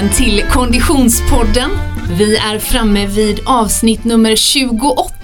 välkommen 0.00 0.16
till 0.16 0.44
Konditionspodden. 0.50 1.70
Vi 2.18 2.36
är 2.36 2.58
framme 2.58 3.06
vid 3.06 3.40
avsnitt 3.46 4.04
nummer 4.04 4.36
28 4.36 5.14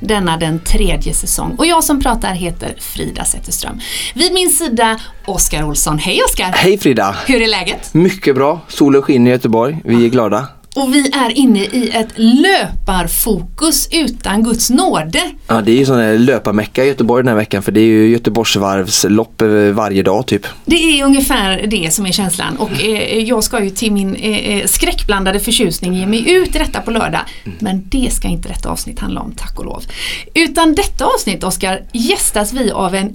denna 0.00 0.36
den 0.36 0.58
tredje 0.58 1.14
säsong. 1.14 1.54
Och 1.58 1.66
jag 1.66 1.84
som 1.84 2.00
pratar 2.00 2.34
heter 2.34 2.74
Frida 2.80 3.24
Zetterström. 3.24 3.80
Vid 4.14 4.32
min 4.32 4.50
sida 4.50 5.00
Oskar 5.26 5.64
Olsson. 5.64 5.98
Hej 5.98 6.20
Oskar! 6.28 6.52
Hej 6.54 6.78
Frida! 6.78 7.16
Hur 7.26 7.42
är 7.42 7.48
läget? 7.48 7.94
Mycket 7.94 8.34
bra. 8.34 8.60
Solen 8.68 9.02
skiner 9.02 9.30
i 9.30 9.34
Göteborg. 9.34 9.78
Vi 9.84 10.04
är 10.04 10.08
glada. 10.08 10.48
Och 10.74 10.94
vi 10.94 11.10
är 11.10 11.30
inne 11.30 11.58
i 11.64 11.90
ett 11.94 12.08
löparfokus 12.16 13.88
utan 13.90 14.42
Guds 14.42 14.70
nåde. 14.70 15.20
Ja, 15.46 15.60
det 15.60 15.72
är 15.72 15.76
ju 15.76 15.86
sån 15.86 15.98
här 15.98 16.18
löparmecka 16.18 16.84
i 16.84 16.88
Göteborg 16.88 17.22
den 17.22 17.28
här 17.28 17.36
veckan 17.36 17.62
för 17.62 17.72
det 17.72 17.80
är 17.80 17.84
ju 17.84 18.08
Göteborgsvarvslopp 18.08 19.42
eh, 19.42 19.48
varje 19.48 20.02
dag 20.02 20.26
typ. 20.26 20.46
Det 20.64 20.74
är 20.74 21.04
ungefär 21.04 21.66
det 21.66 21.94
som 21.94 22.06
är 22.06 22.12
känslan 22.12 22.56
och 22.56 22.82
eh, 22.84 23.18
jag 23.18 23.44
ska 23.44 23.64
ju 23.64 23.70
till 23.70 23.92
min 23.92 24.14
eh, 24.14 24.38
eh, 24.38 24.66
skräckblandade 24.66 25.40
förtjusning 25.40 25.94
ge 25.94 26.06
mig 26.06 26.32
ut 26.32 26.56
i 26.56 26.58
detta 26.58 26.80
på 26.80 26.90
lördag. 26.90 27.20
Men 27.58 27.82
det 27.88 28.12
ska 28.12 28.28
inte 28.28 28.48
detta 28.48 28.68
avsnitt 28.68 28.98
handla 28.98 29.20
om, 29.20 29.32
tack 29.32 29.58
och 29.58 29.64
lov. 29.64 29.82
Utan 30.34 30.74
detta 30.74 31.04
avsnitt, 31.04 31.44
Oskar, 31.44 31.82
gästas 31.92 32.52
vi 32.52 32.70
av 32.70 32.94
en 32.94 33.08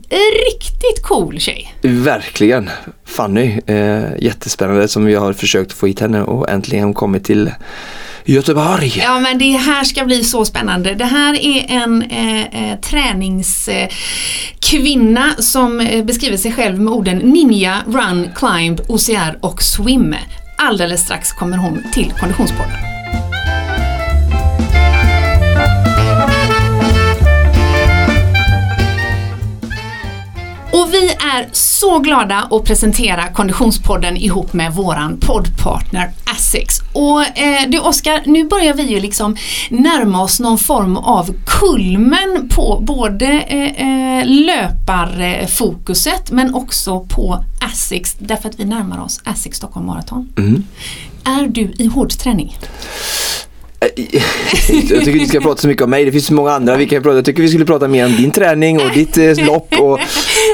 riktigt 0.50 1.04
cool 1.04 1.40
tjej. 1.40 1.74
Verkligen. 1.82 2.70
Fanny, 3.06 3.60
eh, 3.66 4.02
jättespännande 4.20 4.88
som 4.88 5.06
vi 5.06 5.16
har 5.16 5.34
försökt 5.34 5.74
få 5.74 5.88
hit 5.88 6.00
henne 6.00 6.22
och 6.22 6.50
äntligen 6.50 6.94
kommit 6.94 7.24
till 7.24 7.49
Göteborg. 8.26 8.98
Ja 8.98 9.20
men 9.20 9.38
det 9.38 9.52
här 9.52 9.84
ska 9.84 10.06
bli 10.06 10.24
så 10.24 10.46
spännande. 10.46 10.94
Det 10.94 11.06
här 11.06 11.46
är 11.46 11.66
en 11.70 12.02
eh, 12.02 12.42
eh 12.42 12.80
träningskvinna 12.80 15.26
eh, 15.26 15.36
som 15.40 15.80
eh, 15.80 16.06
beskriver 16.06 16.38
sig 16.38 16.52
själv 16.52 16.82
med 16.82 16.94
orden 16.94 17.18
Ninja, 17.18 17.78
Run, 17.88 18.30
Climb, 18.36 18.82
OCR 18.88 19.38
och 19.42 19.64
Swim. 19.64 20.16
Alldeles 20.58 21.02
strax 21.02 21.32
kommer 21.32 21.58
hon 21.58 21.84
till 21.94 22.14
Konditionspodden. 22.20 22.99
Och 30.90 30.96
vi 30.96 31.10
är 31.10 31.50
så 31.52 32.00
glada 32.00 32.48
att 32.52 32.64
presentera 32.64 33.28
Konditionspodden 33.28 34.18
ihop 34.18 34.54
med 34.54 34.74
våran 34.74 35.20
poddpartner 35.20 36.12
Asics. 36.26 36.80
Och 36.94 37.38
eh, 37.38 37.70
du 37.70 37.80
Oskar, 37.80 38.24
nu 38.26 38.48
börjar 38.48 38.74
vi 38.74 38.84
ju 38.84 39.00
liksom 39.00 39.36
närma 39.70 40.24
oss 40.24 40.40
någon 40.40 40.58
form 40.58 40.98
av 40.98 41.36
kulmen 41.46 42.50
på 42.50 42.80
både 42.82 43.26
eh, 43.26 43.88
eh, 43.88 44.26
löparfokuset 44.26 46.32
men 46.32 46.54
också 46.54 47.00
på 47.00 47.44
Asics 47.62 48.16
därför 48.20 48.50
att 48.50 48.60
vi 48.60 48.66
närmar 48.66 49.04
oss 49.04 49.22
Asics 49.24 49.58
Stockholm 49.58 49.86
Marathon. 49.86 50.34
Mm. 50.38 50.64
Är 51.24 51.48
du 51.48 51.74
i 51.78 51.88
hård 51.88 52.10
träning? 52.10 52.58
Jag 54.90 55.06
tycker 55.06 55.20
vi 55.20 55.28
ska 55.28 55.40
prata 55.40 55.62
så 55.62 55.68
mycket 55.68 55.84
om 55.84 55.90
mig, 55.90 56.06
det 56.06 56.12
finns 56.12 56.26
så 56.26 56.34
många 56.34 56.52
andra 56.52 56.76
vi 56.76 56.86
kan 56.86 57.04
prata. 57.04 57.16
Jag 57.16 57.26
tycker 57.26 57.42
vi 57.42 57.50
skulle 57.50 57.66
prata 57.66 57.88
mer 57.88 58.06
om 58.06 58.16
din 58.16 58.32
träning 58.32 58.80
och 58.80 58.92
ditt 58.94 59.18
eh, 59.18 59.46
lopp. 59.46 59.74
Och, 59.80 60.00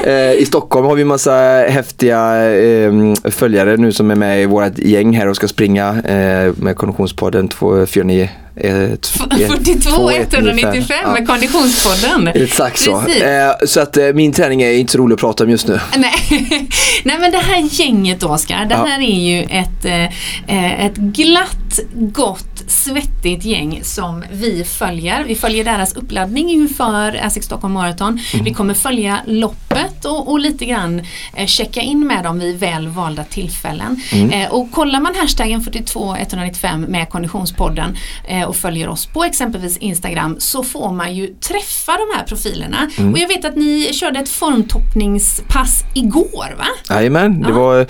eh, 0.06 0.32
I 0.32 0.44
Stockholm 0.46 0.86
har 0.86 0.94
vi 0.94 1.04
massa 1.04 1.32
häftiga 1.68 2.50
eh, 2.54 2.92
följare 3.30 3.76
nu 3.76 3.92
som 3.92 4.10
är 4.10 4.14
med 4.14 4.42
i 4.42 4.46
vårt 4.46 4.78
gäng 4.78 5.16
här 5.16 5.28
och 5.28 5.36
ska 5.36 5.48
springa 5.48 5.88
eh, 5.88 6.52
med 6.56 6.76
Konditionspodden 6.76 7.48
249 7.48 8.28
42 8.60 10.10
195 10.10 10.96
ja. 11.02 11.12
med 11.12 11.26
Konditionspodden. 11.26 12.28
Exakt 12.28 12.78
så. 12.78 12.92
Eh, 12.96 13.66
så 13.66 13.80
att 13.80 13.96
eh, 13.96 14.06
min 14.14 14.32
träning 14.32 14.62
är 14.62 14.72
inte 14.72 14.92
så 14.92 14.98
rolig 14.98 15.14
att 15.14 15.20
prata 15.20 15.44
om 15.44 15.50
just 15.50 15.68
nu. 15.68 15.80
Nej. 15.96 16.12
Nej 17.04 17.18
men 17.20 17.32
det 17.32 17.38
här 17.38 17.68
gänget 17.70 18.22
Oskar, 18.22 18.64
det 18.64 18.74
Ja. 18.74 18.86
här 18.86 19.00
är 19.00 19.20
ju 19.20 19.42
ett, 19.42 19.84
eh, 20.46 20.86
ett 20.86 20.96
glatt, 20.96 21.65
gott, 21.94 22.62
svettigt 22.68 23.44
gäng 23.44 23.80
som 23.82 24.24
vi 24.32 24.64
följer. 24.64 25.24
Vi 25.24 25.34
följer 25.34 25.64
deras 25.64 25.96
uppladdning 25.96 26.50
inför 26.50 27.20
Asics 27.26 27.46
Stockholm 27.46 27.74
Marathon. 27.74 28.18
Vi 28.44 28.54
kommer 28.54 28.74
följa 28.74 29.20
loppet 29.26 30.04
och, 30.04 30.28
och 30.30 30.38
lite 30.38 30.64
grann 30.64 31.02
eh, 31.34 31.46
checka 31.46 31.80
in 31.80 32.06
med 32.06 32.24
dem 32.24 32.38
vid 32.38 32.58
väl 32.58 32.88
valda 32.88 33.24
tillfällen. 33.24 34.00
Eh, 34.32 34.50
och 34.54 34.70
kollar 34.72 35.00
man 35.00 35.14
hashtaggen 35.14 35.64
42195 35.64 36.80
med 36.88 37.08
Konditionspodden 37.10 37.96
eh, 38.28 38.42
och 38.42 38.56
följer 38.56 38.88
oss 38.88 39.06
på 39.06 39.24
exempelvis 39.24 39.76
Instagram 39.76 40.36
så 40.38 40.62
får 40.62 40.92
man 40.92 41.14
ju 41.14 41.26
träffa 41.26 41.92
de 41.92 42.16
här 42.18 42.24
profilerna. 42.26 42.90
Och 43.12 43.18
jag 43.18 43.28
vet 43.28 43.44
att 43.44 43.56
ni 43.56 43.90
körde 43.92 44.18
ett 44.18 44.28
formtoppningspass 44.28 45.82
igår 45.94 46.54
va? 46.58 46.66
Jajamän, 46.96 47.42
det 47.42 47.48
Ja. 47.48 47.54
var 47.58 47.80
eh, 47.80 47.86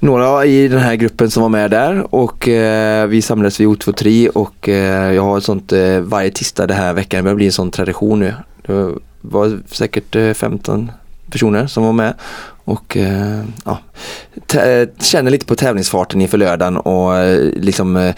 några 0.00 0.44
i 0.46 0.68
den 0.68 0.80
här 0.80 0.94
gruppen 0.94 1.30
som 1.30 1.42
var 1.42 1.48
med 1.50 1.70
där 1.70 2.14
och 2.14 2.48
eh, 2.48 3.06
vi 3.12 3.22
samlades 3.22 3.60
vid 3.60 3.68
O23 3.68 4.28
och 4.28 4.68
eh, 4.68 5.12
jag 5.12 5.22
har 5.22 5.38
ett 5.38 5.44
sånt 5.44 5.72
eh, 5.72 6.00
varje 6.00 6.30
tisdag 6.30 6.66
den 6.66 6.76
här 6.76 6.92
veckan, 6.92 7.18
det 7.18 7.22
börjar 7.22 7.36
bli 7.36 7.46
en 7.46 7.52
sån 7.52 7.70
tradition 7.70 8.18
nu. 8.18 8.34
Det 8.66 8.94
var 9.20 9.60
säkert 9.66 10.16
eh, 10.16 10.32
15 10.32 10.92
personer 11.30 11.66
som 11.66 11.84
var 11.84 11.92
med 11.92 12.14
och 12.64 12.96
eh, 12.96 13.44
ja, 13.64 13.78
känner 15.00 15.30
lite 15.30 15.46
på 15.46 15.54
tävlingsfarten 15.54 16.20
inför 16.20 16.38
lördagen 16.38 16.76
och 16.76 17.16
eh, 17.16 17.50
liksom 17.56 17.96
eh, 17.96 18.14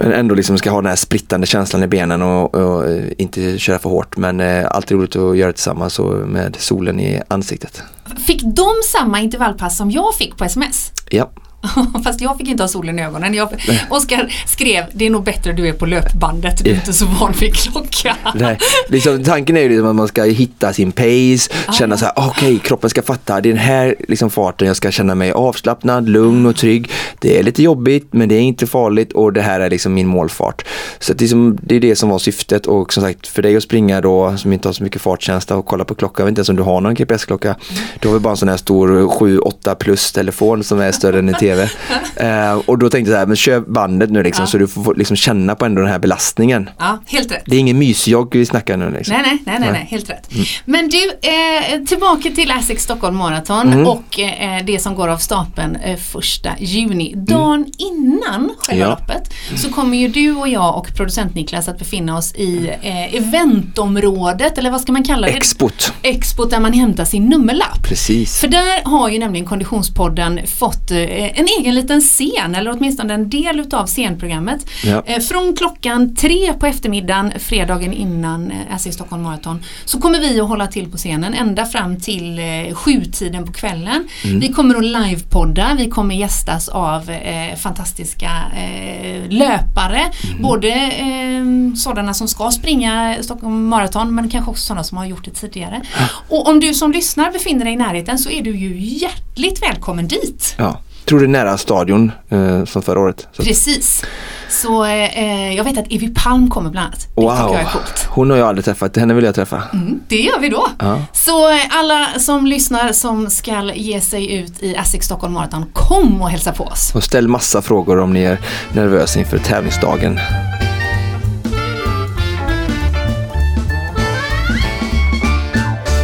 ändå 0.00 0.34
liksom 0.34 0.58
ska 0.58 0.70
ha 0.70 0.80
den 0.80 0.88
här 0.88 0.96
sprittande 0.96 1.46
känslan 1.46 1.82
i 1.82 1.86
benen 1.86 2.22
och, 2.22 2.54
och 2.54 2.88
eh, 2.88 3.04
inte 3.18 3.58
köra 3.58 3.78
för 3.78 3.90
hårt 3.90 4.16
men 4.16 4.40
eh, 4.40 4.66
alltid 4.70 4.96
roligt 4.96 5.16
att 5.16 5.36
göra 5.36 5.46
det 5.46 5.52
tillsammans 5.52 5.98
och 5.98 6.28
med 6.28 6.56
solen 6.58 7.00
i 7.00 7.22
ansiktet. 7.28 7.82
Fick 8.26 8.42
de 8.42 8.70
samma 8.84 9.20
intervallpass 9.20 9.76
som 9.76 9.90
jag 9.90 10.14
fick 10.14 10.36
på 10.36 10.44
sms? 10.44 10.92
Ja. 11.10 11.30
Fast 12.04 12.20
jag 12.20 12.38
fick 12.38 12.48
inte 12.48 12.62
ha 12.62 12.68
solen 12.68 12.98
i 12.98 13.02
ögonen. 13.02 13.34
Jag, 13.34 13.48
Oskar 13.90 14.34
skrev, 14.46 14.84
det 14.92 15.06
är 15.06 15.10
nog 15.10 15.24
bättre 15.24 15.52
du 15.52 15.68
är 15.68 15.72
på 15.72 15.86
löpbandet, 15.86 16.64
du 16.64 16.70
är 16.70 16.74
inte 16.74 16.92
så 16.92 17.06
van 17.06 17.34
vid 17.40 17.54
klocka. 17.54 18.16
Nej, 18.34 18.58
liksom, 18.88 19.24
tanken 19.24 19.56
är 19.56 19.60
ju 19.60 19.68
liksom 19.68 19.86
att 19.86 19.96
man 19.96 20.08
ska 20.08 20.22
hitta 20.22 20.72
sin 20.72 20.92
pace, 20.92 21.52
Ah, 21.66 21.72
känna 21.72 21.96
så 21.96 22.04
här, 22.04 22.14
okej 22.16 22.58
kroppen 22.58 22.90
ska 22.90 23.02
fatta, 23.02 23.40
det 23.40 23.48
är 23.48 23.52
den 23.52 23.62
här 23.62 23.94
liksom 24.08 24.30
farten 24.30 24.66
jag 24.66 24.76
ska 24.76 24.90
känna 24.90 25.14
mig 25.14 25.32
avslappnad, 25.32 26.08
lugn 26.08 26.46
och 26.46 26.56
trygg. 26.56 26.90
Det 27.18 27.38
är 27.38 27.42
lite 27.42 27.62
jobbigt 27.62 28.08
men 28.12 28.28
det 28.28 28.34
är 28.34 28.40
inte 28.40 28.66
farligt 28.66 29.12
och 29.12 29.32
det 29.32 29.42
här 29.42 29.60
är 29.60 29.70
liksom 29.70 29.94
min 29.94 30.06
målfart. 30.06 30.64
Så 30.98 31.12
att 31.12 31.20
liksom, 31.20 31.58
det 31.62 31.76
är 31.76 31.80
det 31.80 31.96
som 31.96 32.08
var 32.08 32.18
syftet 32.18 32.66
och 32.66 32.92
som 32.92 33.02
sagt 33.02 33.26
för 33.26 33.42
dig 33.42 33.56
att 33.56 33.62
springa 33.62 34.00
då 34.00 34.36
som 34.36 34.52
inte 34.52 34.68
har 34.68 34.72
så 34.72 34.82
mycket 34.82 35.02
fartkänsla 35.02 35.56
och 35.56 35.66
kolla 35.66 35.84
på 35.84 35.94
klockan, 35.94 36.22
jag 36.22 36.24
vet 36.24 36.30
inte 36.30 36.38
ens 36.40 36.48
om 36.48 36.56
du 36.56 36.62
har 36.62 36.80
någon 36.80 36.94
GPS-klocka. 36.94 37.56
Du 38.00 38.08
har 38.08 38.12
väl 38.12 38.22
bara 38.22 38.30
en 38.30 38.36
sån 38.36 38.48
här 38.48 38.56
stor 38.56 38.88
7-8 38.88 39.74
plus 39.74 40.12
telefon 40.12 40.64
som 40.64 40.80
är 40.80 40.92
större 40.92 41.18
än 41.18 41.28
en 41.28 41.34
TV. 41.50 41.68
Eh, 42.16 42.52
och 42.66 42.78
då 42.78 42.90
tänkte 42.90 43.10
jag 43.10 43.16
så 43.16 43.18
här, 43.18 43.26
men 43.26 43.36
kör 43.36 43.60
bandet 43.60 44.10
nu 44.10 44.22
liksom 44.22 44.42
Ja. 44.42 44.46
så 44.46 44.58
du 44.58 44.68
får 44.68 44.94
liksom 44.94 45.16
känna 45.16 45.54
på 45.54 45.64
ändå 45.64 45.80
den 45.80 45.90
här 45.90 45.98
belastningen. 45.98 46.70
Ja, 46.78 46.98
helt 47.06 47.32
rätt. 47.32 47.42
Det 47.46 47.56
är 47.56 47.60
ingen 47.60 47.78
mysjogg 47.78 48.34
vi 48.36 48.46
snackar 48.46 48.76
nu 48.76 48.90
liksom. 48.90 49.12
Nej, 49.14 49.22
nej, 49.26 49.38
nej, 49.46 49.56
nej, 49.60 49.70
nej, 49.72 49.86
helt 49.90 50.10
rätt. 50.10 50.30
Men 50.64 50.88
du, 50.88 51.02
eh, 51.28 51.84
tillbaka 51.86 52.30
till 52.30 52.50
Asics 52.50 52.82
Stockholm 52.84 53.16
Marathon 53.16 53.86
och 53.86 54.20
eh, 54.20 54.64
det 54.64 54.78
som 54.82 54.94
går 54.94 55.08
av 55.08 55.16
stapeln 55.18 55.76
eh, 55.76 55.96
första 55.96 56.50
juni. 56.58 57.14
Dagen 57.16 57.66
innan 57.78 58.50
själva 58.58 58.84
Ja. 58.84 58.90
loppet 58.90 59.32
så 59.56 59.70
kommer 59.72 59.98
ju 59.98 60.08
du 60.08 60.34
och 60.36 60.48
jag 60.48 60.76
och 60.78 60.88
producent 60.96 61.34
Niklas 61.34 61.68
att 61.68 61.78
befinna 61.78 62.16
oss 62.18 62.34
i 62.34 62.70
eh, 62.82 63.14
eventområdet, 63.14 64.58
eller 64.58 64.70
vad 64.70 64.80
ska 64.80 64.92
man 64.92 65.04
kalla 65.04 65.26
det? 65.26 65.32
Expot. 65.32 65.92
Expot 66.02 66.50
där 66.50 66.60
man 66.60 66.72
hämtar 66.72 67.04
sin 67.04 67.24
nummerlapp. 67.28 67.82
Precis. 67.88 68.40
För 68.40 68.48
där 68.48 68.84
har 68.84 69.08
ju 69.08 69.18
nämligen 69.18 69.46
Konditionspodden 69.46 70.40
fått 70.46 70.90
eh, 70.90 71.37
en 71.38 71.46
egen 71.60 71.74
liten 71.74 72.00
scen, 72.00 72.54
eller 72.54 72.70
åtminstone 72.70 73.14
en 73.14 73.30
del 73.30 73.60
utav 73.60 73.86
scenprogrammet. 73.86 74.66
Ja. 74.84 75.02
Eh, 75.06 75.20
från 75.20 75.56
klockan 75.56 76.14
tre 76.14 76.52
på 76.52 76.66
eftermiddagen, 76.66 77.32
fredagen 77.38 77.92
innan 77.92 78.50
eh, 78.50 78.76
SC 78.78 78.94
Stockholm 78.94 79.22
Marathon, 79.22 79.62
så 79.84 80.00
kommer 80.00 80.20
vi 80.20 80.40
att 80.40 80.48
hålla 80.48 80.66
till 80.66 80.90
på 80.90 80.96
scenen 80.96 81.34
ända 81.34 81.66
fram 81.66 82.00
till 82.00 82.38
eh, 82.38 82.74
sjutiden 82.74 83.46
på 83.46 83.52
kvällen. 83.52 84.08
Mm. 84.24 84.40
Vi 84.40 84.52
kommer 84.52 84.74
att 84.74 84.84
livepodda, 84.84 85.74
vi 85.78 85.88
kommer 85.90 86.14
gästas 86.14 86.68
av 86.68 87.10
eh, 87.10 87.56
fantastiska 87.56 88.30
eh, 88.56 89.28
löpare, 89.30 90.02
Mm. 90.30 90.42
både 90.42 90.68
eh, 90.74 91.74
sådana 91.76 92.14
som 92.14 92.28
ska 92.28 92.50
springa 92.50 93.16
Stockholm 93.20 93.68
Marathon 93.68 94.14
men 94.14 94.28
kanske 94.28 94.50
också 94.50 94.66
sådana 94.66 94.84
som 94.84 94.98
har 94.98 95.06
gjort 95.06 95.24
det 95.24 95.30
tidigare. 95.30 95.82
Och 96.28 96.48
om 96.48 96.60
du 96.60 96.74
som 96.74 96.92
lyssnar 96.92 97.30
befinner 97.32 97.64
dig 97.64 97.74
i 97.74 97.76
närheten 97.76 98.18
så 98.18 98.30
är 98.30 98.42
du 98.42 98.56
ju 98.56 98.78
hjärtligt 98.80 99.62
välkommen 99.62 100.08
dit. 100.08 100.54
Ja. 100.58 100.80
Tror 101.08 101.18
det 101.20 101.26
är 101.26 101.28
nära 101.28 101.58
stadion 101.58 102.12
eh, 102.28 102.64
som 102.64 102.82
förra 102.82 103.00
året. 103.00 103.28
Så. 103.32 103.42
Precis. 103.42 104.04
Så 104.50 104.84
eh, 104.84 105.54
jag 105.56 105.64
vet 105.64 105.78
att 105.78 105.86
Evy 105.92 106.14
Palm 106.14 106.50
kommer 106.50 106.70
bland 106.70 106.86
annat. 106.86 107.00
Det 107.00 107.06
tycker 107.06 107.22
Wow, 107.22 107.52
jag 107.52 107.60
är 107.60 107.64
coolt. 107.64 108.08
hon 108.10 108.30
har 108.30 108.36
jag 108.36 108.48
aldrig 108.48 108.64
träffat, 108.64 108.96
henne 108.96 109.14
vill 109.14 109.24
jag 109.24 109.34
träffa. 109.34 109.62
Mm, 109.72 110.00
det 110.08 110.16
gör 110.16 110.40
vi 110.40 110.48
då. 110.48 110.66
Ja. 110.78 111.02
Så 111.12 111.50
eh, 111.50 111.56
alla 111.70 112.06
som 112.18 112.46
lyssnar 112.46 112.92
som 112.92 113.30
ska 113.30 113.72
ge 113.74 114.00
sig 114.00 114.34
ut 114.34 114.62
i 114.62 114.76
Asics 114.76 115.06
Stockholm 115.06 115.32
Marathon, 115.34 115.66
kom 115.72 116.22
och 116.22 116.30
hälsa 116.30 116.52
på 116.52 116.64
oss. 116.64 116.94
Och 116.94 117.04
ställ 117.04 117.28
massa 117.28 117.62
frågor 117.62 117.98
om 117.98 118.12
ni 118.12 118.22
är 118.22 118.38
nervösa 118.72 119.18
inför 119.18 119.38
tävlingsdagen. 119.38 120.18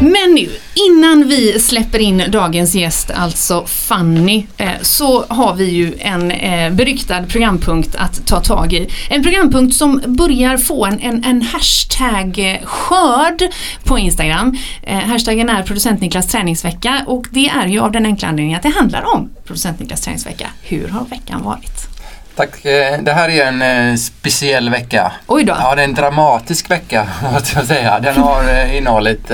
Men 0.05 0.35
nu, 0.35 0.49
Innan 0.75 1.29
vi 1.29 1.61
släpper 1.61 1.99
in 1.99 2.25
dagens 2.29 2.75
gäst, 2.75 3.11
alltså 3.11 3.67
Fanny, 3.67 4.47
eh, 4.57 4.71
så 4.83 5.25
har 5.29 5.55
vi 5.55 5.71
ju 5.71 5.95
en 5.99 6.31
eh, 6.31 6.71
beryktad 6.71 7.23
programpunkt 7.23 7.97
att 7.97 8.27
ta 8.27 8.41
tag 8.41 8.73
i. 8.73 8.89
En 9.11 9.23
programpunkt 9.23 9.77
som 9.77 10.03
börjar 10.07 10.57
få 10.57 10.87
en, 10.87 11.01
en, 11.01 11.25
en 11.25 11.43
hashtag-skörd 11.43 13.43
på 13.85 13.99
Instagram. 13.99 14.59
Eh, 14.83 14.99
hashtaggen 14.99 15.49
är 15.49 15.63
producent 15.63 16.01
Niklas 16.01 16.27
träningsvecka 16.27 17.03
och 17.07 17.27
det 17.31 17.49
är 17.49 17.67
ju 17.67 17.81
av 17.81 17.93
den 17.93 18.07
enkla 18.07 18.29
anledningen 18.29 18.57
att 18.57 18.63
det 18.63 18.79
handlar 18.79 19.15
om 19.15 19.31
producent 19.47 19.81
Niklas 19.81 20.01
träningsvecka. 20.01 20.47
Hur 20.63 20.89
har 20.89 21.05
veckan 21.05 21.43
varit? 21.43 21.89
Tack. 22.37 22.65
Eh, 22.65 23.03
det 23.03 23.13
här 23.13 23.29
är 23.29 23.47
en 23.47 23.63
eh, 23.63 23.97
speciell 23.97 24.71
vecka. 24.71 25.13
Oj 25.27 25.45
då. 25.45 25.57
Ja, 25.59 25.75
det 25.75 25.83
är 25.83 25.85
en 25.85 25.95
dramatisk 25.95 26.71
vecka 26.71 27.09
måste 27.33 27.59
jag 27.59 27.67
säga. 27.67 28.01
Den 28.01 28.17
har 28.17 28.49
eh, 28.49 28.77
innehållit 28.77 29.31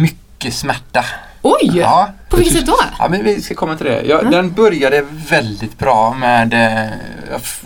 mycket 0.00 0.54
smärta. 0.54 1.04
Oj! 1.42 1.70
Ja. 1.74 2.10
På 2.28 2.36
vilket 2.36 2.54
sätt 2.54 2.66
då? 2.66 2.76
Ja, 2.98 3.08
men 3.08 3.24
vi 3.24 3.42
ska 3.42 3.54
komma 3.54 3.76
till 3.76 3.86
det. 3.86 4.02
Jag, 4.02 4.20
mm. 4.20 4.32
Den 4.32 4.52
började 4.52 5.04
väldigt 5.28 5.78
bra 5.78 6.14
med 6.14 6.54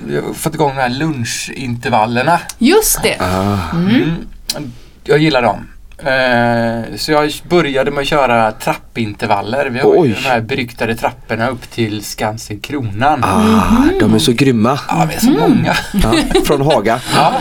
jag 0.08 0.22
har 0.22 0.34
fått 0.34 0.54
igång 0.54 0.68
de 0.68 0.80
här 0.80 0.88
lunchintervallerna. 0.88 2.40
Just 2.58 3.02
det. 3.02 3.16
Ah. 3.20 3.58
Mm. 3.72 4.16
Mm. 4.56 4.72
Jag 5.04 5.18
gillar 5.18 5.42
dem. 5.42 5.66
Eh, 5.98 6.96
så 6.96 7.12
jag 7.12 7.32
började 7.48 7.90
med 7.90 8.00
att 8.02 8.06
köra 8.06 8.52
trappintervaller. 8.52 9.66
Vi 9.66 9.78
har 9.78 9.94
Oj. 9.96 10.08
ju 10.08 10.14
de 10.14 10.20
här 10.20 10.40
beryktade 10.40 10.96
trapporna 10.96 11.48
upp 11.48 11.70
till 11.70 12.04
Skansen 12.04 12.60
Kronan. 12.60 13.24
Ah, 13.24 13.82
mm. 13.82 13.98
De 14.00 14.14
är 14.14 14.18
så 14.18 14.32
grymma. 14.32 14.80
Ja, 14.88 15.06
vi 15.08 15.14
är 15.14 15.20
så 15.20 15.30
mm. 15.30 15.40
många. 15.40 15.76
Ja, 15.92 16.14
från 16.44 16.60
Haga. 16.60 17.00
ja. 17.14 17.32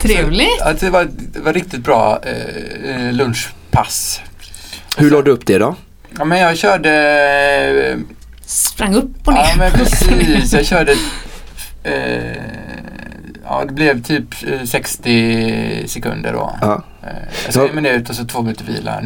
Trevligt. 0.00 0.62
Så, 0.62 0.84
det, 0.84 0.90
var, 0.90 1.08
det 1.32 1.40
var 1.40 1.52
riktigt 1.52 1.80
bra 1.80 2.20
eh, 2.84 3.12
lunchpass. 3.76 4.20
Hur 4.96 5.10
la 5.10 5.22
du 5.22 5.30
upp 5.30 5.46
det 5.46 5.58
då? 5.58 5.74
Ja, 6.18 6.24
men 6.24 6.38
jag 6.38 6.58
körde... 6.58 6.90
Eh, 7.92 7.98
Sprang 8.46 8.94
upp 8.94 9.28
och 9.28 9.32
ner. 9.32 9.40
Ja, 9.40 9.54
men 9.58 9.72
precis. 9.72 10.52
Jag 10.52 10.66
körde... 10.66 10.92
Eh, 11.82 12.42
ja, 13.44 13.64
det 13.66 13.72
blev 13.72 14.02
typ 14.02 14.34
60 14.64 15.80
eh, 15.80 15.86
sekunder 15.86 16.32
då. 16.32 16.58
Ja. 16.60 16.82
Alltså 17.46 17.68
en 17.68 17.74
minut 17.74 18.10
och 18.10 18.16
så 18.16 18.24
två 18.24 18.42
minuter 18.42 18.64
vila. 18.64 19.00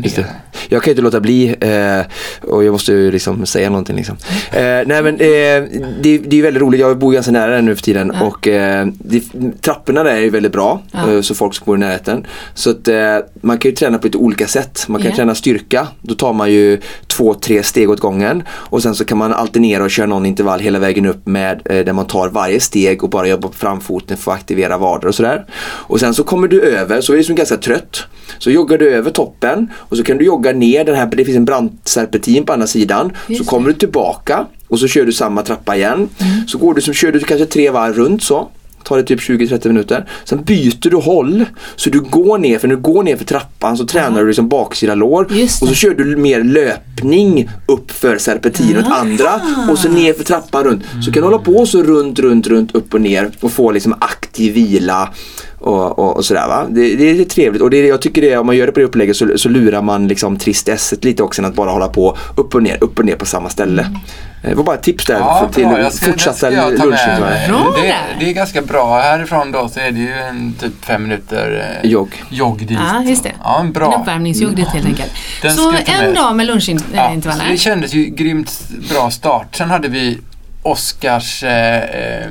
Jag 0.69 0.83
kan 0.83 0.91
inte 0.91 1.03
låta 1.03 1.21
bli 1.21 1.57
eh, 1.61 2.51
och 2.51 2.65
jag 2.65 2.73
måste 2.73 2.93
ju 2.93 3.11
liksom 3.11 3.47
säga 3.47 3.71
någonting. 3.71 3.97
Liksom. 3.97 4.17
Eh, 4.53 4.62
nej 4.62 5.03
men 5.03 5.15
eh, 5.15 5.81
det, 6.03 6.19
det, 6.19 6.39
är 6.39 6.43
väldigt 6.43 6.62
roligt, 6.62 6.81
jag 6.81 6.99
bor 6.99 7.12
ganska 7.12 7.33
nära 7.33 7.55
den 7.55 7.65
nu 7.65 7.77
för 7.77 7.83
tiden 7.83 8.12
ja. 8.21 8.27
och 8.27 8.49
eh, 8.49 8.87
det, 8.99 9.23
trapporna 9.61 10.03
där 10.03 10.15
är 10.15 10.31
väldigt 10.31 10.53
bra 10.53 10.83
ja. 10.93 11.12
Eh, 11.12 11.21
så 11.21 11.35
folk 11.35 11.55
som 11.55 11.65
bor 11.65 11.77
i 11.77 11.81
närheten. 11.81 12.27
Så 12.55 12.71
att 12.71 12.89
eh, 12.89 13.17
man 13.41 13.59
kan 13.59 13.71
ju 13.71 13.77
träna 13.77 13.99
på 13.99 14.07
lite 14.07 14.19
olika 14.19 14.47
sätt. 14.47 14.85
Man 14.89 15.01
kan 15.01 15.07
yeah. 15.07 15.17
träna 15.17 15.35
styrka, 15.35 15.89
då 16.03 16.15
tar 16.15 16.33
man 16.33 16.53
ju 16.53 16.81
två, 17.06 17.35
tre 17.35 17.63
steg 17.63 17.91
åt 17.91 18.01
gången 18.01 18.43
och 18.49 18.83
sen 18.83 18.95
så 18.95 19.05
kan 19.05 19.19
man 19.19 19.33
alternera 19.33 19.85
och 19.85 19.91
köra 19.91 20.06
någon 20.06 20.27
intervall 20.27 20.61
hela 20.61 20.79
vägen 20.79 21.06
upp 21.06 21.27
med 21.27 21.61
där 21.65 21.93
man 21.93 22.06
tar 22.06 22.29
varje 22.29 22.61
steg 22.61 23.05
och 23.05 23.11
bara 23.11 23.29
jobbar 23.29 23.49
på 23.49 23.55
framfoten 23.55 24.17
för 24.17 24.33
att 24.33 24.39
aktivera 24.39 24.79
vader 24.79 25.09
och 25.09 25.15
sådär. 25.15 25.47
Och 25.63 26.01
sen 26.01 26.15
så 26.15 26.25
kommer 26.25 26.49
du 26.49 26.63
över, 26.63 27.01
så 27.01 27.13
är 27.13 27.17
du 27.17 27.25
som 27.25 27.35
ganska 27.35 27.56
trött. 27.56 28.06
Så 28.39 28.51
joggar 28.51 28.79
du 28.79 28.95
över 28.95 29.11
toppen 29.11 29.71
och 29.75 29.97
så 29.97 30.03
kan 30.03 30.19
du 30.19 30.25
jogga 30.25 30.50
ner 30.52 30.85
den 30.85 30.94
här, 30.97 31.06
det 31.06 31.25
finns 31.25 31.37
en 31.37 31.44
brantserpentin 31.44 32.47
på 32.47 32.52
andra 32.52 32.67
sidan. 32.67 33.12
Just 33.29 33.44
så 33.44 33.50
kommer 33.50 33.69
du 33.69 33.75
tillbaka 33.75 34.47
och 34.69 34.79
så 34.79 34.88
kör 34.88 35.05
du 35.05 35.12
samma 35.12 35.43
trappa 35.43 35.76
igen. 35.76 36.08
Mm. 36.19 36.49
Så 36.49 36.58
går 36.58 36.75
du 36.75 36.81
som 36.81 36.94
kör 36.94 37.12
du 37.12 37.20
kanske 37.20 37.47
tre 37.47 37.70
varv 37.70 37.94
runt 37.94 38.23
så 38.23 38.49
tar 38.85 38.97
det 38.97 39.02
typ 39.02 39.20
20-30 39.20 39.69
minuter. 39.69 40.06
Sen 40.25 40.43
byter 40.43 40.91
du 40.91 40.97
håll. 40.97 41.44
Så 41.76 41.91
du 41.91 42.00
går 42.00 42.38
ner, 42.38 42.58
för 42.58 42.69
när 42.69 42.76
du 42.76 42.82
går 42.82 43.02
ner 43.02 43.17
för 43.17 43.25
trappan 43.25 43.76
så 43.76 43.87
tränar 43.87 44.08
Aha. 44.08 44.20
du 44.20 44.26
liksom 44.26 44.49
baksida 44.49 44.94
lår. 44.94 45.25
Och 45.62 45.69
så 45.69 45.75
kör 45.75 45.94
du 45.94 46.17
mer 46.17 46.44
löpning 46.44 47.50
upp 47.67 47.91
för 47.91 48.19
serpentin 48.19 48.79
åt 48.79 48.87
andra 48.87 49.41
och 49.70 49.79
så 49.79 49.88
ner 49.88 50.12
för 50.12 50.25
trappan 50.25 50.64
runt. 50.64 50.82
Så 51.05 51.12
kan 51.12 51.23
du 51.23 51.26
hålla 51.26 51.38
på 51.38 51.67
så 51.67 51.82
runt, 51.82 52.19
runt, 52.19 52.46
runt, 52.46 52.75
upp 52.75 52.94
och 52.94 53.00
ner 53.00 53.31
och 53.41 53.53
få 53.53 53.70
liksom 53.70 53.94
aktiv 54.00 54.55
vila 54.55 55.14
och, 55.61 55.99
och, 55.99 56.17
och 56.17 56.25
sådär 56.25 56.49
va. 56.49 56.67
Det, 56.69 56.97
det, 56.97 57.11
är 57.11 57.25
trevligt 57.25 57.62
och 57.62 57.71
det, 57.71 57.87
jag 57.87 58.03
tycker 58.03 58.23
det, 58.23 58.37
om 58.37 58.47
man 58.47 58.57
gör 58.57 58.67
det 58.67 58.73
på 58.73 58.81
det 58.81 58.87
upplägget 58.87 59.17
så, 59.17 59.39
så 59.39 59.49
lurar 59.49 59.83
man 59.83 60.09
liksom 60.09 60.37
tristesset 60.37 61.05
lite 61.05 61.23
också 61.23 61.43
än 61.43 61.49
att 61.49 61.55
bara 61.55 61.71
hålla 61.71 61.89
på 61.89 62.17
upp 62.37 62.55
och 62.55 62.62
ner, 62.62 62.79
upp 62.81 62.99
och 62.99 63.05
ner 63.05 63.17
på 63.17 63.27
samma 63.27 63.49
ställe. 63.49 63.83
Mm. 63.83 64.01
Det 64.43 64.55
var 64.55 64.65
bara 64.65 64.77
ett 64.77 64.83
tips 64.83 65.07
där 65.07 65.19
ja, 65.19 65.49
för, 65.53 65.55
till 65.55 65.93
ska, 65.93 66.07
fortsatta 66.07 66.51
lunchen. 66.51 67.21
Det, 67.21 67.95
det, 68.21 68.29
är 68.29 68.33
ganska 68.33 68.62
bra. 68.62 69.01
Härifrån 69.01 69.53
då 69.53 69.69
så 69.69 69.81
är 69.81 69.91
det 69.91 69.99
ju 69.99 70.12
en 70.12 70.55
typ 70.61 70.85
fem 70.85 71.03
minuter 71.03 71.79
eh, 71.83 71.91
jogg. 71.91 72.25
jogg 72.31 72.59
dit. 72.59 72.79
Ja, 72.93 73.03
just 73.03 73.23
det. 73.23 73.33
Ja, 73.43 73.61
en 73.61 73.73
bra. 73.73 73.95
En 73.95 74.01
uppvärmningsjogg 74.01 74.56
dit 74.56 74.69
helt 74.69 74.87
enkelt. 74.87 75.13
Den 75.43 75.56
så 75.56 75.75
en 75.87 76.15
dag 76.15 76.37
med 76.37 76.47
lunchintervaller. 76.47 77.45
Ja, 77.45 77.51
det 77.51 77.56
kändes 77.56 77.95
ju 77.95 78.05
grymt 78.05 78.69
bra 78.91 79.11
start. 79.11 79.56
Sen 79.56 79.71
hade 79.71 79.89
vi 79.89 80.19
Oskars 80.63 81.45
eh, 81.45 82.29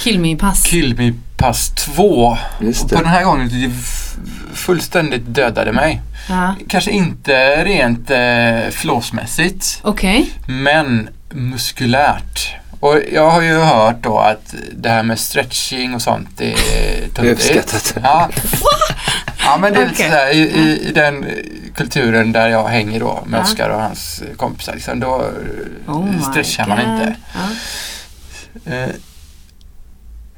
eh 0.00 0.04
Killme-pass. 0.04 0.62
Killme-pass 0.62 1.70
2. 1.70 2.36
På 2.58 2.94
den 2.96 3.06
här 3.06 3.24
gången 3.24 3.48
det 3.48 3.70
fullständigt 4.54 5.22
dödade 5.26 5.72
mig. 5.72 6.02
Ja. 6.28 6.54
Kanske 6.68 6.90
inte 6.90 7.64
rent 7.64 8.10
eh, 8.10 8.70
flåsmässigt. 8.70 9.80
Okay. 9.84 10.26
Men 10.46 11.08
muskulärt. 11.30 12.56
Och 12.80 13.00
jag 13.12 13.30
har 13.30 13.42
ju 13.42 13.58
hört 13.58 14.02
då 14.02 14.18
att 14.18 14.54
det 14.72 14.88
här 14.88 15.02
med 15.02 15.18
stretching 15.18 15.94
och 15.94 16.02
sånt 16.02 16.40
är 16.40 17.30
Uppskattat. 17.30 17.94
Ja. 18.02 18.28
ja 19.44 19.58
men 19.60 19.72
det 19.72 19.78
är 19.82 19.90
okay. 19.90 20.08
sådär, 20.08 20.34
i, 20.34 20.38
i, 20.38 20.88
i, 20.88 20.92
den 20.92 21.26
kulturen 21.74 22.32
där 22.32 22.48
jag 22.48 22.68
hänger 22.68 23.00
då 23.00 23.24
med 23.26 23.38
ja. 23.38 23.44
Oskar 23.44 23.68
och 23.68 23.80
hans 23.80 24.22
kompisar. 24.36 24.74
Liksom, 24.74 25.00
då 25.00 25.30
oh 25.86 26.30
stretchar 26.30 26.66
man 26.66 26.78
inte. 26.78 27.16
Ja. 28.64 28.86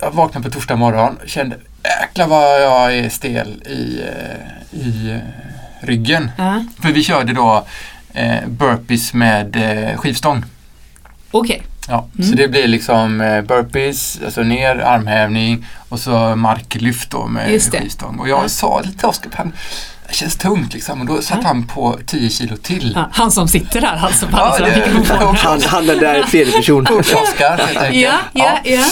Jag 0.03 0.11
vaknade 0.11 0.45
på 0.45 0.55
torsdag 0.55 0.77
morgon 0.77 1.19
och 1.23 1.29
kände 1.29 1.57
jäklar 2.01 2.27
vad 2.27 2.63
jag 2.63 2.99
är 2.99 3.09
stel 3.09 3.63
i, 3.67 4.01
eh, 4.01 4.81
i 4.81 5.11
eh, 5.11 5.87
ryggen. 5.87 6.31
Uh. 6.39 6.59
För 6.83 6.93
vi 6.93 7.03
körde 7.03 7.33
då 7.33 7.67
eh, 8.13 8.47
burpees 8.47 9.15
med 9.15 9.57
eh, 9.57 9.97
skivstång. 9.97 10.45
Okej. 11.31 11.57
Okay. 11.57 11.67
Ja, 11.89 12.09
mm. 12.15 12.31
så 12.31 12.37
det 12.37 12.49
blir 12.49 12.69
liksom 12.69 13.21
eh, 13.21 13.43
burpees, 13.43 14.21
alltså 14.25 14.43
ner, 14.43 14.77
armhävning 14.77 15.67
och 15.89 16.01
så 16.01 16.37
marklyft 16.37 17.11
då 17.11 17.27
med 17.27 17.63
skivstång. 17.63 18.19
Och 18.19 18.29
jag 18.29 18.45
ja. 18.45 18.49
sa 18.49 18.83
till 18.83 19.07
Oskar, 19.07 19.53
det 20.09 20.15
känns 20.15 20.37
tungt 20.37 20.75
liksom. 20.75 21.01
Och 21.01 21.07
då 21.07 21.23
satt 21.23 21.39
ja. 21.43 21.49
han 21.49 21.67
på 21.67 21.99
10 22.07 22.31
kilo 22.31 22.57
till. 22.57 22.93
Ja, 22.97 23.09
han 23.13 23.33
som 23.33 23.49
sitter 23.49 23.81
där 23.81 24.01
alltså 24.03 24.27
på 24.27 24.37
ja, 24.37 24.59
det, 24.59 25.37
han, 25.37 25.63
han 25.63 25.87
den 25.87 25.99
där 25.99 26.23
tredje 26.23 26.53
person. 26.53 26.87
Oskar 27.23 27.59
helt 27.59 27.77
enkelt. 27.77 27.95
Ja, 27.95 28.19
ja, 28.33 28.59
ja. 28.65 28.85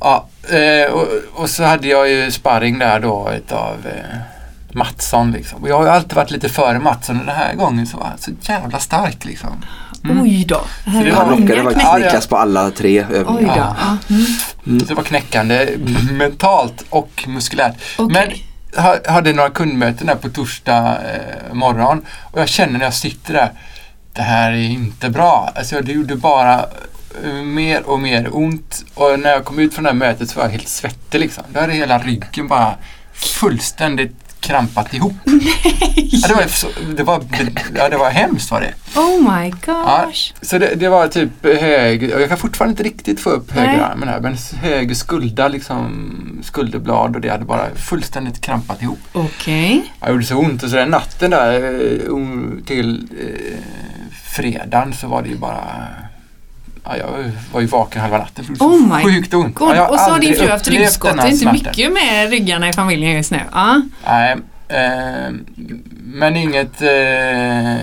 ja. 0.00 0.26
Eh, 0.48 0.92
och, 0.92 1.08
och, 1.34 1.50
så 1.50 1.64
hade 1.64 1.88
jag 1.88 2.10
ju 2.10 2.30
sparring 2.30 2.78
där 2.78 3.00
då 3.00 3.32
utav 3.36 3.76
eh, 3.86 4.18
Mattsson 4.72 5.32
liksom. 5.32 5.62
Och 5.62 5.68
jag 5.68 5.76
har 5.76 5.84
ju 5.84 5.90
alltid 5.90 6.12
varit 6.12 6.30
lite 6.30 6.48
före 6.48 6.78
Mattsson 6.78 7.20
och 7.20 7.26
den 7.26 7.36
här 7.36 7.54
gången 7.54 7.86
så 7.86 7.96
var 7.96 8.06
han 8.06 8.18
så 8.18 8.30
jävla 8.42 8.78
stark 8.78 9.24
liksom. 9.24 9.64
Mm. 10.04 10.22
Oj 10.22 10.44
då. 10.44 10.60
Så 10.84 10.90
det 10.90 11.14
han 11.14 11.30
lockade 11.30 11.62
faktiskt 11.62 11.94
Niklas 11.94 12.26
på 12.26 12.36
alla 12.36 12.70
tre 12.70 13.06
övningar. 13.12 13.76
Då. 14.08 14.14
Mm. 14.14 14.26
Mm. 14.66 14.80
Så 14.80 14.86
det 14.86 14.94
var 14.94 15.02
knäckande 15.02 15.68
mentalt 16.10 16.84
och 16.90 17.24
muskulärt. 17.28 17.74
Okay. 17.98 18.12
Men 18.12 18.36
jag 18.74 19.12
hade 19.12 19.32
några 19.32 19.50
kundmöten 19.50 20.06
där 20.06 20.14
på 20.14 20.28
torsdag 20.28 20.88
eh, 20.88 21.54
morgon 21.54 22.04
och 22.22 22.40
jag 22.40 22.48
känner 22.48 22.78
när 22.78 22.84
jag 22.84 22.94
sitter 22.94 23.34
där 23.34 23.52
det 24.12 24.22
här 24.22 24.52
är 24.52 24.56
inte 24.56 25.10
bra. 25.10 25.52
Alltså 25.56 25.80
det 25.80 25.92
gjorde 25.92 26.16
bara 26.16 26.66
mer 27.44 27.82
och 27.82 28.00
mer 28.00 28.28
ont 28.36 28.84
och 28.94 29.20
när 29.20 29.30
jag 29.30 29.44
kom 29.44 29.58
ut 29.58 29.74
från 29.74 29.84
det 29.84 29.90
här 29.90 29.96
mötet 29.96 30.30
så 30.30 30.38
var 30.38 30.44
jag 30.44 30.52
helt 30.52 30.68
svettig 30.68 31.20
liksom. 31.20 31.44
Då 31.52 31.60
hade 31.60 31.72
hela 31.72 31.98
ryggen 31.98 32.48
bara 32.48 32.74
fullständigt 33.12 34.30
krampat 34.40 34.94
ihop. 34.94 35.12
Nej! 35.24 36.08
Ja, 36.12 36.28
det, 36.28 36.34
var, 36.34 36.96
det, 36.96 37.02
var, 37.02 37.24
ja, 37.74 37.88
det 37.88 37.96
var 37.96 38.10
hemskt 38.10 38.50
var 38.50 38.60
det. 38.60 39.00
Oh 39.00 39.34
my 39.34 39.50
gosh! 39.50 39.62
Ja, 39.66 40.12
så 40.42 40.58
det, 40.58 40.74
det, 40.74 40.88
var 40.88 41.08
typ 41.08 41.30
hög, 41.42 42.02
jag 42.02 42.28
kan 42.28 42.38
fortfarande 42.38 42.72
inte 42.72 42.82
riktigt 42.82 43.20
få 43.20 43.30
upp 43.30 43.50
högerarmen 43.50 44.08
här, 44.08 44.20
men 44.20 44.36
höger 44.62 44.94
skulda 44.94 45.48
liksom, 45.48 46.40
skulderblad 46.42 47.14
och 47.14 47.20
det 47.20 47.28
hade 47.28 47.44
bara 47.44 47.74
fullständigt 47.74 48.40
krampat 48.40 48.82
ihop. 48.82 48.98
Okej. 49.12 49.78
Okay. 49.78 49.82
Det 50.00 50.10
gjorde 50.10 50.24
så 50.24 50.36
ont 50.36 50.62
och 50.62 50.70
så 50.70 50.76
den 50.76 50.90
natten 50.90 51.30
där 51.30 51.54
eh, 51.54 52.64
till 52.66 53.08
eh, 53.20 53.64
fredagen 54.36 54.92
så 54.92 55.08
var 55.08 55.22
det 55.22 55.28
ju 55.28 55.36
bara 55.36 55.88
Ja, 56.84 56.96
jag 56.96 57.32
var 57.52 57.60
ju 57.60 57.66
vaken 57.66 58.00
halva 58.00 58.18
natten. 58.18 58.56
Oh 58.60 58.96
my 58.96 59.04
Sjukt 59.04 59.34
ont. 59.34 59.54
God. 59.54 59.76
Ja, 59.76 59.88
och 59.88 59.98
så 59.98 60.10
har 60.10 60.18
din 60.18 60.34
fru 60.34 60.48
haft 60.48 60.68
ryggskott. 60.68 61.16
Det 61.16 61.22
är 61.22 61.28
inte 61.28 61.52
mycket 61.52 61.92
med 61.92 62.30
ryggarna 62.30 62.68
i 62.68 62.72
familjen 62.72 63.12
just 63.12 63.30
nu. 63.30 63.40
Ja. 63.52 63.82
Nej, 64.06 64.36
eh, 64.68 65.32
men 66.02 66.36
inget 66.36 66.82
eh, 66.82 67.76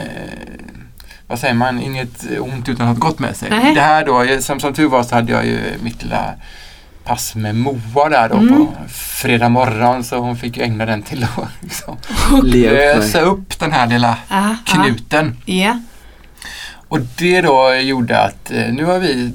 vad 1.27 1.39
säger 1.39 1.53
man, 1.53 1.81
inget 1.81 2.25
ont 2.39 2.69
utan 2.69 2.87
ha 2.87 2.93
gått 2.93 3.19
med 3.19 3.35
sig. 3.35 3.49
Nej. 3.49 3.75
Det 3.75 3.81
här 3.81 4.05
då, 4.05 4.41
som, 4.41 4.59
som 4.59 4.73
tur 4.73 4.87
var 4.87 5.03
så 5.03 5.15
hade 5.15 5.31
jag 5.31 5.45
ju 5.45 5.59
mitt 5.81 6.03
lilla 6.03 6.33
pass 7.03 7.35
med 7.35 7.55
Moa 7.55 8.09
där 8.09 8.29
då 8.29 8.35
mm. 8.35 8.55
på 8.55 8.73
fredag 8.89 9.49
morgon 9.49 10.03
så 10.03 10.17
hon 10.17 10.37
fick 10.37 10.57
ju 10.57 10.63
ägna 10.63 10.85
den 10.85 11.01
till 11.01 11.23
att 11.23 11.49
liksom, 11.61 11.97
lösa 12.43 13.21
upp 13.21 13.59
den 13.59 13.71
här 13.71 13.87
lilla 13.87 14.17
ah, 14.27 14.55
knuten. 14.65 15.37
Ah. 15.39 15.51
Yeah. 15.51 15.77
Och 16.87 16.99
det 17.17 17.41
då 17.41 17.75
gjorde 17.75 18.19
att 18.19 18.51
eh, 18.51 18.73
nu 18.73 18.85
har 18.85 18.99
vi 18.99 19.33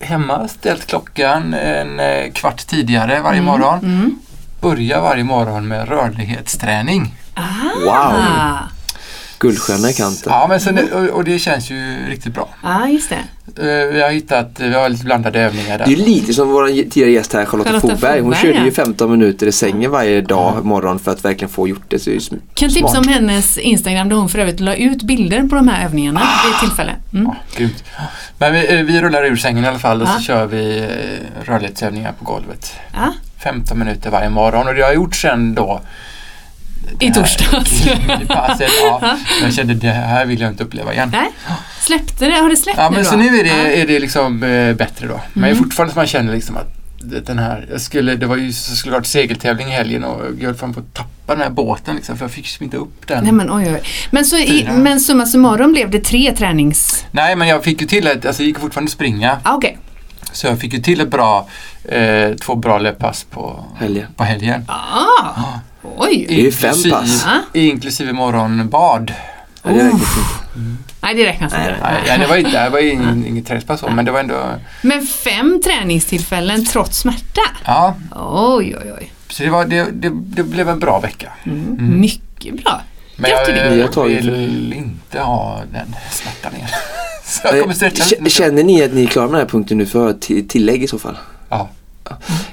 hemma 0.00 0.48
ställt 0.48 0.86
klockan 0.86 1.54
en 1.54 2.00
eh, 2.00 2.32
kvart 2.32 2.66
tidigare 2.66 3.20
varje 3.20 3.38
mm. 3.38 3.44
morgon. 3.44 3.78
Mm. 3.78 4.18
Börjar 4.60 5.00
varje 5.00 5.24
morgon 5.24 5.68
med 5.68 5.88
rörlighetsträning. 5.88 7.14
Ah. 7.34 7.42
Wow! 7.84 8.77
Guldstjärna 9.38 9.90
i 9.90 9.92
kanten. 9.92 10.32
Ja, 10.32 10.46
men 10.48 10.60
sen, 10.60 10.92
och, 10.92 11.04
och 11.04 11.24
det 11.24 11.38
känns 11.38 11.70
ju 11.70 12.06
riktigt 12.08 12.34
bra. 12.34 12.48
Ja, 12.62 12.88
just 12.88 13.10
det. 13.10 13.24
Uh, 13.58 13.92
vi 13.92 14.02
har 14.02 14.10
hittat, 14.10 14.60
vi 14.60 14.74
har 14.74 14.88
lite 14.88 15.04
blandade 15.04 15.40
övningar 15.40 15.78
där. 15.78 15.86
Det 15.86 15.92
är 15.92 15.96
lite 15.96 16.34
som 16.34 16.48
vår 16.48 16.66
tidigare 16.66 17.10
gäst 17.10 17.32
här 17.32 17.44
Charlotta, 17.44 17.70
Charlotta 17.70 17.88
Fogberg. 17.88 18.20
Hon 18.20 18.34
körde 18.34 18.64
ju 18.64 18.72
15 18.72 19.10
minuter 19.10 19.46
i 19.46 19.52
sängen 19.52 19.90
varje 19.90 20.20
dag 20.20 20.64
morgon 20.64 20.98
för 20.98 21.12
att 21.12 21.24
verkligen 21.24 21.48
få 21.48 21.68
gjort 21.68 21.84
det. 21.88 21.98
Så 21.98 22.10
det 22.10 22.20
kan 22.54 22.68
tipsa 22.68 22.98
om 22.98 23.08
hennes 23.08 23.58
Instagram 23.58 24.08
där 24.08 24.16
hon 24.16 24.28
för 24.28 24.38
övrigt 24.38 24.60
la 24.60 24.74
ut 24.74 25.02
bilder 25.02 25.42
på 25.42 25.56
de 25.56 25.68
här 25.68 25.84
övningarna 25.84 26.20
ah. 26.20 26.48
vid 26.48 26.58
tillfälle. 26.60 26.92
Mm. 27.12 27.26
Ja, 27.26 27.36
grymt. 27.56 27.84
Men 28.38 28.52
vi, 28.52 28.78
eh, 28.78 28.84
vi 28.84 29.00
rullar 29.00 29.24
ur 29.24 29.36
sängen 29.36 29.64
i 29.64 29.68
alla 29.68 29.78
fall 29.78 30.02
och 30.02 30.08
ah. 30.08 30.12
så 30.12 30.20
kör 30.20 30.46
vi 30.46 30.78
eh, 30.78 31.44
rörlighetsövningar 31.44 32.12
på 32.12 32.24
golvet. 32.24 32.72
Ah. 32.94 33.10
15 33.44 33.78
minuter 33.78 34.10
varje 34.10 34.30
morgon 34.30 34.68
och 34.68 34.74
det 34.74 34.80
har 34.82 34.88
jag 34.88 34.94
gjort 34.94 35.16
sen 35.16 35.54
då 35.54 35.80
i 37.00 37.12
torsdags. 37.12 37.86
I 38.22 38.26
passet, 38.26 38.70
ja. 38.82 39.16
Jag 39.42 39.54
kände 39.54 39.74
det 39.74 39.88
här 39.88 40.26
vill 40.26 40.40
jag 40.40 40.50
inte 40.50 40.64
uppleva 40.64 40.92
igen. 40.92 41.10
Nej. 41.12 41.30
Släppte 41.80 42.28
det? 42.28 42.34
Har 42.34 42.48
det 42.48 42.56
släppt 42.56 42.78
ja, 42.78 42.90
nu 42.90 42.96
men 42.96 43.04
då? 43.04 43.10
Så 43.10 43.16
nu 43.16 43.38
är 43.38 43.44
det, 43.44 43.80
är 43.82 43.86
det 43.86 43.98
liksom 43.98 44.42
äh, 44.42 44.74
bättre 44.74 45.06
då. 45.06 45.20
Men 45.32 45.50
mm. 45.50 45.64
fortfarande 45.64 45.92
som 45.92 46.00
man 46.00 46.06
känner 46.06 46.34
liksom 46.34 46.56
att 46.56 46.78
den 47.00 47.38
här, 47.38 47.66
jag 47.70 47.80
skulle, 47.80 48.16
det 48.16 48.26
var 48.26 48.36
ju 48.36 48.52
skulle 48.52 48.94
varit 48.94 49.06
segeltävling 49.06 49.68
i 49.68 49.70
helgen 49.70 50.04
och 50.04 50.22
jag 50.38 50.46
höll 50.46 50.54
fan 50.54 50.74
på 50.74 50.80
att 50.80 50.94
tappa 50.94 51.34
den 51.34 51.42
här 51.42 51.50
båten 51.50 51.96
liksom, 51.96 52.16
för 52.18 52.24
jag 52.24 52.32
fick 52.32 52.44
liksom 52.44 52.64
inte 52.64 52.76
upp 52.76 53.06
den. 53.06 53.24
Nej 53.24 53.32
men 53.32 53.52
oj, 53.52 53.72
oj. 53.74 53.82
Men, 54.10 54.24
så 54.24 54.36
i, 54.36 54.68
men 54.72 55.00
summa 55.00 55.26
summarum 55.26 55.72
blev 55.72 55.90
det 55.90 56.00
tre 56.00 56.32
tränings... 56.36 57.04
Nej 57.10 57.36
men 57.36 57.48
jag 57.48 57.64
fick 57.64 57.80
ju 57.80 57.86
till 57.86 58.06
ett, 58.06 58.26
alltså 58.26 58.42
jag 58.42 58.46
gick 58.46 58.58
fortfarande 58.58 58.90
springa. 58.90 59.38
Ah, 59.42 59.56
okay. 59.56 59.72
Så 60.32 60.46
jag 60.46 60.60
fick 60.60 60.72
ju 60.72 60.80
till 60.80 61.00
ett 61.00 61.10
bra, 61.10 61.48
eh, 61.84 62.34
två 62.34 62.54
bra 62.54 62.78
löppass 62.78 63.24
på 63.24 63.64
helgen. 63.78 64.06
På 64.16 64.24
helgen. 64.24 64.64
Ah. 64.68 64.74
ah. 65.20 65.60
Oj! 65.96 66.26
Det 66.28 66.34
är 66.34 66.40
ju 66.40 66.52
fem 66.52 66.76
pass. 66.90 67.26
Inklusive 67.52 68.12
morgonbad. 68.12 69.14
Ja, 69.62 69.70
det 69.70 69.84
räknas 69.84 70.16
mm. 70.56 70.78
Nej, 71.00 71.14
det 71.14 71.26
räknas 71.26 71.52
inte. 71.52 71.76
Nej, 71.82 72.18
det 72.18 72.26
var, 72.26 72.36
inte, 72.36 72.64
det 72.64 72.70
var 72.70 72.78
ingen, 72.78 73.26
inget 73.26 73.46
träningspass 73.46 73.84
men 73.90 74.04
det 74.04 74.10
var 74.10 74.20
ändå... 74.20 74.34
Men 74.82 75.06
fem 75.06 75.60
träningstillfällen 75.64 76.66
trots 76.66 76.98
smärta? 76.98 77.40
Ja. 77.64 77.94
Oj, 78.16 78.76
oj, 78.82 78.92
oj. 78.98 79.12
Så 79.28 79.42
det, 79.42 79.50
var, 79.50 79.64
det, 79.64 79.84
det, 79.92 80.10
det 80.12 80.42
blev 80.42 80.68
en 80.68 80.78
bra 80.78 81.00
vecka. 81.00 81.32
Mm. 81.44 81.66
Mm. 81.66 82.00
Mycket 82.00 82.64
bra. 82.64 82.80
Men 83.16 83.30
jag, 83.30 83.50
jag 83.78 84.04
vill 84.04 84.72
inte 84.72 85.20
ha 85.20 85.62
den 85.72 85.96
smärtan 86.10 86.56
igen. 86.56 86.68
Så 87.24 87.40
jag 87.44 87.60
kommer 87.60 87.74
stretcha 87.74 88.28
Känner 88.28 88.64
ni 88.64 88.82
att 88.82 88.92
ni 88.92 89.02
är 89.02 89.06
klara 89.06 89.26
med 89.26 89.34
den 89.34 89.40
här 89.40 89.50
punkten 89.50 89.78
nu 89.78 89.86
för 89.86 90.12
tillägg 90.48 90.82
i 90.82 90.88
så 90.88 90.98
fall? 90.98 91.16
Ja. 91.48 91.68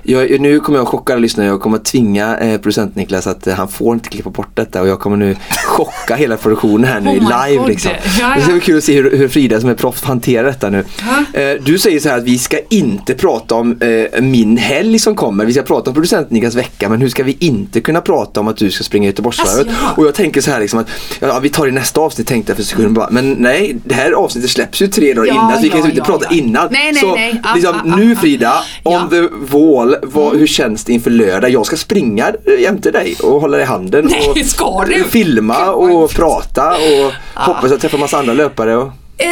Jag, 0.04 0.40
nu 0.42 0.60
kommer 0.60 0.80
jag 0.80 0.88
chocka 0.88 1.14
alla 1.14 1.20
lyssnare. 1.20 1.48
Jag 1.48 1.62
kommer 1.62 1.78
att 1.78 1.86
tvinga 1.86 2.38
eh, 2.38 2.58
producent 2.58 2.96
Niklas 2.96 3.28
att 3.28 3.48
eh, 3.48 3.56
han 3.56 3.68
får 3.68 3.94
inte 3.94 4.10
klippa 4.10 4.30
bort 4.30 4.50
detta 4.54 4.82
och 4.82 4.88
jag 4.88 5.00
kommer 5.00 5.18
nu 5.18 5.36
chocka 5.66 6.16
hela 6.16 6.38
produktionen 6.38 6.84
här 6.84 7.00
nu 7.00 7.10
oh 7.10 7.16
i 7.16 7.20
live. 7.20 7.68
Liksom. 7.68 7.92
Ja, 7.92 8.10
ja. 8.20 8.36
Det 8.36 8.42
ska 8.42 8.52
bli 8.52 8.62
kul 8.62 8.78
att 8.78 8.84
se 8.84 8.94
hur, 9.02 9.18
hur 9.18 9.28
Frida 9.28 9.62
som 9.62 9.70
är 9.70 9.74
proffs 9.74 10.04
hanterar 10.04 10.44
detta 10.44 10.70
nu. 10.70 10.86
Eh, 11.34 11.64
du 11.64 11.80
säger 11.80 12.00
så 12.00 12.10
här 12.10 12.18
att 12.18 12.24
vi 12.24 12.38
ska 12.38 12.58
inte 12.70 13.14
prata 13.14 13.56
om 13.56 13.82
eh, 13.82 14.22
min 14.22 14.58
helg 14.58 15.00
som 15.00 15.16
kommer. 15.16 15.46
Vi 15.46 15.54
ska 15.54 15.62
prata 15.62 15.90
om 15.90 15.94
producent 15.94 16.32
Niklas 16.32 16.56
vecka 16.56 16.90
men 16.90 17.02
hur 17.02 17.10
ska 17.10 17.24
vi 17.24 17.38
inte 17.40 17.82
kunna 17.82 18.02
prata 18.02 18.40
om 18.40 18.48
att 18.48 18.58
du 18.58 18.72
ska 18.72 18.84
springa 18.84 19.06
Göteborgsvarvet? 19.06 19.68
Alltså, 19.68 20.02
och 20.02 20.08
jag 20.08 20.16
tänker 20.16 20.42
så 20.42 20.52
här 20.52 20.60
liksom 20.60 20.80
att 20.80 20.88
ja, 21.20 21.40
vi 21.40 21.50
tar 21.50 21.66
det 21.66 21.70
i 21.70 21.74
nästa 21.74 22.02
avsnitt 22.02 22.28
tänkte 22.28 22.52
jag 22.52 22.58
för 22.58 22.64
sekunden 22.64 22.94
bara. 22.94 23.08
Men 23.12 23.32
nej, 23.32 23.76
det 23.86 23.96
här 23.96 24.12
avsnittet 24.12 24.50
släpps 24.50 24.82
ju 24.82 24.88
tre 24.88 25.14
dagar 25.14 25.34
innan 25.34 25.56
så 25.56 25.62
vi 25.62 25.70
kan 25.70 25.86
inte 25.90 26.02
prata 26.02 26.34
innan. 26.34 26.68
Nej, 26.72 26.92
nej, 26.92 27.02
så 27.02 27.16
nej. 27.16 27.42
Liksom, 27.56 27.76
nu 27.98 28.16
Frida, 28.16 28.54
on 28.84 29.10
the 29.10 29.22
Vål, 29.46 29.96
vad, 30.04 30.28
mm. 30.28 30.40
hur 30.40 30.48
känns 30.48 30.84
det 30.84 30.94
inför 30.94 31.12
lördag? 31.12 31.50
Jag 31.50 31.66
ska 31.66 31.78
springa 31.78 32.34
jämte 32.60 32.92
dig 32.92 33.16
och 33.24 33.42
hålla 33.42 33.58
dig 33.58 33.64
i 33.64 33.68
handen 33.68 34.08
Nej, 34.12 34.30
och 34.30 35.10
filma 35.10 35.72
och 35.72 36.10
prata 36.10 36.70
och 36.70 37.12
ah. 37.34 37.44
hoppas 37.44 37.72
att 37.72 37.82
träffa 37.82 37.98
massa 37.98 38.18
andra 38.18 38.34
löpare. 38.34 38.75
Och... 38.75 38.92
Eh, 39.17 39.27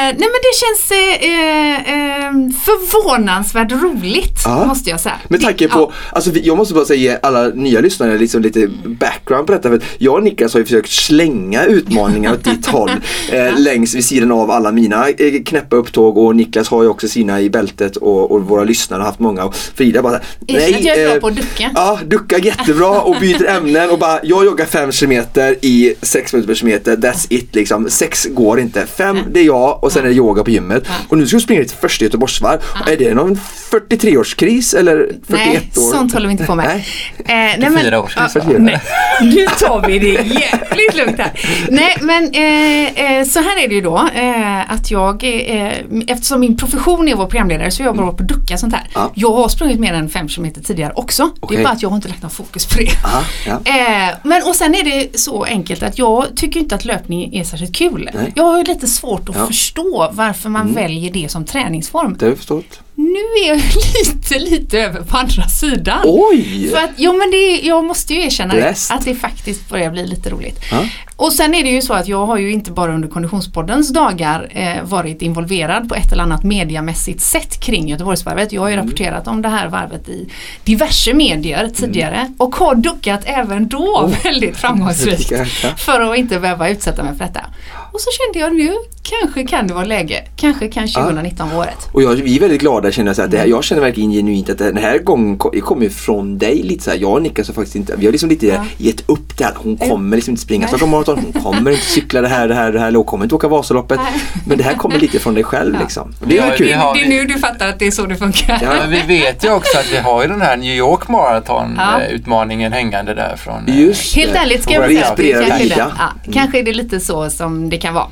nej 0.00 0.16
men 0.18 0.40
det 0.42 0.54
känns 0.54 0.90
eh, 0.90 1.74
eh, 1.94 2.32
förvånansvärt 2.64 3.72
roligt 3.72 4.42
ja. 4.44 4.66
måste 4.66 4.90
jag 4.90 5.00
säga. 5.00 5.14
Med 5.28 5.40
tanke 5.40 5.68
på, 5.68 5.78
ja. 5.78 5.92
alltså, 6.12 6.30
jag 6.30 6.56
måste 6.56 6.74
bara 6.74 6.84
säga 6.84 7.18
alla 7.22 7.48
nya 7.48 7.80
lyssnare 7.80 8.18
liksom 8.18 8.42
lite 8.42 8.68
background 8.84 9.46
på 9.46 9.52
detta. 9.52 9.68
För 9.68 9.80
jag 9.98 10.14
och 10.14 10.22
Niklas 10.22 10.52
har 10.52 10.60
ju 10.60 10.64
försökt 10.64 10.90
slänga 10.90 11.64
utmaningar 11.64 12.32
åt 12.32 12.44
ditt 12.44 12.66
håll 12.66 12.90
eh, 13.32 13.58
längs 13.58 13.94
vid 13.94 14.04
sidan 14.04 14.32
av 14.32 14.50
alla 14.50 14.72
mina 14.72 15.08
eh, 15.08 15.42
knäppa 15.42 15.76
upptåg 15.76 16.18
och 16.18 16.36
Niklas 16.36 16.68
har 16.68 16.82
ju 16.82 16.88
också 16.88 17.08
sina 17.08 17.40
i 17.40 17.50
bältet 17.50 17.96
och, 17.96 18.30
och 18.30 18.42
våra 18.42 18.64
lyssnare 18.64 19.00
har 19.00 19.06
haft 19.06 19.20
många. 19.20 19.44
Och 19.44 19.54
Frida 19.54 20.02
bara 20.02 20.20
nej. 20.40 20.78
Jag 20.80 20.98
är 20.98 21.06
bra 21.06 21.14
eh, 21.14 21.20
på 21.20 21.26
att 21.26 21.36
ducka. 21.36 21.70
Ja, 21.74 21.98
ducka 22.04 22.38
jättebra 22.38 23.00
och 23.00 23.16
byter 23.20 23.46
ämnen 23.56 23.90
och 23.90 23.98
bara 23.98 24.20
jag 24.22 24.44
joggar 24.44 24.66
5 24.66 24.92
km 24.92 25.12
i 25.60 25.94
6 26.02 26.32
minuter 26.32 26.48
per 26.48 26.54
kilometer. 26.54 26.96
That's 26.96 27.26
it 27.30 27.54
liksom. 27.54 27.90
6 27.90 28.26
går 28.26 28.60
inte. 28.60 28.86
5 28.86 29.27
det 29.28 29.40
är 29.40 29.44
jag 29.44 29.84
och 29.84 29.92
sen 29.92 30.04
är 30.04 30.08
det 30.08 30.14
yoga 30.14 30.44
på 30.44 30.50
gymmet. 30.50 30.84
Och 31.08 31.18
nu 31.18 31.26
ska 31.26 31.36
du 31.36 31.40
springa 31.40 31.60
ditt 31.60 31.72
första 31.72 32.04
Göteborgsvarv. 32.04 32.60
Är 32.86 32.96
det 32.96 33.14
någon 33.14 33.40
43-årskris 33.70 34.76
eller 34.78 34.96
41 34.96 35.26
nej, 35.28 35.70
år? 35.76 35.92
sånt 35.92 36.12
håller 36.12 36.26
vi 36.26 36.32
inte 36.32 36.44
på 36.44 36.54
med. 36.54 36.66
Nej, 36.66 36.86
eh, 37.18 37.58
nej, 37.58 37.70
men, 37.70 37.94
års 37.94 38.16
ja, 38.16 38.42
nej. 38.58 38.80
Nu 39.22 39.46
tar 39.58 39.86
vi 39.86 39.98
det 39.98 40.12
jävligt 40.12 40.96
lugnt 40.96 41.18
här. 41.18 41.32
Nej 41.68 41.96
men 42.00 42.34
eh, 42.34 43.18
eh, 43.18 43.24
så 43.24 43.40
här 43.40 43.64
är 43.64 43.68
det 43.68 43.74
ju 43.74 43.80
då 43.80 44.08
eh, 44.14 44.72
att 44.72 44.90
jag, 44.90 45.24
eh, 45.24 45.72
eftersom 46.06 46.40
min 46.40 46.56
profession 46.56 47.08
är 47.08 47.14
vår 47.14 47.26
programledare 47.26 47.70
så 47.70 47.82
jag 47.82 47.96
bara 47.96 48.12
på 48.12 48.22
ducka 48.22 48.58
sånt 48.58 48.74
här. 48.74 48.86
Ja. 48.94 49.12
Jag 49.14 49.32
har 49.32 49.48
sprungit 49.48 49.80
mer 49.80 49.94
än 49.94 50.08
5 50.08 50.28
km 50.28 50.52
tidigare 50.64 50.92
också. 50.96 51.30
Okay. 51.40 51.56
Det 51.56 51.62
är 51.62 51.64
bara 51.64 51.72
att 51.72 51.82
jag 51.82 51.88
har 51.88 51.96
inte 51.96 52.08
lagt 52.08 52.22
någon 52.22 52.30
fokus 52.30 52.66
på 52.66 52.78
det. 52.78 52.90
Aha, 53.04 53.22
ja. 53.46 53.52
Eh, 53.64 54.14
men 54.24 54.42
och 54.42 54.54
sen 54.54 54.74
är 54.74 54.84
det 54.84 55.18
så 55.18 55.44
enkelt 55.44 55.82
att 55.82 55.98
jag 55.98 56.26
tycker 56.36 56.60
inte 56.60 56.74
att 56.74 56.84
löpning 56.84 57.34
är 57.34 57.44
särskilt 57.44 57.76
kul. 57.76 58.10
Nej. 58.14 58.32
Jag 58.34 58.44
har 58.44 58.64
lite 58.64 58.86
svårt 58.86 59.17
att 59.28 59.36
ja. 59.36 59.46
förstå 59.46 60.10
varför 60.12 60.48
man 60.48 60.62
mm. 60.62 60.74
väljer 60.74 61.12
det 61.12 61.28
som 61.30 61.44
träningsform. 61.44 62.16
Det 62.18 62.24
har 62.24 62.30
jag 62.30 62.38
förstått 62.38 62.80
nu 62.98 63.18
är 63.44 63.48
jag 63.48 63.56
lite, 64.04 64.38
lite 64.38 64.80
över 64.80 65.02
på 65.02 65.16
andra 65.16 65.48
sidan. 65.48 66.00
Oj! 66.04 66.70
För 66.70 66.78
att, 66.78 66.90
jo 66.96 67.12
men 67.12 67.30
det, 67.30 67.60
jag 67.60 67.84
måste 67.84 68.14
ju 68.14 68.24
erkänna 68.24 68.54
Blessed. 68.54 68.96
att 68.96 69.04
det 69.04 69.14
faktiskt 69.14 69.68
börjar 69.68 69.90
bli 69.90 70.06
lite 70.06 70.30
roligt. 70.30 70.64
Ha? 70.70 70.84
Och 71.16 71.32
sen 71.32 71.54
är 71.54 71.64
det 71.64 71.70
ju 71.70 71.82
så 71.82 71.94
att 71.94 72.08
jag 72.08 72.26
har 72.26 72.38
ju 72.38 72.52
inte 72.52 72.70
bara 72.70 72.94
under 72.94 73.08
Konditionspoddens 73.08 73.92
dagar 73.92 74.48
eh, 74.50 74.82
varit 74.82 75.22
involverad 75.22 75.88
på 75.88 75.94
ett 75.94 76.12
eller 76.12 76.22
annat 76.22 76.44
mediamässigt 76.44 77.20
sätt 77.20 77.60
kring 77.60 77.88
Göteborgsvarvet. 77.88 78.52
Jag 78.52 78.60
har 78.60 78.68
ju 78.68 78.74
mm. 78.74 78.86
rapporterat 78.86 79.26
om 79.26 79.42
det 79.42 79.48
här 79.48 79.68
varvet 79.68 80.08
i 80.08 80.28
diverse 80.64 81.14
medier 81.14 81.60
mm. 81.60 81.72
tidigare 81.72 82.16
mm. 82.16 82.34
och 82.38 82.56
har 82.56 82.74
duckat 82.74 83.20
även 83.24 83.68
då 83.68 83.78
oh. 83.78 84.14
väldigt 84.24 84.56
framgångsrikt 84.56 85.32
för 85.78 86.00
att 86.00 86.18
inte 86.18 86.40
behöva 86.40 86.68
utsätta 86.68 87.02
mig 87.02 87.16
för 87.16 87.24
detta. 87.24 87.44
Och 87.92 88.00
så 88.00 88.10
kände 88.10 88.38
jag 88.38 88.54
nu 88.54 88.74
kanske 89.02 89.44
kan 89.44 89.66
det 89.66 89.74
vara 89.74 89.84
läge. 89.84 90.24
Kanske 90.36 90.68
kan 90.68 90.88
2019 90.88 91.48
vara 91.48 91.58
året. 91.58 91.88
Och 91.92 92.02
jag, 92.02 92.14
vi 92.14 92.36
är 92.36 92.40
väldigt 92.40 92.60
glada 92.60 92.87
känner 92.92 93.08
jag. 93.08 93.16
Så 93.16 93.22
att 93.22 93.30
det 93.30 93.36
här, 93.36 93.44
mm. 93.44 93.56
jag 93.56 93.64
känner 93.64 93.82
verkligen 93.82 94.10
genuint 94.10 94.50
att 94.50 94.58
den 94.58 94.76
här 94.76 94.98
gången 94.98 95.38
kommer 95.38 95.88
från 95.88 96.38
dig 96.38 96.62
lite 96.62 96.84
så 96.84 96.90
här. 96.90 96.98
Jag 96.98 97.12
och 97.12 97.22
Niklas 97.22 97.48
har 97.48 97.54
faktiskt 97.54 97.76
inte, 97.76 97.96
vi 97.96 98.06
har 98.06 98.12
liksom 98.12 98.28
lite 98.28 98.46
ja. 98.46 98.64
gett 98.76 99.08
upp 99.08 99.38
det 99.38 99.44
här. 99.44 99.52
Hon 99.56 99.76
kommer 99.76 100.16
liksom 100.16 100.32
inte 100.32 100.42
springa 100.42 100.68
Stockholm 100.68 100.92
Marathon. 100.92 101.32
Hon 101.32 101.42
kommer 101.42 101.70
inte 101.70 101.84
cykla 101.84 102.20
det 102.20 102.28
här, 102.28 102.48
det 102.48 102.54
här, 102.54 102.72
det 102.72 102.80
här. 102.80 102.92
Hon 102.92 103.04
kommer 103.04 103.24
inte 103.24 103.34
åka 103.34 103.48
Vasaloppet. 103.48 104.00
Men 104.46 104.58
det 104.58 104.64
här 104.64 104.74
kommer 104.74 104.98
lite 104.98 105.18
från 105.18 105.34
dig 105.34 105.44
själv 105.44 105.74
ja. 105.74 105.80
liksom. 105.80 106.14
Det 106.20 106.38
är 106.38 106.46
ja, 106.46 106.54
kul. 106.56 106.66
Det, 106.66 106.74
det 106.94 107.04
är 107.04 107.08
nu 107.08 107.24
du 107.24 107.38
fattar 107.38 107.68
att 107.68 107.78
det 107.78 107.86
är 107.86 107.90
så 107.90 108.06
det 108.06 108.16
funkar. 108.16 108.58
Ja. 108.62 108.74
vi 108.88 109.02
vet 109.02 109.44
ju 109.44 109.50
också 109.50 109.78
att 109.78 109.92
vi 109.92 109.96
har 109.96 110.22
ju 110.22 110.28
den 110.28 110.40
här 110.40 110.56
New 110.56 110.76
York 110.76 111.08
Marathon 111.08 111.74
ja. 111.76 112.02
utmaningen 112.02 112.72
hängande 112.72 113.14
där 113.14 113.36
från 113.36 113.64
Just 113.66 114.16
Helt 114.16 114.34
ärligt 114.34 114.62
ska 114.62 114.72
jag 114.72 114.84
säga. 114.84 115.44
Kanske, 115.48 115.78
ja, 115.78 116.12
kanske 116.32 116.58
är 116.58 116.62
det 116.62 116.72
lite 116.72 117.00
så 117.00 117.30
som 117.30 117.70
det 117.70 117.76
kan 117.76 117.94
vara. 117.94 118.06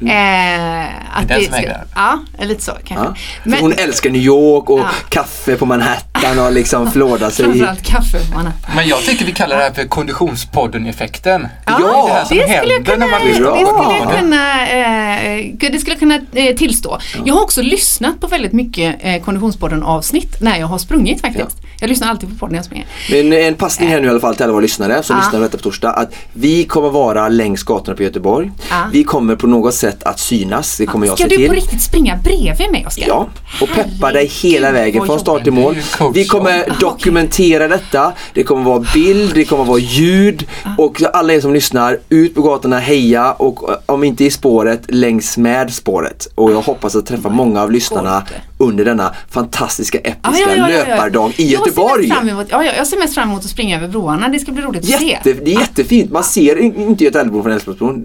Mm. 0.00 0.10
Eh, 0.10 0.88
att 1.12 1.28
det 1.28 1.34
är 1.34 1.38
den 1.38 1.44
som 1.44 1.54
hänger 1.54 1.68
där? 1.68 1.84
Ja, 1.94 2.18
lite 2.44 2.62
så 2.62 2.72
kanske. 2.84 3.06
Ja. 3.06 3.14
Men, 3.44 3.60
hon 3.60 3.72
älskar 3.72 4.10
New 4.10 4.19
York 4.20 4.70
och 4.70 4.78
ja. 4.78 4.90
kaffe 5.08 5.56
på 5.56 5.66
Manhattan 5.66 6.38
och 6.38 6.52
liksom 6.52 6.90
flåda 6.90 7.30
sig. 7.30 7.44
Framförallt 7.44 7.82
kaffe 7.82 8.18
på 8.26 8.34
Manhattan. 8.34 8.70
Men 8.76 8.88
jag 8.88 8.98
tycker 8.98 9.24
vi 9.24 9.32
kallar 9.32 9.56
det 9.56 9.62
här 9.62 9.72
för 9.72 9.84
konditionspodden-effekten. 9.84 11.48
Ja, 11.66 11.78
det, 11.78 12.12
här 12.12 12.24
som 12.24 12.36
det 12.36 12.42
skulle 12.58 12.72
jag 12.72 12.86
kunna, 12.86 13.06
när 13.06 13.10
man 13.10 13.26
det 13.26 13.34
skulle 13.34 13.48
jag 13.48 14.18
kunna, 14.18 14.68
eh, 14.68 15.70
det 15.72 15.78
skulle 15.78 15.92
jag 15.92 15.98
kunna 15.98 16.20
eh, 16.32 16.56
tillstå. 16.56 16.98
Ja. 17.14 17.22
Jag 17.24 17.34
har 17.34 17.42
också 17.42 17.62
lyssnat 17.62 18.20
på 18.20 18.26
väldigt 18.26 18.52
mycket 18.52 18.96
eh, 19.00 19.22
konditionspodden 19.22 19.82
avsnitt 19.82 20.40
när 20.40 20.58
jag 20.58 20.66
har 20.66 20.78
sprungit 20.78 21.20
faktiskt. 21.20 21.56
Jag 21.80 21.88
lyssnar 21.88 22.08
alltid 22.08 22.28
på 22.28 22.34
podden 22.34 22.52
när 22.52 22.58
jag 22.58 22.64
springer. 22.64 22.86
Men 23.10 23.32
en 23.32 23.54
passning 23.54 23.88
här 23.88 24.00
nu 24.00 24.06
i 24.06 24.10
alla 24.10 24.20
fall 24.20 24.34
till 24.34 24.44
alla 24.44 24.52
våra 24.52 24.62
lyssnare 24.62 25.02
som 25.02 25.16
lyssnar 25.16 25.32
på 25.32 25.38
detta 25.38 25.56
på 25.56 25.62
torsdag. 25.62 25.90
Att 25.90 26.14
vi 26.32 26.64
kommer 26.64 26.90
vara 26.90 27.28
längs 27.28 27.62
gatorna 27.62 27.96
på 27.96 28.02
Göteborg. 28.02 28.50
Vi 28.92 29.04
kommer 29.04 29.36
på 29.36 29.46
något 29.46 29.74
sätt 29.74 30.02
att 30.02 30.20
synas. 30.20 30.76
Det 30.76 30.86
kommer 30.86 31.06
jag 31.06 31.18
Ska 31.18 31.24
se 31.24 31.28
till. 31.28 31.44
Ska 31.44 31.54
du 31.54 31.60
på 31.60 31.66
riktigt 31.66 31.82
springa 31.82 32.16
bredvid 32.16 32.70
mig 32.70 32.86
Oskar? 32.86 33.04
Ja, 33.08 33.28
och 33.60 33.68
peppa 33.68 34.09
dig 34.12 34.26
hela 34.26 34.72
vägen 34.72 35.06
från 35.06 35.20
start 35.20 35.42
till 35.42 35.52
mål. 35.52 35.76
vi 36.14 36.24
kommer 36.24 36.80
dokumentera 36.80 37.68
detta. 37.68 38.12
Det 38.34 38.42
kommer 38.42 38.62
vara 38.62 38.84
bild, 38.94 39.34
det 39.34 39.44
kommer 39.44 39.64
vara 39.64 39.78
ljud 39.78 40.46
och 40.78 41.02
alla 41.12 41.32
er 41.32 41.40
som 41.40 41.54
lyssnar, 41.54 41.98
ut 42.08 42.34
på 42.34 42.42
gatorna, 42.42 42.78
heja 42.78 43.32
och 43.32 43.70
om 43.86 44.04
inte 44.04 44.24
i 44.24 44.30
spåret, 44.30 44.82
längs 44.88 45.36
med 45.36 45.72
spåret. 45.74 46.28
Och 46.34 46.52
jag 46.52 46.60
hoppas 46.60 46.96
att 46.96 47.06
träffa 47.06 47.28
många 47.28 47.62
av 47.62 47.72
lyssnarna 47.72 48.22
under 48.58 48.84
denna 48.84 49.14
fantastiska 49.30 49.98
episka 49.98 50.56
ja, 50.56 50.56
ja, 50.56 50.70
ja, 50.70 50.84
löpardag 50.84 51.32
i 51.36 51.46
Göteborg. 51.46 52.08
Jag 52.08 52.24
ser, 52.24 52.46
ja, 52.48 52.64
jag 52.64 52.86
ser 52.86 52.98
mest 52.98 53.14
fram 53.14 53.28
emot 53.28 53.44
att 53.44 53.50
springa 53.50 53.76
över 53.76 53.88
broarna. 53.88 54.28
Det 54.28 54.38
ska 54.38 54.52
bli 54.52 54.62
roligt 54.62 54.82
att 54.82 54.88
Jätte, 54.88 55.04
se. 55.24 55.34
Det 55.42 55.52
är 55.52 55.60
jättefint. 55.60 56.10
Man 56.10 56.24
ser 56.24 56.58
inte 56.58 57.04
Götaälvbron 57.04 57.42
från 57.42 57.52
Älvsborgsbron. 57.52 58.04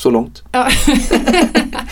Så 0.00 0.10
långt. 0.10 0.42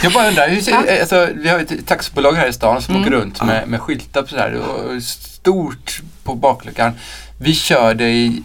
jag 0.02 0.12
bara 0.12 0.28
undrar, 0.28 0.48
hur 0.48 0.60
ser, 0.60 1.00
alltså, 1.00 1.28
vi 1.34 1.48
har 1.48 1.58
ett 1.58 1.86
taxibolag 1.86 2.32
här 2.32 2.48
i 2.48 2.52
stan 2.52 2.82
som 2.82 2.94
mm. 2.94 3.06
åker 3.06 3.16
runt 3.16 3.42
med, 3.42 3.68
med 3.68 3.80
skyltar 3.80 4.22
på 4.22 4.28
sådär, 4.28 4.54
och 4.54 5.02
stort 5.02 6.00
på 6.24 6.34
bakluckan. 6.34 6.92
Vi 7.40 7.54
kör 7.54 7.94
dig 7.94 8.42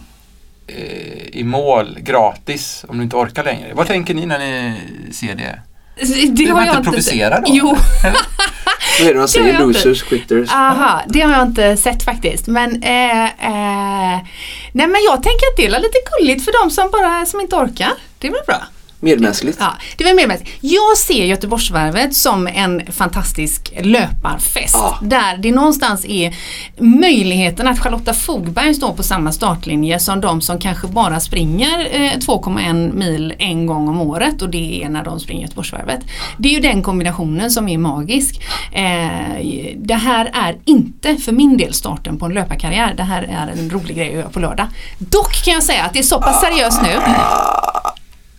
eh, 0.66 1.26
i 1.32 1.44
mål 1.44 1.98
gratis 2.00 2.84
om 2.88 2.96
du 2.98 3.04
inte 3.04 3.16
orkar 3.16 3.44
längre. 3.44 3.74
Vad 3.74 3.86
tänker 3.86 4.14
ni 4.14 4.26
när 4.26 4.38
ni 4.38 4.74
ser 5.12 5.34
det? 5.34 5.60
Det, 5.96 6.44
det 6.44 6.50
har 6.50 6.66
jag 6.66 6.76
inte 6.76 6.90
provocera 6.90 7.40
då? 7.40 7.46
Jo. 7.46 7.76
Vad 9.00 9.08
är 9.08 9.12
det 9.12 9.18
man 9.18 9.28
säger? 9.28 9.58
Losers, 9.58 10.02
quitters? 10.02 10.50
Aha, 10.50 11.02
det 11.08 11.20
har 11.20 11.32
jag 11.32 11.42
inte 11.42 11.76
sett 11.76 12.02
faktiskt. 12.02 12.46
Men, 12.46 12.82
eh, 12.82 13.24
eh, 13.24 14.20
nej, 14.72 14.86
men 14.86 15.02
jag 15.04 15.22
tänker 15.22 15.46
att 15.46 15.56
det 15.56 15.66
är 15.66 15.80
lite 15.80 15.98
gulligt 16.18 16.44
för 16.44 16.64
de 16.64 16.70
som 16.70 16.90
bara 16.90 17.26
som 17.26 17.40
inte 17.40 17.56
orkar. 17.56 17.92
Det 18.18 18.28
är 18.28 18.32
väl 18.32 18.40
bra. 18.46 18.62
Medmänskligt. 19.04 19.56
Ja, 19.60 19.72
det 19.96 20.04
var 20.04 20.14
medmänskligt. 20.14 20.56
Jag 20.60 20.98
ser 20.98 21.24
Göteborgsvarvet 21.24 22.14
som 22.14 22.46
en 22.46 22.92
fantastisk 22.92 23.72
löparfest. 23.82 24.74
Ja. 24.74 24.98
Där 25.02 25.36
det 25.36 25.52
någonstans 25.52 26.04
är 26.04 26.34
möjligheten 26.78 27.68
att 27.68 27.78
Charlotta 27.78 28.14
Fogberg 28.14 28.74
står 28.74 28.92
på 28.92 29.02
samma 29.02 29.32
startlinje 29.32 30.00
som 30.00 30.20
de 30.20 30.40
som 30.40 30.58
kanske 30.58 30.86
bara 30.86 31.20
springer 31.20 31.78
eh, 31.90 32.18
2,1 32.18 32.94
mil 32.94 33.34
en 33.38 33.66
gång 33.66 33.88
om 33.88 34.00
året 34.00 34.42
och 34.42 34.48
det 34.48 34.84
är 34.84 34.88
när 34.88 35.04
de 35.04 35.20
springer 35.20 35.42
Göteborgsvarvet. 35.42 36.00
Det 36.36 36.48
är 36.48 36.52
ju 36.52 36.60
den 36.60 36.82
kombinationen 36.82 37.50
som 37.50 37.68
är 37.68 37.78
magisk. 37.78 38.40
Eh, 38.72 39.74
det 39.76 39.94
här 39.94 40.30
är 40.34 40.56
inte 40.64 41.16
för 41.16 41.32
min 41.32 41.56
del 41.56 41.74
starten 41.74 42.18
på 42.18 42.26
en 42.26 42.34
löparkarriär. 42.34 42.94
Det 42.96 43.02
här 43.02 43.22
är 43.22 43.52
en 43.58 43.70
rolig 43.70 43.96
grej 43.96 44.08
att 44.08 44.14
göra 44.14 44.28
på 44.28 44.40
lördag. 44.40 44.66
Dock 44.98 45.44
kan 45.44 45.54
jag 45.54 45.62
säga 45.62 45.84
att 45.84 45.92
det 45.92 45.98
är 45.98 46.02
så 46.02 46.20
pass 46.20 46.40
seriöst 46.40 46.82
nu 46.82 46.88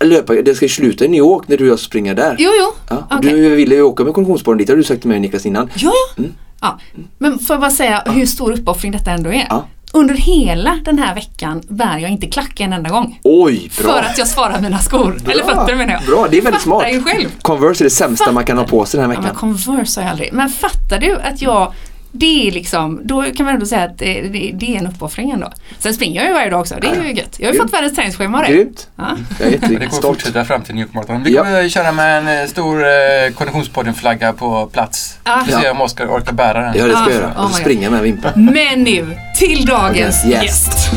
löpa, 0.05 0.33
det 0.33 0.55
ska 0.55 0.67
sluta 0.67 1.05
i 1.05 1.07
New 1.07 1.17
York 1.17 1.47
när 1.47 1.57
du 1.57 1.63
och 1.63 1.69
jag 1.69 1.79
springer 1.79 2.15
där. 2.15 2.35
Jo, 2.39 2.51
jo. 2.59 2.73
Ja, 2.89 3.17
okay. 3.17 3.31
Du 3.31 3.55
ville 3.55 3.75
ju 3.75 3.81
åka 3.81 4.03
med 4.03 4.13
konditionsspåren 4.13 4.57
dit, 4.57 4.69
har 4.69 4.75
du 4.75 4.83
sagt 4.83 5.01
till 5.01 5.09
mig 5.09 5.19
Niklas 5.19 5.45
innan. 5.45 5.69
Jo, 5.75 5.91
jo. 6.17 6.23
Mm. 6.23 6.35
Ja. 6.61 6.79
Men 7.17 7.39
får 7.39 7.53
jag 7.53 7.61
bara 7.61 7.71
säga 7.71 8.03
hur 8.05 8.25
stor 8.25 8.51
uppoffring 8.51 8.91
detta 8.91 9.11
ändå 9.11 9.29
är. 9.29 9.47
Ja. 9.49 9.67
Under 9.93 10.15
hela 10.15 10.79
den 10.85 10.99
här 10.99 11.15
veckan 11.15 11.61
bär 11.69 11.97
jag 11.97 12.11
inte 12.11 12.27
klack 12.27 12.59
en 12.59 12.73
enda 12.73 12.89
gång. 12.89 13.19
Oj, 13.23 13.71
bra! 13.81 13.91
För 13.91 13.99
att 13.99 14.17
jag 14.17 14.27
sparar 14.27 14.61
mina 14.61 14.79
skor. 14.79 15.19
Bra. 15.23 15.33
Eller 15.33 15.43
fötter 15.43 15.75
menar 15.75 15.93
jag. 15.93 16.03
Bra, 16.03 16.27
det 16.31 16.37
är 16.37 16.41
väldigt 16.41 16.61
smart. 16.61 16.85
Ju 16.91 17.03
själv. 17.03 17.29
Converse 17.41 17.83
är 17.83 17.83
det 17.83 17.89
sämsta 17.89 18.23
fattar. 18.23 18.33
man 18.33 18.45
kan 18.45 18.57
ha 18.57 18.65
på 18.65 18.85
sig 18.85 18.97
den 18.97 19.09
här 19.09 19.17
veckan. 19.17 19.35
Ja, 19.41 19.47
men 19.47 19.55
Converse 19.55 19.99
har 19.99 20.05
jag 20.05 20.11
aldrig. 20.11 20.33
Men 20.33 20.49
fattar 20.49 20.99
du 20.99 21.15
att 21.15 21.41
jag 21.41 21.73
det 22.19 22.47
är 22.47 22.51
liksom, 22.51 23.01
då 23.03 23.23
kan 23.23 23.45
man 23.45 23.53
ändå 23.53 23.65
säga 23.65 23.83
att 23.83 23.97
det, 23.97 24.21
det, 24.21 24.51
det 24.53 24.75
är 24.75 24.79
en 24.79 24.87
uppoffring 24.87 25.31
ändå. 25.31 25.51
Sen 25.79 25.93
springer 25.93 26.21
jag 26.21 26.27
ju 26.27 26.33
varje 26.33 26.49
dag 26.49 26.59
också, 26.59 26.75
det 26.81 26.87
är 26.87 27.03
ju 27.03 27.13
gött. 27.13 27.35
Jag 27.39 27.47
har 27.47 27.53
ju 27.53 27.59
fått 27.59 27.73
världens 27.73 27.95
träningsschema 27.95 28.41
det. 28.41 28.47
Grymt! 28.47 28.89
Ja. 28.95 29.17
Jag 29.39 29.47
är 29.47 29.51
det 29.51 29.57
kommer 29.57 30.01
fortsätta 30.01 30.45
fram 30.45 30.61
till 30.61 30.75
New 30.75 30.81
York 30.85 30.93
Marathon. 30.93 31.23
Vi 31.23 31.33
kommer 31.33 31.61
ja. 31.61 31.69
köra 31.69 31.91
med 31.91 32.17
en 32.17 32.41
eh, 32.41 32.47
stor 32.47 32.83
eh, 32.83 33.33
Konditionspodden-flagga 33.35 34.33
på 34.33 34.65
plats. 34.65 35.19
Ah. 35.23 35.43
Vi 35.45 35.51
får 35.51 35.61
se 35.61 35.69
om 35.69 35.81
Oskar 35.81 36.07
orkar 36.07 36.33
bära 36.33 36.61
den. 36.61 36.73
Ja, 36.77 36.87
det 36.87 36.91
ska 36.91 37.03
jag 37.03 37.13
göra. 37.13 37.33
Oh 37.37 37.51
springa 37.51 37.89
med 37.89 38.01
Vimpa. 38.01 38.31
Men 38.35 38.83
nu, 38.83 39.17
till 39.35 39.65
dagens 39.65 40.25
gäst. 40.25 40.43
gäst. 40.43 40.91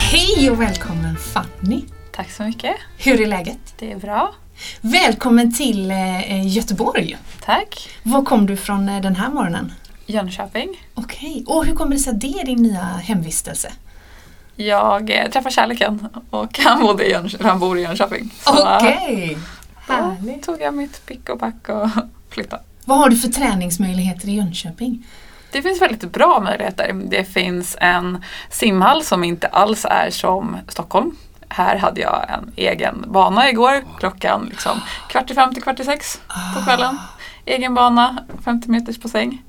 Hej 0.00 0.50
och 0.50 0.60
välkommen 0.60 1.16
Fanny! 1.16 1.84
Tack 2.12 2.30
så 2.30 2.42
mycket! 2.42 2.76
Hur 2.98 3.20
är 3.20 3.26
läget? 3.26 3.74
Det 3.78 3.92
är 3.92 3.96
bra. 3.96 4.34
Välkommen 4.80 5.54
till 5.54 5.90
eh, 5.90 6.46
Göteborg. 6.46 7.18
Tack. 7.44 7.90
Var 8.02 8.24
kom 8.24 8.46
du 8.46 8.56
från 8.56 8.88
eh, 8.88 9.00
den 9.00 9.16
här 9.16 9.30
morgonen? 9.30 9.72
Jönköping. 10.06 10.86
Okej, 10.94 11.30
okay. 11.30 11.56
och 11.56 11.66
hur 11.66 11.74
kommer 11.74 11.96
det 11.96 11.98
sig 11.98 12.12
att 12.12 12.20
det 12.20 12.40
är 12.40 12.46
din 12.46 12.62
nya 12.62 12.82
hemvistelse? 12.82 13.72
Jag 14.56 15.10
eh, 15.10 15.30
träffade 15.30 15.54
kärleken 15.54 16.08
och 16.30 16.58
han, 16.58 16.80
bodde 16.80 17.06
i 17.06 17.10
Jönköping, 17.10 17.46
han 17.46 17.60
bor 17.60 17.78
i 17.78 17.82
Jönköping. 17.82 18.30
Okej, 18.46 19.36
okay. 19.86 20.36
Då 20.36 20.42
tog 20.42 20.60
jag 20.60 20.74
mitt 20.74 21.06
pick 21.06 21.28
och 21.28 21.40
pack 21.40 21.68
och 21.68 21.88
flyttade. 22.30 22.62
Vad 22.84 22.98
har 22.98 23.10
du 23.10 23.16
för 23.16 23.28
träningsmöjligheter 23.28 24.28
i 24.28 24.32
Jönköping? 24.32 25.06
Det 25.52 25.62
finns 25.62 25.82
väldigt 25.82 26.12
bra 26.12 26.40
möjligheter. 26.40 26.92
Det 27.04 27.24
finns 27.24 27.76
en 27.80 28.24
simhall 28.50 29.04
som 29.04 29.24
inte 29.24 29.46
alls 29.46 29.84
är 29.90 30.10
som 30.10 30.56
Stockholm 30.68 31.16
här 31.50 31.76
hade 31.76 32.00
jag 32.00 32.26
en 32.28 32.52
egen 32.56 33.04
bana 33.08 33.50
igår 33.50 33.84
klockan 33.98 34.46
liksom 34.50 34.80
kvart 35.08 35.30
i 35.30 35.34
fem 35.34 35.54
till 35.54 35.62
kvart 35.62 35.80
i 35.80 35.84
sex 35.84 36.20
på 36.54 36.64
kvällen. 36.64 36.98
Egen 37.44 37.74
bana, 37.74 38.24
50 38.44 38.70
meters 38.70 39.00
bassäng. 39.00 39.42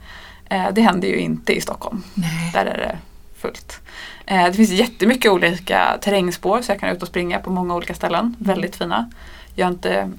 Eh, 0.50 0.68
det 0.74 0.82
händer 0.82 1.08
ju 1.08 1.18
inte 1.18 1.54
i 1.54 1.62
Stockholm. 1.62 2.04
Nej. 2.14 2.52
Där 2.54 2.66
är 2.66 2.78
det 2.78 2.98
fullt. 3.42 3.80
Eh, 4.26 4.46
det 4.46 4.54
finns 4.54 4.70
jättemycket 4.70 5.32
olika 5.32 5.98
terrängspår 6.02 6.62
så 6.62 6.72
jag 6.72 6.80
kan 6.80 6.90
ut 6.90 7.02
och 7.02 7.08
springa 7.08 7.40
på 7.40 7.50
många 7.50 7.76
olika 7.76 7.94
ställen. 7.94 8.20
Mm. 8.26 8.36
Väldigt 8.38 8.76
fina. 8.76 9.12
Jag 9.56 9.66
har 9.66 9.72
inte 9.72 10.12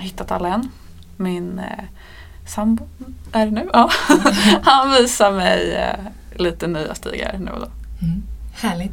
hittat 0.00 0.30
alla 0.30 0.48
än. 0.48 0.70
Min 1.16 1.58
eh, 1.58 1.84
sambo 2.46 2.88
är 3.32 3.46
det 3.46 3.52
nu. 3.52 3.70
Ja. 3.72 3.90
Han 4.62 4.92
visar 4.92 5.32
mig 5.32 5.86
lite 6.36 6.66
nya 6.66 6.94
stigar 6.94 7.38
nu 7.38 7.50
och 7.50 7.60
då. 7.60 7.66
Mm. 8.02 8.22
Härligt. 8.60 8.92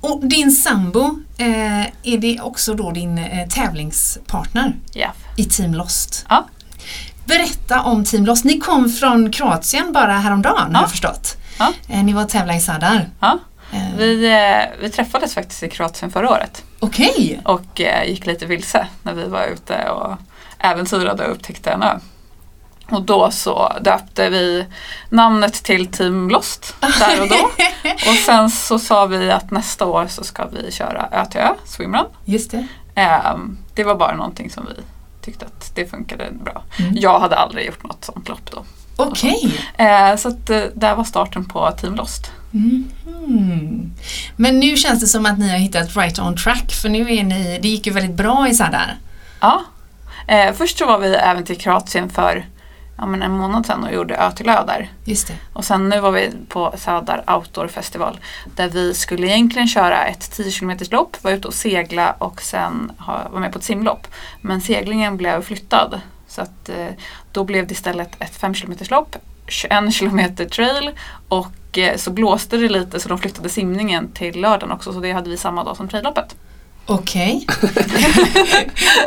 Och 0.00 0.20
din 0.26 0.52
sambo, 0.52 1.18
eh, 1.38 1.80
är 2.02 2.18
det 2.18 2.40
också 2.40 2.74
då 2.74 2.90
din 2.90 3.18
eh, 3.18 3.48
tävlingspartner 3.48 4.76
yeah. 4.94 5.12
i 5.36 5.44
Team 5.44 5.74
Lost? 5.74 6.26
Ja. 6.28 6.46
Berätta 7.24 7.82
om 7.82 8.04
Team 8.04 8.26
Lost. 8.26 8.44
Ni 8.44 8.58
kom 8.58 8.90
från 8.90 9.32
Kroatien 9.32 9.92
bara 9.92 10.12
häromdagen 10.12 10.68
ja. 10.70 10.76
har 10.76 10.82
jag 10.82 10.90
förstått. 10.90 11.36
Ja. 11.58 11.72
Eh, 11.88 12.04
ni 12.04 12.12
var 12.12 12.22
och 12.22 12.28
tävlade 12.28 12.58
i 12.58 12.60
Sadar. 12.60 13.08
Ja. 13.20 13.38
Eh. 13.72 13.96
Vi, 13.96 14.26
eh, 14.26 14.80
vi 14.80 14.90
träffades 14.90 15.34
faktiskt 15.34 15.62
i 15.62 15.68
Kroatien 15.68 16.10
förra 16.10 16.30
året. 16.30 16.64
Okej. 16.80 17.10
Okay. 17.16 17.38
Och 17.44 17.80
eh, 17.80 18.10
gick 18.10 18.26
lite 18.26 18.46
vilse 18.46 18.86
när 19.02 19.14
vi 19.14 19.24
var 19.24 19.46
ute 19.46 19.90
och 19.90 20.16
äventyrade 20.58 21.26
och 21.26 21.32
upptäckte 21.32 21.70
en 21.70 21.82
ö. 21.82 21.98
Och 22.90 23.02
då 23.02 23.30
så 23.30 23.72
döpte 23.80 24.30
vi 24.30 24.66
namnet 25.08 25.54
till 25.54 25.86
Team 25.86 26.30
Lost 26.30 26.74
där 26.80 27.22
och 27.22 27.28
då. 27.28 27.50
och 28.10 28.16
sen 28.26 28.50
så 28.50 28.78
sa 28.78 29.06
vi 29.06 29.30
att 29.30 29.50
nästa 29.50 29.86
år 29.86 30.06
så 30.06 30.24
ska 30.24 30.46
vi 30.46 30.72
köra 30.72 31.08
Ö 31.12 31.26
till 31.30 31.40
Ö, 31.40 31.54
swimrun. 31.64 32.06
Just 32.24 32.50
det. 32.50 32.66
Um, 33.34 33.58
det 33.74 33.84
var 33.84 33.94
bara 33.94 34.16
någonting 34.16 34.50
som 34.50 34.66
vi 34.66 34.82
tyckte 35.22 35.46
att 35.46 35.72
det 35.74 35.86
funkade 35.86 36.30
bra. 36.44 36.62
Mm. 36.78 36.92
Jag 36.96 37.20
hade 37.20 37.36
aldrig 37.36 37.66
gjort 37.66 37.82
något 37.82 38.04
sånt 38.04 38.28
lopp 38.28 38.50
då. 38.50 38.64
Okej. 38.96 39.54
Okay. 39.76 40.10
Uh, 40.10 40.16
så 40.16 40.28
att 40.28 40.50
uh, 40.50 40.62
där 40.74 40.94
var 40.94 41.04
starten 41.04 41.44
på 41.44 41.70
Team 41.70 41.94
Lost. 41.94 42.30
Mm. 42.54 43.92
Men 44.36 44.60
nu 44.60 44.76
känns 44.76 45.00
det 45.00 45.06
som 45.06 45.26
att 45.26 45.38
ni 45.38 45.50
har 45.50 45.58
hittat 45.58 45.96
right 45.96 46.18
on 46.18 46.36
track 46.36 46.72
för 46.72 46.88
nu 46.88 47.14
är 47.14 47.24
ni, 47.24 47.58
det 47.62 47.68
gick 47.68 47.86
ju 47.86 47.92
väldigt 47.92 48.16
bra 48.16 48.48
i 48.48 48.54
Sadar. 48.54 48.96
Ja. 49.40 49.62
Uh, 50.30 50.52
först 50.52 50.78
så 50.78 50.86
var 50.86 50.98
vi 50.98 51.14
även 51.14 51.44
till 51.44 51.58
Kroatien 51.58 52.10
för 52.10 52.46
ja, 53.00 53.06
men 53.06 53.22
en 53.22 53.32
månad 53.32 53.66
sedan 53.66 53.84
och 53.84 53.92
gjorde 53.92 54.16
Ö 54.16 54.30
till 54.30 54.48
Ö 54.48 54.64
där. 54.66 54.92
Just 55.04 55.28
det. 55.28 55.34
Och 55.52 55.64
sen 55.64 55.88
nu 55.88 56.00
var 56.00 56.10
vi 56.10 56.30
på 56.48 56.74
Sadar 56.76 57.24
Outdoor 57.36 57.68
Festival 57.68 58.18
där 58.56 58.68
vi 58.68 58.94
skulle 58.94 59.26
egentligen 59.26 59.68
köra 59.68 60.04
ett 60.04 60.32
10 60.32 60.50
km 60.50 60.78
lopp, 60.90 61.24
vara 61.24 61.34
ute 61.34 61.48
och 61.48 61.54
segla 61.54 62.12
och 62.18 62.42
sen 62.42 62.92
ha, 62.98 63.28
vara 63.30 63.40
med 63.40 63.52
på 63.52 63.58
ett 63.58 63.64
simlopp. 63.64 64.06
Men 64.40 64.60
seglingen 64.60 65.16
blev 65.16 65.42
flyttad 65.42 66.00
så 66.28 66.42
att 66.42 66.68
eh, 66.68 66.86
då 67.32 67.44
blev 67.44 67.66
det 67.66 67.72
istället 67.72 68.22
ett 68.22 68.36
5 68.36 68.54
km 68.54 68.74
lopp, 68.90 69.16
21 69.46 69.96
km 69.98 70.36
trail 70.50 70.90
och 71.28 71.78
eh, 71.78 71.96
så 71.96 72.10
blåste 72.10 72.56
det 72.56 72.68
lite 72.68 73.00
så 73.00 73.08
de 73.08 73.18
flyttade 73.18 73.48
simningen 73.48 74.12
till 74.12 74.40
lördagen 74.40 74.72
också 74.72 74.92
så 74.92 75.00
det 75.00 75.12
hade 75.12 75.30
vi 75.30 75.36
samma 75.36 75.64
dag 75.64 75.76
som 75.76 75.88
trailloppet. 75.88 76.36
Okej. 76.90 77.46
Okay. 77.48 77.70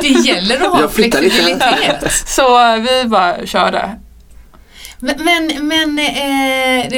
det 0.00 0.08
gäller 0.08 0.60
att 0.60 0.80
ha 0.80 0.88
flexibilitet. 0.88 2.12
Så 2.26 2.76
vi 2.76 3.08
bara 3.08 3.46
körde. 3.46 3.98
Men, 4.98 5.68
men 5.68 5.98
eh, 5.98 6.90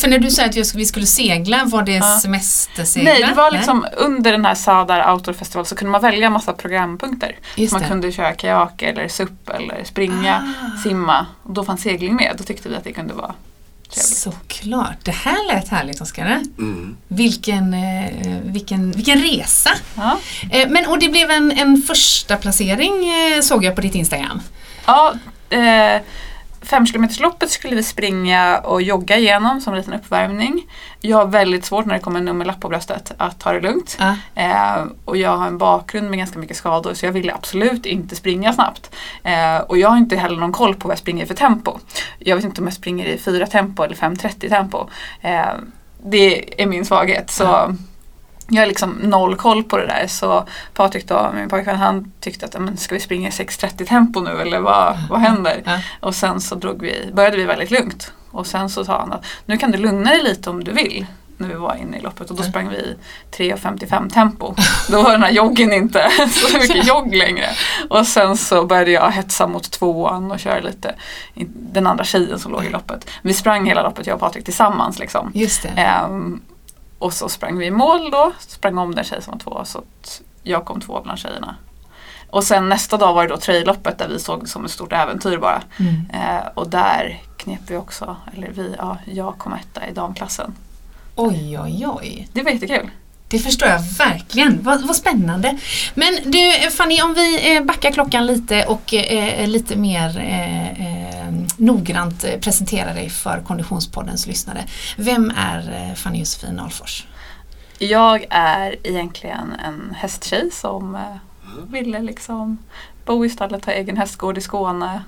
för 0.00 0.08
när 0.08 0.18
du 0.18 0.30
sa 0.30 0.44
att 0.44 0.74
vi 0.74 0.86
skulle 0.86 1.06
segla, 1.06 1.64
var 1.64 1.82
det 1.82 1.92
ja. 1.92 2.18
semestersegla? 2.22 3.10
Nej, 3.10 3.22
det 3.22 3.34
var 3.34 3.50
liksom 3.50 3.78
Nej. 3.78 3.92
under 3.96 4.32
den 4.32 4.44
här 4.44 4.54
Sadar 4.54 5.12
Outdoor 5.12 5.32
Festival 5.32 5.66
så 5.66 5.74
kunde 5.74 5.92
man 5.92 6.02
välja 6.02 6.30
massa 6.30 6.52
programpunkter. 6.52 7.36
Just 7.56 7.72
man 7.72 7.82
det. 7.82 7.88
kunde 7.88 8.12
köra 8.12 8.32
kajak 8.32 8.82
eller 8.82 9.08
SUP 9.08 9.50
eller 9.50 9.84
springa, 9.84 10.54
ah. 10.62 10.82
simma. 10.82 11.26
Och 11.42 11.54
då 11.54 11.64
fanns 11.64 11.82
segling 11.82 12.14
med. 12.14 12.34
Då 12.38 12.44
tyckte 12.44 12.68
vi 12.68 12.76
att 12.76 12.84
det 12.84 12.92
kunde 12.92 13.14
vara 13.14 13.34
Trevligt. 13.90 14.16
Såklart. 14.16 15.04
Det 15.04 15.10
här 15.10 15.54
lät 15.54 15.68
härligt 15.68 16.00
Oskar. 16.00 16.42
Mm. 16.58 16.96
Vilken, 17.08 17.74
eh, 17.74 18.10
vilken, 18.42 18.92
vilken 18.92 19.18
resa. 19.18 19.70
Ja. 19.96 20.18
Eh, 20.50 20.68
men 20.68 20.86
och 20.86 20.98
det 20.98 21.08
blev 21.08 21.30
en, 21.30 21.50
en 21.50 21.82
första 21.82 22.36
placering 22.36 23.08
eh, 23.08 23.40
såg 23.40 23.64
jag 23.64 23.74
på 23.74 23.80
ditt 23.80 23.94
Instagram. 23.94 24.40
Ja, 24.86 25.14
eh, 25.50 26.02
Femkilometersloppet 26.62 27.50
skulle 27.50 27.76
vi 27.76 27.82
springa 27.82 28.58
och 28.58 28.82
jogga 28.82 29.16
igenom 29.16 29.60
som 29.60 29.72
en 29.72 29.78
liten 29.78 29.94
uppvärmning. 29.94 30.66
Jag 31.00 31.16
har 31.16 31.26
väldigt 31.26 31.64
svårt 31.64 31.86
när 31.86 31.94
det 31.94 32.00
kommer 32.00 32.18
en 32.18 32.24
nummerlapp 32.24 32.60
på 32.60 32.68
bröstet 32.68 33.12
att 33.18 33.40
ta 33.40 33.52
det 33.52 33.60
lugnt. 33.60 33.98
Ja. 34.00 34.16
Eh, 34.34 34.84
och 35.04 35.16
jag 35.16 35.36
har 35.36 35.46
en 35.46 35.58
bakgrund 35.58 36.10
med 36.10 36.18
ganska 36.18 36.38
mycket 36.38 36.56
skador 36.56 36.94
så 36.94 37.06
jag 37.06 37.12
ville 37.12 37.34
absolut 37.34 37.86
inte 37.86 38.16
springa 38.16 38.52
snabbt. 38.52 38.94
Eh, 39.22 39.58
och 39.58 39.78
jag 39.78 39.88
har 39.88 39.96
inte 39.96 40.16
heller 40.16 40.36
någon 40.36 40.52
koll 40.52 40.74
på 40.74 40.88
vad 40.88 40.92
jag 40.92 40.98
springer 40.98 41.24
i 41.24 41.26
för 41.26 41.34
tempo. 41.34 41.78
Jag 42.18 42.36
vet 42.36 42.44
inte 42.44 42.60
om 42.60 42.66
jag 42.66 42.74
springer 42.74 43.06
i 43.06 43.18
4 43.18 43.46
tempo 43.46 43.82
eller 43.82 43.94
5.30 43.94 44.48
tempo. 44.48 44.88
Eh, 45.20 45.46
det 46.04 46.62
är 46.62 46.66
min 46.66 46.84
svaghet. 46.84 47.30
Så 47.30 47.76
jag 48.48 48.62
har 48.62 48.66
liksom 48.66 48.90
noll 48.90 49.36
koll 49.36 49.64
på 49.64 49.76
det 49.76 49.86
där 49.86 50.06
så 50.06 50.46
Patrik 50.74 51.08
då, 51.08 51.30
min 51.34 51.48
pojkvän, 51.48 51.76
han 51.76 52.12
tyckte 52.20 52.46
att 52.46 52.60
men 52.60 52.76
ska 52.76 52.94
vi 52.94 53.00
springa 53.00 53.28
i 53.28 53.30
6.30 53.30 53.86
tempo 53.86 54.20
nu 54.20 54.40
eller 54.40 54.60
vad, 54.60 54.96
vad 55.10 55.20
händer? 55.20 55.62
Ja. 55.64 55.78
Och 56.00 56.14
sen 56.14 56.40
så 56.40 56.54
drog 56.54 56.82
vi, 56.82 57.10
började 57.12 57.36
vi 57.36 57.44
väldigt 57.44 57.70
lugnt. 57.70 58.12
Och 58.30 58.46
sen 58.46 58.70
så 58.70 58.84
sa 58.84 58.98
han 58.98 59.12
att 59.12 59.24
nu 59.46 59.56
kan 59.56 59.70
du 59.70 59.78
lugna 59.78 60.10
dig 60.10 60.22
lite 60.22 60.50
om 60.50 60.64
du 60.64 60.72
vill. 60.72 61.06
När 61.38 61.48
vi 61.48 61.54
var 61.54 61.74
inne 61.74 61.96
i 61.96 62.00
loppet 62.00 62.30
och 62.30 62.36
då 62.36 62.42
sprang 62.42 62.68
vi 62.68 62.96
3.55 63.36 64.10
tempo. 64.10 64.54
Då 64.88 65.02
var 65.02 65.12
den 65.12 65.22
här 65.22 65.30
joggen 65.30 65.72
inte 65.72 66.10
så 66.30 66.58
mycket 66.58 66.86
jogg 66.88 67.14
längre. 67.14 67.48
Och 67.90 68.06
sen 68.06 68.36
så 68.36 68.66
började 68.66 68.90
jag 68.90 69.10
hetsa 69.10 69.46
mot 69.46 69.70
tvåan 69.70 70.30
och 70.30 70.40
köra 70.40 70.60
lite 70.60 70.94
den 71.50 71.86
andra 71.86 72.04
tjejen 72.04 72.38
som 72.38 72.52
låg 72.52 72.64
i 72.64 72.68
loppet. 72.68 73.10
Vi 73.22 73.34
sprang 73.34 73.66
hela 73.66 73.82
loppet 73.82 74.06
jag 74.06 74.14
och 74.14 74.20
Patrik 74.20 74.44
tillsammans 74.44 74.98
liksom. 74.98 75.30
Just 75.34 75.62
det. 75.62 75.68
Ehm, 75.68 76.40
och 76.98 77.12
så 77.12 77.28
sprang 77.28 77.58
vi 77.58 77.66
i 77.66 77.70
mål 77.70 78.10
då, 78.10 78.32
sprang 78.38 78.78
om 78.78 78.94
den 78.94 79.04
tjej 79.04 79.22
som 79.22 79.32
var 79.32 79.38
två 79.38 79.64
så 79.64 79.78
att 79.78 80.22
jag 80.42 80.64
kom 80.64 80.80
två 80.80 81.00
bland 81.02 81.18
tjejerna. 81.18 81.56
Och 82.30 82.44
sen 82.44 82.68
nästa 82.68 82.96
dag 82.96 83.14
var 83.14 83.22
det 83.22 83.28
då 83.28 83.36
trailloppet 83.36 83.98
där 83.98 84.08
vi 84.08 84.18
såg 84.18 84.48
som 84.48 84.64
ett 84.64 84.70
stort 84.70 84.92
äventyr 84.92 85.38
bara. 85.38 85.62
Mm. 85.78 86.10
Eh, 86.10 86.46
och 86.54 86.70
där 86.70 87.22
knep 87.36 87.60
vi 87.66 87.76
också, 87.76 88.16
eller 88.34 88.50
vi, 88.50 88.74
ja, 88.78 88.96
jag 89.04 89.38
kom 89.38 89.52
etta 89.52 89.88
i 89.88 89.92
damklassen. 89.92 90.54
Oj, 91.16 91.58
oj, 91.60 91.86
oj. 91.86 92.28
Det 92.32 92.42
var 92.42 92.50
jättekul. 92.50 92.90
Det 93.28 93.38
förstår 93.38 93.68
jag 93.68 93.80
verkligen. 93.98 94.62
Vad, 94.62 94.86
vad 94.86 94.96
spännande. 94.96 95.58
Men 95.94 96.18
du 96.24 96.70
Fanny, 96.70 97.02
om 97.02 97.14
vi 97.14 97.56
eh, 97.56 97.62
backar 97.62 97.90
klockan 97.90 98.26
lite 98.26 98.64
och 98.64 98.94
eh, 98.94 99.48
lite 99.48 99.76
mer 99.76 100.18
eh, 100.18 100.70
eh, 100.70 101.34
noggrant 101.56 102.24
eh, 102.24 102.38
presenterar 102.40 102.94
dig 102.94 103.10
för 103.10 103.42
Konditionspoddens 103.46 104.26
lyssnare. 104.26 104.64
Vem 104.96 105.32
är 105.36 105.88
eh, 105.88 105.94
Fanny 105.94 106.18
Josefin 106.18 106.60
Alfors? 106.60 107.06
Jag 107.78 108.26
är 108.30 108.76
egentligen 108.82 109.52
en 109.64 109.94
hästtjej 109.96 110.50
som 110.52 110.94
eh, 110.94 111.00
ville 111.70 112.02
liksom 112.02 112.58
bo 113.04 113.24
i 113.24 113.30
stallet, 113.30 113.64
ha 113.64 113.72
egen 113.72 113.96
hästgård 113.96 114.38
i 114.38 114.40
Skåne, 114.40 115.02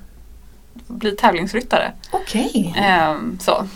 bli 0.87 1.17
tävlingsryttare. 1.17 1.93
Okej. 2.11 2.75
Ehm, 2.79 3.39
så. 3.41 3.67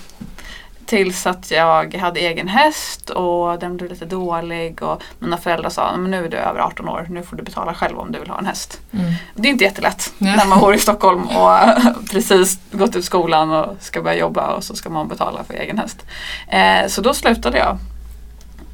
Tills 0.92 1.26
att 1.26 1.50
jag 1.50 1.94
hade 1.94 2.20
egen 2.20 2.48
häst 2.48 3.10
och 3.10 3.58
den 3.58 3.76
blev 3.76 3.90
lite 3.90 4.04
dålig 4.04 4.82
och 4.82 5.02
mina 5.18 5.36
föräldrar 5.36 5.70
sa 5.70 5.96
men 5.96 6.10
nu 6.10 6.24
är 6.24 6.28
du 6.28 6.36
över 6.36 6.60
18 6.60 6.88
år, 6.88 7.06
nu 7.10 7.22
får 7.22 7.36
du 7.36 7.42
betala 7.42 7.74
själv 7.74 7.98
om 7.98 8.12
du 8.12 8.18
vill 8.18 8.30
ha 8.30 8.38
en 8.38 8.46
häst. 8.46 8.80
Mm. 8.92 9.12
Det 9.34 9.48
är 9.48 9.52
inte 9.52 9.64
jättelätt 9.64 10.12
Nej. 10.18 10.36
när 10.36 10.46
man 10.46 10.60
bor 10.60 10.74
i 10.74 10.78
Stockholm 10.78 11.26
och 11.26 11.58
precis 12.10 12.58
gått 12.72 12.96
ut 12.96 13.04
skolan 13.04 13.50
och 13.50 13.76
ska 13.80 14.02
börja 14.02 14.16
jobba 14.16 14.54
och 14.54 14.64
så 14.64 14.74
ska 14.74 14.90
man 14.90 15.08
betala 15.08 15.44
för 15.44 15.54
egen 15.54 15.78
häst. 15.78 16.06
Eh, 16.48 16.86
så 16.88 17.00
då 17.00 17.14
slutade 17.14 17.58
jag 17.58 17.78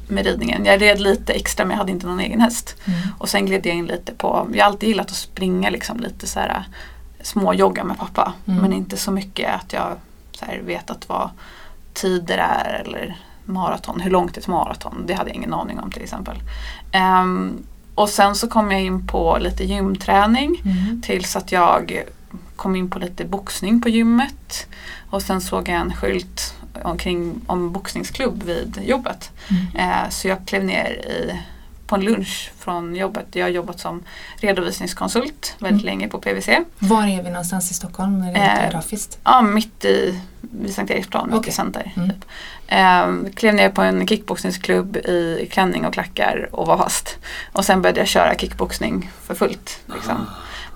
med 0.07 0.25
ridningen. 0.25 0.65
Jag 0.65 0.81
red 0.81 0.99
lite 0.99 1.33
extra 1.33 1.65
men 1.65 1.71
jag 1.71 1.77
hade 1.77 1.91
inte 1.91 2.07
någon 2.07 2.19
egen 2.19 2.41
häst. 2.41 2.75
Mm. 2.85 2.99
Och 3.17 3.29
sen 3.29 3.45
gled 3.45 3.65
jag 3.65 3.75
in 3.75 3.85
lite 3.85 4.13
på, 4.13 4.47
jag 4.53 4.65
har 4.65 4.71
alltid 4.71 4.89
gillat 4.89 5.09
att 5.09 5.15
springa 5.15 5.69
liksom 5.69 5.99
lite 5.99 6.27
så 6.27 6.39
här 6.39 6.63
småjogga 7.21 7.83
med 7.83 7.97
pappa. 7.97 8.33
Mm. 8.47 8.61
Men 8.61 8.73
inte 8.73 8.97
så 8.97 9.11
mycket 9.11 9.55
att 9.55 9.73
jag 9.73 9.87
så 10.31 10.45
här, 10.45 10.61
vetat 10.65 11.09
vad 11.09 11.29
tider 12.01 12.37
är 12.37 12.83
eller 12.85 13.17
maraton, 13.45 13.99
hur 13.99 14.11
långt 14.11 14.37
är 14.37 14.41
ett 14.41 14.47
maraton? 14.47 15.03
Det 15.07 15.13
hade 15.13 15.29
jag 15.29 15.35
ingen 15.35 15.53
aning 15.53 15.79
om 15.79 15.91
till 15.91 16.03
exempel. 16.03 16.35
Ehm, 16.91 17.63
och 17.95 18.09
sen 18.09 18.35
så 18.35 18.47
kom 18.47 18.71
jag 18.71 18.81
in 18.81 19.07
på 19.07 19.37
lite 19.39 19.63
gymträning 19.63 20.61
Mm. 20.65 21.01
tills 21.01 21.35
att 21.35 21.51
jag 21.51 22.03
kom 22.55 22.75
in 22.75 22.89
på 22.89 22.99
lite 22.99 23.25
boxning 23.25 23.81
på 23.81 23.89
gymmet. 23.89 24.67
Och 25.09 25.21
sen 25.21 25.41
såg 25.41 25.67
jag 25.69 25.75
en 25.81 25.93
skylt 25.93 26.53
omkring 26.83 27.41
om 27.47 27.71
boxningsklubb 27.71 28.43
vid 28.43 28.79
jobbet. 28.83 29.31
Mm. 29.49 29.89
Eh, 29.89 30.09
så 30.09 30.27
jag 30.27 30.37
klev 30.45 30.63
ner 30.65 30.89
i, 30.91 31.39
på 31.89 31.95
en 31.95 32.01
lunch 32.01 32.51
från 32.59 32.95
jobbet. 32.95 33.25
Jag 33.31 33.45
har 33.45 33.49
jobbat 33.49 33.79
som 33.79 34.03
redovisningskonsult 34.37 35.55
väldigt 35.59 35.83
Mm. 35.83 35.85
länge 35.85 36.07
på 36.07 36.19
PWC. 36.19 36.59
Var 36.79 37.03
är 37.03 37.23
vi 37.23 37.29
någonstans 37.29 37.71
i 37.71 37.73
Stockholm? 37.73 38.21
Är 38.21 38.33
det 38.33 38.39
Eh, 38.39 38.61
geografiskt? 38.61 39.17
Ja, 39.23 39.41
mitt 39.41 39.85
i 39.85 40.19
vid 40.41 40.73
Sankt 40.75 40.91
Eriksplan, 40.91 41.27
mitt 41.29 41.37
Okej. 41.39 41.49
i 41.49 41.53
center. 41.53 41.91
Mm. 41.95 42.09
Typ. 42.09 42.25
Eh, 42.67 43.33
klev 43.35 43.53
ner 43.53 43.69
på 43.69 43.81
en 43.81 44.07
kickboxningsklubb 44.07 44.97
i 44.97 45.49
klänning 45.51 45.85
och 45.85 45.93
klackar 45.93 46.49
och 46.51 46.67
var 46.67 46.77
fast. 46.77 47.17
Och 47.53 47.65
sen 47.65 47.81
började 47.81 47.99
jag 47.99 48.07
köra 48.07 48.35
kickboxning 48.35 49.11
för 49.23 49.35
fullt. 49.35 49.79
Liksom. 49.93 50.25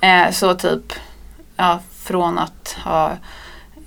Eh, 0.02 0.32
så 0.32 0.54
typ 0.54 0.94
ja, 1.56 1.80
från 2.04 2.40
att 2.40 2.76
ha 2.84 3.12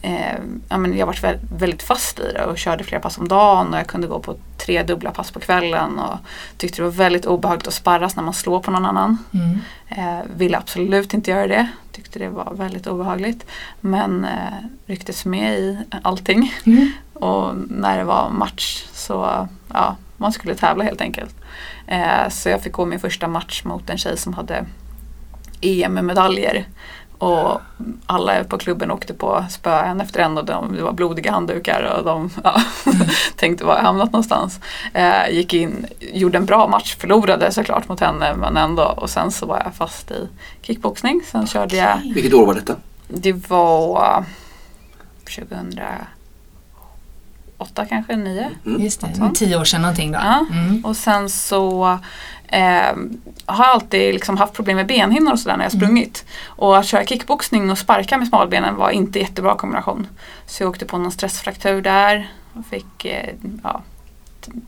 eh, 0.03 0.39
ja, 0.69 0.79
men 0.79 0.97
jag 0.97 1.07
varit 1.07 1.23
vä- 1.23 1.39
väldigt 1.59 1.83
fast 1.83 2.19
i 2.19 2.33
det 2.33 2.45
och 2.45 2.59
körde 2.59 2.85
flera 2.85 3.01
pass 3.01 3.19
om 3.19 3.29
dagen 3.29 3.73
och 3.75 3.79
jag 3.81 3.87
kunde 3.87 4.07
gå 4.07 4.19
på 4.21 4.37
tre 4.59 4.83
dubbla 4.83 5.11
pass 5.11 5.31
på 5.31 5.41
kvällen 5.41 5.99
och 5.99 6.19
tyckte 6.57 6.77
det 6.77 6.83
var 6.83 6.91
väldigt 6.91 7.27
obehagligt 7.27 7.67
att 7.69 7.75
sparras 7.75 8.17
när 8.17 8.23
man 8.23 8.35
slår 8.35 8.61
på 8.61 8.71
någon 8.71 8.87
annan. 8.87 9.19
Mm. 9.35 9.59
Eh, 9.89 10.25
ville 10.37 10.59
absolut 10.59 11.15
inte 11.15 11.31
göra 11.31 11.47
det. 11.47 11.69
Tyckte 11.93 12.19
det 12.19 12.29
var 12.29 12.53
väldigt 12.55 12.87
obehagligt. 12.87 13.47
Men 13.81 14.25
eh, 14.25 14.67
rycktes 14.87 15.25
med 15.25 15.59
i 15.59 15.79
allting. 16.03 16.55
Mm. 16.67 16.91
Och 17.13 17.55
när 17.69 17.99
det 17.99 18.05
var 18.05 18.31
match 18.31 18.85
så 18.93 19.49
ja, 19.73 19.97
man 20.17 20.33
skulle 20.33 20.55
tävla 20.55 20.85
helt 20.85 21.01
enkelt. 21.01 21.35
Eh, 21.87 22.29
så 22.29 22.49
jag 22.49 22.63
fick 22.63 22.73
gå 22.73 22.85
min 22.85 23.01
första 23.01 23.29
match 23.29 23.65
mot 23.65 23.91
en 23.91 23.99
tjej 23.99 24.19
som 24.19 24.35
hade 24.35 24.65
EM-medaljer. 25.61 26.65
Och 27.19 27.61
alla 28.07 28.45
på 28.45 28.59
klubben 28.59 28.91
åkte 28.91 29.15
på 29.15 29.45
spö 29.51 29.81
en 29.81 30.01
efter 30.01 30.21
en 30.21 30.39
och 30.39 30.45
de, 30.45 30.77
det 30.77 30.83
var 30.83 30.93
blodiga 30.93 31.33
handdukar 31.33 31.83
och 31.99 32.05
de 32.05 32.31
ja, 32.45 32.61
tänkte 33.37 33.65
var 33.65 33.77
jag 33.77 33.83
hamnat 33.83 34.13
någonstans. 34.13 34.61
Eh, 34.95 35.31
gick 35.31 35.55
in, 35.55 35.87
gjorde 36.01 36.39
en 36.39 36.47
bra 36.47 36.69
match, 36.69 36.97
förlorade 36.97 37.53
såklart 37.53 37.89
mot 37.89 38.01
henne 38.01 38.35
men 38.35 38.57
ändå. 38.57 38.83
Och 38.83 39.11
sen 39.11 39.31
så 39.33 39.47
var 39.47 39.63
jag 39.65 39.75
fast 39.75 40.11
i 40.11 40.29
kickboxning. 40.63 41.21
Sen 41.27 41.47
körde 41.47 41.77
jag, 41.77 42.01
Vilket 42.15 42.35
år 42.35 42.47
var 42.47 42.55
detta? 42.55 42.77
det 43.09 43.33
var 43.49 44.25
2008 45.25 46.07
kanske, 47.89 48.17
9. 48.17 48.51
Just 48.65 49.01
det, 49.01 49.31
tio 49.35 49.61
år 49.61 49.65
sedan 49.65 49.83
någonting 49.83 50.13
då. 50.13 50.19
Ja. 50.19 50.47
Mm. 50.51 50.85
Och 50.85 50.97
sen 50.97 51.31
så 51.31 51.99
eh, 52.49 52.97
har 53.47 53.65
alltid 53.65 54.15
liksom 54.15 54.37
haft 54.37 54.55
problem 54.55 54.77
med 54.77 54.87
benhinnor 54.87 55.33
och 55.33 55.39
sådär 55.39 55.57
när 55.57 55.65
jag 55.65 55.73
sprungit. 55.73 56.25
Och 56.47 56.79
att 56.79 56.87
köra 56.87 57.05
kickboxning 57.05 57.71
och 57.71 57.79
sparka 57.79 58.19
med 58.19 58.29
smalbenen 58.29 58.77
var 58.77 58.91
inte 58.91 59.19
jättebra 59.19 59.55
kombination. 59.55 60.07
Så 60.47 60.63
jag 60.63 60.71
åkte 60.71 60.87
på 60.87 60.99
någon 60.99 61.13
stressfraktur 61.13 61.83
där 61.83 62.29
och 62.53 62.67
fick, 62.67 63.05
eh, 63.05 63.35
ja, 63.63 63.83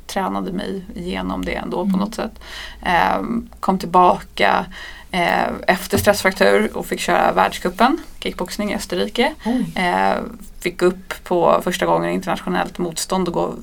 tränade 0.06 0.52
mig 0.52 0.84
igenom 0.94 1.44
det 1.44 1.54
ändå 1.54 1.90
på 1.90 1.96
något 1.96 2.14
sätt. 2.14 2.40
Eh, 2.82 3.22
kom 3.60 3.78
tillbaka 3.78 4.66
eh, 5.10 5.48
efter 5.66 5.98
stressfraktur 5.98 6.76
och 6.76 6.86
fick 6.86 7.00
köra 7.00 7.32
världscupen, 7.32 7.98
kickboxning 8.20 8.72
i 8.72 8.74
Österrike. 8.74 9.34
Oj. 9.44 9.72
Eh, 9.76 10.16
fick 10.60 10.82
upp 10.82 11.24
på 11.24 11.60
första 11.64 11.86
gången 11.86 12.10
internationellt 12.10 12.78
motstånd 12.78 13.28
och 13.28 13.34
gå 13.34 13.54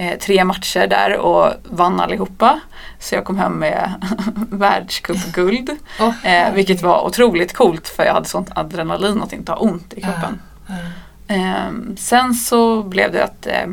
eh, 0.00 0.18
tre 0.18 0.44
matcher 0.44 0.86
där 0.86 1.16
och 1.16 1.52
vann 1.64 2.00
allihopa. 2.00 2.60
Så 2.98 3.14
jag 3.14 3.24
kom 3.24 3.38
hem 3.38 3.52
med 3.52 3.94
världscupguld. 4.50 5.70
Eh, 6.24 6.52
vilket 6.54 6.82
var 6.82 7.06
otroligt 7.06 7.52
coolt 7.52 7.88
för 7.88 8.04
jag 8.04 8.14
hade 8.14 8.28
sånt 8.28 8.50
adrenalin 8.54 9.22
att 9.22 9.32
inte 9.32 9.52
ha 9.52 9.58
ont 9.58 9.92
i 9.94 10.00
kroppen. 10.00 10.40
Ja. 10.66 10.74
Eh, 11.34 11.70
sen 11.96 12.34
så 12.34 12.82
blev 12.82 13.12
det 13.12 13.24
att 13.24 13.46
eh, 13.46 13.66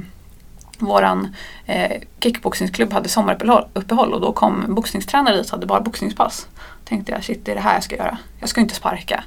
våran 0.80 1.36
eh, 1.66 2.02
kickboxningsklubb 2.20 2.94
hade 2.94 3.10
sommaruppehåll 3.10 3.66
uppehåll 3.74 4.13
och 4.13 4.22
då 4.22 4.34
kom 4.34 4.66
boxningstränare 4.68 5.36
dit 5.36 5.46
och 5.46 5.52
hade 5.52 5.66
bara 5.66 5.82
boxningspass. 5.82 6.48
Tänkte 6.86 7.12
jag, 7.12 7.24
shit 7.24 7.46
det 7.46 7.52
är 7.52 7.56
det 7.56 7.62
här 7.62 7.74
jag 7.74 7.84
ska 7.84 7.96
göra. 7.96 8.18
Jag 8.40 8.50
ska 8.50 8.62
inte 8.62 8.76
sparka. 8.76 9.24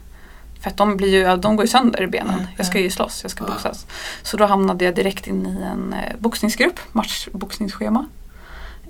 För 0.61 0.71
att 0.71 0.77
de, 0.77 0.97
blir 0.97 1.09
ju, 1.09 1.37
de 1.37 1.57
går 1.57 1.65
ju 1.65 1.71
sönder 1.71 2.03
i 2.03 2.07
benen. 2.07 2.47
Jag 2.57 2.67
ska 2.67 2.81
ju 2.81 2.91
slåss, 2.91 3.21
jag 3.23 3.31
ska 3.31 3.45
boxas. 3.45 3.87
Så 4.23 4.37
då 4.37 4.47
hamnade 4.47 4.85
jag 4.85 4.95
direkt 4.95 5.27
in 5.27 5.47
i 5.47 5.63
en 5.63 5.93
eh, 5.93 6.17
boxningsgrupp, 6.19 6.81
matchboxningsschema. 6.93 8.07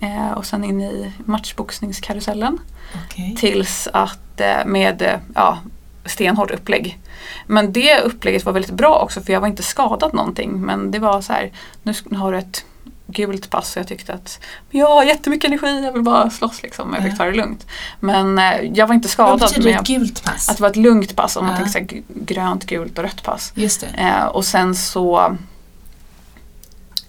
Eh, 0.00 0.32
och 0.32 0.46
sen 0.46 0.64
in 0.64 0.80
i 0.80 1.12
matchboxningskarusellen. 1.24 2.58
Okej. 3.04 3.36
Tills 3.38 3.88
att 3.92 4.40
eh, 4.40 4.66
med 4.66 5.02
eh, 5.02 5.18
ja, 5.34 5.58
stenhårt 6.04 6.50
upplägg. 6.50 6.98
Men 7.46 7.72
det 7.72 8.00
upplägget 8.00 8.44
var 8.44 8.52
väldigt 8.52 8.70
bra 8.70 8.98
också 8.98 9.20
för 9.20 9.32
jag 9.32 9.40
var 9.40 9.48
inte 9.48 9.62
skadad 9.62 10.14
någonting. 10.14 10.60
Men 10.60 10.90
det 10.90 10.98
var 10.98 11.20
så 11.20 11.32
här, 11.32 11.52
nu 11.82 12.16
har 12.16 12.32
du 12.32 12.38
ett 12.38 12.64
gult 13.12 13.50
pass 13.50 13.76
och 13.76 13.80
jag 13.80 13.88
tyckte 13.88 14.14
att 14.14 14.40
jag 14.70 14.86
har 14.86 15.04
jättemycket 15.04 15.48
energi, 15.48 15.84
jag 15.84 15.92
vill 15.92 16.02
bara 16.02 16.30
slåss 16.30 16.62
liksom. 16.62 16.94
Jag 16.94 17.02
fick 17.04 17.18
ta 17.18 17.24
det 17.24 17.32
lugnt. 17.32 17.66
Men 18.00 18.38
eh, 18.38 18.60
jag 18.74 18.86
var 18.86 18.94
inte 18.94 19.08
skadad. 19.08 19.40
Vad 19.40 19.50
betyder 19.50 19.70
ett 19.70 19.86
gult 19.86 20.24
pass? 20.24 20.48
Att 20.48 20.56
det 20.56 20.62
var 20.62 20.70
ett 20.70 20.76
lugnt 20.76 21.16
pass, 21.16 21.36
om 21.36 21.46
man 21.46 21.56
tänker 21.56 21.72
sig 21.72 22.04
grönt, 22.08 22.66
gult 22.66 22.98
och 22.98 23.04
rött 23.04 23.22
pass. 23.22 23.52
Just 23.54 23.86
eh, 23.96 24.24
och 24.24 24.44
sen 24.44 24.74
så 24.74 25.36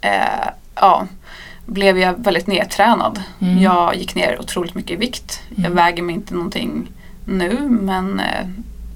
eh, 0.02 0.50
ja, 0.76 1.08
blev 1.66 1.98
jag 1.98 2.14
väldigt 2.18 2.48
nedtränad. 2.48 3.24
Mm. 3.40 3.62
Jag 3.62 3.96
gick 3.96 4.16
ner 4.16 4.40
otroligt 4.40 4.76
mycket 4.76 4.92
i 4.92 4.96
vikt. 4.96 5.42
Mm. 5.50 5.64
Jag 5.64 5.72
väger 5.72 6.04
mig 6.04 6.16
inte 6.16 6.34
någonting 6.34 6.92
nu 7.26 7.68
men 7.70 8.20
eh, 8.20 8.48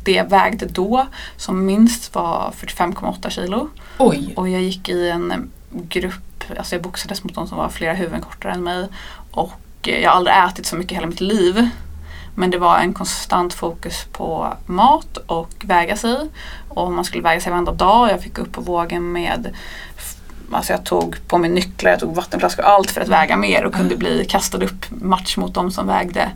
det 0.03 0.11
jag 0.11 0.29
vägde 0.29 0.65
då 0.65 1.07
som 1.37 1.65
minst 1.65 2.15
var 2.15 2.53
45,8 2.57 3.29
kilo. 3.29 3.69
Oj. 3.97 4.33
Och 4.35 4.49
jag 4.49 4.61
gick 4.61 4.89
i 4.89 5.09
en 5.09 5.51
grupp, 5.71 6.34
alltså 6.57 6.75
jag 6.75 6.81
boxades 6.81 7.23
mot 7.23 7.35
de 7.35 7.47
som 7.47 7.57
var 7.57 7.69
flera 7.69 7.93
huvuden 7.93 8.21
kortare 8.21 8.53
än 8.53 8.63
mig. 8.63 8.87
Och 9.31 9.59
jag 9.81 10.09
har 10.09 10.17
aldrig 10.17 10.35
ätit 10.35 10.65
så 10.65 10.75
mycket 10.75 10.97
hela 10.97 11.07
mitt 11.07 11.21
liv. 11.21 11.69
Men 12.35 12.51
det 12.51 12.57
var 12.57 12.77
en 12.77 12.93
konstant 12.93 13.53
fokus 13.53 14.05
på 14.11 14.53
mat 14.65 15.17
och 15.17 15.65
väga 15.65 15.95
sig. 15.95 16.29
Och 16.69 16.91
man 16.91 17.05
skulle 17.05 17.23
väga 17.23 17.41
sig 17.41 17.51
varenda 17.51 17.71
dag. 17.71 18.09
Jag 18.09 18.21
fick 18.21 18.37
upp 18.37 18.51
på 18.51 18.61
vågen 18.61 19.11
med 19.11 19.55
Alltså 20.51 20.73
jag 20.73 20.83
tog 20.83 21.27
på 21.27 21.37
mig 21.37 21.49
nycklar, 21.49 21.91
jag 21.91 21.99
tog 21.99 22.15
vattenflaskor 22.15 22.63
och 22.63 22.69
allt 22.69 22.91
för 22.91 23.01
att 23.01 23.07
väga 23.07 23.37
mer 23.37 23.65
och 23.65 23.73
kunde 23.73 23.97
bli 23.97 24.25
kastad 24.25 24.57
upp 24.57 24.85
match 24.89 25.37
mot 25.37 25.53
de 25.53 25.71
som 25.71 25.87
vägde 25.87 26.31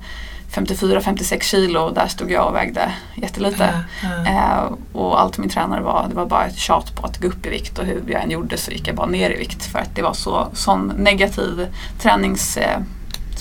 54-56 0.52 1.42
kilo 1.42 1.80
och 1.80 1.94
där 1.94 2.08
stod 2.08 2.32
jag 2.32 2.48
och 2.48 2.56
vägde 2.56 2.92
jättelite. 3.16 3.84
Mm. 4.04 4.36
Eh, 4.36 4.72
och 4.94 5.22
allt 5.22 5.38
min 5.38 5.50
tränare 5.50 5.82
var, 5.82 6.06
det 6.10 6.16
var 6.16 6.26
bara 6.26 6.46
ett 6.46 6.58
tjat 6.58 6.96
på 6.96 7.06
att 7.06 7.18
gå 7.18 7.28
upp 7.28 7.46
i 7.46 7.50
vikt 7.50 7.80
och 7.80 7.86
hur 7.86 8.04
jag 8.08 8.24
än 8.24 8.32
gjorde 8.32 8.58
så 8.58 8.72
gick 8.72 8.88
jag 8.88 8.96
bara 8.96 9.08
ner 9.08 9.30
i 9.30 9.38
vikt 9.38 9.66
för 9.66 9.80
att 9.80 9.96
det 9.96 10.02
var 10.02 10.14
så 10.14 10.48
sån 10.54 10.94
negativ 10.98 11.68
tränings 12.00 12.58
eh, 12.58 12.80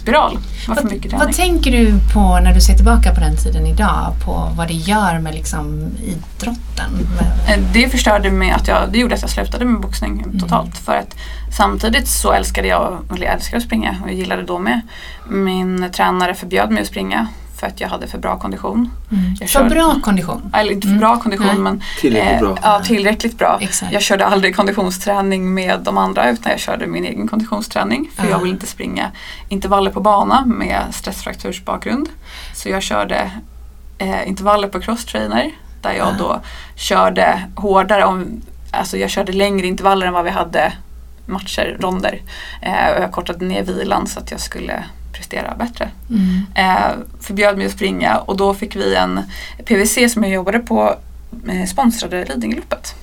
spiral. 0.08 0.38
Vad, 0.68 1.00
vad, 1.12 1.32
tänker 1.32 1.70
du 1.70 1.94
på 2.14 2.40
när 2.40 2.54
du 2.54 2.60
ser 2.60 2.74
tillbaka 2.74 3.14
på 3.14 3.20
den 3.20 3.36
tiden 3.36 3.66
idag? 3.66 4.14
På 4.24 4.52
vad 4.56 4.68
det 4.68 4.74
gör 4.74 5.18
med 5.18 5.34
liksom 5.34 5.90
idrotten? 6.02 7.08
Eh, 7.48 7.58
det 7.72 7.88
förstörde 7.88 8.30
mig 8.30 8.50
att 8.50 8.68
jag, 8.68 8.92
det 8.92 8.98
gjorde 8.98 9.14
att 9.14 9.20
jag 9.20 9.30
slutade 9.30 9.64
med 9.64 9.80
boxning 9.80 10.22
mm. 10.26 10.38
totalt. 10.38 10.78
För 10.78 10.96
att 10.96 11.16
samtidigt 11.56 12.08
så 12.08 12.32
älskade 12.32 12.68
jag, 12.68 12.98
eller 13.14 13.26
jag 13.26 13.34
älskade 13.34 13.56
att 13.56 13.62
springa 13.62 13.96
och 14.02 14.08
jag 14.08 14.16
gillade 14.16 14.42
då 14.42 14.58
med. 14.58 14.80
Min 15.30 15.90
tränare 15.92 16.34
förbjöd 16.34 16.70
mig 16.70 16.82
att 16.82 16.88
springa 16.88 17.26
för 17.58 17.66
att 17.66 17.80
jag 17.80 17.88
hade 17.88 18.06
för 18.06 18.18
bra 18.18 18.38
kondition. 18.38 18.90
Mm. 19.12 19.36
för 19.36 19.46
körde, 19.46 19.70
bra 19.70 20.00
kondition? 20.02 20.50
Eller 20.54 20.72
inte 20.72 20.86
för 20.86 20.88
mm. 20.88 21.00
bra 21.00 21.20
kondition 21.20 21.46
Nej. 21.46 21.58
men 21.58 21.82
tillräckligt 22.00 22.32
eh, 22.32 22.40
bra. 22.40 22.58
Ja, 22.62 22.80
tillräckligt 22.84 23.38
bra. 23.38 23.58
Exakt. 23.60 23.92
Jag 23.92 24.02
körde 24.02 24.26
aldrig 24.26 24.56
konditionsträning 24.56 25.54
med 25.54 25.80
de 25.80 25.98
andra 25.98 26.30
utan 26.30 26.52
jag 26.52 26.60
körde 26.60 26.86
min 26.86 27.04
egen 27.04 27.28
konditionsträning 27.28 28.10
för 28.16 28.24
uh. 28.24 28.30
jag 28.30 28.38
vill 28.38 28.50
inte 28.50 28.66
springa 28.66 29.10
intervaller 29.48 29.90
på 29.90 30.00
bana 30.00 30.44
med 30.46 30.82
stressfraktursbakgrund. 30.90 32.08
Så 32.54 32.68
jag 32.68 32.82
körde 32.82 33.30
eh, 33.98 34.28
intervaller 34.28 34.68
på 34.68 34.80
crosstrainer 34.80 35.50
där 35.82 35.92
jag 35.92 36.08
uh. 36.08 36.18
då 36.18 36.40
körde 36.74 37.42
hårdare, 37.54 38.04
om, 38.04 38.42
alltså 38.70 38.96
jag 38.96 39.10
körde 39.10 39.32
längre 39.32 39.66
intervaller 39.66 40.06
än 40.06 40.12
vad 40.12 40.24
vi 40.24 40.30
hade 40.30 40.72
matcher, 41.26 41.76
ronder. 41.80 42.22
Eh, 42.62 42.96
och 42.96 43.02
jag 43.02 43.12
kortade 43.12 43.44
ner 43.44 43.62
vilan 43.62 44.06
så 44.06 44.20
att 44.20 44.30
jag 44.30 44.40
skulle 44.40 44.84
prestera 45.18 45.54
bättre. 45.54 45.90
Mm. 46.10 46.46
Eh, 46.54 46.96
förbjöd 47.20 47.56
mig 47.56 47.66
att 47.66 47.72
springa 47.72 48.18
och 48.18 48.36
då 48.36 48.54
fick 48.54 48.76
vi 48.76 48.94
en 48.94 49.20
PVC 49.64 50.12
som 50.12 50.22
jag 50.22 50.32
jobbade 50.32 50.58
på 50.58 50.94
eh, 51.48 51.66
sponsrade 51.66 52.24
Lidingöloppet. 52.24 52.94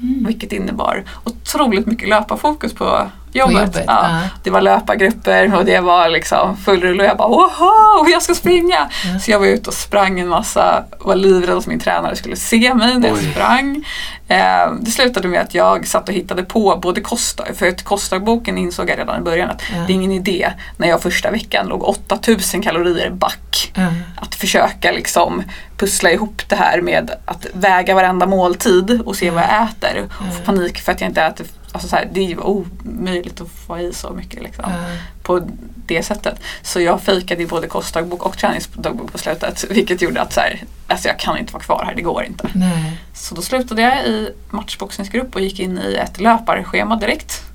Mm. 0.00 0.24
Vilket 0.26 0.52
innebar 0.52 1.04
otroligt 1.24 1.86
mycket 1.86 2.08
löparfokus 2.08 2.72
på 2.74 3.10
jobbet. 3.36 3.56
Jobbet 3.56 3.84
ja. 3.86 4.08
Uh. 4.08 4.26
Det 4.42 4.50
var 4.50 4.60
löpargrupper 4.60 5.54
och 5.54 5.64
det 5.64 5.80
var 5.80 6.08
liksom 6.08 6.56
full 6.56 6.80
rulle 6.80 7.02
och 7.02 7.08
jag 7.08 7.16
bara 7.16 7.28
wow, 7.28 8.08
jag 8.10 8.22
ska 8.22 8.34
springa! 8.34 8.88
Mm. 9.04 9.20
Så 9.20 9.30
jag 9.30 9.38
var 9.38 9.46
ute 9.46 9.70
och 9.70 9.74
sprang 9.74 10.20
en 10.20 10.28
massa, 10.28 10.84
var 11.00 11.14
livrädd 11.14 11.56
att 11.56 11.66
min 11.66 11.80
tränare 11.80 12.16
skulle 12.16 12.36
se 12.36 12.74
mig 12.74 12.98
när 12.98 13.08
jag 13.08 13.18
sprang. 13.18 13.84
Eh, 14.28 14.72
det 14.80 14.90
slutade 14.90 15.28
med 15.28 15.40
att 15.40 15.54
jag 15.54 15.86
satt 15.86 16.08
och 16.08 16.14
hittade 16.14 16.42
på 16.42 16.78
både 16.82 17.00
kostdag, 17.00 17.44
för 17.54 17.68
att 17.68 17.82
kostdagboken 17.82 18.58
insåg 18.58 18.90
jag 18.90 18.98
redan 18.98 19.20
i 19.20 19.24
början 19.24 19.50
att 19.50 19.62
det 19.86 19.92
är 19.92 19.94
ingen 19.94 20.12
idé 20.12 20.52
när 20.76 20.88
jag 20.88 21.02
första 21.02 21.30
veckan 21.30 21.66
låg 21.66 21.82
8000 21.84 22.62
kalorier 22.62 23.10
back. 23.10 23.72
Att 24.16 24.34
försöka 24.34 24.92
liksom 24.92 25.42
pussla 25.76 26.10
ihop 26.10 26.42
det 26.48 26.56
här 26.56 26.80
med 26.80 27.10
att 27.24 27.46
väga 27.52 27.94
varenda 27.94 28.26
måltid 28.26 29.00
och 29.06 29.16
se 29.16 29.30
vad 29.30 29.42
jag 29.42 29.62
äter. 29.62 30.08
Och 30.10 30.34
få 30.34 30.42
panik 30.42 30.80
för 30.80 30.92
att 30.92 31.00
jag 31.00 31.10
inte 31.10 31.22
äter 31.22 31.46
Alltså 31.76 31.88
så 31.88 31.96
här, 31.96 32.08
det 32.12 32.20
är 32.20 32.28
ju 32.28 32.38
omöjligt 32.38 33.40
att 33.40 33.48
få 33.48 33.78
i 33.78 33.92
så 33.92 34.10
mycket 34.10 34.42
liksom, 34.42 34.64
mm. 34.64 34.96
på 35.22 35.42
det 35.86 36.02
sättet. 36.02 36.40
Så 36.62 36.80
jag 36.80 37.02
fejkade 37.02 37.42
i 37.42 37.46
både 37.46 37.66
kostdagbok 37.66 38.26
och 38.26 38.38
träningsdagbok 38.38 39.12
på 39.12 39.18
slutet. 39.18 39.64
Vilket 39.70 40.02
gjorde 40.02 40.20
att 40.20 40.32
så 40.32 40.40
här, 40.40 40.64
alltså 40.86 41.08
jag 41.08 41.18
kan 41.18 41.38
inte 41.38 41.52
vara 41.52 41.62
kvar 41.62 41.84
här, 41.86 41.94
det 41.94 42.02
går 42.02 42.24
inte. 42.24 42.50
Nej. 42.54 43.00
Så 43.14 43.34
då 43.34 43.42
slutade 43.42 43.82
jag 43.82 44.06
i 44.06 44.30
matchboxningsgrupp 44.50 45.34
och 45.34 45.40
gick 45.40 45.60
in 45.60 45.78
i 45.78 45.94
ett 45.94 46.20
löparschema 46.20 46.96
direkt. 46.96 47.45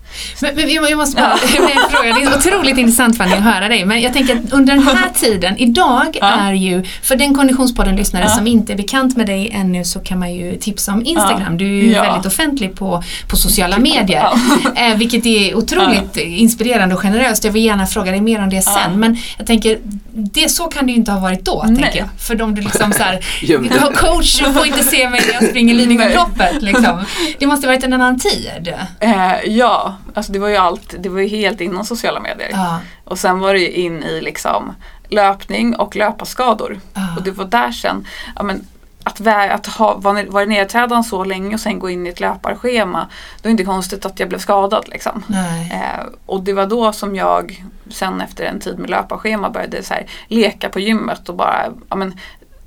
Men, 0.41 0.55
men 0.55 0.69
jag 0.69 0.97
måste 0.97 1.21
bara 1.21 1.37
ja. 1.55 1.87
fråga, 1.89 2.13
det 2.13 2.23
är 2.23 2.37
otroligt 2.37 2.77
intressant 2.77 3.17
Fanny 3.17 3.33
att 3.33 3.43
höra 3.43 3.67
dig. 3.67 3.85
Men 3.85 4.01
jag 4.01 4.13
tänker 4.13 4.35
att 4.35 4.53
under 4.53 4.73
den 4.73 4.83
här 4.83 5.09
tiden, 5.15 5.57
idag 5.57 6.17
ja. 6.21 6.27
är 6.27 6.53
ju, 6.53 6.83
för 7.03 7.15
den 7.15 7.35
Konditionspodden-lyssnare 7.35 8.23
ja. 8.23 8.29
som 8.29 8.47
inte 8.47 8.73
är 8.73 8.77
bekant 8.77 9.17
med 9.17 9.25
dig 9.25 9.49
ännu 9.53 9.83
så 9.83 9.99
kan 9.99 10.19
man 10.19 10.33
ju 10.33 10.57
tipsa 10.57 10.93
om 10.93 11.05
Instagram. 11.05 11.57
Du 11.57 11.65
är 11.65 11.83
ju 11.83 11.93
väldigt 11.93 12.25
offentlig 12.25 12.75
på, 12.75 13.03
på 13.27 13.35
sociala 13.35 13.77
medier. 13.77 14.27
Eh, 14.75 14.97
vilket 14.97 15.25
är 15.25 15.55
otroligt 15.55 16.17
inspirerande 16.17 16.95
och 16.95 17.01
generöst. 17.01 17.43
Jag 17.43 17.51
vill 17.51 17.65
gärna 17.65 17.87
fråga 17.87 18.11
dig 18.11 18.21
mer 18.21 18.41
om 18.43 18.49
det 18.49 18.61
sen. 18.61 18.99
Men 18.99 19.17
jag 19.37 19.47
tänker, 19.47 19.79
det, 20.13 20.49
så 20.49 20.63
kan 20.63 20.85
det 20.85 20.91
ju 20.91 20.97
inte 20.97 21.11
ha 21.11 21.19
varit 21.19 21.45
då, 21.45 21.63
Nej. 21.67 21.81
tänker 21.81 21.99
jag. 21.99 22.07
För 22.17 22.35
de 22.35 22.55
du 22.55 22.61
liksom 22.61 22.93
så 22.93 23.03
här, 23.03 23.93
coach, 23.93 24.39
du 24.39 24.53
får 24.53 24.65
inte 24.65 24.83
se 24.83 25.09
mig 25.09 25.21
när 25.27 25.33
jag 25.33 25.49
springer 25.49 25.73
Lidingöloppet. 25.73 26.61
Liksom. 26.61 27.05
Det 27.39 27.47
måste 27.47 27.67
varit 27.67 27.83
en 27.83 27.93
annan 27.93 28.19
tid. 28.19 28.73
Eh, 28.99 29.33
ja, 29.45 29.97
Alltså 30.13 30.31
det 30.31 30.39
var 30.39 30.47
ju 30.49 30.55
allt, 30.55 30.95
det 30.99 31.09
var 31.09 31.19
ju 31.19 31.27
helt 31.27 31.61
inom 31.61 31.85
sociala 31.85 32.19
medier. 32.19 32.49
Ja. 32.51 32.79
Och 33.03 33.19
sen 33.19 33.39
var 33.39 33.53
det 33.53 33.59
ju 33.59 33.71
in 33.71 34.03
i 34.03 34.21
liksom 34.21 34.75
löpning 35.09 35.75
och 35.75 35.95
löparskador. 35.95 36.79
Ja. 36.93 37.01
Och 37.17 37.23
det 37.23 37.31
var 37.31 37.45
där 37.45 37.71
sen, 37.71 38.07
ja 38.35 38.43
men 38.43 38.67
att, 39.03 39.19
vä- 39.19 39.51
att 39.53 39.67
ha, 39.67 39.95
vara 39.95 40.23
var 40.23 40.45
nedträdan 40.45 41.03
så 41.03 41.23
länge 41.23 41.53
och 41.53 41.59
sen 41.59 41.79
gå 41.79 41.89
in 41.89 42.07
i 42.07 42.09
ett 42.09 42.19
löparschema. 42.19 43.07
Då 43.41 43.47
är 43.47 43.49
det 43.49 43.51
inte 43.51 43.63
konstigt 43.63 44.05
att 44.05 44.19
jag 44.19 44.29
blev 44.29 44.39
skadad. 44.39 44.87
Liksom. 44.87 45.23
Eh, 45.71 46.05
och 46.25 46.43
det 46.43 46.53
var 46.53 46.65
då 46.65 46.93
som 46.93 47.15
jag 47.15 47.63
sen 47.89 48.21
efter 48.21 48.43
en 48.43 48.59
tid 48.59 48.79
med 48.79 48.89
löparschema 48.89 49.49
började 49.49 49.83
så 49.83 49.93
här, 49.93 50.05
leka 50.27 50.69
på 50.69 50.79
gymmet 50.79 51.29
och 51.29 51.35
bara 51.35 51.65
ja, 51.89 51.95
men, 51.95 52.17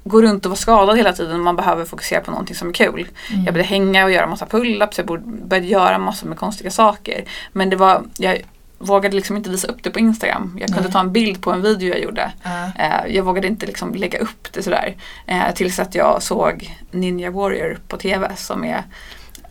gå 0.04 0.22
runt 0.22 0.46
och 0.46 0.50
vara 0.50 0.58
skadad 0.58 0.96
hela 0.96 1.12
tiden. 1.12 1.40
Man 1.40 1.56
behöver 1.56 1.84
fokusera 1.84 2.20
på 2.20 2.30
någonting 2.30 2.56
som 2.56 2.68
är 2.68 2.72
kul. 2.72 3.08
Mm. 3.30 3.44
Jag 3.44 3.54
började 3.54 3.68
hänga 3.68 4.04
och 4.04 4.10
göra 4.10 4.26
massa 4.26 4.46
pull-ups. 4.46 4.94
Jag 4.96 5.22
började 5.22 5.66
göra 5.66 5.98
massor 5.98 6.28
med 6.28 6.38
konstiga 6.38 6.70
saker. 6.70 7.24
Men 7.52 7.70
det 7.70 7.76
var, 7.76 8.02
jag 8.16 8.42
vågade 8.78 9.16
liksom 9.16 9.36
inte 9.36 9.50
visa 9.50 9.68
upp 9.68 9.82
det 9.82 9.90
på 9.90 9.98
Instagram. 9.98 10.56
Jag 10.60 10.68
kunde 10.68 10.82
Nej. 10.82 10.92
ta 10.92 11.00
en 11.00 11.12
bild 11.12 11.42
på 11.42 11.52
en 11.52 11.62
video 11.62 11.88
jag 11.88 12.02
gjorde. 12.02 12.32
Uh. 12.46 13.14
jag 13.14 13.24
vågade 13.24 13.46
inte 13.46 13.66
liksom 13.66 13.94
lägga 13.94 14.18
upp 14.18 14.52
det 14.52 14.62
sådär. 14.62 14.96
Eh, 15.26 15.54
tills 15.54 15.78
att 15.78 15.94
jag 15.94 16.22
såg 16.22 16.78
Ninja 16.90 17.30
Warrior 17.30 17.78
på 17.88 17.96
TV 17.96 18.36
som 18.36 18.64
är 18.64 18.82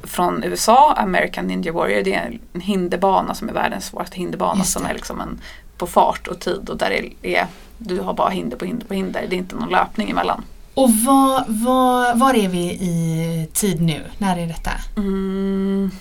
från 0.04 0.44
USA, 0.44 0.94
American 0.98 1.48
Ninja 1.48 1.72
Warrior. 1.72 2.04
Det 2.04 2.13
är 2.13 2.39
en 2.54 2.62
hinderbana 2.62 3.34
som 3.34 3.50
är 3.50 3.54
världens 3.54 3.86
svåraste 3.86 4.18
hinderbana 4.18 4.63
som 4.63 4.86
är 4.86 4.94
liksom 4.94 5.22
en 5.22 5.42
på 5.78 5.88
fart 5.88 6.28
och 6.28 6.39
tid 6.39 6.70
och 6.70 6.78
där 6.78 6.89
det 7.22 7.36
är 7.36 7.48
du 7.84 8.00
har 8.00 8.13
bara 8.13 8.30
hinder 8.30 8.58
på 8.58 8.65
hinder 8.65 8.88
på 8.88 8.93
hinder. 8.93 9.26
Det 9.30 9.36
är 9.36 9.38
inte 9.38 9.56
någon 9.56 9.69
löpning 9.69 10.10
emellan. 10.10 10.43
Och 10.74 10.89
vad, 11.06 11.43
vad, 11.48 12.19
var 12.19 12.34
är 12.34 12.48
vi 12.48 12.60
i 12.60 13.48
tid 13.54 13.82
nu? 13.82 14.02
När 14.17 14.38
är 14.38 14.48
detta? 14.48 14.72
Mm, 14.98 15.91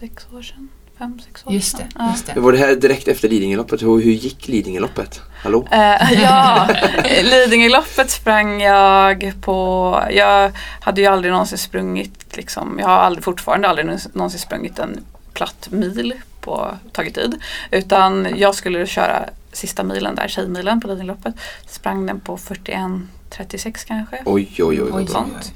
sex 0.00 0.26
år 0.32 0.42
sedan. 0.42 0.68
Fem, 0.98 1.20
sex 1.24 1.46
år 1.46 1.52
just 1.52 1.76
det, 1.76 1.86
sedan. 1.92 2.10
Just 2.10 2.26
det. 2.26 2.40
Var 2.40 2.52
det 2.52 2.58
här 2.58 2.74
direkt 2.74 3.08
efter 3.08 3.28
Lidingöloppet? 3.28 3.82
Hur 3.82 4.00
gick 4.00 4.48
Lidingöloppet? 4.48 5.20
Hallå? 5.42 5.68
Uh, 5.72 6.12
ja, 6.22 6.68
Lidingöloppet 7.22 8.10
sprang 8.10 8.60
jag 8.60 9.32
på... 9.40 10.02
Jag 10.10 10.52
hade 10.80 11.00
ju 11.00 11.06
aldrig 11.06 11.32
någonsin 11.32 11.58
sprungit 11.58 12.36
liksom, 12.36 12.78
Jag 12.78 12.88
har 12.88 12.96
aldrig, 12.96 13.24
fortfarande 13.24 13.68
aldrig 13.68 13.86
någonsin 14.12 14.40
sprungit 14.40 14.78
en 14.78 15.04
platt 15.32 15.68
mil 15.70 16.14
på 16.46 16.70
tagit 16.92 17.14
tid. 17.14 17.42
Utan 17.70 18.38
jag 18.38 18.54
skulle 18.54 18.86
köra 18.86 19.24
sista 19.52 19.82
milen 19.82 20.14
där, 20.14 20.28
Tjejmilen 20.28 20.80
på 20.80 20.88
Lidingöloppet. 20.88 21.34
Sprang 21.66 22.06
den 22.06 22.20
på 22.20 22.36
41.36 22.36 23.86
kanske. 23.86 24.22
Oj, 24.24 24.48
oj, 24.58 24.82
oj. 24.82 24.90
oj, 24.92 25.06
sånt. 25.06 25.52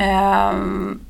Um, 0.00 1.00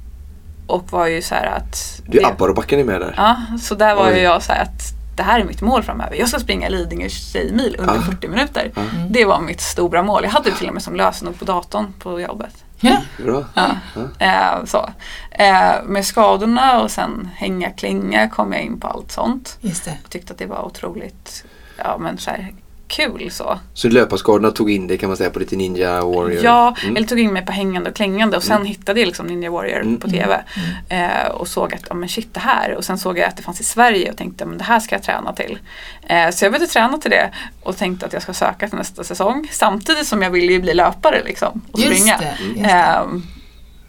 och 0.66 0.92
var 0.92 1.06
ju 1.06 1.22
så 1.22 1.34
här 1.34 1.46
att... 1.46 2.02
Du 2.06 2.24
Abborrbacken 2.24 2.80
är 2.80 2.84
med 2.84 3.00
där. 3.00 3.14
Ja, 3.16 3.36
så 3.60 3.74
där 3.74 3.94
var 3.94 4.08
oj. 4.08 4.14
ju 4.14 4.22
jag 4.22 4.42
så 4.42 4.52
här 4.52 4.62
att 4.62 5.02
det 5.16 5.22
här 5.22 5.40
är 5.40 5.44
mitt 5.44 5.60
mål 5.60 5.82
framöver. 5.82 6.16
Jag 6.16 6.28
ska 6.28 6.38
springa 6.38 6.68
Lidingö 6.68 7.08
tjejmil 7.08 7.76
under 7.78 7.94
ah. 7.94 8.00
40 8.00 8.28
minuter. 8.28 8.70
Ah. 8.74 8.80
Det 9.10 9.24
var 9.24 9.40
mitt 9.40 9.60
stora 9.60 10.02
mål. 10.02 10.24
Jag 10.24 10.30
hade 10.30 10.50
det 10.50 10.56
till 10.56 10.68
och 10.68 10.74
med 10.74 10.82
som 10.82 10.96
lösenord 10.96 11.38
på 11.38 11.44
datorn 11.44 11.92
på 11.98 12.20
jobbet. 12.20 12.61
Ja. 12.82 12.96
Bra. 13.24 13.44
Ja. 13.54 13.76
Eh, 14.18 14.64
så. 14.64 14.88
Eh, 15.30 15.82
med 15.84 16.04
skadorna 16.04 16.82
och 16.82 16.90
sen 16.90 17.30
hänga 17.36 17.70
klänga 17.70 18.28
kom 18.28 18.52
jag 18.52 18.62
in 18.62 18.80
på 18.80 18.86
allt 18.88 19.12
sånt. 19.12 19.58
Just 19.60 19.84
det. 19.84 19.98
Jag 20.02 20.10
tyckte 20.10 20.32
att 20.32 20.38
det 20.38 20.46
var 20.46 20.64
otroligt 20.64 21.44
ja, 21.76 21.98
men 21.98 22.18
så 22.18 22.30
här, 22.30 22.52
kul 22.92 23.30
så. 23.30 23.58
Så 23.74 23.88
löparskadorna 23.88 24.50
tog 24.50 24.70
in 24.70 24.86
det 24.86 24.98
kan 24.98 25.08
man 25.08 25.16
säga 25.16 25.30
på 25.30 25.38
lite 25.38 25.56
Ninja 25.56 26.04
Warrior? 26.04 26.44
Ja, 26.44 26.74
mm. 26.82 26.96
eller 26.96 27.06
tog 27.06 27.20
in 27.20 27.32
mig 27.32 27.46
på 27.46 27.52
hängande 27.52 27.90
och 27.90 27.96
klängande 27.96 28.36
och 28.36 28.42
sen 28.42 28.56
mm. 28.56 28.66
hittade 28.66 29.00
jag 29.00 29.06
liksom 29.06 29.26
Ninja 29.26 29.50
Warrior 29.50 29.80
mm. 29.80 30.00
på 30.00 30.08
TV. 30.08 30.44
Mm. 30.88 31.10
Eh, 31.10 31.26
och 31.26 31.48
såg 31.48 31.74
att, 31.74 31.82
ja 31.88 31.94
men 31.94 32.08
shit 32.08 32.34
det 32.34 32.40
här. 32.40 32.74
Och 32.74 32.84
sen 32.84 32.98
såg 32.98 33.18
jag 33.18 33.28
att 33.28 33.36
det 33.36 33.42
fanns 33.42 33.60
i 33.60 33.64
Sverige 33.64 34.10
och 34.10 34.16
tänkte, 34.16 34.44
men 34.44 34.58
det 34.58 34.64
här 34.64 34.80
ska 34.80 34.94
jag 34.94 35.02
träna 35.02 35.32
till. 35.32 35.58
Eh, 36.02 36.30
så 36.30 36.44
jag 36.44 36.52
började 36.52 36.72
träna 36.72 36.98
till 36.98 37.10
det 37.10 37.30
och 37.62 37.76
tänkte 37.76 38.06
att 38.06 38.12
jag 38.12 38.22
ska 38.22 38.32
söka 38.32 38.68
till 38.68 38.78
nästa 38.78 39.04
säsong. 39.04 39.48
Samtidigt 39.52 40.06
som 40.06 40.22
jag 40.22 40.30
ville 40.30 40.52
ju 40.52 40.60
bli 40.60 40.74
löpare 40.74 41.22
liksom 41.24 41.62
och 41.72 41.78
springa. 41.78 41.94
Just 41.94 42.18
det, 42.18 42.44
just 42.44 42.62
det. 42.62 42.70
Eh, 42.70 43.02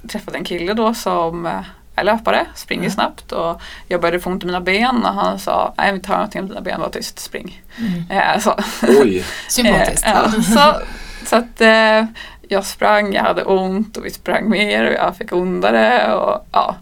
träffade 0.08 0.38
en 0.38 0.44
kille 0.44 0.74
då 0.74 0.94
som 0.94 1.46
eh, 1.46 1.62
är 1.96 2.04
löpare, 2.04 2.46
springer 2.56 2.84
mm. 2.84 2.92
snabbt 2.92 3.32
och 3.32 3.62
jag 3.88 4.02
började 4.02 4.20
få 4.20 4.30
ont 4.30 4.44
i 4.44 4.46
mina 4.46 4.62
ben 4.62 5.06
och 5.06 5.14
han 5.14 5.40
sa 5.40 5.74
nej 5.78 5.94
vi 5.94 6.00
tar 6.00 6.14
någonting 6.14 6.42
om 6.42 6.48
dina 6.48 6.62
ben, 6.62 6.82
var 6.82 6.90
tyst, 6.90 7.20
spring. 7.20 7.62
Mm. 7.78 8.12
Eh, 8.12 8.40
så. 8.40 8.56
Oj! 9.02 9.26
Sympatiskt. 9.50 10.06
eh, 10.06 10.12
ja, 10.12 10.32
så, 10.32 10.82
så 11.26 11.36
att 11.36 11.62
eh, 11.62 12.06
jag 12.48 12.66
sprang, 12.66 13.14
jag 13.14 13.24
hade 13.24 13.44
ont 13.44 13.98
och 13.98 14.06
vi 14.06 14.10
sprang 14.10 14.50
mer 14.50 14.88
och 14.88 14.94
jag 14.94 15.18
fick 15.18 15.34
ondare 15.34 16.14
och 16.14 16.48
ja. 16.52 16.76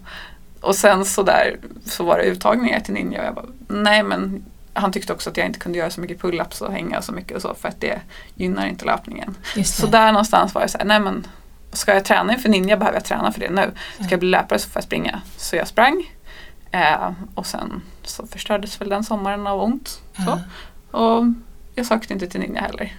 Och 0.60 0.76
sen 0.76 1.04
så 1.04 1.22
där 1.22 1.56
så 1.84 2.04
var 2.04 2.18
det 2.18 2.24
uttagningar 2.24 2.80
till 2.80 2.94
ninja 2.94 3.20
och 3.20 3.26
jag 3.26 3.34
bara 3.34 3.46
nej 3.68 4.02
men 4.02 4.44
han 4.74 4.92
tyckte 4.92 5.12
också 5.12 5.30
att 5.30 5.36
jag 5.36 5.46
inte 5.46 5.58
kunde 5.58 5.78
göra 5.78 5.90
så 5.90 6.00
mycket 6.00 6.20
pull-ups 6.20 6.62
och 6.62 6.72
hänga 6.72 7.02
så 7.02 7.12
mycket 7.12 7.36
och 7.36 7.42
så 7.42 7.54
för 7.54 7.68
att 7.68 7.80
det 7.80 8.00
gynnar 8.34 8.66
inte 8.66 8.84
löpningen. 8.84 9.36
Så 9.64 9.86
där 9.86 10.12
någonstans 10.12 10.54
var 10.54 10.60
jag 10.60 10.70
såhär, 10.70 10.84
nej 10.84 11.00
men 11.00 11.26
ska 11.72 11.94
jag 11.94 12.04
träna 12.04 12.32
inför 12.32 12.48
ninja 12.48 12.76
behöver 12.76 12.96
jag 12.96 13.04
träna 13.04 13.32
för 13.32 13.40
det 13.40 13.50
nu. 13.50 13.72
Ska 13.94 14.10
jag 14.10 14.20
bli 14.20 14.28
löpare 14.28 14.58
så 14.58 14.68
får 14.68 14.76
jag 14.80 14.84
springa. 14.84 15.20
Så 15.36 15.56
jag 15.56 15.68
sprang. 15.68 16.10
Eh, 16.70 17.10
och 17.34 17.46
sen 17.46 17.82
så 18.02 18.26
förstördes 18.26 18.80
väl 18.80 18.88
den 18.88 19.04
sommaren 19.04 19.46
av 19.46 19.62
ont. 19.62 20.00
Så. 20.24 20.40
Och 20.98 21.24
jag 21.74 21.86
sökte 21.86 22.12
inte 22.12 22.26
till 22.26 22.40
ninja 22.40 22.60
heller. 22.60 22.96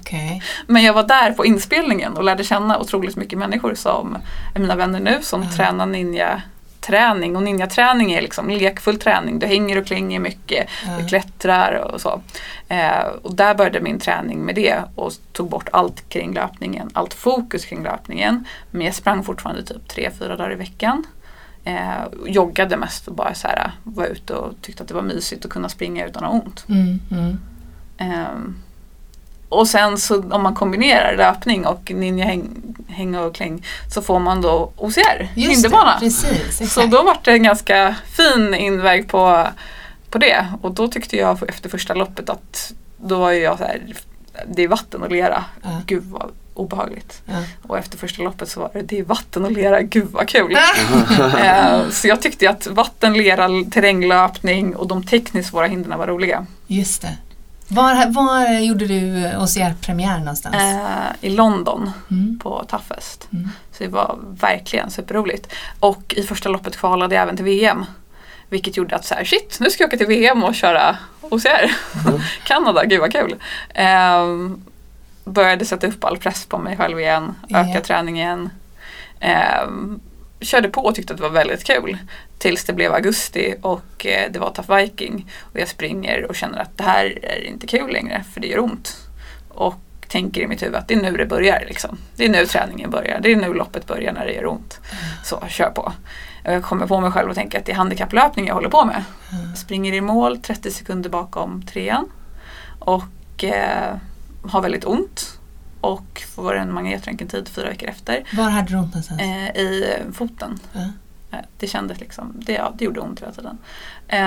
Okay. 0.00 0.40
Men 0.66 0.82
jag 0.82 0.92
var 0.92 1.02
där 1.02 1.32
på 1.32 1.46
inspelningen 1.46 2.12
och 2.12 2.24
lärde 2.24 2.44
känna 2.44 2.78
otroligt 2.78 3.16
mycket 3.16 3.38
människor 3.38 3.74
som 3.74 4.18
är 4.54 4.60
mina 4.60 4.76
vänner 4.76 5.00
nu 5.00 5.18
som 5.22 5.42
mm. 5.42 5.54
tränar 5.54 5.86
ninja 5.86 6.42
träning 6.82 7.36
och 7.36 7.42
ninjaträning 7.42 8.12
är 8.12 8.22
liksom 8.22 8.50
lekfull 8.50 8.98
träning. 8.98 9.38
Du 9.38 9.46
hänger 9.46 9.78
och 9.78 9.86
klänger 9.86 10.20
mycket, 10.20 10.68
mm. 10.86 11.02
du 11.02 11.08
klättrar 11.08 11.92
och 11.92 12.00
så. 12.00 12.20
Eh, 12.68 13.06
och 13.22 13.34
där 13.34 13.54
började 13.54 13.80
min 13.80 13.98
träning 13.98 14.38
med 14.38 14.54
det 14.54 14.82
och 14.94 15.12
tog 15.32 15.48
bort 15.48 15.68
allt 15.72 16.08
kring 16.08 16.34
löpningen, 16.34 16.90
allt 16.92 17.14
fokus 17.14 17.64
kring 17.64 17.82
löpningen. 17.82 18.44
Men 18.70 18.86
jag 18.86 18.94
sprang 18.94 19.22
fortfarande 19.24 19.62
typ 19.62 19.88
tre, 19.88 20.10
fyra 20.18 20.36
dagar 20.36 20.52
i 20.52 20.56
veckan. 20.56 21.04
Eh, 21.64 22.04
joggade 22.26 22.76
mest 22.76 23.08
och 23.08 23.14
bara 23.14 23.34
så 23.34 23.48
här, 23.48 23.72
var 23.82 24.06
ute 24.06 24.34
och 24.34 24.52
tyckte 24.60 24.82
att 24.82 24.88
det 24.88 24.94
var 24.94 25.02
mysigt 25.02 25.44
att 25.44 25.50
kunna 25.50 25.68
springa 25.68 26.06
utan 26.06 26.24
att 26.24 26.30
ha 26.30 26.38
ont. 26.38 26.64
Mm, 26.68 27.00
mm. 27.10 27.38
Eh, 27.98 28.52
och 29.52 29.68
sen 29.68 29.98
så 29.98 30.22
om 30.30 30.42
man 30.42 30.54
kombinerar 30.54 31.16
löpning 31.16 31.66
och 31.66 31.90
ninja 31.90 32.24
häng, 32.24 32.62
häng 32.88 33.14
och 33.14 33.34
kläng 33.34 33.66
så 33.94 34.02
får 34.02 34.18
man 34.18 34.40
då 34.40 34.72
OCR, 34.76 35.28
hinderbana. 35.34 36.00
Så 36.50 36.86
då 36.86 37.02
var 37.02 37.18
det 37.24 37.30
en 37.30 37.42
ganska 37.42 37.96
fin 38.16 38.54
inväg 38.54 39.08
på, 39.08 39.46
på 40.10 40.18
det 40.18 40.46
och 40.62 40.74
då 40.74 40.88
tyckte 40.88 41.16
jag 41.16 41.48
efter 41.48 41.68
första 41.68 41.94
loppet 41.94 42.30
att 42.30 42.72
då 42.96 43.18
var 43.18 43.32
jag 43.32 43.58
så 43.58 43.64
här, 43.64 43.80
det 44.46 44.62
är 44.62 44.68
vatten 44.68 45.02
och 45.02 45.10
lera, 45.10 45.44
ja. 45.62 45.82
gud 45.86 46.04
vad 46.04 46.30
obehagligt. 46.54 47.22
Ja. 47.26 47.34
Och 47.62 47.78
efter 47.78 47.98
första 47.98 48.22
loppet 48.22 48.48
så 48.48 48.60
var 48.60 48.70
det, 48.72 48.82
det 48.82 48.98
är 48.98 49.04
vatten 49.04 49.44
och 49.44 49.52
lera, 49.52 49.82
gud 49.82 50.08
vad 50.10 50.28
kul. 50.28 50.52
uh, 51.10 51.90
så 51.90 52.08
jag 52.08 52.22
tyckte 52.22 52.50
att 52.50 52.66
vatten, 52.66 53.12
lera, 53.12 53.48
terränglöpning 53.70 54.76
och 54.76 54.88
de 54.88 55.02
tekniskt 55.02 55.50
svåra 55.50 55.66
hindren 55.66 55.98
var 55.98 56.06
roliga. 56.06 56.46
Just 56.66 57.02
det. 57.02 57.16
Var, 57.74 58.12
var 58.12 58.60
gjorde 58.60 58.86
du 58.86 59.30
OCR-premiär 59.36 60.18
någonstans? 60.18 60.56
Eh, 60.56 61.12
I 61.20 61.30
London 61.30 61.90
mm. 62.10 62.38
på 62.38 62.64
Toughest. 62.64 63.28
Mm. 63.32 63.48
Så 63.72 63.84
det 63.84 63.90
var 63.90 64.18
verkligen 64.40 64.90
superroligt. 64.90 65.52
Och 65.80 66.14
i 66.16 66.22
första 66.22 66.48
loppet 66.48 66.76
kvalade 66.76 67.14
jag 67.14 67.22
även 67.22 67.36
till 67.36 67.44
VM. 67.44 67.84
Vilket 68.48 68.76
gjorde 68.76 68.96
att 68.96 69.04
så 69.04 69.14
här, 69.14 69.24
shit, 69.24 69.56
nu 69.60 69.70
ska 69.70 69.82
jag 69.82 69.88
åka 69.88 69.96
till 69.96 70.06
VM 70.06 70.44
och 70.44 70.54
köra 70.54 70.96
OCR. 71.20 71.48
Mm. 72.06 72.20
Kanada, 72.44 72.84
gud 72.84 73.00
vad 73.00 73.12
kul. 73.12 73.34
Eh, 73.74 74.26
började 75.24 75.64
sätta 75.64 75.86
upp 75.86 76.04
all 76.04 76.16
press 76.16 76.46
på 76.46 76.58
mig 76.58 76.76
själv 76.76 77.00
igen, 77.00 77.34
öka 77.48 77.68
yeah. 77.68 77.82
träningen. 77.82 78.50
Eh, 79.20 79.66
körde 80.44 80.68
på 80.68 80.80
och 80.80 80.94
tyckte 80.94 81.12
att 81.12 81.16
det 81.16 81.22
var 81.22 81.30
väldigt 81.30 81.64
kul. 81.64 81.98
Tills 82.38 82.64
det 82.64 82.72
blev 82.72 82.92
augusti 82.92 83.54
och 83.62 84.06
eh, 84.06 84.32
det 84.32 84.38
var 84.38 84.50
Tough 84.50 84.76
Viking. 84.76 85.30
Och 85.40 85.60
jag 85.60 85.68
springer 85.68 86.24
och 86.24 86.36
känner 86.36 86.58
att 86.58 86.78
det 86.78 86.84
här 86.84 87.18
är 87.22 87.46
inte 87.46 87.66
kul 87.66 87.92
längre 87.92 88.24
för 88.34 88.40
det 88.40 88.46
gör 88.46 88.58
ont. 88.58 88.96
Och 89.48 89.74
tänker 90.08 90.40
i 90.40 90.46
mitt 90.46 90.62
huvud 90.62 90.74
att 90.74 90.88
det 90.88 90.94
är 90.94 91.02
nu 91.02 91.16
det 91.16 91.26
börjar. 91.26 91.64
Liksom. 91.66 91.98
Det 92.16 92.24
är 92.24 92.28
nu 92.28 92.46
träningen 92.46 92.90
börjar. 92.90 93.20
Det 93.20 93.32
är 93.32 93.36
nu 93.36 93.54
loppet 93.54 93.86
börjar 93.86 94.12
när 94.12 94.26
det 94.26 94.32
gör 94.32 94.46
ont. 94.46 94.80
Så 95.24 95.42
kör 95.48 95.70
på. 95.70 95.92
Jag 96.44 96.62
kommer 96.62 96.86
på 96.86 97.00
mig 97.00 97.10
själv 97.10 97.30
och 97.30 97.34
tänker 97.34 97.58
att 97.58 97.64
det 97.64 97.72
är 97.72 97.76
handikapplöpning 97.76 98.46
jag 98.46 98.54
håller 98.54 98.68
på 98.68 98.84
med. 98.84 99.04
Springer 99.56 99.92
i 99.92 100.00
mål 100.00 100.38
30 100.38 100.70
sekunder 100.70 101.10
bakom 101.10 101.62
trean. 101.62 102.10
Och 102.78 103.44
eh, 103.44 103.96
har 104.42 104.62
väldigt 104.62 104.84
ont 104.84 105.38
och 105.82 106.22
får 106.34 106.54
en 106.54 106.72
magnetröntgentid 106.72 107.48
fyra 107.48 107.68
veckor 107.68 107.88
efter. 107.88 108.24
Var 108.32 108.50
hade 108.50 108.68
du 108.68 108.76
ont 108.76 108.86
någonstans? 108.86 109.20
Eh, 109.20 109.56
I 109.56 109.98
foten. 110.12 110.58
Ja. 110.72 110.80
Eh, 111.30 111.44
det 111.58 111.66
kändes 111.66 112.00
liksom, 112.00 112.32
det, 112.34 112.52
ja, 112.52 112.72
det 112.78 112.84
gjorde 112.84 113.00
ont 113.00 113.20
hela 113.20 113.32
tiden. 113.32 113.58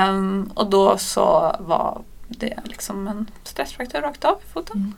Um, 0.10 0.52
och 0.56 0.70
då 0.70 0.98
så 0.98 1.56
var 1.60 2.02
det 2.28 2.60
liksom 2.64 3.08
en 3.08 3.30
stressfraktur 3.44 4.02
rakt 4.02 4.26
av 4.26 4.38
i 4.44 4.54
foten. 4.54 4.78
Mm. 4.78 4.94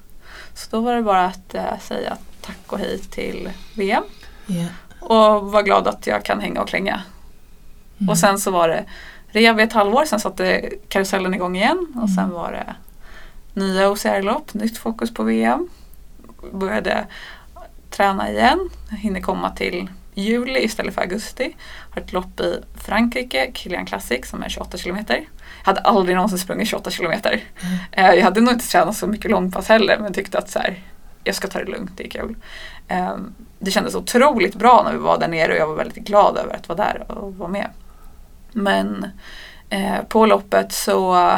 Så 0.54 0.68
då 0.72 0.82
var 0.82 0.96
det 0.96 1.02
bara 1.02 1.26
att 1.26 1.56
uh, 1.56 1.80
säga 1.80 2.18
tack 2.42 2.74
och 2.74 2.80
hej 2.80 3.00
till 3.00 3.50
VM. 3.76 4.04
Yeah. 4.48 4.72
Och 5.00 5.52
var 5.52 5.64
glad 5.64 5.88
att 5.88 6.08
jag 6.08 6.26
kan 6.26 6.40
hänga 6.40 6.62
och 6.62 6.68
klänga. 6.68 7.02
Mm. 7.98 8.10
Och 8.10 8.18
sen 8.18 8.40
så 8.40 8.52
var 8.52 8.68
det 8.68 8.86
rev 9.28 9.60
i 9.60 9.64
ett 9.64 9.74
halvår, 9.74 10.06
sen 10.06 10.20
satte 10.20 10.70
karusellen 10.90 11.34
igång 11.34 11.56
igen 11.56 11.88
och 11.90 12.10
mm. 12.10 12.16
sen 12.16 12.30
var 12.30 12.52
det 12.52 12.76
nya 13.60 13.90
OCR-lopp, 13.90 14.54
nytt 14.54 14.78
fokus 14.78 15.14
på 15.14 15.24
VM 15.24 15.70
började 16.52 17.06
träna 17.90 18.30
igen. 18.32 18.70
Jag 18.90 18.98
hinner 18.98 19.22
komma 19.22 19.52
till 19.52 19.90
juli 20.14 20.60
istället 20.60 20.94
för 20.94 21.02
augusti. 21.02 21.56
Har 21.92 22.02
ett 22.02 22.14
lopp 22.14 22.40
i 22.40 22.60
Frankrike, 22.76 23.52
Kilian 23.54 23.86
Classic 23.86 24.30
som 24.30 24.44
är 24.44 24.50
28 24.50 24.78
kilometer. 24.78 25.16
Jag 25.16 25.66
hade 25.66 25.82
aldrig 25.82 26.16
någonsin 26.16 26.40
sprungit 26.40 26.68
28 26.68 26.92
kilometer. 26.92 27.44
Mm. 27.62 28.16
Jag 28.18 28.24
hade 28.24 28.42
nog 28.42 28.54
inte 28.54 28.68
tränat 28.68 28.98
så 28.98 29.08
mycket 29.08 29.32
långpass 29.32 29.70
heller 29.70 29.98
men 30.00 30.14
tyckte 30.14 30.38
att 30.38 30.50
så 30.50 30.60
här, 30.60 30.84
jag 31.24 31.36
ska 31.36 31.48
ta 31.48 31.60
det 31.60 31.72
lugnt, 31.72 31.92
det 31.96 32.06
är 32.06 32.10
kul. 32.10 32.36
Ehm, 32.88 33.34
det 33.60 33.72
kändes 33.72 33.96
otroligt 33.96 34.56
bra 34.56 34.84
när 34.84 34.92
vi 34.92 34.98
var 34.98 35.20
där 35.20 35.28
nere 35.28 35.52
och 35.52 35.58
jag 35.58 35.68
var 35.68 35.76
väldigt 35.76 36.04
glad 36.04 36.38
över 36.38 36.56
att 36.56 36.70
vara 36.70 36.78
där 36.78 37.12
och 37.12 37.36
vara 37.36 37.50
med. 37.50 37.70
Men 38.52 39.06
eh, 39.70 40.04
på 40.10 40.26
loppet 40.26 40.72
så 40.72 41.32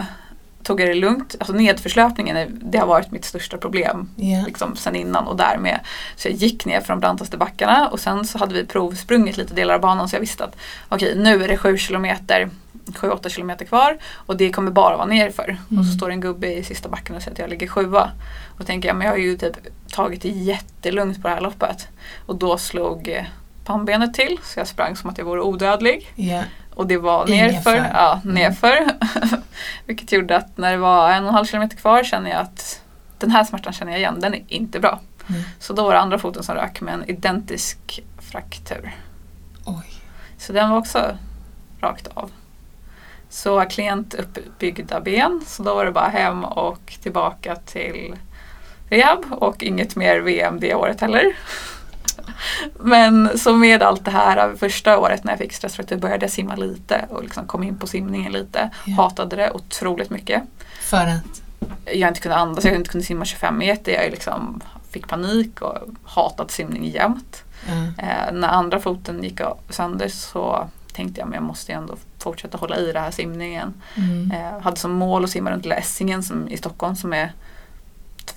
tog 0.69 0.81
jag 0.81 0.89
det 0.89 0.93
lugnt. 0.93 1.35
Alltså 1.39 1.53
nedförslöpningen 1.53 2.59
det 2.61 2.77
har 2.77 2.87
varit 2.87 3.11
mitt 3.11 3.25
största 3.25 3.57
problem 3.57 4.09
yeah. 4.17 4.45
liksom, 4.45 4.75
sen 4.75 4.95
innan 4.95 5.27
och 5.27 5.37
därmed. 5.37 5.79
Så 6.15 6.27
jag 6.27 6.35
gick 6.35 6.65
ner 6.65 6.81
för 6.81 6.93
de 6.93 6.99
brantaste 6.99 7.37
backarna 7.37 7.87
och 7.87 7.99
sen 7.99 8.25
så 8.25 8.37
hade 8.37 8.53
vi 8.53 8.65
provsprungit 8.65 9.37
lite 9.37 9.53
delar 9.53 9.73
av 9.73 9.81
banan 9.81 10.09
så 10.09 10.15
jag 10.15 10.19
visste 10.21 10.43
att 10.43 10.55
okej 10.89 11.11
okay, 11.11 11.23
nu 11.23 11.43
är 11.43 11.47
det 11.47 11.57
7 11.57 11.77
kilometer 11.77 12.49
7-8 12.85 13.29
kilometer 13.29 13.65
kvar 13.65 13.97
och 14.13 14.37
det 14.37 14.51
kommer 14.51 14.71
bara 14.71 14.97
vara 14.97 15.07
nerför. 15.07 15.43
Mm. 15.43 15.59
Och 15.79 15.85
så 15.85 15.91
mm. 15.91 15.97
står 15.97 16.09
en 16.11 16.21
gubbe 16.21 16.53
i 16.53 16.63
sista 16.63 16.89
backen 16.89 17.15
och 17.15 17.21
säger 17.21 17.33
att 17.33 17.39
jag 17.39 17.49
ligger 17.49 17.67
sjua. 17.67 18.11
Och 18.57 18.65
tänker 18.65 18.89
jag, 18.89 18.95
men 18.95 19.07
jag 19.07 19.13
har 19.13 19.19
ju 19.19 19.37
typ 19.37 19.57
tagit 19.91 20.21
det 20.21 20.29
jättelugnt 20.29 21.21
på 21.21 21.27
det 21.27 21.33
här 21.33 21.41
loppet. 21.41 21.87
Och 22.25 22.35
då 22.35 22.57
slog 22.57 23.07
eh, 23.07 23.25
pannbenet 23.69 24.13
till 24.13 24.37
så 24.43 24.59
jag 24.59 24.67
sprang 24.67 24.95
som 24.95 25.09
att 25.09 25.17
jag 25.17 25.25
vore 25.25 25.41
odödlig. 25.41 26.13
Yeah. 26.15 26.45
Och 26.75 26.87
det 26.87 26.97
var 26.97 27.27
nerför. 27.27 27.75
Ja, 27.93 28.21
mm. 28.23 28.35
nerför. 28.35 28.77
Mm. 28.77 28.95
Vilket 29.85 30.11
gjorde 30.11 30.37
att 30.37 30.57
när 30.57 30.71
det 30.71 30.77
var 30.77 31.11
en 31.11 31.23
och 31.23 31.29
en 31.29 31.33
halv 31.33 31.45
kilometer 31.45 31.77
kvar 31.77 32.03
kände 32.03 32.29
jag 32.29 32.39
att 32.39 32.81
den 33.17 33.31
här 33.31 33.43
smärtan 33.43 33.73
känner 33.73 33.91
jag 33.91 33.99
igen, 33.99 34.19
den 34.19 34.33
är 34.33 34.43
inte 34.47 34.79
bra. 34.79 34.99
Mm. 35.29 35.41
Så 35.59 35.73
då 35.73 35.83
var 35.83 35.93
det 35.93 35.99
andra 35.99 36.17
foten 36.19 36.43
som 36.43 36.55
rök 36.55 36.81
med 36.81 36.93
en 36.93 37.09
identisk 37.09 38.03
fraktur. 38.31 38.95
Oj. 39.65 39.93
Så 40.37 40.53
den 40.53 40.69
var 40.69 40.77
också 40.77 41.17
rakt 41.81 42.07
av. 42.13 42.31
Så 43.29 43.65
klent 43.65 44.13
uppbyggda 44.13 45.01
ben, 45.01 45.41
så 45.45 45.63
då 45.63 45.75
var 45.75 45.85
det 45.85 45.91
bara 45.91 46.07
hem 46.09 46.43
och 46.43 46.97
tillbaka 47.01 47.55
till 47.55 48.15
rehab 48.89 49.25
och 49.31 49.63
inget 49.63 49.95
mer 49.95 50.19
VM 50.19 50.59
det 50.59 50.75
året 50.75 51.01
heller. 51.01 51.35
Men 52.79 53.37
så 53.37 53.53
med 53.53 53.83
allt 53.83 54.05
det 54.05 54.11
här 54.11 54.55
första 54.55 54.99
året 54.99 55.23
när 55.23 55.31
jag 55.31 55.39
fick 55.39 55.53
stressfraktur 55.53 55.97
började 55.97 56.23
jag 56.23 56.31
simma 56.31 56.55
lite 56.55 57.05
och 57.09 57.23
liksom 57.23 57.47
kom 57.47 57.63
in 57.63 57.77
på 57.77 57.87
simningen 57.87 58.31
lite. 58.31 58.69
Ja. 58.85 58.95
Hatade 58.95 59.35
det 59.35 59.51
otroligt 59.51 60.09
mycket. 60.09 60.43
För 60.81 61.07
att? 61.07 61.41
Jag 61.85 62.07
inte 62.07 62.19
kunde 62.19 62.37
andas, 62.37 62.65
jag 62.65 62.75
inte 62.75 62.89
kunde 62.89 63.05
simma 63.05 63.25
25 63.25 63.57
meter. 63.57 63.91
Jag 63.91 64.11
liksom 64.11 64.61
fick 64.91 65.07
panik 65.07 65.61
och 65.61 65.77
hatat 66.03 66.51
simning 66.51 66.85
jämt. 66.85 67.43
Mm. 67.67 67.93
Eh, 67.97 68.33
när 68.33 68.47
andra 68.47 68.79
foten 68.79 69.23
gick 69.23 69.41
sönder 69.69 70.07
så 70.07 70.69
tänkte 70.93 71.21
jag 71.21 71.29
att 71.29 71.35
jag 71.35 71.43
måste 71.43 71.73
ändå 71.73 71.95
fortsätta 72.19 72.57
hålla 72.57 72.77
i 72.77 72.91
det 72.91 72.99
här 72.99 73.11
simningen. 73.11 73.73
Mm. 73.95 74.31
Eh, 74.31 74.61
hade 74.61 74.77
som 74.77 74.91
mål 74.91 75.23
att 75.23 75.29
simma 75.29 75.51
runt 75.51 75.63
Lilla 75.63 75.75
Essingen 75.75 76.23
som, 76.23 76.49
i 76.49 76.57
Stockholm 76.57 76.95
som 76.95 77.13
är 77.13 77.33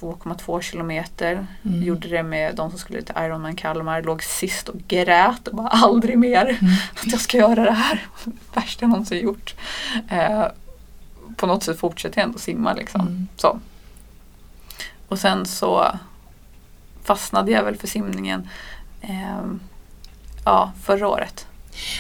2,2 0.03 0.61
kilometer. 0.61 1.47
Mm. 1.63 1.83
Gjorde 1.83 2.09
det 2.09 2.23
med 2.23 2.57
de 2.57 2.71
som 2.71 2.79
skulle 2.79 3.03
till 3.03 3.15
Ironman 3.19 3.57
Kalmar. 3.57 4.03
Låg 4.03 4.23
sist 4.23 4.69
och 4.69 4.81
grät 4.89 5.49
och 5.49 5.57
bara 5.57 5.69
aldrig 5.69 6.19
mer 6.19 6.59
mm. 6.61 6.75
att 6.95 7.13
jag 7.13 7.21
ska 7.21 7.37
göra 7.39 7.65
det 7.65 7.73
här. 7.73 8.07
Värsta 8.55 8.85
jag 8.85 8.91
någonsin 8.91 9.25
gjort. 9.25 9.55
Eh, 10.09 10.45
på 11.37 11.47
något 11.47 11.63
sätt 11.63 11.79
fortsätter 11.79 12.19
jag 12.19 12.27
ändå 12.27 12.39
simma 12.39 12.75
liksom. 12.75 13.01
Mm. 13.01 13.29
Så. 13.37 13.61
Och 15.09 15.19
sen 15.19 15.47
så 15.47 15.99
fastnade 17.05 17.51
jag 17.51 17.65
väl 17.65 17.77
för 17.77 17.89
simningen 17.89 18.49
eh, 19.01 19.47
ja, 20.45 20.73
förra 20.83 21.09
året. 21.09 21.47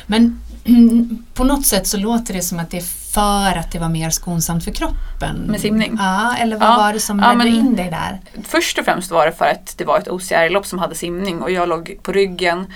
Men 0.06 0.40
på 1.34 1.44
något 1.44 1.66
sätt 1.66 1.86
så 1.86 1.96
låter 1.96 2.34
det 2.34 2.42
som 2.42 2.58
att 2.58 2.70
det 2.70 2.76
är 2.76 3.01
för 3.14 3.58
att 3.58 3.72
det 3.72 3.78
var 3.78 3.88
mer 3.88 4.10
skonsamt 4.10 4.64
för 4.64 4.70
kroppen. 4.70 5.36
Med 5.46 5.60
simning? 5.60 5.96
Ja, 5.98 6.36
eller 6.36 6.56
vad 6.56 6.68
ja. 6.68 6.76
var 6.76 6.92
det 6.92 7.00
som 7.00 7.16
ledde 7.16 7.32
ja, 7.32 7.36
men, 7.36 7.46
in 7.46 7.76
dig 7.76 7.90
där? 7.90 8.20
Först 8.44 8.78
och 8.78 8.84
främst 8.84 9.10
var 9.10 9.26
det 9.26 9.32
för 9.32 9.44
att 9.44 9.74
det 9.78 9.84
var 9.84 9.98
ett 9.98 10.08
OCR-lopp 10.08 10.66
som 10.66 10.78
hade 10.78 10.94
simning 10.94 11.42
och 11.42 11.50
jag 11.50 11.68
låg 11.68 11.98
på 12.02 12.12
ryggen 12.12 12.66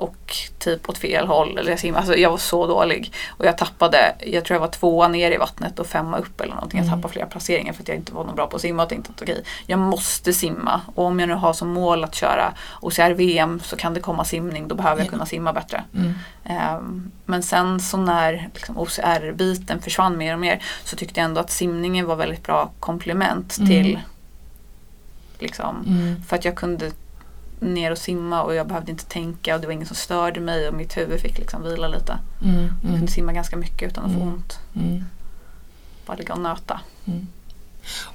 och 0.00 0.36
typ 0.58 0.88
åt 0.88 0.98
fel 0.98 1.26
håll. 1.26 1.58
Eller 1.58 1.70
jag, 1.70 1.80
simmade, 1.80 1.98
alltså 1.98 2.16
jag 2.16 2.30
var 2.30 2.38
så 2.38 2.66
dålig. 2.66 3.12
Och 3.28 3.44
jag 3.44 3.58
tappade, 3.58 4.14
jag 4.20 4.44
tror 4.44 4.54
jag 4.54 4.60
var 4.60 4.68
tvåa 4.68 5.08
ner 5.08 5.30
i 5.30 5.36
vattnet 5.36 5.78
och 5.78 5.86
femma 5.86 6.18
upp 6.18 6.40
eller 6.40 6.54
någonting. 6.54 6.78
Jag 6.78 6.86
mm. 6.86 6.98
tappade 6.98 7.12
flera 7.12 7.26
placeringar 7.26 7.72
för 7.72 7.82
att 7.82 7.88
jag 7.88 7.96
inte 7.96 8.12
var 8.12 8.24
någon 8.24 8.34
bra 8.34 8.46
på 8.46 8.56
att 8.56 8.62
simma 8.62 8.82
och 8.82 8.88
tänkte 8.88 9.12
att 9.14 9.22
okej, 9.22 9.44
jag 9.66 9.78
måste 9.78 10.32
simma. 10.32 10.80
Och 10.94 11.04
om 11.04 11.20
jag 11.20 11.28
nu 11.28 11.34
har 11.34 11.52
som 11.52 11.68
mål 11.68 12.04
att 12.04 12.14
köra 12.14 12.52
OCR-VM 12.80 13.60
så 13.64 13.76
kan 13.76 13.94
det 13.94 14.00
komma 14.00 14.24
simning, 14.24 14.68
då 14.68 14.74
behöver 14.74 15.02
jag 15.02 15.10
kunna 15.10 15.26
simma 15.26 15.52
bättre. 15.52 15.84
Mm. 15.94 16.14
Um, 16.76 17.10
men 17.24 17.42
sen 17.42 17.80
så 17.80 17.96
när 17.96 18.48
liksom, 18.54 18.78
OCR-biten 18.78 19.82
försvann 19.82 20.18
mer 20.18 20.34
och 20.34 20.40
mer 20.40 20.62
så 20.84 20.96
tyckte 20.96 21.20
jag 21.20 21.24
ändå 21.24 21.40
att 21.40 21.50
simningen 21.50 22.06
var 22.06 22.16
väldigt 22.16 22.42
bra 22.42 22.70
komplement 22.80 23.58
mm. 23.58 23.68
till 23.68 24.00
liksom, 25.38 25.84
mm. 25.86 26.22
för 26.22 26.36
att 26.36 26.44
jag 26.44 26.56
kunde 26.56 26.90
ner 27.60 27.90
och 27.90 27.98
simma 27.98 28.42
och 28.42 28.54
jag 28.54 28.66
behövde 28.66 28.90
inte 28.90 29.04
tänka 29.04 29.54
och 29.54 29.60
det 29.60 29.66
var 29.66 29.74
ingen 29.74 29.86
som 29.86 29.96
störde 29.96 30.40
mig 30.40 30.68
och 30.68 30.74
mitt 30.74 30.96
huvud 30.96 31.20
fick 31.20 31.38
liksom 31.38 31.62
vila 31.62 31.88
lite. 31.88 32.18
Mm, 32.42 32.56
mm. 32.56 32.70
Jag 32.82 32.92
kunde 32.92 33.12
simma 33.12 33.32
ganska 33.32 33.56
mycket 33.56 33.88
utan 33.90 34.04
att 34.04 34.12
få 34.12 34.20
mm, 34.20 34.34
ont. 34.34 34.58
Mm. 34.76 35.04
Bara 36.06 36.16
ligga 36.16 36.34
och 36.34 36.40
nöta. 36.40 36.80
Mm. 37.04 37.26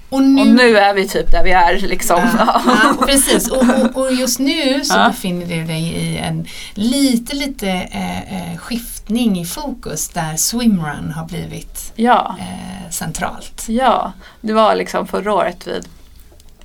Och 0.10 0.22
nu, 0.22 0.41
och 0.41 0.48
nu, 0.48 0.78
är 0.78 0.93
vi 0.93 1.08
typ 1.08 1.32
där 1.32 1.43
vi 1.43 1.52
är. 1.52 1.80
Liksom. 1.80 2.30
Ja, 2.38 2.62
ja, 2.66 2.96
precis, 3.06 3.48
och, 3.48 3.58
och, 3.58 3.98
och, 3.98 4.14
just 4.14 4.39
nu 4.39 4.84
så 4.84 4.93
ja. 4.93 5.08
befinner 5.08 5.46
du 5.46 5.64
dig 5.64 5.82
i 5.82 6.18
en 6.18 6.48
lite, 6.74 7.36
lite 7.36 7.70
eh, 7.70 8.52
eh, 8.52 8.58
skiftning 8.58 9.39
i 9.39 9.46
fokus 9.46 10.10
där 10.10 10.36
swimrun 10.36 11.12
har 11.12 11.26
blivit 11.26 11.93
ja. 11.96 12.36
eh, 12.39 12.91
centralt. 12.91 13.66
Ja, 13.68 14.14
det 14.41 14.54
var 14.54 14.76
liksom 14.76 15.08
förra 15.08 15.34
året 15.34 15.68
vid, 15.68 15.88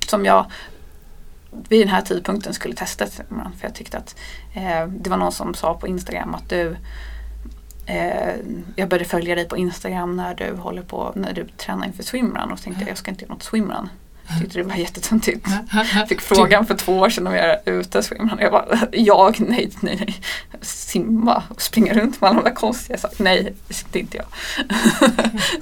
som 0.07 0.25
jag 0.25 0.45
vid 1.69 1.81
den 1.81 1.87
här 1.87 2.01
tidpunkten 2.01 2.53
skulle 2.53 2.75
testa 2.75 3.07
För 3.07 3.55
jag 3.61 3.75
tyckte 3.75 3.97
att 3.97 4.15
eh, 4.53 4.87
det 4.87 5.09
var 5.09 5.17
någon 5.17 5.31
som 5.31 5.53
sa 5.53 5.73
på 5.73 5.87
Instagram 5.87 6.35
att 6.35 6.49
du 6.49 6.75
eh, 7.85 8.35
jag 8.75 8.89
började 8.89 9.09
följa 9.09 9.35
dig 9.35 9.47
på 9.47 9.57
Instagram 9.57 10.15
när 10.15 10.35
du 10.35 10.55
håller 10.55 10.81
på, 10.81 11.11
när 11.15 11.33
du 11.33 11.47
tränar 11.57 11.87
inför 11.87 12.03
swimrun 12.03 12.51
och 12.51 12.61
tänkte 12.61 12.85
jag 12.87 12.97
ska 12.97 13.11
inte 13.11 13.23
göra 13.23 13.33
något 13.33 13.43
swimrun. 13.43 13.89
Jag 14.27 14.41
tyckte 14.41 14.57
det 14.57 14.63
var 14.63 14.75
jättetöntigt. 14.75 15.47
Fick 16.09 16.21
frågan 16.21 16.65
för 16.65 16.75
två 16.75 16.97
år 16.97 17.09
sedan 17.09 17.27
om 17.27 17.33
jag 17.33 17.45
är 17.45 17.59
ute 17.65 18.03
swimrun. 18.03 18.37
Jag 18.41 18.51
bara, 18.51 18.65
jag, 18.91 19.39
nej, 19.39 19.71
nej, 19.79 19.95
nej. 19.99 20.15
Simma 20.61 21.43
och 21.49 21.61
springa 21.61 21.93
runt 21.93 22.21
med 22.21 22.29
alla 22.29 22.41
de 22.41 22.49
där 22.49 22.55
konstiga 22.55 22.97
sakerna. 22.97 23.29
Nej, 23.29 23.53
det 23.91 23.99
är 23.99 24.01
inte 24.01 24.17
jag. 24.17 24.25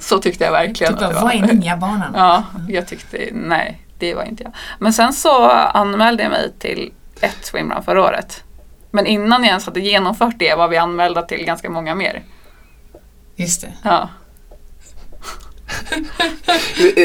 Så 0.00 0.18
tyckte 0.18 0.44
jag 0.44 0.52
verkligen. 0.52 0.94
Du 0.94 1.00
bara, 1.00 1.22
vad 1.22 1.34
är 1.34 1.42
ninjabanan? 1.42 2.12
Ja, 2.14 2.44
jag 2.68 2.86
tyckte, 2.86 3.28
nej 3.32 3.80
det 4.00 4.14
var 4.14 4.24
inte 4.24 4.42
jag. 4.42 4.52
Men 4.78 4.92
sen 4.92 5.12
så 5.12 5.48
anmälde 5.50 6.22
jag 6.22 6.30
mig 6.30 6.52
till 6.58 6.92
ett 7.20 7.44
swimrun 7.44 7.82
förra 7.82 8.04
året. 8.04 8.44
Men 8.90 9.06
innan 9.06 9.42
jag 9.42 9.48
ens 9.48 9.66
hade 9.66 9.80
genomfört 9.80 10.34
det 10.38 10.54
var 10.54 10.68
vi 10.68 10.76
anmälda 10.76 11.22
till 11.22 11.44
ganska 11.44 11.70
många 11.70 11.94
mer. 11.94 12.22
Just 13.36 13.60
det. 13.60 13.72
Ja. 13.82 14.08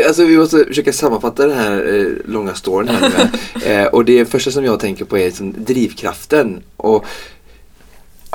alltså 0.07 0.25
vi 0.25 0.37
måste 0.37 0.65
försöka 0.65 0.93
sammanfatta 0.93 1.47
den 1.47 1.57
här 1.57 1.95
eh, 1.95 2.31
långa 2.31 2.53
storyn 2.53 2.89
här 2.89 3.09
nu. 3.09 3.29
eh, 3.71 3.85
och 3.85 4.05
det 4.05 4.25
första 4.25 4.51
som 4.51 4.65
jag 4.65 4.79
tänker 4.79 5.05
på 5.05 5.17
är 5.17 5.25
liksom 5.25 5.53
drivkraften. 5.57 6.63
Och 6.77 7.05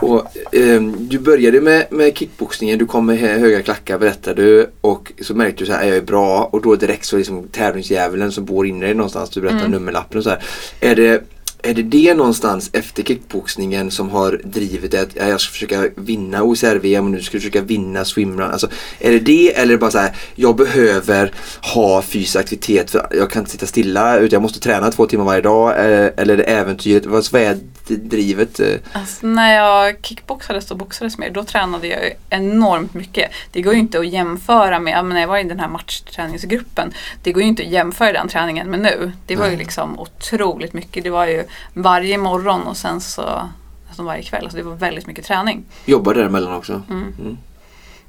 och, 0.03 0.55
eh, 0.55 0.83
du 0.83 1.19
började 1.19 1.61
med, 1.61 1.87
med 1.91 2.19
kickboxningen, 2.19 2.79
du 2.79 2.87
kom 2.87 3.07
med 3.07 3.19
höga 3.19 3.63
klackar 3.63 3.99
berättade 3.99 4.43
du 4.43 4.71
och 4.81 5.13
så 5.21 5.35
märkte 5.35 5.65
du 5.65 5.73
att 5.73 5.87
jag 5.87 5.97
är 5.97 6.03
bra 6.03 6.49
och 6.53 6.63
då 6.63 6.77
direkt 6.77 7.05
så 7.05 7.17
liksom 7.17 7.49
tävlingsdjävulen 7.49 8.33
som 8.33 8.45
bor 8.45 8.67
inne 8.67 8.79
i 8.79 8.81
dig 8.81 8.95
någonstans, 8.95 9.31
du 9.31 9.41
berättade 9.41 9.61
mm. 9.61 9.73
nummerlappen 9.73 10.19
och 10.19 10.25
så 10.25 10.31
här. 10.31 10.43
Är 10.81 10.97
det 10.97 11.25
är 11.63 11.75
det 11.75 11.83
det 11.83 12.15
någonstans 12.15 12.71
efter 12.73 13.03
kickboxningen 13.03 13.91
som 13.91 14.11
har 14.11 14.41
drivit 14.45 14.91
det 14.91 15.01
att 15.01 15.17
jag 15.17 15.41
ska 15.41 15.53
försöka 15.53 15.89
vinna 15.97 16.43
OCR-VM 16.43 17.05
och 17.05 17.11
nu 17.11 17.23
ska 17.23 17.37
jag 17.37 17.43
försöka 17.43 17.61
vinna 17.61 18.05
swimrun? 18.05 18.51
Alltså, 18.51 18.69
är 18.99 19.11
det 19.11 19.19
det 19.19 19.57
eller 19.57 19.73
är 19.73 19.77
det 19.77 19.79
bara 19.79 19.91
så 19.91 19.99
här, 19.99 20.17
jag 20.35 20.57
behöver 20.57 21.33
ha 21.75 22.03
fysisk 22.03 22.37
aktivitet 22.37 22.91
för 22.91 23.07
jag 23.11 23.31
kan 23.31 23.41
inte 23.41 23.53
sitta 23.53 23.67
stilla 23.67 24.17
utan 24.17 24.37
jag 24.37 24.43
måste 24.43 24.61
träna 24.61 24.91
två 24.91 25.07
timmar 25.07 25.25
varje 25.25 25.41
dag 25.41 25.71
eh, 25.71 26.11
eller 26.17 26.35
är 26.35 26.37
det 26.37 26.43
äventyret? 26.43 27.07
Vad 27.07 27.35
är 27.35 27.59
drivet? 27.97 28.61
Eh? 28.61 28.75
Alltså, 28.93 29.27
när 29.27 29.55
jag 29.55 29.97
kickboxades 30.03 30.71
och 30.71 30.77
boxades 30.77 31.19
mer 31.19 31.31
då 31.31 31.45
tränade 31.45 31.87
jag 31.87 32.13
enormt 32.31 32.95
mycket. 32.95 33.31
Det 33.53 33.63
går 33.63 33.75
ju 33.75 33.81
inte 33.81 33.99
att 33.99 34.09
jämföra 34.09 34.81
med, 34.81 35.05
när 35.05 35.21
jag 35.21 35.29
var 35.29 35.39
i 35.39 35.45
den 35.45 35.61
här 35.61 35.69
matchträningsgruppen, 35.69 36.93
det 37.23 37.33
går 37.33 37.43
ju 37.43 37.49
inte 37.49 37.63
att 37.63 37.69
jämföra 37.69 38.13
den 38.13 38.29
träningen 38.29 38.71
med 38.71 38.81
nu. 38.81 39.13
Det 39.27 39.37
var 39.37 39.45
Nej. 39.45 39.53
ju 39.53 39.59
liksom 39.59 40.01
otroligt 40.01 40.73
mycket. 40.73 41.05
Det 41.05 41.11
var 41.11 41.27
ju 41.27 41.45
varje 41.75 42.19
morgon 42.19 42.63
och 42.63 42.77
sen 42.77 43.01
så 43.01 43.49
alltså 43.89 44.03
varje 44.03 44.23
kväll. 44.23 44.43
Alltså 44.43 44.57
det 44.57 44.63
var 44.63 44.75
väldigt 44.75 45.07
mycket 45.07 45.25
träning. 45.25 45.65
Jobbade 45.85 46.21
däremellan 46.21 46.55
också? 46.55 46.83
Mm. 46.91 47.15
Mm. 47.21 47.39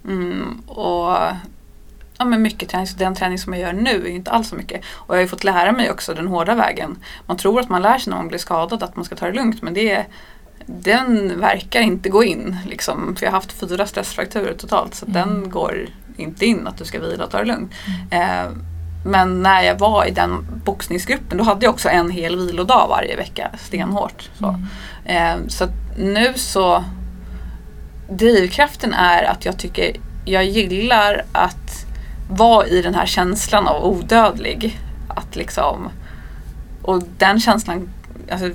Mm, 0.07 0.61
och 0.67 1.17
ja, 2.21 2.25
men 2.25 2.41
mycket 2.41 2.69
träning. 2.69 2.87
Så 2.87 2.97
den 2.97 3.15
träning 3.15 3.37
som 3.37 3.53
jag 3.53 3.61
gör 3.61 3.73
nu 3.73 4.05
är 4.05 4.09
inte 4.09 4.31
alls 4.31 4.49
så 4.49 4.55
mycket. 4.55 4.81
Och 4.93 5.15
jag 5.15 5.17
har 5.17 5.21
ju 5.21 5.27
fått 5.27 5.43
lära 5.43 5.71
mig 5.71 5.91
också 5.91 6.13
den 6.13 6.27
hårda 6.27 6.55
vägen. 6.55 6.97
Man 7.25 7.37
tror 7.37 7.59
att 7.59 7.69
man 7.69 7.81
lär 7.81 7.97
sig 7.97 8.11
när 8.11 8.17
man 8.17 8.27
blir 8.27 8.39
skadad 8.39 8.83
att 8.83 8.95
man 8.95 9.05
ska 9.05 9.15
ta 9.15 9.25
det 9.25 9.31
lugnt 9.31 9.61
men 9.61 9.73
det 9.73 10.05
den 10.65 11.39
verkar 11.39 11.81
inte 11.81 12.09
gå 12.09 12.23
in. 12.23 12.57
Liksom, 12.67 13.15
för 13.15 13.25
jag 13.25 13.31
har 13.31 13.37
haft 13.37 13.51
fyra 13.51 13.85
stressfrakturer 13.85 14.53
totalt 14.53 14.95
så 14.95 15.05
mm. 15.05 15.13
den 15.13 15.49
går 15.49 15.87
inte 16.17 16.45
in 16.45 16.67
att 16.67 16.77
du 16.77 16.85
ska 16.85 16.99
vila 16.99 17.23
och 17.23 17.31
ta 17.31 17.37
det 17.37 17.45
lugnt. 17.45 17.71
Mm. 18.11 18.45
Eh, 18.45 18.51
men 19.05 19.41
när 19.41 19.61
jag 19.61 19.79
var 19.79 20.05
i 20.05 20.11
den 20.11 20.61
boxningsgruppen 20.65 21.37
då 21.37 21.43
hade 21.43 21.65
jag 21.65 21.73
också 21.73 21.89
en 21.89 22.09
hel 22.09 22.35
vilodag 22.35 22.87
varje 22.89 23.15
vecka 23.15 23.51
stenhårt. 23.59 24.29
Så, 24.39 24.55
mm. 25.05 25.41
eh, 25.41 25.47
så 25.47 25.67
nu 25.97 26.33
så 26.35 26.83
drivkraften 28.09 28.93
är 28.93 29.23
att 29.23 29.45
jag 29.45 29.57
tycker 29.57 29.97
jag 30.25 30.45
gillar 30.45 31.23
att 31.31 31.80
vara 32.31 32.67
i 32.67 32.81
den 32.81 32.95
här 32.95 33.05
känslan 33.05 33.67
av 33.67 33.85
odödlig. 33.85 34.79
Att 35.07 35.35
liksom, 35.35 35.89
och 36.81 37.03
den 37.17 37.39
känslan, 37.39 37.89
alltså, 38.31 38.49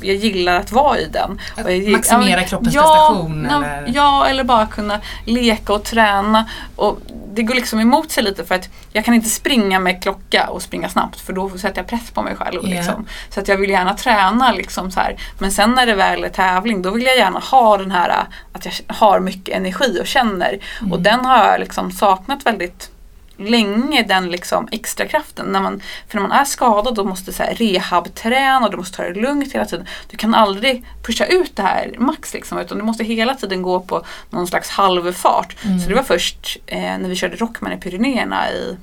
jag 0.00 0.16
gillar 0.16 0.56
att 0.56 0.72
vara 0.72 0.98
i 0.98 1.08
den. 1.08 1.40
Att 1.56 1.72
jag, 1.72 1.92
maximera 1.92 2.40
ja, 2.40 2.46
kroppens 2.46 2.74
ja, 2.74 2.82
prestation? 2.82 3.46
Ja, 3.50 3.64
eller? 3.64 3.92
ja, 3.94 4.26
eller 4.26 4.44
bara 4.44 4.66
kunna 4.66 5.00
leka 5.24 5.72
och 5.72 5.84
träna. 5.84 6.48
Och 6.76 7.00
det 7.34 7.42
går 7.42 7.54
liksom 7.54 7.80
emot 7.80 8.10
sig 8.10 8.24
lite 8.24 8.44
för 8.44 8.54
att 8.54 8.68
jag 8.92 9.04
kan 9.04 9.14
inte 9.14 9.28
springa 9.28 9.78
med 9.78 10.02
klocka 10.02 10.48
och 10.48 10.62
springa 10.62 10.88
snabbt 10.88 11.20
för 11.20 11.32
då 11.32 11.50
sätter 11.50 11.76
jag 11.78 11.86
press 11.86 12.10
på 12.10 12.22
mig 12.22 12.36
själv. 12.36 12.64
Yeah. 12.64 12.76
Liksom. 12.76 13.06
Så 13.30 13.40
att 13.40 13.48
jag 13.48 13.56
vill 13.56 13.70
gärna 13.70 13.94
träna 13.94 14.52
liksom 14.52 14.90
så 14.90 15.00
här. 15.00 15.16
Men 15.38 15.52
sen 15.52 15.70
när 15.70 15.86
det 15.86 15.94
väl 15.94 16.24
är 16.24 16.28
tävling 16.28 16.82
då 16.82 16.90
vill 16.90 17.04
jag 17.04 17.16
gärna 17.16 17.38
ha 17.38 17.76
den 17.76 17.90
här 17.90 18.26
att 18.52 18.64
jag 18.64 18.94
har 18.94 19.20
mycket 19.20 19.56
energi 19.56 19.98
och 20.00 20.06
känner. 20.06 20.58
Mm. 20.80 20.92
Och 20.92 21.00
den 21.00 21.24
har 21.24 21.46
jag 21.46 21.60
liksom 21.60 21.92
saknat 21.92 22.46
väldigt 22.46 22.90
länge 23.36 24.02
den 24.02 24.30
liksom 24.30 24.68
extra 24.72 25.06
kraften. 25.06 25.46
När 25.46 25.60
man, 25.60 25.82
för 26.08 26.20
när 26.20 26.28
man 26.28 26.38
är 26.38 26.44
skadad 26.44 26.98
och 26.98 27.06
måste 27.06 27.32
så 27.32 27.42
här 27.42 27.54
rehabträna 27.54 28.66
och 28.66 28.70
du 28.70 28.76
måste 28.76 28.96
ta 28.96 29.02
det 29.02 29.20
lugnt 29.20 29.52
hela 29.52 29.64
tiden. 29.64 29.86
Du 30.10 30.16
kan 30.16 30.34
aldrig 30.34 30.84
pusha 31.02 31.26
ut 31.26 31.56
det 31.56 31.62
här 31.62 31.94
max 31.98 32.34
liksom, 32.34 32.58
utan 32.58 32.78
du 32.78 32.84
måste 32.84 33.04
hela 33.04 33.34
tiden 33.34 33.62
gå 33.62 33.80
på 33.80 34.04
någon 34.30 34.46
slags 34.46 34.70
halvfart. 34.70 35.56
Mm. 35.64 35.80
Så 35.80 35.88
det 35.88 35.94
var 35.94 36.02
först 36.02 36.56
eh, 36.66 36.80
när 36.80 37.08
vi 37.08 37.16
körde 37.16 37.36
Rockman 37.36 37.72
i 37.72 37.76
Pyrenéerna 37.76 38.50
i 38.50 38.76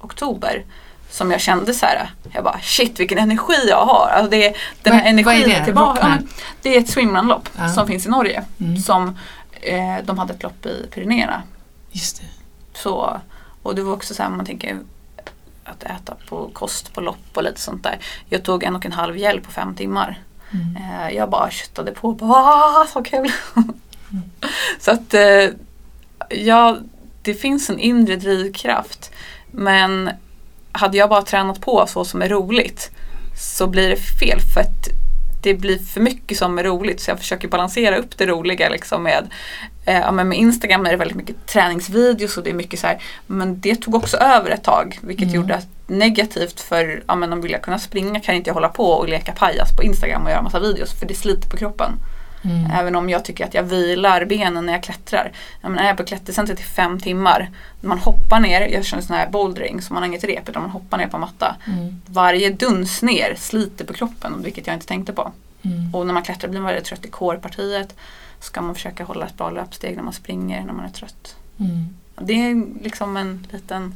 oktober 0.00 0.64
som 1.10 1.30
jag 1.30 1.40
kände 1.40 1.74
så 1.74 1.86
här, 1.86 2.10
jag 2.32 2.44
bara 2.44 2.60
shit 2.62 3.00
vilken 3.00 3.18
energi 3.18 3.66
jag 3.68 3.84
har. 3.84 4.08
Alltså 4.08 4.30
det, 4.30 4.54
den 4.82 4.92
här 4.92 5.08
energin 5.08 5.24
vad 5.24 5.34
är 5.34 5.58
det? 5.58 5.64
tillbaka. 5.64 6.18
Det 6.62 6.76
är 6.76 6.80
ett 6.80 6.88
swimrunlopp 6.88 7.48
ja. 7.58 7.68
som 7.68 7.86
finns 7.86 8.06
i 8.06 8.08
Norge. 8.08 8.44
Mm. 8.60 8.76
Som 8.76 9.18
eh, 9.60 10.04
de 10.04 10.18
hade 10.18 10.34
ett 10.34 10.42
lopp 10.42 10.66
i 10.66 10.86
Pyrenéerna. 10.94 11.42
Just 11.90 12.20
det. 12.20 12.26
Så 12.78 13.20
och 13.62 13.74
det 13.74 13.82
var 13.82 13.92
också 13.92 14.14
så 14.14 14.22
här, 14.22 14.30
man 14.30 14.46
tänker 14.46 14.78
att 15.64 15.82
äta 15.82 16.16
på 16.28 16.50
kost 16.52 16.92
på 16.92 17.00
lopp 17.00 17.36
och 17.36 17.42
lite 17.42 17.60
sånt 17.60 17.82
där. 17.82 17.98
Jag 18.28 18.42
tog 18.42 18.64
en 18.64 18.76
och 18.76 18.86
en 18.86 18.92
halv 18.92 19.16
gel 19.16 19.40
på 19.40 19.50
fem 19.50 19.74
timmar. 19.74 20.18
Mm. 20.52 20.76
Eh, 20.76 21.16
jag 21.16 21.30
bara 21.30 21.50
köttade 21.50 21.92
på 21.92 22.12
bara 22.12 22.86
så 22.86 23.02
kul. 23.02 23.32
Mm. 23.56 23.72
så 24.80 24.90
att 24.90 25.14
eh, 25.14 25.48
ja, 26.28 26.78
det 27.22 27.34
finns 27.34 27.70
en 27.70 27.78
inre 27.78 28.16
drivkraft. 28.16 29.12
Men 29.50 30.10
hade 30.72 30.98
jag 30.98 31.08
bara 31.08 31.22
tränat 31.22 31.60
på 31.60 31.86
så 31.86 32.04
som 32.04 32.22
är 32.22 32.28
roligt 32.28 32.90
så 33.36 33.66
blir 33.66 33.88
det 33.88 33.96
fel 33.96 34.40
för 34.54 34.60
att 34.60 34.99
det 35.40 35.54
blir 35.54 35.78
för 35.78 36.00
mycket 36.00 36.38
som 36.38 36.58
är 36.58 36.64
roligt 36.64 37.00
så 37.00 37.10
jag 37.10 37.18
försöker 37.18 37.48
balansera 37.48 37.96
upp 37.96 38.18
det 38.18 38.26
roliga 38.26 38.68
liksom 38.68 39.02
med 39.02 39.28
eh, 39.84 40.12
med 40.12 40.38
Instagram 40.38 40.86
är 40.86 40.90
det 40.90 40.96
väldigt 40.96 41.16
mycket 41.16 41.46
träningsvideos 41.46 42.36
och 42.36 42.44
det 42.44 42.50
är 42.50 42.54
mycket 42.54 42.80
så 42.80 42.86
här, 42.86 43.02
men 43.26 43.60
det 43.60 43.76
tog 43.76 43.94
också 43.94 44.16
över 44.16 44.50
ett 44.50 44.64
tag 44.64 44.98
vilket 45.02 45.28
mm. 45.28 45.34
gjorde 45.34 45.54
att 45.54 45.66
negativt 45.86 46.60
för 46.60 47.02
ja, 47.06 47.14
men 47.14 47.32
om 47.32 47.40
vill 47.40 47.52
jag 47.52 47.62
kunna 47.62 47.78
springa 47.78 48.20
kan 48.20 48.34
inte 48.34 48.50
jag 48.50 48.54
hålla 48.54 48.68
på 48.68 48.84
och 48.84 49.08
leka 49.08 49.32
pajas 49.32 49.76
på 49.76 49.82
Instagram 49.82 50.24
och 50.24 50.30
göra 50.30 50.42
massa 50.42 50.60
videos 50.60 50.92
för 50.92 51.06
det 51.06 51.14
sliter 51.14 51.48
på 51.48 51.56
kroppen. 51.56 51.92
Mm. 52.42 52.70
Även 52.70 52.96
om 52.96 53.10
jag 53.10 53.24
tycker 53.24 53.44
att 53.44 53.54
jag 53.54 53.62
vilar 53.62 54.24
benen 54.24 54.66
när 54.66 54.72
jag 54.72 54.82
klättrar. 54.82 55.32
Jag 55.60 55.70
menar, 55.70 55.84
är 55.84 55.88
jag 55.88 55.96
på 55.96 56.04
klättercentret 56.04 56.60
i 56.60 56.62
fem 56.62 57.00
timmar. 57.00 57.50
När 57.80 57.88
man 57.88 57.98
hoppar 57.98 58.40
ner, 58.40 58.60
jag 58.60 58.84
kör 58.84 58.96
en 58.96 59.02
sån 59.02 59.16
här 59.16 59.30
bouldering 59.30 59.82
så 59.82 59.94
man 59.94 60.02
har 60.02 60.08
inget 60.08 60.24
rep 60.24 60.48
utan 60.48 60.62
man 60.62 60.70
hoppar 60.70 60.98
ner 60.98 61.06
på 61.06 61.18
matta. 61.18 61.56
Mm. 61.66 62.00
Varje 62.06 62.50
duns 62.50 63.02
ner 63.02 63.34
sliter 63.38 63.84
på 63.84 63.92
kroppen 63.92 64.42
vilket 64.42 64.66
jag 64.66 64.76
inte 64.76 64.86
tänkte 64.86 65.12
på. 65.12 65.32
Mm. 65.62 65.94
Och 65.94 66.06
när 66.06 66.14
man 66.14 66.22
klättrar 66.22 66.50
blir 66.50 66.60
man 66.60 66.66
väldigt 66.66 66.84
trött 66.84 67.04
i 67.04 67.08
kårpartiet. 67.08 67.94
Ska 68.40 68.62
man 68.62 68.74
försöka 68.74 69.04
hålla 69.04 69.26
ett 69.26 69.36
bra 69.36 69.50
löpsteg 69.50 69.96
när 69.96 70.02
man 70.02 70.12
springer 70.12 70.64
när 70.64 70.72
man 70.72 70.84
är 70.84 70.90
trött. 70.90 71.36
Mm. 71.58 71.86
Det 72.20 72.32
är 72.32 72.82
liksom 72.82 73.16
en 73.16 73.46
liten 73.52 73.94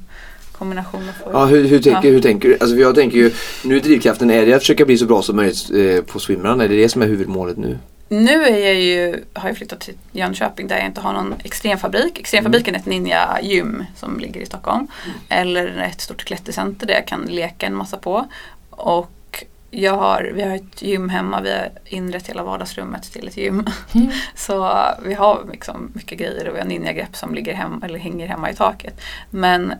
kombination. 0.53 1.03
Av 1.25 1.33
ja, 1.33 1.47
hur, 1.47 1.65
hur, 1.65 1.79
tänker, 1.79 2.09
ja. 2.09 2.15
hur 2.15 2.21
tänker 2.21 2.49
du? 2.49 2.59
Alltså 2.61 2.77
jag 2.77 2.95
tänker 2.95 3.19
ju, 3.19 3.31
nu 3.65 3.77
är 3.77 3.81
drivkraften, 3.81 4.31
är 4.31 4.47
det 4.47 4.55
att 4.55 4.63
försöka 4.63 4.85
bli 4.85 4.99
så 4.99 5.07
bra 5.07 5.23
som 5.23 5.37
möjligt 5.37 5.71
eh, 5.71 6.05
på 6.05 6.19
swimrun? 6.19 6.61
Är 6.61 6.69
det 6.69 6.77
det 6.77 6.89
som 6.89 7.03
är 7.03 7.07
huvudmålet 7.07 7.57
nu? 7.57 7.79
Nu 8.09 8.45
är 8.45 8.59
jag 8.59 8.75
ju, 8.75 9.25
har 9.33 9.49
jag 9.49 9.57
flyttat 9.57 9.81
till 9.81 9.95
Jönköping 10.13 10.69
där 10.69 10.77
jag 10.77 10.87
inte 10.87 11.01
har 11.01 11.13
någon 11.13 11.35
extremfabrik. 11.45 12.19
Extremfabriken 12.19 12.75
är 12.75 12.79
ett 12.79 12.87
ninja 12.87 13.39
gym 13.43 13.85
som 13.97 14.21
ligger 14.21 14.41
i 14.41 14.47
Stockholm. 14.47 14.87
Mm. 15.05 15.17
Eller 15.29 15.79
ett 15.79 16.01
stort 16.01 16.25
klättercenter 16.25 16.87
där 16.87 16.95
jag 16.95 17.07
kan 17.07 17.23
leka 17.23 17.67
en 17.67 17.75
massa 17.75 17.97
på. 17.97 18.29
Och 18.71 19.45
jag 19.71 19.97
har, 19.97 20.33
vi 20.35 20.43
har 20.43 20.55
ett 20.55 20.83
gym 20.83 21.09
hemma, 21.09 21.41
vi 21.41 21.53
har 21.53 21.69
inrett 21.85 22.29
hela 22.29 22.43
vardagsrummet 22.43 23.13
till 23.13 23.29
ett 23.29 23.37
gym. 23.37 23.67
Mm. 23.95 24.11
Så 24.35 24.85
vi 25.05 25.15
har 25.15 25.47
liksom 25.53 25.91
mycket 25.95 26.19
grejer 26.19 26.49
och 26.49 26.55
vi 26.55 26.59
har 26.59 26.67
ninjagrepp 26.67 27.17
som 27.17 27.35
ligger 27.35 27.55
hem, 27.55 27.83
eller 27.83 27.99
hänger 27.99 28.27
hemma 28.27 28.51
i 28.51 28.55
taket. 28.55 29.01
Men 29.31 29.73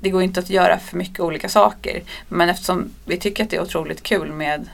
det 0.00 0.10
går 0.10 0.22
inte 0.22 0.40
att 0.40 0.50
göra 0.50 0.78
för 0.78 0.96
mycket 0.96 1.20
olika 1.20 1.48
saker. 1.48 2.02
Men 2.28 2.48
eftersom 2.48 2.90
vi 3.04 3.16
tycker 3.16 3.44
att 3.44 3.50
det 3.50 3.56
är 3.56 3.62
otroligt 3.62 4.02
kul 4.02 4.32
med 4.32 4.68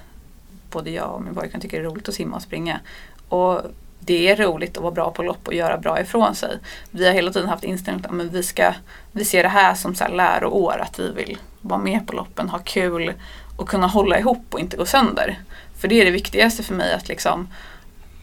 både 0.70 0.90
jag 0.90 1.14
och 1.14 1.22
min 1.22 1.34
pojkvän 1.34 1.60
tycker 1.60 1.78
det 1.78 1.86
är 1.86 1.90
roligt 1.90 2.08
att 2.08 2.14
simma 2.14 2.36
och 2.36 2.42
springa. 2.42 2.80
Och 3.28 3.62
det 4.00 4.28
är 4.30 4.36
roligt 4.36 4.76
att 4.76 4.82
vara 4.82 4.94
bra 4.94 5.10
på 5.10 5.22
lopp 5.22 5.48
och 5.48 5.54
göra 5.54 5.78
bra 5.78 6.00
ifrån 6.00 6.34
sig. 6.34 6.58
Vi 6.90 7.06
har 7.06 7.12
hela 7.12 7.32
tiden 7.32 7.48
haft 7.48 7.64
inställningen 7.64 8.20
att 8.20 8.32
vi, 8.32 8.42
ska, 8.42 8.74
vi 9.12 9.24
ser 9.24 9.42
det 9.42 9.48
här 9.48 9.74
som 9.74 9.94
så 9.94 10.04
här 10.04 10.10
läroår, 10.10 10.78
att 10.80 10.98
vi 10.98 11.12
vill 11.12 11.38
vara 11.60 11.80
med 11.80 12.06
på 12.06 12.12
loppen, 12.12 12.48
ha 12.48 12.58
kul 12.58 13.12
och 13.56 13.68
kunna 13.68 13.86
hålla 13.86 14.18
ihop 14.18 14.44
och 14.50 14.60
inte 14.60 14.76
gå 14.76 14.86
sönder. 14.86 15.38
För 15.78 15.88
det 15.88 16.00
är 16.00 16.04
det 16.04 16.10
viktigaste 16.10 16.62
för 16.62 16.74
mig, 16.74 16.94
att 16.94 17.08
liksom 17.08 17.48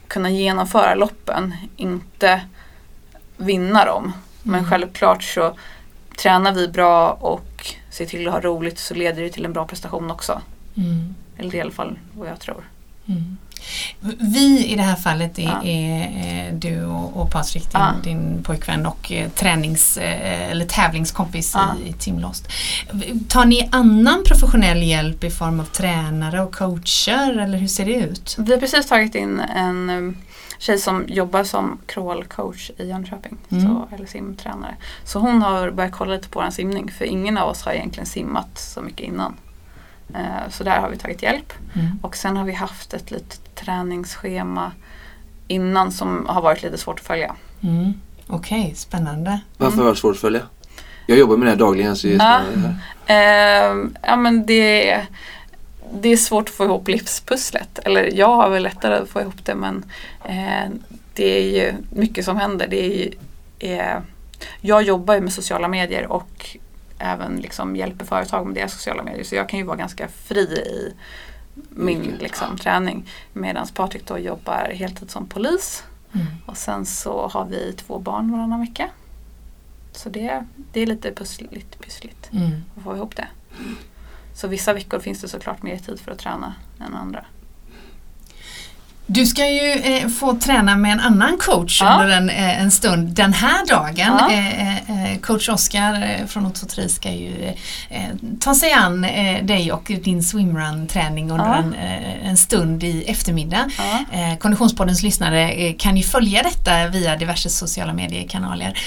kunna 0.08 0.30
genomföra 0.30 0.94
loppen, 0.94 1.54
inte 1.76 2.40
vinna 3.36 3.84
dem. 3.84 4.12
Men 4.42 4.58
mm. 4.58 4.70
självklart 4.70 5.22
så 5.22 5.56
tränar 6.18 6.52
vi 6.52 6.68
bra 6.68 7.10
och 7.10 7.74
ser 7.90 8.06
till 8.06 8.28
att 8.28 8.34
ha 8.34 8.40
roligt 8.40 8.78
så 8.78 8.94
leder 8.94 9.22
det 9.22 9.30
till 9.30 9.44
en 9.44 9.52
bra 9.52 9.66
prestation 9.66 10.10
också. 10.10 10.40
Mm. 10.76 11.14
Eller 11.38 11.54
i 11.54 11.60
alla 11.60 11.70
fall 11.70 11.98
vad 12.14 12.28
jag 12.28 12.40
tror. 12.40 12.64
Mm. 13.06 13.36
Vi 14.18 14.66
i 14.66 14.76
det 14.76 14.82
här 14.82 14.96
fallet 14.96 15.38
är, 15.38 15.42
ja. 15.42 15.62
är 15.64 16.52
du 16.52 16.84
och, 16.84 17.16
och 17.16 17.30
Patrik, 17.30 17.62
din, 17.62 17.80
ja. 17.80 17.94
din 18.04 18.42
pojkvän 18.42 18.86
och 18.86 19.12
eh, 19.12 19.30
tränings 19.30 19.96
eh, 19.96 20.50
eller 20.50 20.66
tävlingskompis 20.66 21.52
ja. 21.54 21.74
i, 21.84 21.88
i 21.88 21.92
Timlost. 21.92 22.48
Tar 23.28 23.44
ni 23.44 23.68
annan 23.72 24.24
professionell 24.24 24.82
hjälp 24.82 25.24
i 25.24 25.30
form 25.30 25.60
av 25.60 25.64
tränare 25.64 26.42
och 26.42 26.54
coacher 26.54 27.38
eller 27.38 27.58
hur 27.58 27.68
ser 27.68 27.84
det 27.84 27.94
ut? 27.94 28.36
Vi 28.38 28.52
har 28.52 28.60
precis 28.60 28.86
tagit 28.86 29.14
in 29.14 29.40
en 29.40 29.90
eh, 29.90 30.14
tjej 30.58 30.78
som 30.78 31.04
jobbar 31.08 31.44
som 31.44 31.78
crawlcoach 31.86 32.70
i 32.78 32.88
Jönköping, 32.88 33.36
mm. 33.48 33.66
så, 33.66 33.88
eller 33.94 34.06
simtränare. 34.06 34.76
Så 35.04 35.18
hon 35.18 35.42
har 35.42 35.70
börjat 35.70 35.92
kolla 35.92 36.14
lite 36.14 36.28
på 36.28 36.40
vår 36.40 36.50
simning 36.50 36.90
för 36.98 37.04
ingen 37.04 37.38
av 37.38 37.48
oss 37.48 37.62
har 37.62 37.72
egentligen 37.72 38.06
simmat 38.06 38.58
så 38.58 38.82
mycket 38.82 39.06
innan. 39.06 39.34
Eh, 40.14 40.50
så 40.50 40.64
där 40.64 40.80
har 40.80 40.88
vi 40.88 40.96
tagit 40.96 41.22
hjälp. 41.22 41.52
Mm. 41.74 41.98
Och 42.02 42.16
sen 42.16 42.36
har 42.36 42.44
vi 42.44 42.52
haft 42.52 42.94
ett 42.94 43.10
litet 43.10 43.54
träningsschema 43.54 44.72
innan 45.48 45.92
som 45.92 46.26
har 46.28 46.42
varit 46.42 46.62
lite 46.62 46.78
svårt 46.78 47.00
att 47.00 47.06
följa. 47.06 47.34
Mm. 47.60 47.92
Okej, 48.26 48.60
okay, 48.60 48.74
spännande. 48.74 49.40
Varför 49.56 49.82
var 49.82 49.90
det 49.90 49.96
svårt 49.96 50.14
att 50.14 50.20
följa? 50.20 50.42
Jag 51.06 51.18
jobbar 51.18 51.36
med 51.36 51.46
det 51.46 51.50
här 51.50 51.58
dagligen. 51.58 51.96
Så 51.96 52.08
ja. 52.08 52.40
Eh, 53.06 53.76
ja 54.02 54.16
men 54.16 54.46
det, 54.46 55.00
det 55.92 56.08
är 56.08 56.16
svårt 56.16 56.48
att 56.48 56.54
få 56.54 56.64
ihop 56.64 56.88
livspusslet. 56.88 57.78
Eller 57.78 58.18
jag 58.18 58.36
har 58.36 58.50
väl 58.50 58.62
lättare 58.62 58.94
att 58.94 59.08
få 59.08 59.20
ihop 59.20 59.44
det 59.44 59.54
men 59.54 59.84
eh, 60.24 60.70
det 61.14 61.38
är 61.38 61.64
ju 61.64 61.74
mycket 61.90 62.24
som 62.24 62.36
händer. 62.36 62.66
Det 62.66 62.84
är 62.84 62.96
ju, 62.96 63.10
eh, 63.58 63.98
jag 64.60 64.82
jobbar 64.82 65.14
ju 65.14 65.20
med 65.20 65.32
sociala 65.32 65.68
medier 65.68 66.06
och 66.06 66.56
även 66.98 67.36
liksom 67.36 67.76
hjälper 67.76 68.04
företag 68.04 68.46
med 68.46 68.54
deras 68.54 68.72
sociala 68.72 69.02
medier. 69.02 69.24
Så 69.24 69.34
jag 69.34 69.48
kan 69.48 69.58
ju 69.58 69.64
vara 69.64 69.76
ganska 69.76 70.08
fri 70.08 70.40
i 70.42 70.94
min 71.70 72.02
liksom, 72.02 72.58
träning. 72.58 73.08
Medan 73.32 73.66
Patrik 73.74 74.06
då 74.06 74.18
jobbar 74.18 74.70
heltid 74.74 75.10
som 75.10 75.26
polis. 75.26 75.84
Mm. 76.14 76.26
Och 76.46 76.56
sen 76.56 76.86
så 76.86 77.28
har 77.28 77.44
vi 77.44 77.72
två 77.72 77.98
barn 77.98 78.32
varannan 78.32 78.60
vecka. 78.60 78.90
Så 79.92 80.08
det, 80.08 80.44
det 80.72 80.80
är 80.80 80.86
lite 80.86 81.12
pussligt, 81.12 81.80
pussligt 81.80 82.32
mm. 82.32 82.64
att 82.76 82.84
få 82.84 82.96
ihop 82.96 83.16
det. 83.16 83.28
Så 84.34 84.48
vissa 84.48 84.72
veckor 84.72 84.98
finns 84.98 85.20
det 85.20 85.28
såklart 85.28 85.62
mer 85.62 85.76
tid 85.76 86.00
för 86.00 86.12
att 86.12 86.18
träna 86.18 86.54
än 86.86 86.94
andra. 86.94 87.24
Du 89.08 89.26
ska 89.26 89.50
ju 89.50 89.72
eh, 89.72 90.08
få 90.08 90.34
träna 90.34 90.76
med 90.76 90.92
en 90.92 91.00
annan 91.00 91.38
coach 91.38 91.80
ja. 91.82 91.94
under 91.94 92.16
en, 92.16 92.30
eh, 92.30 92.60
en 92.60 92.70
stund 92.70 93.08
den 93.08 93.32
här 93.32 93.66
dagen. 93.66 94.18
Ja. 94.18 94.32
Eh, 94.32 94.76
eh 94.76 95.18
coach 95.20 95.48
Oskar 95.48 95.92
eh, 95.92 96.26
från 96.26 96.46
Otto 96.46 96.88
ska 96.88 97.10
ju 97.10 97.54
eh, 97.90 98.00
ta 98.40 98.54
sig 98.54 98.72
an 98.72 99.02
dig 99.42 99.72
och 99.72 99.92
din 100.02 100.22
swimrun-träning 100.22 101.30
under 101.30 101.46
ja. 101.46 101.54
en, 101.54 101.74
en, 102.22 102.36
stund 102.36 102.84
i 102.84 103.04
eftermiddag. 103.04 103.70
Ja. 103.78 104.36
Konditionspoddens 104.40 105.02
lyssnare 105.02 105.72
kan 105.72 105.96
ju 105.96 106.02
följa 106.02 106.42
detta 106.42 106.88
via 106.88 107.16
diverse 107.16 107.50
sociala 107.50 107.92
mediekanaler. 107.92 108.78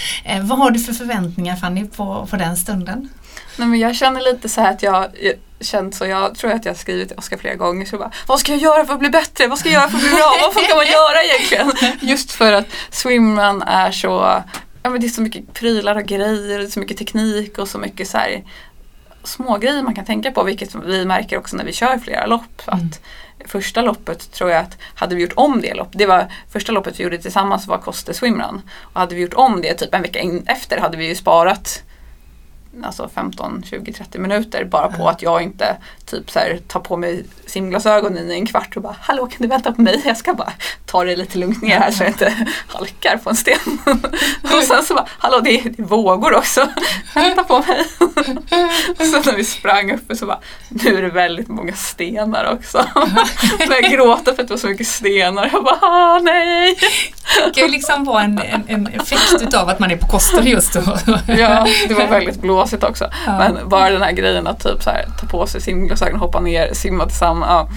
vad 0.41 0.59
har 0.59 0.71
du 0.71 0.79
för 0.79 0.93
förväntningar 0.93 1.55
Fanny 1.55 1.85
på, 1.85 2.27
på 2.29 2.35
den 2.35 2.57
stunden? 2.57 3.09
Nej, 3.57 3.67
men 3.67 3.79
jag 3.79 3.95
känner 3.95 4.33
lite 4.33 4.49
så 4.49 4.61
här 4.61 4.71
att 4.71 4.83
jag 4.83 5.07
känt 5.61 5.95
så. 5.95 6.05
Jag 6.05 6.35
tror 6.35 6.51
att 6.51 6.65
jag 6.65 6.77
skrivit 6.77 7.07
till 7.07 7.17
Oskar 7.17 7.37
flera 7.37 7.55
gånger. 7.55 7.85
Så 7.85 7.97
bara, 7.97 8.11
vad 8.27 8.39
ska 8.39 8.51
jag 8.51 8.61
göra 8.61 8.85
för 8.85 8.93
att 8.93 8.99
bli 8.99 9.09
bättre? 9.09 9.47
Vad 9.47 9.59
ska 9.59 9.69
jag 9.69 9.81
göra 9.81 9.89
för 9.89 9.97
att 9.97 10.03
bli 10.03 10.11
bra? 10.11 10.35
Vad 10.55 10.63
ska 10.63 10.75
man 10.75 10.85
göra 10.85 11.23
egentligen? 11.23 11.97
Just 12.01 12.31
för 12.31 12.53
att 12.53 12.65
swimrun 12.89 13.61
är 13.61 13.91
så, 13.91 14.43
ja 14.83 14.89
men 14.89 15.01
det 15.01 15.07
är 15.07 15.09
så 15.09 15.21
mycket 15.21 15.53
prylar 15.53 15.95
och 15.95 16.05
grejer, 16.05 16.67
så 16.67 16.79
mycket 16.79 16.97
teknik 16.97 17.57
och 17.57 17.67
så 17.67 17.77
mycket 17.77 18.07
så 18.07 18.17
här, 18.17 18.43
små 19.23 19.57
grejer 19.57 19.83
man 19.83 19.95
kan 19.95 20.05
tänka 20.05 20.31
på. 20.31 20.43
Vilket 20.43 20.75
vi 20.75 21.05
märker 21.05 21.37
också 21.37 21.57
när 21.57 21.63
vi 21.63 21.73
kör 21.73 21.97
flera 21.97 22.25
lopp. 22.25 22.61
Mm. 22.67 22.79
Att 22.79 22.99
Första 23.45 23.81
loppet 23.81 24.31
tror 24.31 24.49
jag 24.49 24.59
att 24.59 24.77
hade 24.95 25.15
vi 25.15 25.21
gjort 25.21 25.33
om 25.35 25.61
det 25.61 25.73
loppet, 25.73 25.99
det 25.99 26.05
var 26.05 26.27
första 26.51 26.71
loppet 26.71 26.99
vi 26.99 27.03
gjorde 27.03 27.17
tillsammans 27.17 27.67
var 27.67 27.77
Koste 27.77 28.13
Swimrun. 28.13 28.61
Och 28.81 28.99
hade 28.99 29.15
vi 29.15 29.21
gjort 29.21 29.33
om 29.33 29.61
det 29.61 29.73
typ 29.73 29.93
en 29.93 30.01
vecka 30.01 30.19
efter 30.45 30.77
hade 30.77 30.97
vi 30.97 31.07
ju 31.07 31.15
sparat 31.15 31.83
alltså 32.83 33.09
15, 33.15 33.63
20, 33.69 33.93
30 33.93 34.19
minuter 34.19 34.65
bara 34.65 34.87
på 34.87 35.09
att 35.09 35.21
jag 35.21 35.41
inte 35.41 35.77
typ 36.05 36.31
så 36.31 36.39
här, 36.39 36.59
tar 36.67 36.79
på 36.79 36.97
mig 36.97 37.25
simglasögonen 37.45 38.31
i 38.31 38.33
en 38.33 38.45
kvart 38.45 38.75
och 38.75 38.81
bara 38.81 38.95
Hallå 39.01 39.25
kan 39.25 39.37
du 39.41 39.47
vänta 39.47 39.71
på 39.71 39.81
mig? 39.81 40.01
Jag 40.05 40.17
ska 40.17 40.33
bara 40.33 40.53
ta 40.85 41.03
det 41.03 41.15
lite 41.15 41.37
lugnt 41.37 41.61
ner 41.61 41.79
här 41.79 41.91
så 41.91 42.03
jag 42.03 42.09
inte 42.09 42.47
halkar 42.67 43.17
på 43.17 43.29
en 43.29 43.35
sten. 43.35 43.79
och 44.43 44.63
sen 44.63 44.83
så 44.83 44.93
bara 44.93 45.07
Hallå 45.17 45.39
det 45.39 45.59
är, 45.59 45.69
det 45.69 45.81
är 45.81 45.85
vågor 45.85 46.35
också. 46.35 46.67
vänta 47.15 47.43
på 47.43 47.59
mig. 47.59 47.85
och 48.99 49.05
sen 49.05 49.21
när 49.25 49.35
vi 49.35 49.43
sprang 49.43 49.91
upp 49.91 50.17
så 50.17 50.25
bara 50.25 50.39
Nu 50.69 50.97
är 50.97 51.01
det 51.01 51.09
väldigt 51.09 51.47
många 51.47 51.73
stenar 51.73 52.53
också. 52.53 52.77
så 53.67 53.73
jag 53.81 53.91
gråter 53.91 54.33
för 54.33 54.41
att 54.41 54.47
det 54.47 54.53
var 54.53 54.57
så 54.57 54.67
mycket 54.67 54.87
stenar. 54.87 55.49
Jag 55.53 55.63
bara 55.63 56.19
nej. 56.19 56.77
Det 57.45 57.51
kan 57.53 57.63
ju 57.63 57.71
liksom 57.71 58.03
vara 58.03 58.23
en, 58.23 58.39
en, 58.39 58.63
en 58.67 58.87
effekt 58.87 59.41
utav 59.41 59.69
att 59.69 59.79
man 59.79 59.91
är 59.91 59.97
på 59.97 60.07
Koster 60.07 60.41
just 60.41 60.73
då. 60.73 60.97
ja, 61.27 61.67
det 61.87 61.93
var 61.93 62.07
väldigt 62.07 62.41
blåsigt 62.59 62.83
också. 62.83 63.09
Ja. 63.25 63.37
Men 63.37 63.69
bara 63.69 63.89
den 63.89 64.01
här 64.01 64.11
grejen 64.11 64.47
att 64.47 64.63
typ 64.63 64.83
så 64.83 64.89
här, 64.89 65.05
ta 65.19 65.27
på 65.27 65.47
sig 65.47 65.61
simglasögon, 65.61 66.19
hoppa 66.19 66.39
ner, 66.39 66.73
simma 66.73 67.05
tillsammans. 67.05 67.49
Ja, 67.49 67.69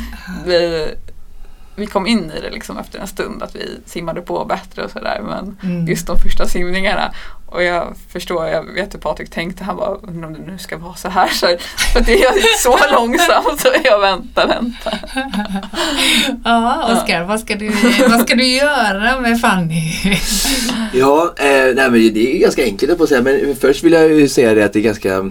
vi, 0.46 0.88
vi 1.76 1.86
kom 1.86 2.06
in 2.06 2.30
i 2.30 2.40
det 2.40 2.50
liksom 2.50 2.78
efter 2.78 2.98
en 2.98 3.06
stund 3.06 3.42
att 3.42 3.56
vi 3.56 3.80
simmade 3.86 4.20
på 4.20 4.44
bättre 4.44 4.84
och 4.84 4.90
sådär 4.90 5.20
men 5.22 5.56
mm. 5.62 5.86
just 5.86 6.06
de 6.06 6.18
första 6.18 6.46
simningarna 6.46 7.12
Och 7.52 7.62
jag 7.62 7.94
förstår, 8.08 8.46
jag 8.46 8.62
vet 8.62 8.94
hur 8.94 8.98
Patrik 8.98 9.30
tänkte, 9.30 9.64
han 9.64 9.76
bara 9.76 9.94
undrar 9.94 10.28
om 10.28 10.34
det 10.34 10.52
nu 10.52 10.58
ska 10.58 10.76
vara 10.76 10.94
så 10.94 11.08
här. 11.08 11.28
Så, 11.28 11.46
för 11.92 12.00
det 12.00 12.24
är 12.24 12.58
så 12.58 12.78
långsamt 12.92 13.60
så 13.60 13.68
jag 13.84 14.00
väntar, 14.00 14.46
väntar. 14.46 14.98
Ja, 16.44 16.92
Oskar, 16.92 17.24
vad, 17.24 17.40
ska 17.40 17.54
du, 17.54 17.72
vad 18.08 18.20
ska 18.20 18.34
du 18.34 18.46
göra 18.46 19.20
med 19.20 19.40
Fanny? 19.40 19.92
ja, 20.92 21.34
eh, 21.36 21.74
nej, 21.74 21.90
men 21.90 21.92
det 21.92 22.36
är 22.36 22.38
ganska 22.38 22.64
enkelt 22.64 23.00
att 23.00 23.08
säga 23.08 23.22
men 23.22 23.56
först 23.56 23.84
vill 23.84 23.92
jag 23.92 24.12
ju 24.12 24.28
säga 24.28 24.54
det 24.54 24.64
att 24.64 24.72
det 24.72 24.78
är 24.78 24.82
ganska 24.82 25.30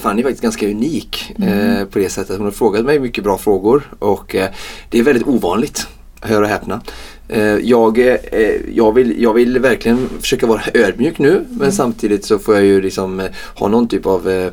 Fanny 0.00 0.20
är 0.20 0.24
faktiskt 0.24 0.42
ganska 0.42 0.66
unik 0.66 1.32
mm. 1.38 1.76
eh, 1.76 1.84
på 1.84 1.98
det 1.98 2.08
sättet. 2.08 2.36
Hon 2.36 2.44
har 2.44 2.52
frågat 2.52 2.84
mig 2.84 2.98
mycket 2.98 3.24
bra 3.24 3.38
frågor 3.38 3.92
och 3.98 4.34
eh, 4.34 4.50
det 4.90 4.98
är 4.98 5.02
väldigt 5.02 5.26
ovanligt. 5.26 5.86
Hör 6.20 6.42
och 6.42 6.48
häpna. 6.48 6.80
Eh, 7.28 7.42
jag, 7.42 7.98
eh, 7.98 8.16
jag, 8.74 8.94
vill, 8.94 9.22
jag 9.22 9.34
vill 9.34 9.58
verkligen 9.58 10.08
försöka 10.20 10.46
vara 10.46 10.62
ödmjuk 10.74 11.18
nu 11.18 11.44
men 11.48 11.60
mm. 11.60 11.72
samtidigt 11.72 12.24
så 12.24 12.38
får 12.38 12.54
jag 12.54 12.64
ju 12.64 12.80
liksom 12.80 13.20
eh, 13.20 13.26
ha 13.54 13.68
någon 13.68 13.88
typ 13.88 14.06
av 14.06 14.50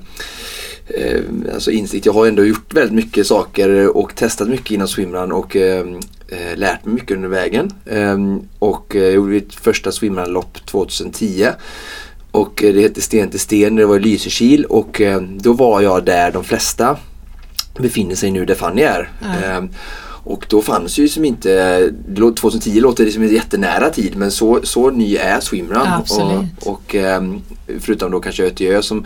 alltså 1.53 1.71
insikt. 1.71 2.05
Jag 2.05 2.13
har 2.13 2.27
ändå 2.27 2.45
gjort 2.45 2.73
väldigt 2.73 2.95
mycket 2.95 3.27
saker 3.27 3.97
och 3.97 4.15
testat 4.15 4.47
mycket 4.47 4.71
inom 4.71 4.87
swimrun 4.87 5.31
och 5.31 5.55
lärt 6.55 6.85
mig 6.85 6.93
mycket 6.95 7.11
under 7.11 7.29
vägen. 7.29 7.71
och 8.59 8.95
jag 8.95 9.11
gjorde 9.11 9.31
mitt 9.31 9.55
första 9.55 9.91
swimrunlopp 9.91 10.65
2010. 10.65 11.47
Och 12.31 12.53
det 12.55 12.81
hette 12.81 13.01
Sten 13.01 13.29
till 13.29 13.39
sten, 13.39 13.75
det 13.75 13.85
var 13.85 13.95
i 13.95 13.99
Lysekil 13.99 14.65
och 14.65 15.01
då 15.29 15.53
var 15.53 15.81
jag 15.81 16.05
där 16.05 16.31
de 16.31 16.43
flesta 16.43 16.97
befinner 17.77 18.15
sig 18.15 18.31
nu 18.31 18.45
där 18.45 18.55
Fanny 18.55 18.81
är. 18.81 19.09
Mm. 19.23 19.69
Och 20.25 20.45
då 20.49 20.61
fanns 20.61 20.97
ju 20.97 21.07
som 21.07 21.25
inte, 21.25 21.91
2010 22.39 22.79
låter 22.79 23.05
det 23.05 23.11
som 23.11 23.23
en 23.23 23.33
jättenära 23.33 23.89
tid 23.89 24.15
men 24.17 24.31
så, 24.31 24.59
så 24.63 24.89
ny 24.89 25.15
är 25.15 25.39
swimrun. 25.39 25.81
Ja, 25.85 26.03
och, 26.63 26.71
och 26.73 26.95
ehm, 26.95 27.41
förutom 27.79 28.11
då 28.11 28.19
kanske 28.19 28.43
Ötjö 28.43 28.81
som 28.81 29.05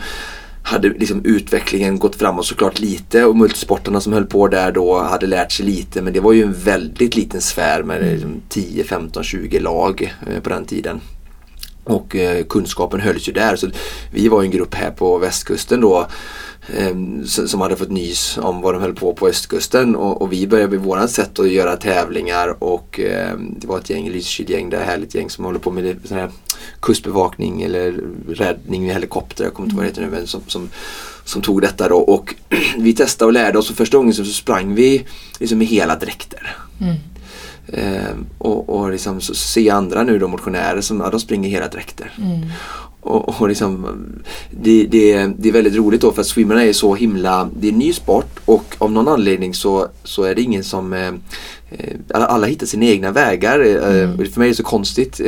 hade 0.62 0.88
liksom 0.88 1.24
utvecklingen 1.24 1.98
gått 1.98 2.16
framåt 2.16 2.46
såklart 2.46 2.80
lite 2.80 3.24
och 3.24 3.36
multisportarna 3.36 4.00
som 4.00 4.12
höll 4.12 4.26
på 4.26 4.48
där 4.48 4.72
då 4.72 4.98
hade 4.98 5.26
lärt 5.26 5.52
sig 5.52 5.66
lite 5.66 6.02
men 6.02 6.12
det 6.12 6.20
var 6.20 6.32
ju 6.32 6.42
en 6.42 6.52
väldigt 6.52 7.16
liten 7.16 7.40
sfär 7.40 7.82
med 7.82 8.02
liksom 8.02 8.42
10, 8.48 8.84
15, 8.84 9.24
20 9.24 9.58
lag 9.58 10.14
eh, 10.26 10.40
på 10.42 10.48
den 10.48 10.64
tiden. 10.64 11.00
Och 11.84 12.16
eh, 12.16 12.44
kunskapen 12.44 13.00
hölls 13.00 13.28
ju 13.28 13.32
där 13.32 13.56
så 13.56 13.68
vi 14.12 14.28
var 14.28 14.42
en 14.42 14.50
grupp 14.50 14.74
här 14.74 14.90
på 14.90 15.18
västkusten 15.18 15.80
då 15.80 16.06
som 17.24 17.60
hade 17.60 17.76
fått 17.76 17.90
nys 17.90 18.38
om 18.38 18.60
vad 18.60 18.74
de 18.74 18.82
höll 18.82 18.94
på 18.94 19.14
på 19.14 19.28
östkusten 19.28 19.96
och, 19.96 20.22
och 20.22 20.32
vi 20.32 20.46
började 20.46 20.70
med 20.70 20.80
vårat 20.80 21.10
sätt 21.10 21.38
att 21.38 21.50
göra 21.50 21.76
tävlingar 21.76 22.64
och 22.64 23.00
eh, 23.00 23.36
det 23.38 23.66
var 23.66 23.78
ett 23.78 23.90
gäng, 23.90 24.10
Lysekilgäng, 24.10 24.70
det 24.70 24.76
är 24.76 24.84
härligt 24.84 25.14
gäng 25.14 25.30
som 25.30 25.44
håller 25.44 25.58
på 25.58 25.70
med 25.70 25.96
sån 26.04 26.18
här 26.18 26.30
kustbevakning 26.80 27.62
eller 27.62 28.00
räddning 28.28 28.82
med 28.82 28.94
helikopter, 28.94 29.44
jag 29.44 29.54
kommer 29.54 29.66
inte 29.66 29.74
ihåg 29.74 29.84
vad 29.84 29.84
det 29.84 29.88
heter 29.88 30.02
nu, 30.02 30.18
men 30.18 30.26
som, 30.26 30.40
som, 30.46 30.68
som 31.24 31.42
tog 31.42 31.60
detta 31.60 31.88
då 31.88 31.96
och 31.96 32.34
vi 32.78 32.92
testade 32.92 33.26
och 33.26 33.32
lärde 33.32 33.58
oss 33.58 33.70
och 33.70 33.76
första 33.76 33.96
gången 33.96 34.14
så 34.14 34.24
sprang 34.24 34.74
vi 34.74 35.06
liksom 35.38 35.58
med 35.58 35.66
hela 35.66 35.96
dräkter. 35.96 36.56
Mm. 36.80 36.96
Eh, 37.72 38.16
och, 38.38 38.68
och 38.68 38.90
liksom 38.90 39.20
så 39.20 39.34
se 39.34 39.70
andra 39.70 40.02
nu 40.02 40.18
då 40.18 40.28
motionärer 40.28 40.80
som 40.80 41.00
ja, 41.00 41.10
de 41.10 41.20
springer 41.20 41.50
hela 41.50 41.68
dräkter. 41.68 42.12
Mm. 42.18 42.48
Och, 43.00 43.40
och 43.40 43.48
liksom, 43.48 43.86
det, 44.50 44.86
det, 44.86 45.26
det, 45.38 45.48
är 45.48 45.52
väldigt 45.52 45.76
roligt 45.76 46.00
då 46.00 46.12
för 46.12 46.20
att 46.20 46.26
swimmarna 46.26 46.64
är 46.64 46.72
så 46.72 46.94
himla, 46.94 47.50
det 47.56 47.68
är 47.68 47.72
en 47.72 47.78
ny 47.78 47.92
sport 47.92 48.40
och 48.44 48.74
av 48.78 48.92
någon 48.92 49.08
anledning 49.08 49.54
så, 49.54 49.88
så 50.04 50.22
är 50.22 50.34
det 50.34 50.42
ingen 50.42 50.64
som 50.64 50.92
eh, 50.92 51.08
eh 51.70 51.96
alla 52.10 52.46
hittar 52.46 52.66
sina 52.66 52.84
egna 52.84 53.12
vägar. 53.12 53.60
Eh, 53.60 54.02
mm. 54.02 54.26
För 54.30 54.38
mig 54.38 54.46
är 54.46 54.50
det 54.50 54.56
så 54.56 54.62
konstigt. 54.62 55.20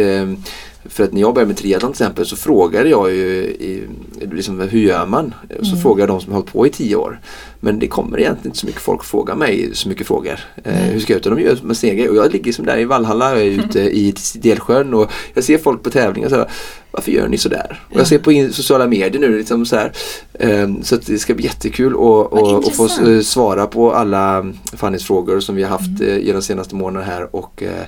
För 0.85 1.05
att 1.05 1.12
när 1.12 1.20
jag 1.20 1.35
började 1.35 1.49
med 1.49 1.57
triathlon 1.57 1.93
till 1.93 2.03
exempel 2.03 2.26
så 2.26 2.37
frågade 2.37 2.89
jag 2.89 3.11
ju 3.11 3.26
i, 3.45 3.89
liksom, 4.33 4.61
hur 4.61 4.80
gör 4.80 5.07
man? 5.07 5.35
Och 5.59 5.66
så 5.66 5.72
mm. 5.72 5.83
frågade 5.83 6.12
de 6.12 6.20
som 6.20 6.33
har 6.33 6.39
hållit 6.39 6.53
på 6.53 6.66
i 6.66 6.70
tio 6.70 6.97
år. 6.97 7.20
Men 7.61 7.78
det 7.78 7.89
kommer 7.89 8.20
egentligen 8.20 8.47
inte 8.47 8.59
så 8.59 8.66
mycket 8.66 8.83
folk 8.83 9.05
fråga 9.05 9.35
mig 9.35 9.70
så 9.72 9.89
mycket 9.89 10.07
frågor. 10.07 10.41
Eh, 10.64 10.72
hur 10.72 11.01
ska 11.01 11.12
jag 11.12 11.18
ut? 11.18 11.24
De 11.24 11.41
gör 11.41 11.59
med 11.62 11.76
sina 11.76 12.11
Och 12.11 12.16
jag 12.16 12.33
ligger 12.33 12.53
som 12.53 12.66
där 12.66 12.78
i 12.78 12.85
Valhalla, 12.85 13.30
jag 13.30 13.41
är 13.41 13.51
ute 13.51 13.80
i 13.99 14.14
Delsjön 14.35 14.95
och 14.95 15.11
jag 15.35 15.45
ser 15.45 15.59
folk 15.59 15.83
på 15.83 15.91
tävlingar 15.91 16.26
och 16.26 16.30
så 16.30 16.37
här, 16.37 16.51
varför 16.91 17.12
gör 17.12 17.28
ni 17.28 17.39
sådär? 17.39 17.80
Och 17.91 18.01
jag 18.01 18.07
ser 18.07 18.18
på 18.18 18.53
sociala 18.53 18.87
medier 18.87 19.20
nu 19.20 19.39
liksom 19.39 19.66
så 19.66 19.76
här, 19.76 19.93
eh, 20.33 20.68
så 20.83 20.95
att 20.95 21.07
det 21.07 21.18
ska 21.18 21.35
bli 21.35 21.45
jättekul 21.45 21.93
att 21.93 22.76
få 22.76 22.89
svara 23.22 23.66
på 23.66 23.93
alla 23.93 24.53
Fannys 24.76 25.05
frågor 25.05 25.41
som 25.41 25.57
vi 25.57 25.62
har 25.62 25.70
haft 25.70 26.01
mm. 26.01 26.12
eh, 26.12 26.26
genom 26.26 26.43
senaste 26.43 26.74
månaderna 26.74 27.12
här 27.12 27.37
och 27.37 27.62
Eh, 27.62 27.87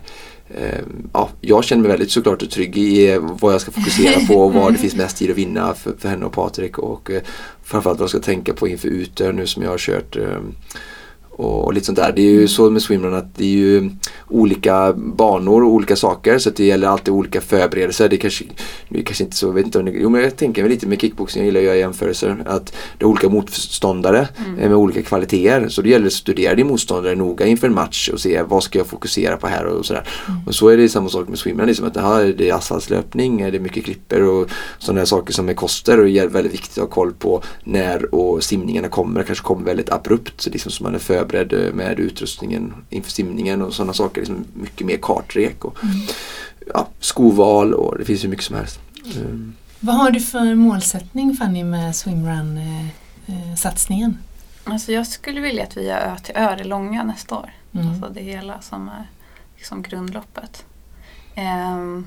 ja, 1.12 1.28
jag 1.40 1.64
känner 1.64 1.82
mig 1.82 1.90
väldigt 1.90 2.10
såklart 2.10 2.50
trygg 2.50 2.78
i 2.78 3.18
vad 3.20 3.54
jag 3.54 3.60
ska 3.60 3.70
fokusera 3.70 4.26
på 4.26 4.34
och 4.34 4.52
var 4.54 4.70
det 4.70 4.78
finns 4.84 4.96
mest 4.96 5.16
tid 5.16 5.30
att 5.30 5.36
vinna 5.36 5.74
för, 5.74 5.92
för 5.98 6.08
henne 6.08 6.26
och 6.26 6.32
Patrik. 6.32 6.78
Och 6.78 7.10
eh, 7.10 7.22
framförallt 7.62 7.98
vad 7.98 8.04
jag 8.04 8.10
ska 8.10 8.20
tänka 8.20 8.54
på 8.54 8.68
inför 8.68 8.88
Utö 8.88 9.32
nu 9.32 9.46
som 9.46 9.62
jag 9.62 9.70
har 9.70 9.78
kört 9.78 10.16
eh, 10.16 10.38
och, 11.36 11.74
lite 11.74 11.86
sånt 11.86 11.98
där. 11.98 12.12
Det 12.16 12.22
är 12.22 12.30
ju 12.30 12.48
så 12.48 12.70
med 12.70 12.82
swimrun 12.82 13.14
att 13.14 13.34
det 13.34 13.44
är 13.44 13.48
ju 13.48 13.90
olika 14.28 14.92
banor 14.92 15.64
och 15.64 15.70
olika 15.70 15.96
saker 15.96 16.38
så 16.38 16.50
det 16.50 16.64
gäller 16.64 16.88
alltid 16.88 17.14
olika 17.14 17.40
förberedelser. 17.40 18.08
Det 18.08 18.16
kanske, 18.16 18.44
det 18.88 19.02
kanske 19.02 19.24
inte 19.24 19.36
så, 19.36 19.50
vet 19.50 19.64
inte 19.64 19.78
om 19.78 19.84
det, 19.84 19.90
jo 19.90 20.08
men 20.08 20.22
jag 20.22 20.36
tänker 20.36 20.68
lite 20.68 20.86
med 20.86 21.00
kickboxing, 21.00 21.42
jag 21.42 21.46
gillar 21.46 21.60
att 21.60 21.66
göra 21.66 21.76
jämförelser. 21.76 22.36
Att 22.46 22.66
det 22.98 23.04
är 23.04 23.08
olika 23.08 23.28
motståndare 23.28 24.28
mm. 24.38 24.54
med 24.54 24.74
olika 24.74 25.02
kvaliteter. 25.02 25.68
Så 25.68 25.82
det 25.82 25.88
gäller 25.88 26.06
att 26.06 26.12
studera 26.12 26.54
din 26.54 26.66
motståndare 26.66 27.14
noga 27.14 27.46
inför 27.46 27.66
en 27.66 27.74
match 27.74 28.08
och 28.12 28.20
se 28.20 28.42
vad 28.42 28.62
ska 28.62 28.78
jag 28.78 28.86
fokusera 28.86 29.36
på 29.36 29.46
här 29.46 29.64
och 29.64 29.86
sådär. 29.86 30.08
Mm. 30.28 30.40
Och 30.46 30.54
så 30.54 30.68
är 30.68 30.76
det 30.76 30.88
samma 30.88 31.08
sak 31.08 31.28
med 31.28 31.38
swimrun, 31.38 31.66
liksom 31.66 31.86
att 31.86 31.96
här, 31.96 32.34
det 32.38 32.50
är 32.50 32.54
asfaltslöpning, 32.54 33.36
det 33.36 33.56
är 33.56 33.60
mycket 33.60 33.84
klipper 33.84 34.22
och 34.22 34.50
sådana 34.78 35.06
saker 35.06 35.32
som 35.32 35.48
är 35.48 35.54
koster 35.54 36.00
och 36.00 36.08
är 36.08 36.26
väldigt 36.26 36.52
viktigt 36.52 36.78
att 36.78 36.84
ha 36.84 36.86
koll 36.86 37.12
på 37.12 37.42
när 37.64 38.14
och 38.14 38.42
simningarna 38.42 38.88
kommer. 38.88 39.20
Det 39.20 39.26
kanske 39.26 39.44
kommer 39.44 39.64
väldigt 39.64 39.92
abrupt 39.92 40.46
liksom, 40.46 40.72
så 40.72 40.82
man 40.82 40.94
är 40.94 40.98
för 40.98 41.23
förberedd 41.24 41.74
med 41.74 42.00
utrustningen 42.00 42.74
inför 42.90 43.10
simningen 43.10 43.62
och 43.62 43.74
sådana 43.74 43.92
saker. 43.92 44.20
Liksom 44.20 44.44
mycket 44.54 44.86
mer 44.86 44.98
kartrek 45.02 45.64
och 45.64 45.84
mm. 45.84 45.96
ja, 46.74 46.88
skoval 47.00 47.74
och 47.74 47.98
det 47.98 48.04
finns 48.04 48.24
ju 48.24 48.28
mycket 48.28 48.44
som 48.44 48.56
helst. 48.56 48.80
Mm. 49.16 49.54
Vad 49.80 49.96
har 49.96 50.10
du 50.10 50.20
för 50.20 50.54
målsättning 50.54 51.36
Fanny 51.36 51.64
med 51.64 51.96
swimrun-satsningen? 51.96 54.18
Eh, 54.66 54.72
alltså 54.72 54.92
jag 54.92 55.06
skulle 55.06 55.40
vilja 55.40 55.62
att 55.62 55.76
vi 55.76 55.86
gör 55.86 55.98
Ö 55.98 56.16
till 56.22 56.36
Ö 56.36 56.56
det 56.56 56.64
långa 56.64 57.02
nästa 57.02 57.34
år. 57.34 57.52
Mm. 57.72 57.88
Alltså 57.88 58.08
det 58.08 58.20
hela 58.20 58.60
som 58.60 58.88
är 58.88 59.06
liksom 59.56 59.82
grundloppet. 59.82 60.64
Um, 61.36 62.06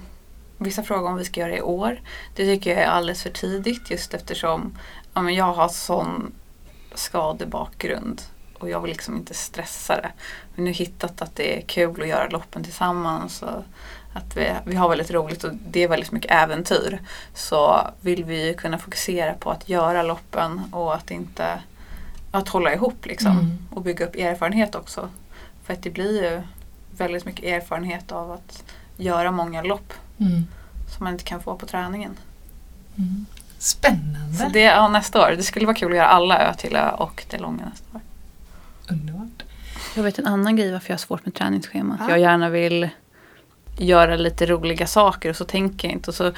vissa 0.57 0.83
frågar 0.83 1.11
om 1.11 1.17
vi 1.17 1.25
ska 1.25 1.39
göra 1.39 1.51
det 1.51 1.57
i 1.57 1.61
år. 1.61 2.01
Det 2.35 2.45
tycker 2.45 2.69
jag 2.69 2.79
är 2.79 2.87
alldeles 2.87 3.23
för 3.23 3.29
tidigt 3.29 3.91
just 3.91 4.13
eftersom 4.13 4.77
ja, 5.13 5.21
men 5.21 5.35
jag 5.35 5.53
har 5.53 5.69
sån 5.69 6.31
skadebakgrund 6.95 8.21
och 8.59 8.69
jag 8.69 8.81
vill 8.81 8.91
liksom 8.91 9.15
inte 9.15 9.33
stressa 9.33 9.95
det. 9.95 10.11
Vi 10.55 10.61
har 10.61 10.65
nu 10.65 10.71
hittat 10.71 11.21
att 11.21 11.35
det 11.35 11.57
är 11.57 11.61
kul 11.61 12.01
att 12.01 12.07
göra 12.07 12.29
loppen 12.29 12.63
tillsammans. 12.63 13.41
Och 13.41 13.63
att 14.13 14.37
vi, 14.37 14.53
vi 14.65 14.75
har 14.75 14.89
väldigt 14.89 15.11
roligt 15.11 15.43
och 15.43 15.51
det 15.69 15.83
är 15.83 15.87
väldigt 15.87 16.11
mycket 16.11 16.31
äventyr. 16.31 17.01
Så 17.33 17.87
vill 18.01 18.23
vi 18.23 18.53
kunna 18.53 18.77
fokusera 18.77 19.33
på 19.33 19.51
att 19.51 19.69
göra 19.69 20.03
loppen 20.03 20.61
och 20.71 20.95
att 20.95 21.11
inte 21.11 21.59
att 22.31 22.49
hålla 22.49 22.73
ihop 22.73 23.05
liksom. 23.05 23.31
Mm. 23.31 23.57
Och 23.71 23.81
bygga 23.81 24.05
upp 24.05 24.15
erfarenhet 24.15 24.75
också. 24.75 25.09
För 25.63 25.73
att 25.73 25.83
det 25.83 25.89
blir 25.89 26.23
ju 26.23 26.41
väldigt 26.97 27.25
mycket 27.25 27.45
erfarenhet 27.45 28.11
av 28.11 28.31
att 28.31 28.63
göra 28.97 29.31
många 29.31 29.61
lopp. 29.61 29.93
Mm. 30.19 30.47
Som 30.95 31.03
man 31.03 31.13
inte 31.13 31.23
kan 31.23 31.41
få 31.41 31.57
på 31.57 31.65
träningen. 31.65 32.17
Mm. 32.97 33.25
Spännande! 33.59 34.37
Så 34.37 34.49
det, 34.49 34.61
ja, 34.61 34.87
nästa 34.87 35.21
år. 35.21 35.33
Det 35.37 35.43
skulle 35.43 35.65
vara 35.65 35.75
kul 35.75 35.91
att 35.91 35.97
göra 35.97 36.07
alla 36.07 36.39
Ö 36.39 36.53
till 36.53 36.75
Ö 36.75 36.89
och 36.89 37.25
det 37.29 37.37
långa 37.37 37.65
nästa 37.65 37.85
år. 37.97 38.01
Underbart. 38.89 39.43
Jag 39.95 40.03
vet 40.03 40.19
en 40.19 40.27
annan 40.27 40.55
grej 40.55 40.71
varför 40.71 40.89
jag 40.89 40.93
har 40.93 40.99
svårt 40.99 41.25
med 41.25 41.33
träningsschemat. 41.33 41.99
Ja. 41.99 42.09
Jag 42.09 42.19
gärna 42.19 42.49
vill 42.49 42.89
göra 43.77 44.15
lite 44.15 44.45
roliga 44.45 44.87
saker 44.87 45.29
och 45.29 45.35
så 45.35 45.45
tänker 45.45 45.87
jag 45.87 45.95
inte. 45.95 46.11
Och 46.11 46.15
så, 46.15 46.31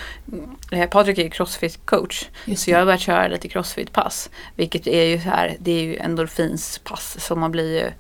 Patrik 0.92 1.18
är 1.18 1.24
ju 1.24 1.30
crossfit-coach. 1.30 2.26
Så 2.56 2.72
jag 2.72 2.78
har 2.78 2.86
börjat 2.86 3.02
köra 3.02 3.28
lite 3.28 3.48
crossfit-pass. 3.48 4.30
Vilket 4.56 4.88
är 4.88 5.04
ju 5.04 5.22
så 5.22 5.30
här, 5.30 5.58
det 5.60 5.72
är 5.72 5.84
ju 5.84 5.98
endorfinspass. 5.98 7.18
Så 7.20 7.36
man 7.36 7.52
blir 7.52 7.84
ju 7.84 7.92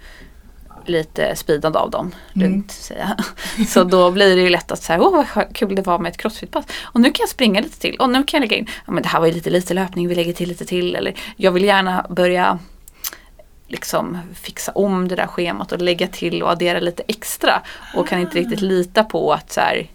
lite 0.86 1.36
speedad 1.36 1.78
av 1.78 1.92
dem. 1.92 2.12
Mm. 2.36 2.52
Lugnt 2.52 2.72
säga. 2.72 3.18
Så 3.68 3.84
då 3.84 4.12
blir 4.12 4.36
det 4.36 4.42
ju 4.42 4.50
lätt 4.50 4.72
att 4.72 4.84
säga, 4.84 5.02
åh 5.02 5.26
vad 5.36 5.56
kul 5.56 5.76
det 5.76 5.82
var 5.82 6.00
med 6.00 6.10
ett 6.10 6.18
crossfit-pass. 6.18 6.66
Och 6.84 7.02
nu 7.02 7.12
kan 7.12 7.24
jag 7.24 7.30
springa 7.30 7.62
lite 7.62 7.80
till. 7.80 7.96
Och 7.96 8.10
nu 8.10 8.24
kan 8.24 8.38
jag 8.38 8.42
lägga 8.42 8.58
in, 8.58 8.68
ja 8.86 8.94
men 8.94 9.04
det 9.04 9.10
här 9.10 9.20
var 9.20 9.28
ju 9.28 9.34
lite 9.34 9.50
lite 9.50 9.74
löpning, 9.74 10.08
vi 10.08 10.16
lägger 10.16 10.34
till 10.34 10.50
lite 10.50 10.66
till. 10.66 10.96
Eller 10.96 11.16
jag 11.36 11.52
vill 11.52 11.64
gärna 11.64 12.06
börja 12.10 12.60
liksom 13.70 14.18
fixa 14.34 14.72
om 14.72 15.08
det 15.08 15.16
där 15.16 15.28
schemat 15.28 15.72
och 15.72 15.82
lägga 15.82 16.08
till 16.08 16.44
och 16.44 16.52
addera 16.52 16.80
lite 16.80 17.04
extra. 17.08 17.62
Och 17.96 18.08
kan 18.08 18.20
inte 18.20 18.38
riktigt 18.38 18.62
lita 18.62 19.04
på 19.04 19.34
att, 19.34 19.52
så 19.52 19.62
här, 19.62 19.88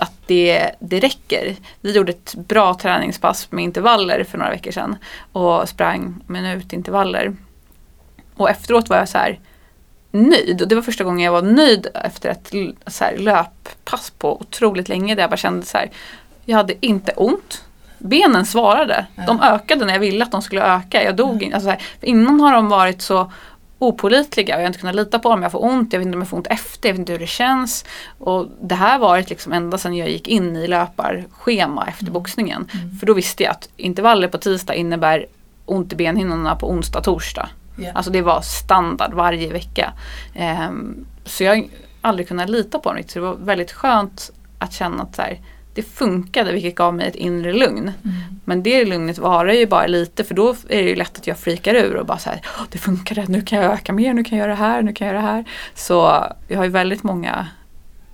att 0.00 0.12
det, 0.26 0.70
det 0.78 1.00
räcker. 1.00 1.56
Vi 1.80 1.92
gjorde 1.92 2.12
ett 2.12 2.34
bra 2.34 2.74
träningspass 2.74 3.52
med 3.52 3.64
intervaller 3.64 4.24
för 4.24 4.38
några 4.38 4.50
veckor 4.50 4.70
sedan 4.70 4.96
och 5.32 5.68
sprang 5.68 6.14
minutintervaller. 6.26 7.36
Och 8.36 8.50
efteråt 8.50 8.88
var 8.88 8.96
jag 8.96 9.08
så 9.08 9.18
här 9.18 9.38
nöjd. 10.10 10.62
Och 10.62 10.68
det 10.68 10.74
var 10.74 10.82
första 10.82 11.04
gången 11.04 11.24
jag 11.24 11.32
var 11.32 11.42
nöjd 11.42 11.86
efter 11.94 12.28
ett 12.28 12.52
så 12.86 13.04
här, 13.04 13.16
löppass 13.18 14.10
på 14.10 14.40
otroligt 14.40 14.88
länge 14.88 15.14
där 15.14 15.22
jag 15.22 15.30
bara 15.30 15.36
kände 15.36 15.66
så 15.66 15.78
här 15.78 15.90
Jag 16.44 16.56
hade 16.56 16.86
inte 16.86 17.12
ont. 17.12 17.64
Benen 17.98 18.46
svarade. 18.46 19.06
De 19.26 19.40
ökade 19.40 19.84
när 19.84 19.92
jag 19.92 20.00
ville 20.00 20.24
att 20.24 20.32
de 20.32 20.42
skulle 20.42 20.62
öka. 20.62 21.04
Jag 21.04 21.16
dog 21.16 21.42
inte. 21.42 21.56
Alltså, 21.56 21.74
innan 22.00 22.40
har 22.40 22.52
de 22.52 22.68
varit 22.68 23.02
så 23.02 23.32
opolitliga 23.78 24.54
och 24.54 24.60
jag 24.60 24.64
har 24.64 24.66
inte 24.66 24.78
kunnat 24.78 24.94
lita 24.94 25.18
på 25.18 25.30
dem. 25.30 25.42
Jag 25.42 25.52
får 25.52 25.64
ont, 25.64 25.92
jag 25.92 26.00
vet 26.00 26.06
inte 26.06 26.16
om 26.16 26.22
jag 26.22 26.28
får 26.28 26.36
ont 26.36 26.46
efter, 26.46 26.88
jag 26.88 26.94
vet 26.94 26.98
inte 26.98 27.12
hur 27.12 27.18
det 27.18 27.26
känns. 27.26 27.84
Och 28.18 28.46
det 28.60 28.74
här 28.74 28.92
har 28.92 28.98
varit 28.98 29.30
liksom 29.30 29.52
ända 29.52 29.78
sedan 29.78 29.96
jag 29.96 30.10
gick 30.10 30.28
in 30.28 30.56
i 30.56 30.68
löparschema 30.68 31.86
efter 31.86 32.02
mm. 32.02 32.12
boxningen. 32.12 32.68
Mm. 32.74 32.96
För 32.98 33.06
då 33.06 33.14
visste 33.14 33.42
jag 33.42 33.50
att 33.50 33.68
intervaller 33.76 34.28
på 34.28 34.38
tisdag 34.38 34.74
innebär 34.74 35.26
ont 35.64 35.92
i 35.92 35.96
benhinnorna 35.96 36.56
på 36.56 36.70
onsdag, 36.70 37.00
torsdag. 37.00 37.48
Yeah. 37.78 37.96
Alltså 37.96 38.12
det 38.12 38.22
var 38.22 38.40
standard 38.40 39.14
varje 39.14 39.52
vecka. 39.52 39.92
Um, 40.68 41.06
så 41.24 41.44
jag 41.44 41.56
har 41.56 41.64
aldrig 42.00 42.28
kunnat 42.28 42.50
lita 42.50 42.78
på 42.78 42.92
dem. 42.92 43.02
Så 43.06 43.18
det 43.18 43.24
var 43.24 43.34
väldigt 43.34 43.72
skönt 43.72 44.30
att 44.58 44.72
känna 44.72 45.02
att 45.02 45.16
så 45.16 45.22
här, 45.22 45.38
det 45.78 45.82
funkade 45.82 46.52
vilket 46.52 46.74
gav 46.74 46.94
mig 46.94 47.08
ett 47.08 47.14
inre 47.14 47.52
lugn. 47.52 47.78
Mm. 47.82 48.16
Men 48.44 48.62
det 48.62 48.84
lugnet 48.84 49.18
varar 49.18 49.52
ju 49.52 49.66
bara 49.66 49.86
lite 49.86 50.24
för 50.24 50.34
då 50.34 50.50
är 50.50 50.82
det 50.82 50.88
ju 50.88 50.94
lätt 50.94 51.18
att 51.18 51.26
jag 51.26 51.38
frikar 51.38 51.74
ur 51.74 51.96
och 51.96 52.06
bara 52.06 52.18
så 52.18 52.30
här, 52.30 52.40
det 52.70 52.78
funkade, 52.78 53.24
nu 53.28 53.42
kan 53.42 53.58
jag 53.58 53.72
öka 53.72 53.92
mer, 53.92 54.14
nu 54.14 54.24
kan 54.24 54.38
jag 54.38 54.44
göra 54.44 54.56
det 54.56 54.64
här, 54.64 54.82
nu 54.82 54.92
kan 54.92 55.06
jag 55.06 55.14
göra 55.14 55.26
det 55.26 55.32
här. 55.32 55.44
Så 55.74 56.24
jag 56.48 56.56
har 56.56 56.64
ju 56.64 56.70
väldigt 56.70 57.02
många 57.02 57.46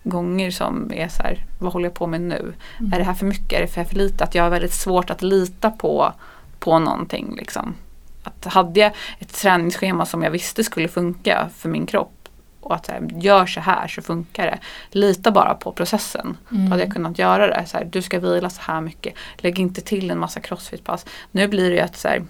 gånger 0.03 0.51
som 0.51 0.93
är 0.95 1.09
så 1.09 1.23
här, 1.23 1.47
vad 1.59 1.73
håller 1.73 1.87
jag 1.87 1.95
på 1.95 2.07
med 2.07 2.21
nu? 2.21 2.53
Mm. 2.81 2.93
Är 2.93 2.99
det 2.99 3.05
här 3.05 3.15
för 3.15 3.27
mycket? 3.27 3.53
Är 3.53 3.61
det 3.61 3.69
för, 3.69 3.85
för 3.85 3.97
lite? 3.97 4.25
Att 4.25 4.35
jag 4.35 4.43
har 4.43 4.51
väldigt 4.51 4.75
svårt 4.75 5.11
att 5.11 5.23
lita 5.23 5.71
på, 5.71 6.13
på 6.59 6.79
någonting. 6.79 7.35
Liksom. 7.37 7.75
Att 8.23 8.45
hade 8.45 8.81
jag 8.81 8.93
ett 9.19 9.33
träningsschema 9.35 10.07
som 10.07 10.23
jag 10.23 10.31
visste 10.31 10.65
skulle 10.65 10.89
funka 10.89 11.49
för 11.57 11.69
min 11.69 11.87
kropp 11.87 12.24
och 12.65 12.75
att 12.75 12.87
här, 12.87 13.09
gör 13.21 13.47
så 13.47 13.61
här 13.61 13.89
så 13.89 14.03
funkar 14.03 14.47
det. 14.47 14.59
Lita 14.91 15.31
bara 15.31 15.55
på 15.55 15.73
processen. 15.73 16.37
Mm. 16.51 16.65
Då 16.65 16.71
hade 16.71 16.83
jag 16.83 16.93
kunnat 16.93 17.19
göra 17.19 17.47
det. 17.47 17.67
Så 17.67 17.77
här, 17.77 17.85
du 17.85 18.03
ska 18.03 18.19
vila 18.21 18.51
så 18.51 18.61
här 18.63 18.81
mycket. 18.81 19.15
Lägg 19.37 19.59
inte 19.59 19.81
till 19.81 20.11
en 20.11 20.19
massa 20.19 20.41
crossfit-pass. 20.41 21.07
Nu 21.31 21.49
blir 21.49 21.71
det 21.71 21.77
ju 21.77 21.83
att 21.83 21.97
så 21.97 22.09
här, 22.09 22.25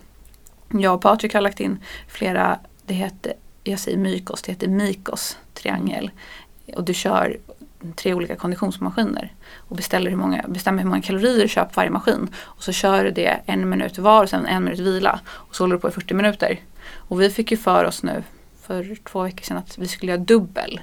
jag 0.68 0.94
och 0.94 1.02
Patrik 1.02 1.34
har 1.34 1.40
lagt 1.40 1.60
in 1.60 1.78
flera, 2.08 2.58
det 2.86 2.94
heter, 2.94 3.32
jag 3.64 3.78
säger 3.78 3.98
mykos, 3.98 4.42
det 4.42 4.52
heter 4.52 4.68
Mikos 4.68 5.38
triangel. 5.54 6.10
Och 6.76 6.84
du 6.84 6.94
kör 6.94 7.36
tre 7.96 8.14
olika 8.14 8.36
konditionsmaskiner 8.36 9.32
och 9.56 9.76
beställer 9.76 10.10
hur 10.10 10.16
många, 10.16 10.44
bestämmer 10.48 10.82
hur 10.82 10.88
många 10.88 11.02
kalorier 11.02 11.42
du 11.42 11.48
köper 11.48 11.74
på 11.74 11.80
varje 11.80 11.90
maskin. 11.90 12.28
Och 12.36 12.62
så 12.62 12.72
kör 12.72 13.04
du 13.04 13.10
det 13.10 13.40
en 13.46 13.68
minut 13.68 13.98
var 13.98 14.22
och 14.22 14.30
sen 14.30 14.46
en 14.46 14.64
minut 14.64 14.80
vila. 14.80 15.20
Och 15.26 15.56
så 15.56 15.62
håller 15.62 15.74
du 15.76 15.80
på 15.80 15.88
i 15.88 15.92
40 15.92 16.14
minuter. 16.14 16.60
Och 16.94 17.20
vi 17.20 17.30
fick 17.30 17.50
ju 17.50 17.56
för 17.56 17.84
oss 17.84 18.02
nu 18.02 18.22
för 18.66 18.96
två 19.04 19.22
veckor 19.22 19.44
sedan 19.44 19.56
att 19.56 19.78
vi 19.78 19.88
skulle 19.88 20.12
göra 20.12 20.22
dubbel. 20.22 20.80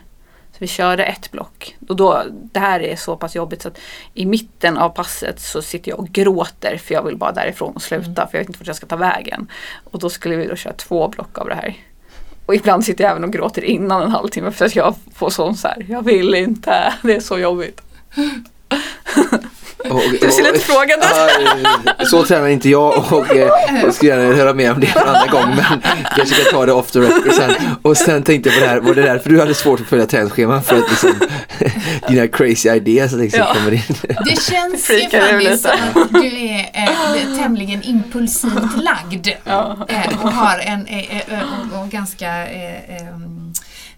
Så 0.52 0.58
vi 0.60 0.68
körde 0.68 1.04
ett 1.04 1.32
block. 1.32 1.78
Och 1.90 1.96
då, 1.96 2.24
det 2.32 2.60
här 2.60 2.80
är 2.80 2.96
så 2.96 3.18
pass 3.18 3.36
jobbigt 3.36 3.62
så 3.62 3.68
att 3.68 3.80
i 4.14 4.26
mitten 4.26 4.78
av 4.78 4.90
passet 4.90 5.40
så 5.40 5.62
sitter 5.62 5.92
jag 5.92 6.00
och 6.00 6.08
gråter 6.08 6.78
för 6.78 6.94
jag 6.94 7.04
vill 7.04 7.18
bara 7.18 7.32
därifrån 7.32 7.74
och 7.74 7.82
sluta 7.82 8.04
mm. 8.04 8.16
för 8.16 8.38
jag 8.38 8.40
vet 8.40 8.50
inte 8.50 8.60
vart 8.60 8.68
jag 8.68 8.76
ska 8.76 8.86
ta 8.86 8.96
vägen. 8.96 9.48
Och 9.84 10.00
då 10.00 10.10
skulle 10.10 10.36
vi 10.36 10.48
då 10.48 10.56
köra 10.56 10.74
två 10.74 11.08
block 11.08 11.38
av 11.38 11.48
det 11.48 11.56
här. 11.56 11.76
Och 12.46 12.56
ibland 12.56 12.86
sitter 12.86 13.04
jag 13.04 13.12
även 13.12 13.24
och 13.24 13.34
gråter 13.34 13.64
innan 13.64 14.02
en 14.02 14.12
halvtimme 14.12 14.52
för 14.52 14.66
att 14.66 14.76
jag 14.76 14.96
får 15.14 15.30
sån 15.30 15.56
så 15.56 15.68
här, 15.68 15.86
jag 15.90 16.06
vill 16.06 16.36
inte, 16.36 16.94
det 17.02 17.16
är 17.16 17.20
så 17.20 17.40
jobbigt. 17.40 17.82
Och, 19.90 19.96
och, 19.96 20.02
du 20.22 20.32
ser 20.32 20.44
lite 20.44 20.60
frågande 20.60 21.06
ut. 22.00 22.08
så 22.08 22.24
tränar 22.24 22.48
inte 22.48 22.70
jag 22.70 23.14
och 23.14 23.36
eh, 23.36 23.50
jag 23.84 23.94
skulle 23.94 24.12
gärna 24.12 24.36
höra 24.36 24.54
mer 24.54 24.72
om 24.72 24.80
det 24.80 24.88
en 24.96 25.08
annan 25.08 25.28
gång 25.28 25.56
men 25.56 25.82
kanske 26.16 26.36
kan 26.36 26.52
ta 26.52 26.66
det 26.66 26.74
off 26.74 26.92
the 26.92 27.00
record 27.00 27.34
sen. 27.34 27.52
Och 27.82 27.98
sen 27.98 28.24
tänkte 28.24 28.50
jag 28.50 28.60
på 28.60 28.66
det 28.66 28.72
här, 28.72 28.80
var 28.80 28.94
det 28.94 29.02
därför 29.02 29.30
du 29.30 29.40
hade 29.40 29.54
svårt 29.54 29.80
att 29.80 29.88
följa 29.88 30.06
träningsscheman 30.06 30.64
för 30.64 30.78
att 30.78 30.90
liksom 30.90 31.14
dina 32.08 32.28
crazy 32.28 32.70
ideas 32.70 33.14
liksom 33.14 33.40
ja. 33.40 33.54
kommer 33.54 33.72
in? 33.74 33.82
Det 34.26 34.42
känns 34.42 34.90
ju 34.90 35.10
faktiskt 35.10 35.62
som 35.62 36.02
att 36.02 36.10
du 36.10 36.46
är 36.48 36.70
eh, 36.74 37.38
tämligen 37.38 37.84
impulsivt 37.84 38.84
lagd 38.84 39.28
ja. 39.44 39.88
eh, 39.90 40.24
och 40.24 40.32
har 40.32 40.60
en 40.60 40.88
eh, 40.88 41.18
eh 41.18 41.40
och, 41.74 41.82
och 41.82 41.90
ganska 41.90 42.48
eh, 42.48 43.06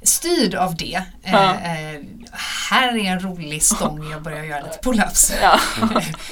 styrd 0.01 0.55
av 0.55 0.75
det. 0.75 1.01
Ja. 1.23 1.55
Här 2.69 2.97
är 2.97 3.11
en 3.11 3.19
rolig 3.19 3.63
stång, 3.63 4.11
jag 4.11 4.21
börjar 4.21 4.43
göra 4.43 4.61
lite 4.63 4.79
pull-ups. 4.81 5.33
Ja. 5.41 5.59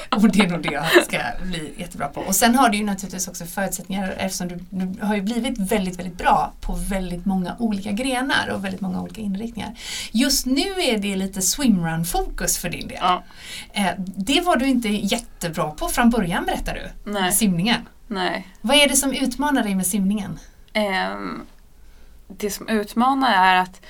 och 0.17 0.29
det 0.29 0.39
är 0.39 0.47
nog 0.47 0.63
det 0.63 0.73
jag 0.73 0.85
ska 1.05 1.17
bli 1.43 1.73
jättebra 1.77 2.07
på. 2.07 2.21
Och 2.21 2.35
sen 2.35 2.55
har 2.55 2.69
du 2.69 2.77
ju 2.77 2.83
naturligtvis 2.83 3.27
också 3.27 3.45
förutsättningar 3.45 4.15
eftersom 4.17 4.47
du, 4.47 4.59
du 4.69 5.05
har 5.05 5.15
ju 5.15 5.21
blivit 5.21 5.57
väldigt, 5.57 5.99
väldigt 5.99 6.17
bra 6.17 6.53
på 6.61 6.73
väldigt 6.73 7.25
många 7.25 7.55
olika 7.59 7.91
grenar 7.91 8.49
och 8.49 8.65
väldigt 8.65 8.81
många 8.81 9.01
olika 9.01 9.21
inriktningar. 9.21 9.75
Just 10.11 10.45
nu 10.45 10.61
är 10.61 10.97
det 10.97 11.15
lite 11.15 11.41
swimrun-fokus 11.41 12.57
för 12.57 12.69
din 12.69 12.87
del. 12.87 12.97
Ja. 13.01 13.23
Eh, 13.73 13.91
det 13.97 14.41
var 14.41 14.55
du 14.55 14.65
inte 14.65 14.89
jättebra 14.89 15.71
på 15.71 15.87
från 15.87 16.09
början 16.09 16.45
berättar 16.45 16.73
du, 16.73 17.11
Nej. 17.11 17.31
simningen. 17.31 17.81
Nej. 18.07 18.47
Vad 18.61 18.77
är 18.77 18.87
det 18.87 18.95
som 18.95 19.13
utmanar 19.13 19.63
dig 19.63 19.75
med 19.75 19.87
simningen? 19.87 20.39
Um, 20.75 21.45
det 22.27 22.51
som 22.51 22.67
utmanar 22.67 23.33
är 23.33 23.55
att 23.55 23.81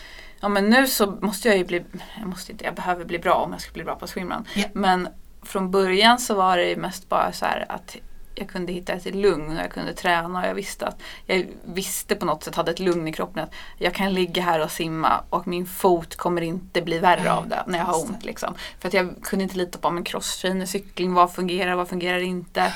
ja 0.41 0.49
men 0.49 0.69
nu 0.69 0.87
så 0.87 1.11
måste 1.21 1.47
jag 1.47 1.57
ju 1.57 1.65
bli, 1.65 1.83
jag 2.19 2.27
måste 2.27 2.51
inte, 2.51 2.65
jag 2.65 2.75
behöver 2.75 3.05
bli 3.05 3.19
bra 3.19 3.33
om 3.33 3.51
jag 3.51 3.61
ska 3.61 3.71
bli 3.71 3.83
bra 3.83 3.95
på 3.95 4.07
swimrun. 4.07 4.45
Yeah. 4.55 4.69
Men 4.73 5.07
från 5.43 5.71
början 5.71 6.19
så 6.19 6.35
var 6.35 6.57
det 6.57 6.75
mest 6.75 7.09
bara 7.09 7.31
så 7.31 7.45
att 7.67 7.97
jag 8.35 8.49
kunde 8.49 8.73
hitta 8.73 8.93
ett 8.93 9.15
lugn 9.15 9.57
och 9.57 9.63
jag 9.63 9.71
kunde 9.71 9.93
träna 9.93 10.39
och 10.39 10.47
jag 10.47 10.53
visste 10.53 10.87
att 10.87 11.01
jag 11.25 11.45
visste 11.63 12.15
på 12.15 12.25
något 12.25 12.43
sätt, 12.43 12.55
hade 12.55 12.71
ett 12.71 12.79
lugn 12.79 13.07
i 13.07 13.13
kroppen 13.13 13.43
att 13.43 13.53
jag 13.77 13.93
kan 13.93 14.13
ligga 14.13 14.43
här 14.43 14.59
och 14.63 14.71
simma 14.71 15.23
och 15.29 15.47
min 15.47 15.65
fot 15.65 16.15
kommer 16.15 16.41
inte 16.41 16.81
bli 16.81 16.99
värre 16.99 17.31
av 17.31 17.47
det 17.47 17.63
när 17.67 17.77
jag 17.77 17.85
har 17.85 18.01
ont. 18.01 18.25
Liksom. 18.25 18.53
För 18.79 18.87
att 18.87 18.93
jag 18.93 19.15
kunde 19.23 19.43
inte 19.43 19.57
lita 19.57 19.79
på 19.79 19.91
min 19.91 20.03
crosstrainer, 20.03 20.65
cykling, 20.65 21.13
vad 21.13 21.33
fungerar, 21.33 21.75
vad 21.75 21.87
fungerar 21.87 22.19
inte 22.19 22.73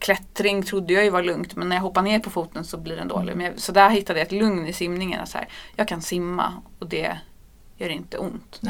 klättring 0.00 0.62
trodde 0.62 0.92
jag 0.92 1.04
ju 1.04 1.10
var 1.10 1.22
lugnt 1.22 1.56
men 1.56 1.68
när 1.68 1.76
jag 1.76 1.82
hoppar 1.82 2.02
ner 2.02 2.18
på 2.18 2.30
foten 2.30 2.64
så 2.64 2.76
blir 2.76 2.96
den 2.96 3.08
dålig. 3.08 3.36
Men, 3.36 3.58
så 3.58 3.72
där 3.72 3.90
hittade 3.90 4.18
jag 4.18 4.26
ett 4.26 4.32
lugn 4.32 4.66
i 4.66 4.72
simningen. 4.72 5.26
Så 5.26 5.38
här, 5.38 5.48
jag 5.76 5.88
kan 5.88 6.02
simma 6.02 6.52
och 6.78 6.88
det 6.88 7.18
gör 7.76 7.88
inte 7.88 8.18
ont. 8.18 8.60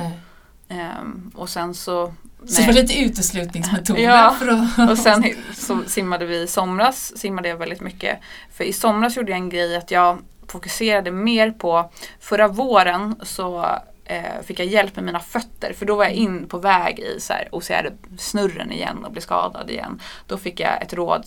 Um, 0.68 1.32
och 1.34 1.48
sen 1.48 1.74
så... 1.74 2.14
Så 2.46 2.60
det 2.60 2.66
var 2.66 2.74
lite 2.74 3.00
uteslutningsmetoder? 3.00 4.02
ja, 4.02 4.36
att... 4.78 4.90
och 4.90 4.98
sen 4.98 5.24
så 5.54 5.82
simmade 5.86 6.26
vi 6.26 6.42
i 6.42 6.46
somras, 6.46 7.18
simmade 7.18 7.48
jag 7.48 7.56
väldigt 7.56 7.80
mycket. 7.80 8.18
För 8.52 8.64
i 8.64 8.72
somras 8.72 9.16
gjorde 9.16 9.30
jag 9.30 9.38
en 9.38 9.48
grej 9.48 9.76
att 9.76 9.90
jag 9.90 10.18
fokuserade 10.46 11.10
mer 11.10 11.50
på, 11.50 11.90
förra 12.20 12.48
våren 12.48 13.16
så 13.22 13.66
eh, 14.06 14.42
fick 14.42 14.60
jag 14.60 14.66
hjälp 14.66 14.96
med 14.96 15.04
mina 15.04 15.20
fötter 15.20 15.72
för 15.72 15.86
då 15.86 15.96
var 15.96 16.04
jag 16.04 16.12
in 16.12 16.48
på 16.48 16.58
väg 16.58 16.98
i 16.98 17.20
så 17.20 17.32
här, 17.32 17.48
snurren 18.18 18.72
igen 18.72 19.04
och 19.04 19.12
blev 19.12 19.22
skadad 19.22 19.70
igen. 19.70 20.00
Då 20.26 20.38
fick 20.38 20.60
jag 20.60 20.82
ett 20.82 20.92
råd, 20.92 21.26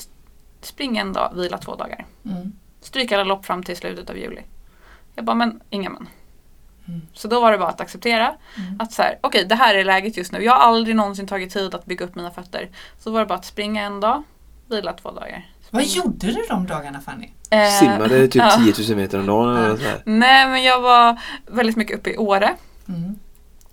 spring 0.62 0.98
en 0.98 1.14
dag, 1.14 1.32
vila 1.36 1.58
två 1.58 1.76
dagar. 1.76 2.06
Mm. 2.26 2.54
Stryk 2.82 3.12
alla 3.12 3.24
lopp 3.24 3.46
fram 3.46 3.64
till 3.64 3.78
slutet 3.78 4.10
av 4.10 4.18
juli. 4.18 4.42
Jag 5.16 5.26
bara, 5.26 5.36
men 5.36 5.62
inga 5.70 5.90
men. 5.90 6.08
Mm. 6.88 7.02
Så 7.14 7.28
då 7.28 7.42
var 7.42 7.52
det 7.52 7.58
bara 7.58 7.70
att 7.70 7.82
acceptera 7.82 8.36
mm. 8.58 8.80
att 8.80 8.94
så 8.94 9.02
här, 9.02 9.18
okej 9.22 9.40
okay, 9.40 9.48
det 9.48 9.56
här 9.56 9.76
är 9.76 9.86
läget 9.86 10.18
just 10.18 10.32
nu. 10.32 10.44
Jag 10.44 10.52
har 10.52 10.60
aldrig 10.60 10.96
någonsin 10.96 11.28
tagit 11.28 11.54
tid 11.54 11.76
att 11.76 11.86
bygga 11.86 12.06
upp 12.06 12.16
mina 12.16 12.32
fötter. 12.32 12.70
Så 13.00 13.12
var 13.12 13.20
det 13.20 13.26
bara 13.26 13.40
att 13.40 13.46
springa 13.46 13.84
en 13.84 14.00
dag, 14.00 14.24
vila 14.70 14.94
två 14.94 15.12
dagar. 15.12 15.46
Vad 15.72 15.84
gjorde 15.84 16.28
du 16.28 16.46
de 16.50 16.68
dagarna 16.68 17.02
Fanny? 17.02 17.30
Eh, 17.50 17.70
Simmade 17.80 18.28
typ 18.28 18.36
ja. 18.36 18.74
10 18.74 18.88
000 18.90 18.98
meter 18.98 19.20
om 19.20 19.26
dagen? 19.26 19.58
Eller 19.58 19.78
så 19.78 19.84
här. 19.84 20.02
Nej 20.06 20.48
men 20.48 20.64
jag 20.64 20.82
var 20.82 21.20
väldigt 21.48 21.76
mycket 21.76 21.98
uppe 21.98 22.10
i 22.10 22.18
Åre. 22.18 22.56
Mm. 22.90 23.16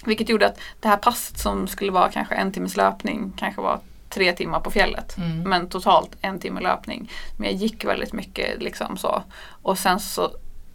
Vilket 0.05 0.29
gjorde 0.29 0.47
att 0.47 0.59
det 0.81 0.89
här 0.89 0.97
passet 0.97 1.39
som 1.39 1.67
skulle 1.67 1.93
vara 1.93 2.11
kanske 2.11 2.35
en 2.35 2.53
timmes 2.53 2.77
löpning 2.77 3.33
kanske 3.37 3.61
var 3.61 3.81
tre 4.09 4.33
timmar 4.33 4.61
på 4.61 4.71
fjället. 4.71 5.17
Mm. 5.17 5.43
Men 5.43 5.69
totalt 5.69 6.17
en 6.21 6.41
timme 6.41 6.61
löpning. 6.61 7.11
Men 7.37 7.51
jag 7.51 7.57
gick 7.57 7.85
väldigt 7.85 8.13
mycket 8.13 8.63
liksom 8.63 8.97
så. 8.97 9.23
Och 9.63 9.79
sen 9.79 10.01
så 10.01 10.31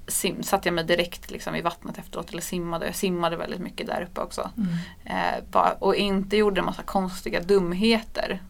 sim, 0.07 0.43
satte 0.43 0.67
jag 0.67 0.73
mig 0.73 0.83
direkt 0.83 1.31
liksom 1.31 1.55
i 1.55 1.61
vattnet 1.61 1.97
efteråt 1.97 2.31
eller 2.31 2.41
simmade. 2.41 2.85
Jag 2.85 2.95
simmade 2.95 3.35
väldigt 3.35 3.59
mycket 3.59 3.87
där 3.87 4.07
uppe 4.09 4.21
också. 4.21 4.49
Mm. 4.57 4.73
Eh, 5.05 5.43
bara, 5.51 5.71
och 5.79 5.95
inte 5.95 6.37
gjorde 6.37 6.61
en 6.61 6.65
massa 6.65 6.83
konstiga 6.83 7.41
dumheter. 7.41 8.41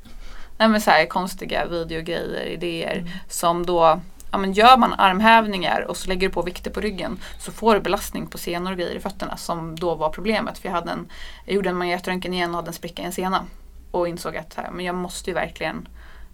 Nej 0.58 0.68
men 0.68 0.82
så 0.82 0.92
här, 0.92 1.06
konstiga 1.06 1.66
videogrejer, 1.66 2.46
idéer 2.46 2.98
mm. 2.98 3.10
som 3.30 3.66
då 3.66 4.02
ja, 4.32 4.38
men 4.38 4.54
gör 4.54 4.78
man 4.78 4.94
armhävningar 4.94 5.82
och 5.82 5.98
så 5.98 6.08
lägger 6.10 6.28
du 6.28 6.34
på 6.34 6.42
vikter 6.42 6.72
på 6.72 6.82
ryggen 6.82 7.20
så 7.40 7.52
får 7.52 7.76
du 7.76 7.82
belastning 7.82 8.28
på 8.28 8.38
senor 8.38 8.72
och 8.72 8.78
grejer 8.78 8.96
i 8.96 9.00
fötterna 9.00 9.38
som 9.38 9.76
då 9.76 9.96
var 9.96 10.10
problemet. 10.10 10.58
För 10.58 10.68
jag, 10.68 10.74
hade 10.76 10.92
en, 10.92 11.12
jag 11.46 11.56
gjorde 11.56 11.70
en 11.70 11.78
magnetröntgen 11.78 12.34
igen 12.34 12.50
och 12.50 12.56
hade 12.56 12.68
en 12.68 12.74
spricka 12.74 13.02
i 13.02 13.06
en 13.06 13.12
sena. 13.12 13.46
Och 13.92 14.08
insåg 14.08 14.38
att 14.38 14.54
här, 14.54 14.72
men 14.72 14.86
jag 14.86 14.96
måste 14.96 15.30
ju 15.30 15.34
verkligen 15.34 15.88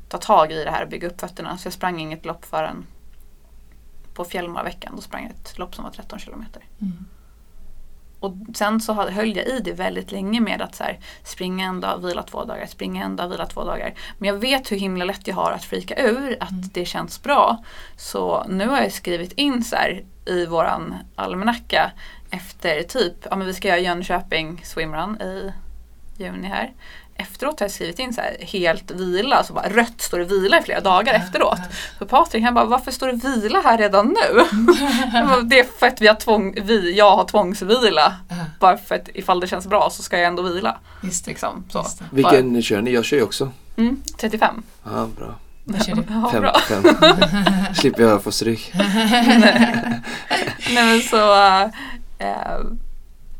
ta 0.09 0.17
tag 0.17 0.51
i 0.51 0.63
det 0.63 0.71
här 0.71 0.83
och 0.83 0.89
bygga 0.89 1.07
upp 1.07 1.19
fötterna. 1.19 1.57
Så 1.57 1.65
jag 1.65 1.73
sprang 1.73 1.99
inget 1.99 2.25
lopp 2.25 2.45
förrän 2.45 2.85
på 4.13 4.25
Fjällmaraveckan. 4.25 4.95
Då 4.95 5.01
sprang 5.01 5.23
jag 5.23 5.31
ett 5.31 5.57
lopp 5.57 5.75
som 5.75 5.83
var 5.83 5.91
13 5.91 6.19
kilometer. 6.19 6.63
Mm. 6.81 7.05
Och 8.19 8.33
sen 8.53 8.81
så 8.81 8.93
höll 8.93 9.35
jag 9.35 9.47
i 9.47 9.59
det 9.63 9.73
väldigt 9.73 10.11
länge 10.11 10.41
med 10.41 10.61
att 10.61 10.75
så 10.75 10.83
här, 10.83 10.99
springa 11.23 11.65
en 11.65 11.79
dag, 11.79 12.05
vila 12.05 12.23
två 12.23 12.45
dagar, 12.45 12.65
springa 12.65 13.05
en 13.05 13.15
dag, 13.15 13.29
vila 13.29 13.45
två 13.45 13.63
dagar. 13.63 13.93
Men 14.17 14.27
jag 14.27 14.35
vet 14.35 14.71
hur 14.71 14.77
himla 14.77 15.05
lätt 15.05 15.27
jag 15.27 15.35
har 15.35 15.51
att 15.51 15.63
frika 15.63 15.95
ur, 15.95 16.37
att 16.39 16.51
mm. 16.51 16.69
det 16.73 16.85
känns 16.85 17.23
bra. 17.23 17.63
Så 17.97 18.45
nu 18.49 18.67
har 18.67 18.81
jag 18.81 18.91
skrivit 18.91 19.31
in 19.33 19.63
så 19.63 19.75
här, 19.75 20.03
i 20.25 20.45
våran 20.45 20.95
almanacka 21.15 21.91
efter 22.29 22.83
typ, 22.83 23.13
ja 23.29 23.35
men 23.35 23.47
vi 23.47 23.53
ska 23.53 23.67
göra 23.67 23.79
Jönköping 23.79 24.61
swimrun 24.63 25.21
i 25.21 25.51
juni 26.17 26.47
här. 26.47 26.73
Efteråt 27.17 27.59
har 27.59 27.63
jag 27.63 27.71
skrivit 27.71 27.99
in 27.99 28.13
så 28.13 28.21
här, 28.21 28.37
helt 28.39 28.91
vila, 28.91 29.43
så 29.43 29.53
bara 29.53 29.69
rött 29.69 30.01
står 30.01 30.19
det 30.19 30.25
vila 30.25 30.59
i 30.59 30.63
flera 30.63 30.79
dagar 30.79 31.13
efteråt. 31.13 31.59
Så 31.99 32.05
Patrik 32.05 32.43
han 32.43 32.53
bara, 32.53 32.65
varför 32.65 32.91
står 32.91 33.07
det 33.07 33.13
vila 33.13 33.61
här 33.61 33.77
redan 33.77 34.07
nu? 34.07 34.41
det 35.43 35.59
är 35.59 35.79
för 35.79 35.87
att 35.87 36.01
vi 36.01 36.07
har 36.07 36.15
tvång, 36.15 36.55
vi, 36.61 36.97
jag 36.97 37.15
har 37.15 37.25
tvångsvila. 37.25 38.15
Bara 38.59 38.77
för 38.77 38.95
att 38.95 39.09
ifall 39.13 39.39
det 39.39 39.47
känns 39.47 39.67
bra 39.67 39.89
så 39.89 40.03
ska 40.03 40.17
jag 40.17 40.27
ändå 40.27 40.43
vila. 40.43 40.77
Just 41.03 41.25
det. 41.25 41.31
Liksom, 41.31 41.63
så. 41.69 41.77
Just 41.77 41.99
det. 41.99 42.05
Vilken 42.11 42.53
bara, 42.53 42.61
kör 42.61 42.81
ni? 42.81 42.91
Jag 42.91 43.05
kör 43.05 43.17
ju 43.17 43.23
också. 43.23 43.51
Mm, 43.77 44.01
35. 44.17 44.63
Ja, 44.83 45.09
bra. 45.17 45.35
Vad 45.63 45.85
kör 45.85 45.95
du? 45.95 46.03
Ja, 46.09 46.29
fem, 46.31 46.41
bra. 46.41 46.59
Fem. 46.59 46.83
Slipper 47.75 48.03
jag 48.03 48.23
få 48.23 48.31
stryk. 48.31 48.71
Nej. 48.75 50.01
Nej 50.73 50.85
men 50.85 51.01
så 51.01 51.33
äh, 52.19 52.59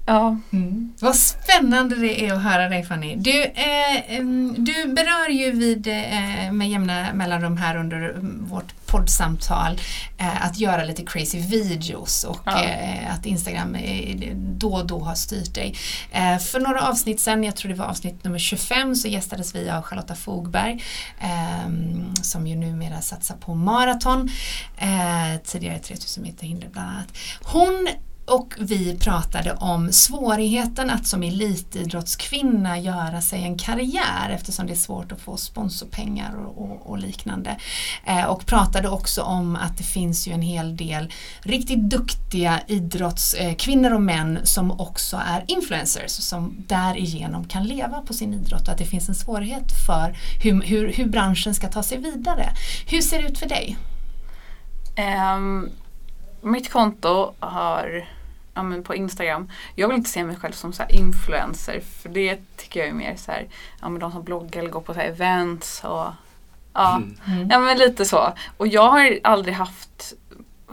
Ja. 0.10 0.38
Mm. 0.54 0.94
Vad 1.00 1.16
spännande 1.16 1.96
det 1.96 2.26
är 2.26 2.34
att 2.34 2.44
höra 2.44 2.70
dig 2.70 2.84
Fanny. 2.84 3.16
Du, 3.16 3.44
eh, 3.44 4.24
du 4.58 4.94
berör 4.94 5.30
ju 5.30 5.52
vid, 5.52 5.88
eh, 5.88 6.52
med 6.52 6.70
jämna 6.70 7.14
mellanrum 7.14 7.58
här 7.58 7.78
under 7.78 8.16
vårt 8.22 8.74
poddsamtal 8.86 9.82
eh, 10.18 10.46
att 10.46 10.60
göra 10.60 10.84
lite 10.84 11.04
crazy 11.06 11.40
videos 11.40 12.24
och 12.24 12.42
ja. 12.46 12.64
Eh, 12.64 13.14
att 13.14 13.26
Instagram 13.26 13.76
eh, 13.76 14.36
då 14.36 14.74
och 14.74 14.88
då 14.88 15.00
har 15.00 15.16
styrt 15.16 15.56
dig. 15.56 15.76
Eh, 16.12 16.38
för 16.38 16.60
några 16.60 16.88
avsnitt 16.90 17.20
sen, 17.20 17.44
jag 17.44 17.56
tror 17.56 17.72
det 17.72 17.78
var 17.78 17.86
avsnitt 17.86 18.24
nummer 18.24 18.40
25, 18.40 18.96
så 18.96 19.08
gästades 19.08 19.56
vi 19.56 19.70
av 19.70 19.82
Charlotta 19.82 20.16
Fogberg 20.16 20.84
ehm, 21.20 22.16
som 22.22 22.48
ju 22.48 22.56
numera 22.56 23.02
satsar 23.02 23.36
på 23.36 23.56
maraton. 23.56 24.30
tidigare 25.44 25.80
3000 25.80 26.24
meter 26.24 26.48
hinder 26.48 26.68
bland 26.70 26.90
annat. 26.90 27.18
Hon 27.44 27.88
och 28.28 28.54
vi 28.60 28.98
pratade 28.98 29.54
om 29.54 29.92
svårigheten 29.92 30.90
att 30.90 31.08
som 31.08 31.24
elitidrottskvinna 31.24 32.80
göra 32.80 33.22
sig 33.22 33.44
en 33.44 33.58
karriär 33.58 34.30
eftersom 34.30 34.68
det 34.68 34.74
är 34.74 34.78
svårt 34.78 35.12
att 35.12 35.22
få 35.22 35.38
sponsorpengar 35.38 36.36
och, 36.36 36.62
och, 36.62 36.90
och 36.90 36.98
liknande. 36.98 37.58
Eh, 38.06 38.24
och 38.24 38.46
pratade 38.46 38.90
också 38.90 39.22
om 39.22 39.56
att 39.56 39.78
det 39.78 39.84
finns 39.84 40.28
ju 40.28 40.32
en 40.32 40.42
hel 40.42 40.78
del 40.78 41.14
riktigt 41.42 41.80
duktiga 41.80 42.60
idrottskvinnor 42.68 43.92
eh, 43.92 43.96
och 43.96 44.02
män 44.02 44.40
som 44.44 44.72
också 44.72 45.22
är 45.26 45.44
influencers 45.48 46.12
som 46.12 46.56
därigenom 46.68 47.48
kan 47.48 47.64
leva 47.64 48.02
på 48.02 48.14
sin 48.14 48.34
idrott 48.34 48.62
och 48.62 48.70
att 48.70 48.78
det 48.78 48.86
finns 48.86 49.10
en 49.10 49.16
svårighet 49.16 49.72
för 49.86 50.18
hur, 50.44 50.62
hur, 50.62 50.94
hur 50.94 51.06
branschen 51.06 51.56
ska 51.56 51.68
ta 51.68 51.84
sig 51.84 51.98
vidare. 51.98 52.50
Hur 52.88 53.02
ser 53.02 53.22
det 53.22 53.28
ut 53.28 53.40
för 53.40 53.50
dig? 53.50 53.78
Um, 55.36 55.70
mitt 56.42 56.72
konto 56.72 57.34
har 57.40 58.08
ja, 58.58 58.64
men 58.64 58.84
på 58.84 58.96
Instagram. 58.96 59.52
Jag 59.76 59.88
vill 59.88 59.98
inte 59.98 60.10
se 60.10 60.24
mig 60.24 60.36
själv 60.36 60.52
som 60.52 60.74
så 60.74 60.84
influencer 60.90 61.80
för 61.80 62.10
det 62.10 62.40
tycker 62.56 62.80
jag 62.80 62.90
är 62.90 62.94
mer 62.94 63.16
så 63.16 63.32
här, 63.32 63.48
ja, 63.82 63.90
men 63.90 64.00
de 64.00 64.12
som 64.12 64.24
bloggar 64.24 64.62
eller 64.62 64.72
går 64.72 64.82
på 64.82 64.94
så 64.94 65.00
events 65.00 65.84
och 65.84 66.08
ja, 66.74 67.02
mm. 67.28 67.50
ja 67.50 67.60
men 67.60 67.78
lite 67.78 68.06
så. 68.06 68.34
Och 68.58 68.68
jag 68.68 68.90
har 68.92 69.20
aldrig 69.24 69.56
haft 69.56 70.14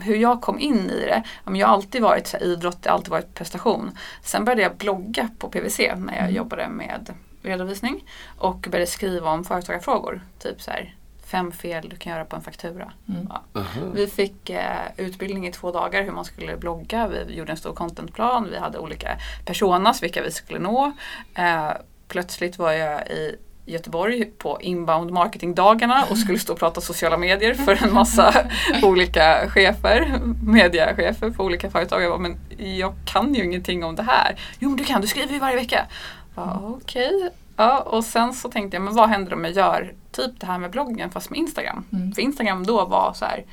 hur 0.00 0.16
jag 0.16 0.40
kom 0.40 0.58
in 0.58 0.90
i 0.90 1.00
det. 1.00 1.22
Jag 1.44 1.66
har 1.66 1.74
alltid 1.74 2.02
varit 2.02 2.26
så 2.26 2.36
här, 2.36 2.44
idrott, 2.44 2.82
det 2.82 2.88
har 2.88 2.96
alltid 2.96 3.10
varit 3.10 3.34
prestation. 3.34 3.98
Sen 4.22 4.44
började 4.44 4.62
jag 4.62 4.76
blogga 4.76 5.28
på 5.38 5.48
PVC 5.48 5.78
när 5.78 6.14
jag 6.14 6.22
mm. 6.22 6.34
jobbade 6.34 6.68
med 6.68 7.14
redovisning 7.42 8.04
och 8.38 8.66
började 8.70 8.90
skriva 8.90 9.30
om 9.30 9.44
företagarfrågor. 9.44 10.20
Typ 10.38 10.62
så 10.62 10.70
här, 10.70 10.94
fem 11.26 11.52
fel 11.52 11.88
du 11.88 11.96
kan 11.96 12.12
göra 12.12 12.24
på 12.24 12.36
en 12.36 12.42
faktura. 12.42 12.92
Mm. 13.08 13.28
Ja. 13.28 13.64
Vi 13.94 14.06
fick 14.06 14.50
eh, 14.50 14.86
utbildning 14.96 15.46
i 15.46 15.52
två 15.52 15.72
dagar 15.72 16.02
hur 16.02 16.12
man 16.12 16.24
skulle 16.24 16.56
blogga. 16.56 17.08
Vi 17.08 17.34
gjorde 17.34 17.52
en 17.52 17.56
stor 17.56 17.74
contentplan. 17.74 18.48
Vi 18.50 18.58
hade 18.58 18.78
olika 18.78 19.18
personas 19.44 20.02
vilka 20.02 20.22
vi 20.22 20.30
skulle 20.30 20.58
nå. 20.58 20.92
Eh, 21.34 21.70
plötsligt 22.08 22.58
var 22.58 22.72
jag 22.72 23.10
i 23.10 23.36
Göteborg 23.66 24.24
på 24.24 24.58
inbound 24.60 25.10
marketingdagarna 25.10 26.04
och 26.10 26.18
skulle 26.18 26.38
stå 26.38 26.52
och 26.52 26.58
prata 26.58 26.80
sociala 26.80 27.16
medier 27.16 27.54
för 27.54 27.84
en 27.84 27.94
massa 27.94 28.34
olika 28.82 29.50
chefer, 29.50 30.20
mediachefer 30.46 31.30
på 31.30 31.44
olika 31.44 31.70
företag. 31.70 32.02
Jag 32.02 32.10
bara, 32.10 32.18
men 32.18 32.38
jag 32.78 32.94
kan 33.04 33.34
ju 33.34 33.44
ingenting 33.44 33.84
om 33.84 33.96
det 33.96 34.02
här. 34.02 34.36
Jo 34.58 34.68
men 34.68 34.78
du 34.78 34.84
kan, 34.84 35.00
du 35.00 35.06
skriver 35.06 35.32
ju 35.32 35.38
varje 35.38 35.56
vecka. 35.56 35.86
Okej, 36.34 37.14
okay. 37.14 37.30
Ja, 37.56 37.80
och 37.80 38.04
sen 38.04 38.32
så 38.32 38.48
tänkte 38.48 38.76
jag, 38.76 38.82
men 38.82 38.94
vad 38.94 39.08
händer 39.08 39.34
om 39.34 39.44
jag 39.44 39.52
gör 39.52 39.94
typ 40.12 40.40
det 40.40 40.46
här 40.46 40.58
med 40.58 40.70
bloggen 40.70 41.10
fast 41.10 41.30
med 41.30 41.38
Instagram? 41.38 41.84
Mm. 41.92 42.12
För 42.12 42.22
Instagram 42.22 42.66
då 42.66 42.84
var 42.84 43.12
så 43.12 43.24
här, 43.24 43.44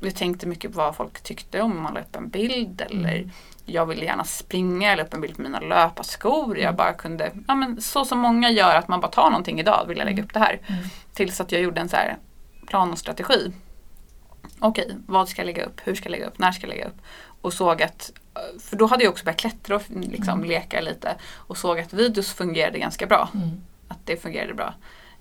jag 0.00 0.14
tänkte 0.14 0.46
mycket 0.46 0.72
på 0.72 0.78
vad 0.78 0.96
folk 0.96 1.22
tyckte 1.22 1.60
om 1.60 1.82
man 1.82 1.94
la 1.94 2.00
upp 2.00 2.16
en 2.16 2.28
bild 2.28 2.80
eller 2.80 3.16
mm. 3.16 3.30
jag 3.64 3.86
ville 3.86 4.04
gärna 4.04 4.24
springa 4.24 4.92
eller 4.92 5.04
upp 5.04 5.14
en 5.14 5.20
bild 5.20 5.36
på 5.36 5.42
mina 5.42 5.60
löparskor. 5.60 6.58
Jag 6.58 6.64
mm. 6.64 6.76
bara 6.76 6.92
kunde, 6.92 7.32
ja 7.48 7.54
men 7.54 7.80
så 7.80 8.04
som 8.04 8.18
många 8.18 8.50
gör 8.50 8.74
att 8.74 8.88
man 8.88 9.00
bara 9.00 9.10
tar 9.10 9.30
någonting 9.30 9.60
idag, 9.60 9.84
vill 9.88 9.98
jag 9.98 10.04
lägga 10.04 10.18
mm. 10.18 10.24
upp 10.24 10.34
det 10.34 10.40
här. 10.40 10.60
Mm. 10.66 10.84
Tills 11.12 11.40
att 11.40 11.52
jag 11.52 11.62
gjorde 11.62 11.80
en 11.80 11.88
så 11.88 11.96
här 11.96 12.16
plan 12.66 12.90
och 12.90 12.98
strategi. 12.98 13.52
Okej, 14.58 14.96
vad 15.06 15.28
ska 15.28 15.42
jag 15.42 15.46
lägga 15.46 15.64
upp? 15.64 15.80
Hur 15.84 15.94
ska 15.94 16.06
jag 16.06 16.10
lägga 16.10 16.26
upp? 16.26 16.38
När 16.38 16.52
ska 16.52 16.62
jag 16.62 16.68
lägga 16.68 16.86
upp? 16.86 16.96
Och 17.44 17.52
såg 17.52 17.82
att 17.82 18.12
för 18.60 18.76
då 18.76 18.86
hade 18.86 19.04
jag 19.04 19.10
också 19.12 19.24
börjat 19.24 19.40
klättra 19.40 19.76
och 19.76 19.82
liksom 19.90 20.38
mm. 20.38 20.48
leka 20.48 20.80
lite 20.80 21.16
och 21.24 21.58
såg 21.58 21.80
att 21.80 21.92
videos 21.92 22.32
fungerade 22.32 22.78
ganska 22.78 23.06
bra. 23.06 23.28
Mm. 23.34 23.50
Att 23.88 23.98
det 24.04 24.16
fungerade 24.16 24.54
bra. 24.54 24.74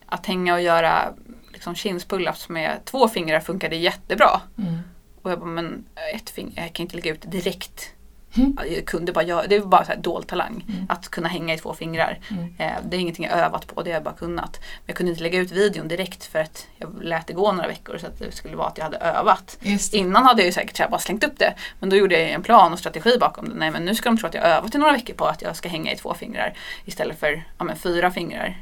Att 0.05 0.26
hänga 0.26 0.53
och 0.53 0.61
göra 0.61 1.13
liksom 1.51 1.76
chins 1.76 2.07
pull-ups 2.07 2.51
med 2.51 2.86
två 2.86 3.07
fingrar 3.07 3.39
funkade 3.39 3.76
jättebra. 3.76 4.41
Mm. 4.57 4.80
Och 5.21 5.32
jag 5.32 5.39
bara, 5.39 5.49
men 5.49 5.86
ett 6.15 6.30
finger, 6.30 6.61
jag 6.61 6.74
kan 6.74 6.84
inte 6.84 6.95
lägga 6.95 7.11
ut 7.11 7.32
direkt 7.32 7.93
Mm. 8.36 8.57
Jag 8.75 8.86
kunde 8.86 9.11
bara 9.11 9.23
göra, 9.23 9.47
det 9.47 9.59
var 9.59 9.67
bara 9.67 9.86
så 9.86 9.91
här 9.91 9.99
dold 9.99 10.27
talang. 10.27 10.65
Mm. 10.69 10.86
Att 10.89 11.09
kunna 11.09 11.27
hänga 11.27 11.53
i 11.53 11.57
två 11.57 11.73
fingrar. 11.73 12.19
Mm. 12.31 12.43
Eh, 12.57 12.73
det 12.89 12.97
är 12.97 12.99
ingenting 12.99 13.25
jag 13.25 13.34
övat 13.34 13.67
på, 13.67 13.84
det 13.84 13.89
har 13.89 13.95
jag 13.95 14.03
bara 14.03 14.13
kunnat. 14.13 14.59
Men 14.61 14.86
jag 14.86 14.95
kunde 14.95 15.11
inte 15.11 15.23
lägga 15.23 15.39
ut 15.39 15.51
videon 15.51 15.88
direkt 15.88 16.25
för 16.25 16.39
att 16.39 16.67
jag 16.77 17.03
lät 17.03 17.27
det 17.27 17.34
gå 17.34 17.51
några 17.51 17.67
veckor 17.67 17.97
så 17.97 18.07
att 18.07 18.19
det 18.19 18.31
skulle 18.31 18.55
vara 18.55 18.67
att 18.67 18.77
jag 18.77 18.86
hade 18.86 18.97
övat. 18.97 19.57
Innan 19.91 20.25
hade 20.25 20.41
jag 20.41 20.45
ju 20.45 20.53
säkert 20.53 20.89
bara 20.89 20.99
slängt 20.99 21.23
upp 21.23 21.39
det. 21.39 21.53
Men 21.79 21.89
då 21.89 21.95
gjorde 21.95 22.19
jag 22.19 22.29
en 22.29 22.43
plan 22.43 22.73
och 22.73 22.79
strategi 22.79 23.17
bakom 23.19 23.49
det. 23.49 23.55
Nej 23.55 23.71
men 23.71 23.86
nu 23.86 23.95
ska 23.95 24.09
de 24.09 24.17
tro 24.17 24.27
att 24.27 24.34
jag 24.34 24.43
övat 24.43 24.75
i 24.75 24.77
några 24.77 24.91
veckor 24.91 25.13
på 25.13 25.25
att 25.25 25.41
jag 25.41 25.55
ska 25.55 25.69
hänga 25.69 25.91
i 25.91 25.95
två 25.95 26.13
fingrar. 26.13 26.57
Istället 26.86 27.19
för 27.19 27.43
ja, 27.57 27.63
men 27.63 27.75
fyra 27.75 28.11
fingrar 28.11 28.57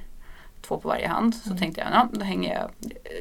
två 0.62 0.78
på 0.78 0.90
varje 0.90 1.08
hand. 1.08 1.36
Så 1.36 1.50
mm. 1.50 1.60
tänkte 1.60 1.82
jag, 1.82 1.90
ja, 1.94 2.08
då 2.12 2.26
hänger 2.26 2.54
jag, 2.54 2.70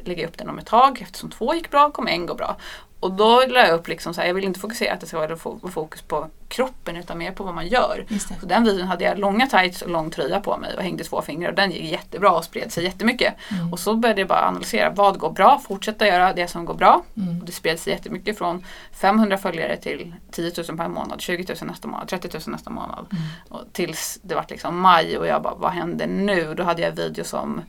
lägger 0.07 0.21
jag 0.21 0.29
upp 0.29 0.37
den 0.37 0.49
om 0.49 0.59
ett 0.59 0.65
tag. 0.65 1.01
Eftersom 1.01 1.29
två 1.29 1.53
gick 1.53 1.71
bra 1.71 1.91
kommer 1.91 2.11
en 2.11 2.25
gå 2.25 2.35
bra. 2.35 2.57
Och 3.01 3.11
då 3.11 3.43
la 3.47 3.59
jag 3.59 3.73
upp 3.73 3.87
liksom 3.87 4.13
så 4.13 4.21
här, 4.21 4.27
jag 4.27 4.33
vill 4.33 4.43
inte 4.43 4.59
fokusera 4.59 4.93
att 4.93 4.99
det 4.99 5.07
ska 5.07 5.19
vara 5.19 5.37
fokus 5.71 6.01
på 6.01 6.27
kroppen 6.47 6.95
utan 6.95 7.17
mer 7.17 7.31
på 7.31 7.43
vad 7.43 7.55
man 7.55 7.67
gör. 7.67 8.05
Så 8.39 8.45
den 8.45 8.63
videon 8.63 8.87
hade 8.87 9.03
jag 9.03 9.19
långa 9.19 9.47
tights 9.47 9.81
och 9.81 9.89
lång 9.89 10.11
tröja 10.11 10.39
på 10.39 10.57
mig 10.57 10.75
och 10.75 10.83
hängde 10.83 11.03
två 11.03 11.21
fingrar 11.21 11.49
och 11.49 11.55
den 11.55 11.71
gick 11.71 11.91
jättebra 11.91 12.31
och 12.31 12.43
spred 12.43 12.71
sig 12.71 12.83
jättemycket. 12.83 13.33
Mm. 13.51 13.73
Och 13.73 13.79
så 13.79 13.95
började 13.95 14.21
jag 14.21 14.27
bara 14.27 14.47
analysera 14.47 14.89
vad 14.89 15.17
går 15.17 15.31
bra, 15.31 15.61
fortsätta 15.67 16.07
göra 16.07 16.33
det 16.33 16.47
som 16.47 16.65
går 16.65 16.73
bra. 16.73 17.03
Mm. 17.17 17.39
Och 17.39 17.45
det 17.45 17.51
spred 17.51 17.79
sig 17.79 17.93
jättemycket 17.93 18.37
från 18.37 18.65
500 18.91 19.37
följare 19.37 19.77
till 19.77 20.15
10 20.31 20.51
000 20.67 20.77
per 20.77 20.87
månad, 20.87 21.21
20 21.21 21.45
000 21.61 21.67
nästa 21.67 21.87
månad, 21.87 22.07
30 22.07 22.29
000 22.33 22.41
nästa 22.45 22.69
månad. 22.69 23.07
Mm. 23.11 23.23
Och 23.49 23.61
tills 23.73 24.19
det 24.23 24.35
var 24.35 24.45
liksom 24.49 24.79
maj 24.79 25.17
och 25.17 25.27
jag 25.27 25.41
bara, 25.41 25.55
vad 25.55 25.71
händer 25.71 26.07
nu? 26.07 26.53
Då 26.53 26.63
hade 26.63 26.81
jag 26.81 26.91
video 26.91 27.23
som 27.23 27.61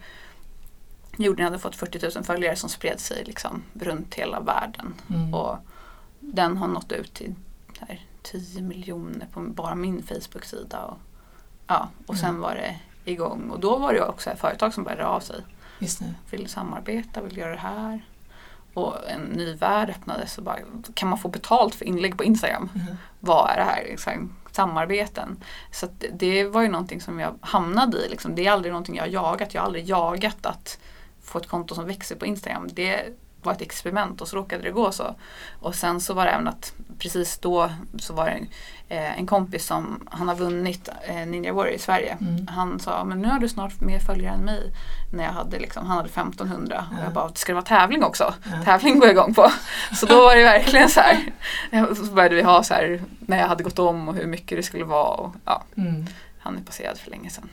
Jorden 1.17 1.45
hade 1.45 1.59
fått 1.59 1.77
40 1.77 1.99
000 2.15 2.25
följare 2.25 2.57
som 2.57 2.71
spred 2.71 3.01
sig 3.01 3.25
liksom 3.25 3.63
runt 3.75 4.15
hela 4.15 4.41
världen. 4.41 4.95
Mm. 5.11 5.35
Och 5.35 5.57
den 6.21 6.57
har 6.57 6.69
nått 6.69 6.93
ut 6.93 7.15
till 7.15 7.35
här, 7.79 8.01
10 8.23 8.63
miljoner 8.63 9.27
på 9.33 9.41
bara 9.41 9.75
min 9.75 10.03
Facebook-sida. 10.03 10.85
Och, 10.85 10.99
ja, 11.67 11.89
och 12.07 12.17
sen 12.17 12.41
var 12.41 12.55
det 12.55 12.81
igång. 13.05 13.51
Och 13.51 13.61
då 13.61 13.79
var 13.79 13.93
det 13.93 14.05
också 14.05 14.31
ett 14.31 14.41
företag 14.41 14.75
som 14.75 14.85
började 14.85 15.07
av 15.07 15.21
sig. 15.21 15.41
Just 15.79 15.99
det. 15.99 16.15
Vill 16.31 16.49
samarbeta, 16.49 17.23
vill 17.23 17.37
göra 17.37 17.51
det 17.51 17.59
här. 17.59 18.05
Och 18.75 19.11
en 19.11 19.21
ny 19.21 19.55
värld 19.55 19.91
öppnades. 19.91 20.39
Och 20.39 20.45
bara, 20.45 20.59
kan 20.95 21.09
man 21.09 21.19
få 21.19 21.29
betalt 21.29 21.75
för 21.75 21.85
inlägg 21.85 22.19
på 22.19 22.25
Instagram? 22.25 22.69
Mm. 22.75 22.97
Vad 23.21 23.51
är 23.51 23.57
det 23.57 23.65
här? 23.65 23.85
Liksom, 23.85 24.37
samarbeten. 24.51 25.37
Så 25.71 25.89
det, 25.99 26.09
det, 26.09 26.45
var 26.45 26.63
ju 26.63 26.69
någonting 26.69 27.01
som 27.01 27.21
jag 27.21 27.35
hamnade 27.41 27.99
i. 27.99 28.09
Liksom. 28.09 28.35
Det 28.35 28.47
är 28.47 28.53
aldrig 28.53 28.73
någonting 28.73 28.97
jag 28.97 29.03
har 29.03 29.11
jagat. 29.11 29.55
Jag 29.55 29.61
har 29.61 29.67
aldrig 29.67 29.89
jagat 29.89 30.47
att 30.47 30.79
få 31.33 31.39
ett 31.39 31.49
konto 31.49 31.75
som 31.75 31.87
växer 31.87 32.17
på 32.17 32.27
Instagram. 32.27 32.69
Det 32.73 33.13
var 33.43 33.53
ett 33.53 33.61
experiment 33.61 34.21
och 34.21 34.29
så 34.29 34.37
råkade 34.37 34.63
det 34.63 34.71
gå 34.71 34.93
så. 34.93 35.15
Och 35.61 35.75
sen 35.75 36.01
så 36.01 36.15
var 36.15 36.25
det 36.25 36.31
även 36.31 36.49
att 36.49 36.73
precis 36.99 37.39
då 37.39 37.71
så 37.99 38.15
var 38.15 38.25
det 38.25 38.31
en, 38.31 38.49
eh, 38.89 39.19
en 39.19 39.27
kompis 39.27 39.67
som 39.67 40.09
han 40.11 40.29
har 40.29 40.35
vunnit 40.35 40.89
eh, 41.09 41.27
Ninja 41.27 41.53
Warrior 41.53 41.75
i 41.75 41.79
Sverige. 41.79 42.17
Mm. 42.21 42.47
Han 42.47 42.81
sa 42.81 43.05
men 43.05 43.23
nu 43.23 43.29
har 43.29 43.39
du 43.39 43.49
snart 43.49 43.81
mer 43.81 43.99
följare 43.99 44.35
än 44.35 44.41
mig. 44.41 44.73
När 45.13 45.25
jag 45.25 45.33
hade 45.33 45.59
liksom, 45.59 45.87
han 45.87 45.97
hade 45.97 46.09
1500 46.09 46.85
ja. 46.91 46.99
och 46.99 47.05
jag 47.05 47.13
bara 47.13 47.35
ska 47.35 47.53
det 47.53 47.55
vara 47.55 47.65
tävling 47.65 48.05
också? 48.05 48.35
Ja. 48.45 48.65
Tävling 48.65 48.99
går 48.99 49.09
jag 49.09 49.15
igång 49.15 49.35
på. 49.35 49.53
Så 49.95 50.07
då 50.07 50.17
var 50.17 50.37
det 50.37 50.43
verkligen 50.45 50.89
så 50.89 51.01
här. 51.01 51.33
Så 51.95 52.13
började 52.13 52.35
vi 52.35 52.43
ha 52.43 52.63
så 52.63 52.75
här 52.75 53.03
när 53.21 53.39
jag 53.39 53.49
hade 53.49 53.65
gått 53.65 53.79
om 53.79 54.09
och 54.09 54.15
hur 54.15 54.27
mycket 54.27 54.59
det 54.59 54.63
skulle 54.63 54.85
vara. 54.85 55.15
Och, 55.15 55.35
ja, 55.45 55.63
mm. 55.77 56.07
Han 56.39 56.57
är 56.57 56.61
passerad 56.61 56.99
för 56.99 57.11
länge 57.11 57.31
sedan. 57.31 57.49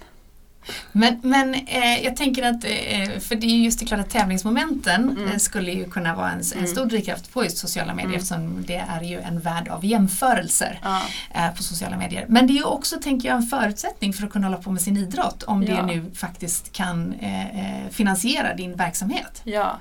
Men, 0.92 1.20
men 1.24 1.54
eh, 1.54 2.04
jag 2.04 2.16
tänker 2.16 2.44
att, 2.44 2.64
eh, 2.64 3.20
för 3.20 3.36
det 3.36 3.48
är 3.48 3.58
just 3.58 3.80
det 3.80 3.86
klart 3.86 4.00
att 4.00 4.10
tävlingsmomenten 4.10 5.10
mm. 5.10 5.28
eh, 5.28 5.38
skulle 5.38 5.72
ju 5.72 5.90
kunna 5.90 6.16
vara 6.16 6.32
en, 6.32 6.40
en 6.40 6.58
mm. 6.58 6.68
stor 6.68 6.86
drivkraft 6.86 7.34
på 7.34 7.44
just 7.44 7.58
sociala 7.58 7.94
medier 7.94 8.10
mm. 8.10 8.18
eftersom 8.18 8.64
det 8.68 8.86
är 8.90 9.04
ju 9.04 9.20
en 9.20 9.40
värld 9.40 9.68
av 9.68 9.86
jämförelser 9.86 10.80
ja. 10.84 11.02
Eh, 11.36 11.56
på 11.56 11.64
sociala 11.64 11.98
medier. 11.98 12.26
Men 12.30 12.48
det 12.48 12.54
är 12.54 12.56
ju 12.56 12.64
också, 12.64 13.00
tänker 13.02 13.30
jag, 13.30 13.38
en 13.38 13.44
förutsättning 13.44 14.14
för 14.14 14.26
att 14.26 14.32
kunna 14.32 14.48
hålla 14.48 14.58
på 14.58 14.72
med 14.72 14.82
sin 14.82 14.98
idrott 14.98 15.44
om 15.44 15.64
ja. 15.64 15.76
det 15.76 15.86
nu 15.86 16.12
faktiskt 16.16 16.72
kan 16.72 17.14
eh, 17.14 17.60
eh, 17.60 17.90
finansiera 17.90 18.56
din 18.56 18.76
verksamhet. 18.76 19.42
Ja 19.44 19.80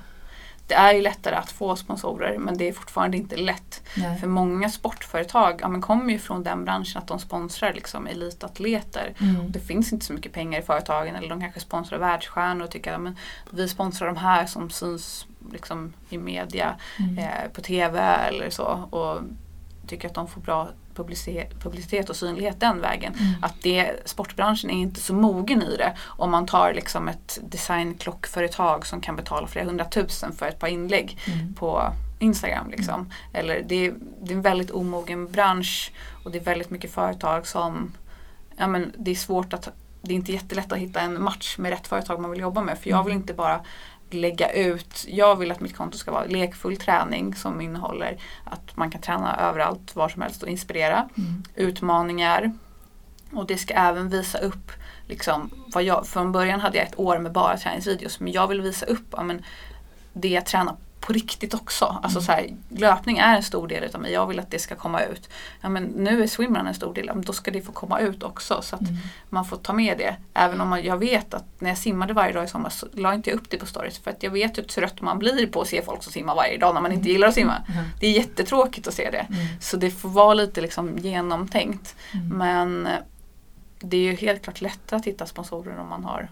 det 0.69 0.75
är 0.75 0.93
ju 0.93 1.01
lättare 1.01 1.35
att 1.35 1.51
få 1.51 1.75
sponsorer 1.75 2.37
men 2.37 2.57
det 2.57 2.67
är 2.67 2.73
fortfarande 2.73 3.17
inte 3.17 3.35
lätt. 3.35 3.83
Nej. 3.97 4.19
För 4.19 4.27
många 4.27 4.69
sportföretag 4.69 5.59
ja, 5.61 5.67
men 5.67 5.81
kommer 5.81 6.13
ju 6.13 6.19
från 6.19 6.43
den 6.43 6.65
branschen 6.65 7.01
att 7.01 7.07
de 7.07 7.19
sponsrar 7.19 7.73
liksom 7.73 8.07
elitatleter. 8.07 9.13
Mm. 9.19 9.51
Det 9.51 9.59
finns 9.59 9.93
inte 9.93 10.05
så 10.05 10.13
mycket 10.13 10.33
pengar 10.33 10.59
i 10.59 10.61
företagen 10.61 11.15
eller 11.15 11.29
de 11.29 11.41
kanske 11.41 11.59
sponsrar 11.59 11.99
världsstjärnor 11.99 12.65
och 12.65 12.71
tycker 12.71 12.93
att 12.93 13.13
vi 13.49 13.69
sponsrar 13.69 14.07
de 14.07 14.17
här 14.17 14.45
som 14.45 14.69
syns 14.69 15.25
liksom, 15.51 15.93
i 16.09 16.17
media, 16.17 16.75
mm. 16.99 17.17
eh, 17.17 17.49
på 17.53 17.61
TV 17.61 17.99
eller 17.99 18.49
så. 18.49 18.87
Och 18.89 19.21
tycker 19.87 20.07
att 20.07 20.13
de 20.13 20.27
får 20.27 20.41
bra 20.41 20.69
publicitet, 20.99 21.59
publicitet 21.59 22.09
och 22.09 22.15
synlighet 22.15 22.59
den 22.59 22.81
vägen. 22.81 23.13
Mm. 23.13 23.33
Att 23.41 23.55
det, 23.61 23.91
sportbranschen 24.05 24.69
är 24.69 24.77
inte 24.81 25.01
så 25.01 25.13
mogen 25.13 25.61
i 25.61 25.77
det. 25.77 25.93
Om 26.05 26.31
man 26.31 26.45
tar 26.45 26.73
liksom 26.73 27.07
ett 27.07 27.39
designklockföretag 27.43 28.85
som 28.85 29.01
kan 29.01 29.15
betala 29.15 29.47
flera 29.47 29.65
hundratusen 29.65 30.33
för 30.33 30.47
ett 30.47 30.59
par 30.59 30.67
inlägg 30.67 31.17
mm. 31.27 31.53
på 31.53 31.93
Instagram. 32.19 32.69
Liksom. 32.69 32.95
Mm. 32.95 33.11
Eller 33.33 33.63
det 33.67 33.85
är, 33.85 33.93
det 34.21 34.31
är 34.33 34.35
en 34.35 34.41
väldigt 34.41 34.71
omogen 34.71 35.31
bransch 35.31 35.91
och 36.23 36.31
det 36.31 36.37
är 36.37 36.43
väldigt 36.43 36.69
mycket 36.69 36.91
företag 36.91 37.47
som 37.47 37.91
ja, 38.57 38.67
men 38.67 38.93
det 38.97 39.11
är 39.11 39.15
svårt 39.15 39.53
att 39.53 39.69
det 40.01 40.13
är 40.13 40.15
inte 40.15 40.31
jättelätt 40.31 40.71
att 40.71 40.77
hitta 40.77 41.01
en 41.01 41.23
match 41.23 41.57
med 41.57 41.71
rätt 41.71 41.87
företag 41.87 42.21
man 42.21 42.31
vill 42.31 42.39
jobba 42.39 42.61
med. 42.61 42.77
För 42.77 42.89
jag 42.89 43.03
vill 43.03 43.11
mm. 43.11 43.21
inte 43.21 43.33
bara 43.33 43.61
lägga 44.13 44.51
ut, 44.51 45.05
jag 45.07 45.35
vill 45.35 45.51
att 45.51 45.59
mitt 45.59 45.75
konto 45.75 45.97
ska 45.97 46.11
vara 46.11 46.25
lekfull 46.25 46.77
träning 46.77 47.35
som 47.35 47.61
innehåller 47.61 48.17
att 48.43 48.77
man 48.77 48.91
kan 48.91 49.01
träna 49.01 49.37
överallt, 49.37 49.95
var 49.95 50.09
som 50.09 50.21
helst 50.21 50.43
och 50.43 50.49
inspirera. 50.49 51.09
Mm. 51.17 51.43
Utmaningar. 51.55 52.51
Och 53.31 53.47
det 53.47 53.57
ska 53.57 53.73
även 53.73 54.09
visa 54.09 54.37
upp, 54.37 54.71
liksom, 55.07 55.49
vad 55.73 55.83
jag, 55.83 56.07
från 56.07 56.31
början 56.31 56.59
hade 56.59 56.77
jag 56.77 56.87
ett 56.87 56.99
år 56.99 57.19
med 57.19 57.31
bara 57.31 57.57
träningsvideos 57.57 58.19
men 58.19 58.33
jag 58.33 58.47
vill 58.47 58.61
visa 58.61 58.85
upp 58.85 59.07
ja, 59.11 59.23
men, 59.23 59.43
det 60.13 60.27
jag 60.27 60.45
tränar 60.45 60.75
på 60.99 61.13
riktigt 61.13 61.53
också. 61.53 61.85
Alltså 61.85 62.19
mm. 62.19 62.25
så 62.25 62.31
här, 62.31 62.49
löpning 62.69 63.17
är 63.17 63.35
en 63.35 63.43
stor 63.43 63.67
del 63.67 63.95
av 63.95 64.01
mig. 64.01 64.11
Jag 64.11 64.27
vill 64.27 64.39
att 64.39 64.51
det 64.51 64.59
ska 64.59 64.75
komma 64.75 65.01
ut. 65.03 65.29
Ja, 65.61 65.69
men 65.69 65.83
nu 65.83 66.23
är 66.23 66.27
swimrun 66.27 66.67
en 66.67 66.73
stor 66.73 66.93
del. 66.93 67.11
Då 67.15 67.33
ska 67.33 67.51
det 67.51 67.61
få 67.61 67.71
komma 67.71 67.99
ut 67.99 68.23
också. 68.23 68.61
Så 68.61 68.75
att 68.75 68.81
mm. 68.81 68.97
man 69.29 69.45
får 69.45 69.57
ta 69.57 69.73
med 69.73 69.97
det. 69.97 70.15
Även 70.33 70.61
om 70.61 70.69
man, 70.69 70.83
jag 70.83 70.97
vet 70.97 71.33
att 71.33 71.45
när 71.59 71.69
jag 71.69 71.77
simmade 71.77 72.13
varje 72.13 72.33
dag 72.33 72.43
i 72.43 72.47
somras 72.47 72.79
så 72.79 72.87
la 72.93 73.13
inte 73.13 73.29
jag 73.29 73.37
upp 73.37 73.49
det 73.49 73.57
på 73.57 73.65
stories. 73.65 73.99
För 73.99 74.11
att 74.11 74.23
jag 74.23 74.31
vet 74.31 74.57
hur 74.57 74.63
trött 74.63 75.01
man 75.01 75.19
blir 75.19 75.47
på 75.47 75.61
att 75.61 75.67
se 75.67 75.81
folk 75.81 76.03
som 76.03 76.11
simmar 76.11 76.35
varje 76.35 76.57
dag 76.57 76.73
när 76.73 76.81
man 76.81 76.91
inte 76.91 77.01
mm. 77.01 77.13
gillar 77.13 77.27
att 77.27 77.33
simma. 77.33 77.55
Mm. 77.73 77.85
Det 77.99 78.07
är 78.07 78.11
jättetråkigt 78.11 78.87
att 78.87 78.93
se 78.93 79.09
det. 79.11 79.25
Mm. 79.29 79.47
Så 79.61 79.77
det 79.77 79.91
får 79.91 80.09
vara 80.09 80.33
lite 80.33 80.61
liksom 80.61 80.97
genomtänkt. 80.97 81.95
Mm. 82.13 82.37
Men 82.37 82.87
det 83.79 83.97
är 83.97 84.01
ju 84.01 84.15
helt 84.15 84.41
klart 84.41 84.61
lättare 84.61 84.99
att 84.99 85.05
hitta 85.05 85.25
sponsorer 85.25 85.79
om 85.79 85.89
man 85.89 86.03
har. 86.03 86.29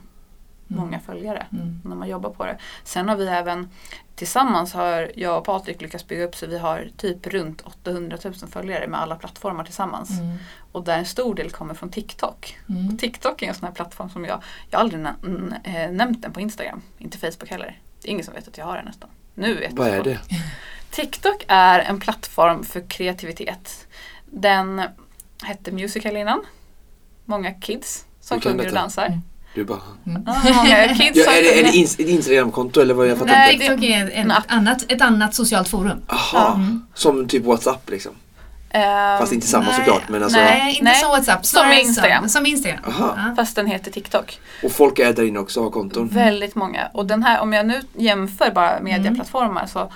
Många 0.67 0.99
följare 0.99 1.45
mm. 1.51 1.81
när 1.83 1.95
man 1.95 2.09
jobbar 2.09 2.29
på 2.29 2.45
det. 2.45 2.57
Sen 2.83 3.09
har 3.09 3.15
vi 3.15 3.27
även 3.27 3.69
tillsammans 4.15 4.73
har 4.73 5.11
jag 5.15 5.37
och 5.37 5.45
Patrik 5.45 5.81
lyckats 5.81 6.07
bygga 6.07 6.23
upp 6.23 6.35
så 6.35 6.47
vi 6.47 6.57
har 6.57 6.89
typ 6.97 7.27
runt 7.27 7.61
800 7.61 8.17
000 8.23 8.33
följare 8.33 8.87
med 8.87 9.01
alla 9.01 9.15
plattformar 9.15 9.63
tillsammans. 9.63 10.09
Mm. 10.09 10.37
Och 10.71 10.83
där 10.83 10.97
en 10.97 11.05
stor 11.05 11.35
del 11.35 11.51
kommer 11.51 11.73
från 11.73 11.89
TikTok. 11.89 12.59
Mm. 12.69 12.87
Och 12.87 12.99
TikTok 12.99 13.41
är 13.41 13.47
en 13.47 13.55
sån 13.55 13.67
här 13.67 13.73
plattform 13.73 14.09
som 14.09 14.25
jag, 14.25 14.43
jag 14.69 14.79
har 14.79 14.83
aldrig 14.83 15.05
äh, 15.63 15.91
nämnt 15.91 16.21
den 16.21 16.33
på 16.33 16.41
Instagram, 16.41 16.81
inte 16.97 17.17
Facebook 17.17 17.49
heller. 17.49 17.81
Det 18.01 18.07
är 18.07 18.11
ingen 18.11 18.25
som 18.25 18.33
vet 18.33 18.47
att 18.47 18.57
jag 18.57 18.65
har 18.65 18.75
den 18.75 18.85
nästan. 18.85 19.09
Nu 19.33 19.55
vet 19.55 19.73
Vad 19.73 19.87
är 19.87 20.03
det? 20.03 20.19
TikTok 20.91 21.45
är 21.47 21.79
en 21.79 21.99
plattform 21.99 22.63
för 22.63 22.89
kreativitet. 22.89 23.87
Den 24.25 24.81
hette 25.43 25.71
Musical 25.71 26.17
innan. 26.17 26.45
Många 27.25 27.53
kids 27.53 28.05
som 28.19 28.41
sjunger 28.41 28.67
och 28.67 28.73
dansar. 28.73 29.21
Du 29.57 29.63
bara... 29.63 29.79
Mm. 30.05 30.23
Ah, 30.27 30.35
ja, 30.45 30.77
är 30.77 30.87
det, 30.87 31.59
är 31.59 31.63
det 31.63 31.69
ett 31.69 31.99
Instagramkonto 31.99 32.81
eller 32.81 32.93
vad 32.93 33.07
jag 33.07 33.17
fattar 33.17 33.33
Nej, 33.33 33.59
TikTok 33.59 33.83
är 33.83 34.11
ett, 34.13 34.45
annat, 34.47 34.91
ett 34.91 35.01
annat 35.01 35.35
socialt 35.35 35.67
forum. 35.67 36.01
Jaha, 36.07 36.53
mm. 36.55 36.85
som 36.93 37.27
typ 37.27 37.45
WhatsApp 37.45 37.89
liksom? 37.89 38.11
Um, 38.73 38.81
Fast 39.19 39.33
inte 39.33 39.47
samma 39.47 39.65
nej, 39.65 39.75
såklart. 39.75 40.09
Men 40.09 40.23
alltså, 40.23 40.39
nej, 40.39 40.71
inte 40.71 40.83
nej. 40.83 40.95
som 40.95 41.09
WhatsApp. 41.09 41.45
Som 41.45 41.71
Instagram. 41.71 42.29
Som, 42.29 42.45
Instagram. 42.45 42.79
Ja. 42.99 43.33
Fast 43.35 43.55
den 43.55 43.67
heter 43.67 43.91
TikTok. 43.91 44.39
Och 44.63 44.71
folk 44.71 44.99
är 44.99 45.13
där 45.13 45.23
inne 45.23 45.39
också 45.39 45.59
och 45.59 45.63
har 45.63 45.71
konton? 45.71 46.07
Väldigt 46.07 46.55
många. 46.55 46.87
Och 46.93 47.05
den 47.05 47.23
här, 47.23 47.41
om 47.41 47.53
jag 47.53 47.65
nu 47.65 47.81
jämför 47.93 48.51
bara 48.51 48.79
medieplattformar 48.79 49.61
mm. 49.61 49.67
så 49.67 49.91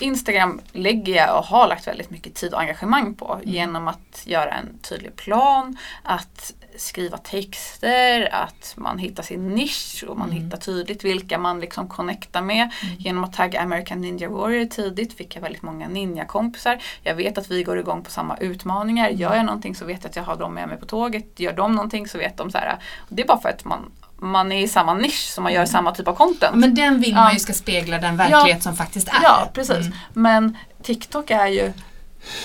Instagram 0.00 0.60
lägger 0.72 1.14
jag 1.14 1.38
och 1.38 1.44
har 1.44 1.68
lagt 1.68 1.86
väldigt 1.86 2.10
mycket 2.10 2.34
tid 2.34 2.54
och 2.54 2.60
engagemang 2.60 3.14
på 3.14 3.34
mm. 3.34 3.48
genom 3.48 3.88
att 3.88 4.22
göra 4.24 4.50
en 4.50 4.78
tydlig 4.78 5.16
plan, 5.16 5.76
att 6.02 6.52
skriva 6.76 7.18
texter, 7.18 8.28
att 8.34 8.74
man 8.76 8.98
hittar 8.98 9.22
sin 9.22 9.48
nisch 9.48 10.04
och 10.08 10.18
man 10.18 10.30
mm. 10.30 10.42
hittar 10.42 10.58
tydligt 10.58 11.04
vilka 11.04 11.38
man 11.38 11.60
liksom 11.60 11.88
connectar 11.88 12.42
med. 12.42 12.70
Mm. 12.82 12.94
Genom 12.98 13.24
att 13.24 13.32
tagga 13.32 13.60
American 13.60 14.00
Ninja 14.00 14.28
Warrior 14.28 14.64
tidigt 14.64 15.16
fick 15.16 15.36
jag 15.36 15.42
väldigt 15.42 15.62
många 15.62 15.88
ninja-kompisar. 15.88 16.82
Jag 17.02 17.14
vet 17.14 17.38
att 17.38 17.50
vi 17.50 17.62
går 17.62 17.78
igång 17.78 18.02
på 18.02 18.10
samma 18.10 18.36
utmaningar. 18.36 19.06
Mm. 19.08 19.20
Gör 19.20 19.34
jag 19.34 19.46
någonting 19.46 19.74
så 19.74 19.84
vet 19.84 20.02
jag 20.02 20.10
att 20.10 20.16
jag 20.16 20.22
har 20.22 20.36
dem 20.36 20.54
med 20.54 20.68
mig 20.68 20.76
på 20.76 20.86
tåget. 20.86 21.40
Gör 21.40 21.52
de 21.52 21.74
någonting 21.74 22.08
så 22.08 22.18
vet 22.18 22.36
de 22.36 22.50
så 22.50 22.58
här. 22.58 22.78
Det 23.08 23.22
är 23.22 23.26
bara 23.26 23.40
för 23.40 23.48
att 23.48 23.64
man 23.64 23.90
man 24.16 24.52
är 24.52 24.62
i 24.62 24.68
samma 24.68 24.94
nisch 24.94 25.30
som 25.34 25.44
man 25.44 25.52
gör 25.52 25.60
mm. 25.60 25.66
samma 25.66 25.94
typ 25.94 26.08
av 26.08 26.14
content. 26.14 26.56
Men 26.56 26.74
den 26.74 27.00
vill 27.00 27.14
man 27.14 27.32
ju 27.32 27.38
ska 27.38 27.52
spegla 27.52 27.98
den 27.98 28.16
verklighet 28.16 28.56
ja. 28.56 28.60
som 28.60 28.76
faktiskt 28.76 29.08
är. 29.08 29.22
Ja, 29.22 29.50
precis. 29.52 29.76
Mm. 29.76 29.92
Men 30.12 30.56
TikTok 30.82 31.30
är 31.30 31.46
ju, 31.46 31.72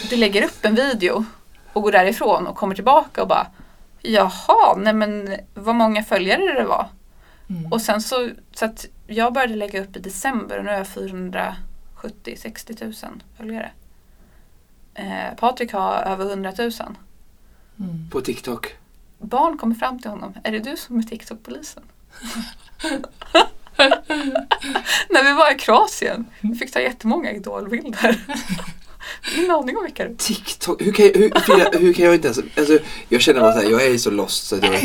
du 0.09 0.17
lägger 0.17 0.43
upp 0.43 0.65
en 0.65 0.75
video 0.75 1.25
och 1.73 1.81
går 1.81 1.91
därifrån 1.91 2.47
och 2.47 2.55
kommer 2.55 2.75
tillbaka 2.75 3.21
och 3.21 3.27
bara 3.27 3.47
Jaha, 4.01 4.75
nej 4.77 4.93
men 4.93 5.35
vad 5.53 5.75
många 5.75 6.03
följare 6.03 6.53
det 6.53 6.65
var. 6.65 6.89
Mm. 7.49 7.71
Och 7.71 7.81
sen 7.81 8.01
så, 8.01 8.29
så 8.51 8.65
att 8.65 8.85
jag 9.07 9.33
började 9.33 9.55
lägga 9.55 9.81
upp 9.81 9.95
i 9.95 9.99
december 9.99 10.57
och 10.57 10.65
nu 10.65 10.71
har 10.71 10.77
jag 10.77 10.87
470-60 10.87 12.83
000 12.83 12.93
följare. 13.37 13.71
Eh, 14.93 15.35
Patrik 15.37 15.73
har 15.73 15.93
över 15.95 16.25
100 16.25 16.53
000. 16.57 16.71
Mm. 17.79 18.09
På 18.11 18.21
TikTok? 18.21 18.75
Barn 19.17 19.57
kommer 19.57 19.75
fram 19.75 19.99
till 19.99 20.09
honom. 20.09 20.33
Är 20.43 20.51
det 20.51 20.59
du 20.59 20.77
som 20.77 20.99
är 20.99 21.03
TikTok-polisen? 21.03 21.83
När 25.09 25.23
vi 25.23 25.33
var 25.33 25.55
i 25.55 25.55
Kroatien. 25.55 26.25
Vi 26.41 26.55
fick 26.55 26.73
ta 26.73 26.79
jättemånga 26.79 27.31
idolbilder. 27.31 28.19
Ingen 29.37 29.51
aning 29.51 29.77
om 29.77 29.83
vilka 29.83 30.03
det 30.03 30.09
är. 30.09 30.15
TikTok, 30.15 30.81
hur 30.81 30.91
kan, 30.91 31.05
jag, 31.05 31.13
hur, 31.13 31.79
hur 31.79 31.93
kan 31.93 32.05
jag 32.05 32.15
inte 32.15 32.27
ens, 32.27 32.39
alltså, 32.57 32.79
jag 33.09 33.21
känner 33.21 33.41
bara 33.41 33.53
såhär, 33.53 33.69
jag 33.69 33.85
är 33.85 33.97
så 33.97 34.11
lost 34.11 34.47
så 34.47 34.55
jag 34.55 34.79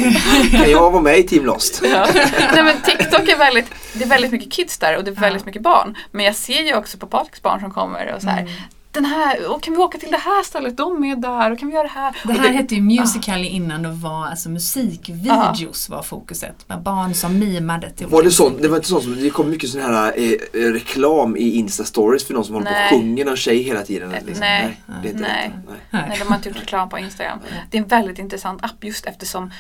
kan 0.51 0.71
jag 0.71 0.91
vara 0.91 1.03
med 1.03 1.19
i 1.19 1.23
Team 1.23 1.45
Lost? 1.45 1.83
Ja. 1.85 2.07
Nej 2.55 2.63
men 2.63 2.83
TikTok 2.83 3.29
är 3.29 3.37
väldigt, 3.37 3.67
det 3.93 4.05
är 4.05 4.09
väldigt 4.09 4.33
mycket 4.33 4.53
kids 4.53 4.79
där 4.79 4.97
och 4.97 5.05
det 5.05 5.11
är 5.11 5.15
väldigt 5.15 5.47
mycket 5.47 5.63
barn. 5.63 5.97
Men 6.11 6.25
jag 6.25 6.37
ser 6.37 6.63
ju 6.63 6.77
också 6.77 6.99
på 6.99 7.07
Patriks 7.07 7.43
barn 7.43 7.61
som 7.61 7.71
kommer 7.71 8.15
och 8.15 8.23
så 8.23 8.29
här, 8.29 8.41
mm 8.41 8.53
den 8.95 9.05
här, 9.05 9.51
och 9.51 9.63
kan 9.63 9.75
vi 9.75 9.79
åka 9.81 9.99
till 9.99 10.11
det 10.11 10.19
här 10.19 10.43
stället, 10.43 10.77
de 10.77 11.05
är 11.05 11.17
där 11.17 11.51
och 11.51 11.59
kan 11.59 11.69
vi 11.69 11.75
göra 11.75 11.83
det 11.83 11.95
här. 11.95 12.17
Det 12.25 12.33
här 12.33 12.49
det, 12.49 12.55
hette 12.55 12.75
ju 12.75 12.83
Musical.ly 12.83 13.49
ah. 13.49 13.51
innan 13.51 13.83
det 13.83 13.89
var 13.89 14.27
alltså 14.27 14.49
musikvideos 14.49 15.91
ah. 15.91 15.97
var 15.97 16.03
fokuset. 16.03 16.69
Med 16.69 16.83
barn 16.83 17.15
som 17.15 17.39
mimade 17.39 17.91
till 17.91 18.07
Var 18.07 18.23
det 18.23 18.31
sånt? 18.31 18.63
Det 18.63 18.69
var 18.69 18.77
inte 18.77 18.89
sånt 18.89 19.05
som, 19.05 19.17
det 19.17 19.31
kom 19.31 19.51
mycket 19.51 19.71
sån 19.71 19.81
här 19.81 20.13
eh, 20.17 20.33
eh, 20.63 20.73
reklam 20.73 21.37
i 21.37 21.63
Insta-stories 21.63 22.27
för 22.27 22.35
någon 22.35 22.45
som 22.45 22.55
håller 22.55 22.71
på 22.71 22.95
och 22.95 23.01
sjunger 23.01 23.25
någon 23.25 23.37
tjej 23.37 23.63
hela 23.63 23.83
tiden. 23.83 24.11
Liksom. 24.11 24.41
Nej. 24.41 24.81
Nej. 24.87 24.99
Det 25.03 25.09
är 25.09 25.13
inte 25.13 25.23
nej. 25.23 25.51
nej. 25.91 26.05
nej. 26.09 26.19
de 26.19 26.25
har 26.25 26.37
inte 26.37 26.49
gjort 26.49 26.59
reklam 26.59 26.89
på 26.89 26.99
Instagram. 26.99 27.39
Det 27.71 27.79
är 27.79 27.83
en 27.83 27.89
väldigt 27.89 28.19
intressant 28.19 28.65
app 28.65 28.85
just 28.85 29.07
eftersom 29.07 29.51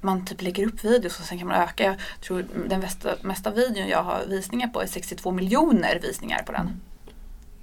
man 0.00 0.24
typ 0.24 0.42
lägger 0.42 0.66
upp 0.66 0.84
videos 0.84 1.20
och 1.20 1.24
sen 1.24 1.38
kan 1.38 1.48
man 1.48 1.56
öka. 1.62 1.84
Jag 1.84 1.96
tror 2.20 2.44
den 2.68 2.80
mesta, 2.80 3.14
mesta 3.22 3.50
videon 3.50 3.88
jag 3.88 4.02
har 4.02 4.24
visningar 4.28 4.68
på 4.68 4.82
är 4.82 4.86
62 4.86 5.32
miljoner 5.32 5.98
visningar 6.02 6.42
på 6.42 6.52
den. 6.52 6.80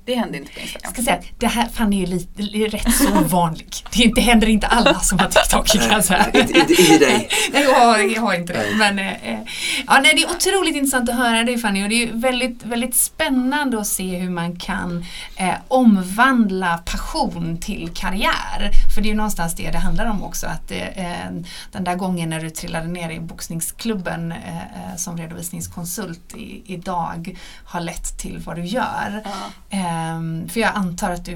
Det 0.05 0.15
händer 0.15 0.39
inte 0.39 0.53
på 0.53 0.59
Instagram. 0.59 0.81
Jag 0.83 0.93
ska 0.93 1.01
säga, 1.01 1.21
det 1.39 1.47
här 1.47 1.67
fan 1.67 1.93
är 1.93 1.99
ju 1.99 2.05
lite, 2.05 2.43
är 2.43 2.69
rätt 2.69 2.93
så 2.93 3.19
vanligt. 3.35 3.83
Det 4.15 4.21
händer 4.21 4.49
inte 4.49 4.67
alla 4.67 4.99
som 4.99 5.19
har 5.19 5.27
TikTok 5.27 5.67
kan 5.67 5.91
jag 5.91 6.05
säga. 6.05 6.25
Inte, 6.25 6.39
inte, 6.59 6.73
inte 6.73 6.97
dig. 6.97 7.29
Nej, 7.53 7.63
jag 7.63 7.73
har, 7.73 7.97
jag 7.97 8.21
har 8.21 8.33
inte 8.33 8.53
det. 8.53 8.75
Men, 8.77 8.99
eh, 8.99 9.39
ja, 9.87 9.99
nej, 10.03 10.13
det 10.15 10.21
är 10.23 10.29
otroligt 10.29 10.75
intressant 10.75 11.09
att 11.09 11.15
höra 11.15 11.43
dig 11.43 11.57
Fanny 11.57 11.83
och 11.83 11.89
det 11.89 12.03
är 12.03 12.13
väldigt, 12.13 12.63
väldigt 12.63 12.95
spännande 12.95 13.79
att 13.79 13.87
se 13.87 14.17
hur 14.17 14.29
man 14.29 14.55
kan 14.55 15.05
eh, 15.35 15.53
omvandla 15.67 16.77
passion 16.77 17.57
till 17.57 17.89
karriär. 17.93 18.71
För 18.95 19.01
det 19.01 19.07
är 19.07 19.11
ju 19.11 19.17
någonstans 19.17 19.55
det 19.55 19.71
det 19.71 19.77
handlar 19.77 20.05
om 20.05 20.23
också. 20.23 20.47
Att 20.47 20.71
eh, 20.71 21.25
den 21.71 21.83
där 21.83 21.95
gången 21.95 22.29
när 22.29 22.39
du 22.39 22.49
trillade 22.49 22.87
ner 22.87 23.09
i 23.09 23.19
boxningsklubben 23.19 24.31
eh, 24.31 24.57
eh 24.57 24.95
som 24.97 25.17
redovisningskonsult 25.17 26.35
i, 26.35 26.63
idag 26.65 27.37
har 27.65 27.81
lett 27.81 28.17
till 28.17 28.39
vad 28.45 28.55
du 28.55 28.65
gör. 28.65 29.21
Ja. 29.69 29.89
Um, 30.17 30.49
för 30.49 30.59
jag 30.59 30.71
antar 30.75 31.11
att 31.11 31.25
du, 31.25 31.35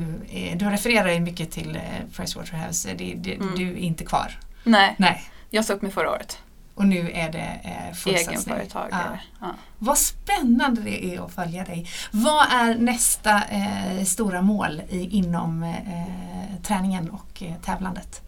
du 0.56 0.66
refererar 0.70 1.12
ju 1.12 1.20
mycket 1.20 1.52
till 1.52 1.76
uh, 1.76 1.82
Pricewaterhouse, 2.16 2.94
det, 2.94 3.14
det, 3.18 3.36
mm. 3.36 3.56
du 3.56 3.72
är 3.72 3.78
inte 3.78 4.06
kvar? 4.06 4.40
Nej. 4.64 4.96
Nej, 4.98 5.24
jag 5.50 5.70
upp 5.70 5.82
mig 5.82 5.92
förra 5.92 6.12
året. 6.12 6.38
Och 6.78 6.88
nu 6.88 7.12
är 7.14 7.32
det 7.32 7.60
eh, 7.64 7.96
fullsatsning. 7.96 8.36
Egenföretagare. 8.36 9.20
Ja. 9.40 9.56
Vad 9.80 9.98
spännande 9.98 10.82
det 10.82 11.06
är 11.06 11.26
att 11.26 11.34
följa 11.34 11.64
dig. 11.64 11.90
Vad 12.12 12.46
är 12.52 12.76
nästa 12.76 13.44
eh, 13.44 14.04
stora 14.04 14.42
mål 14.42 14.82
i, 14.90 15.18
inom 15.18 15.64
eh, 15.64 16.62
träningen 16.64 17.10
och 17.10 17.44
eh, 17.44 17.54
tävlandet? 17.62 18.22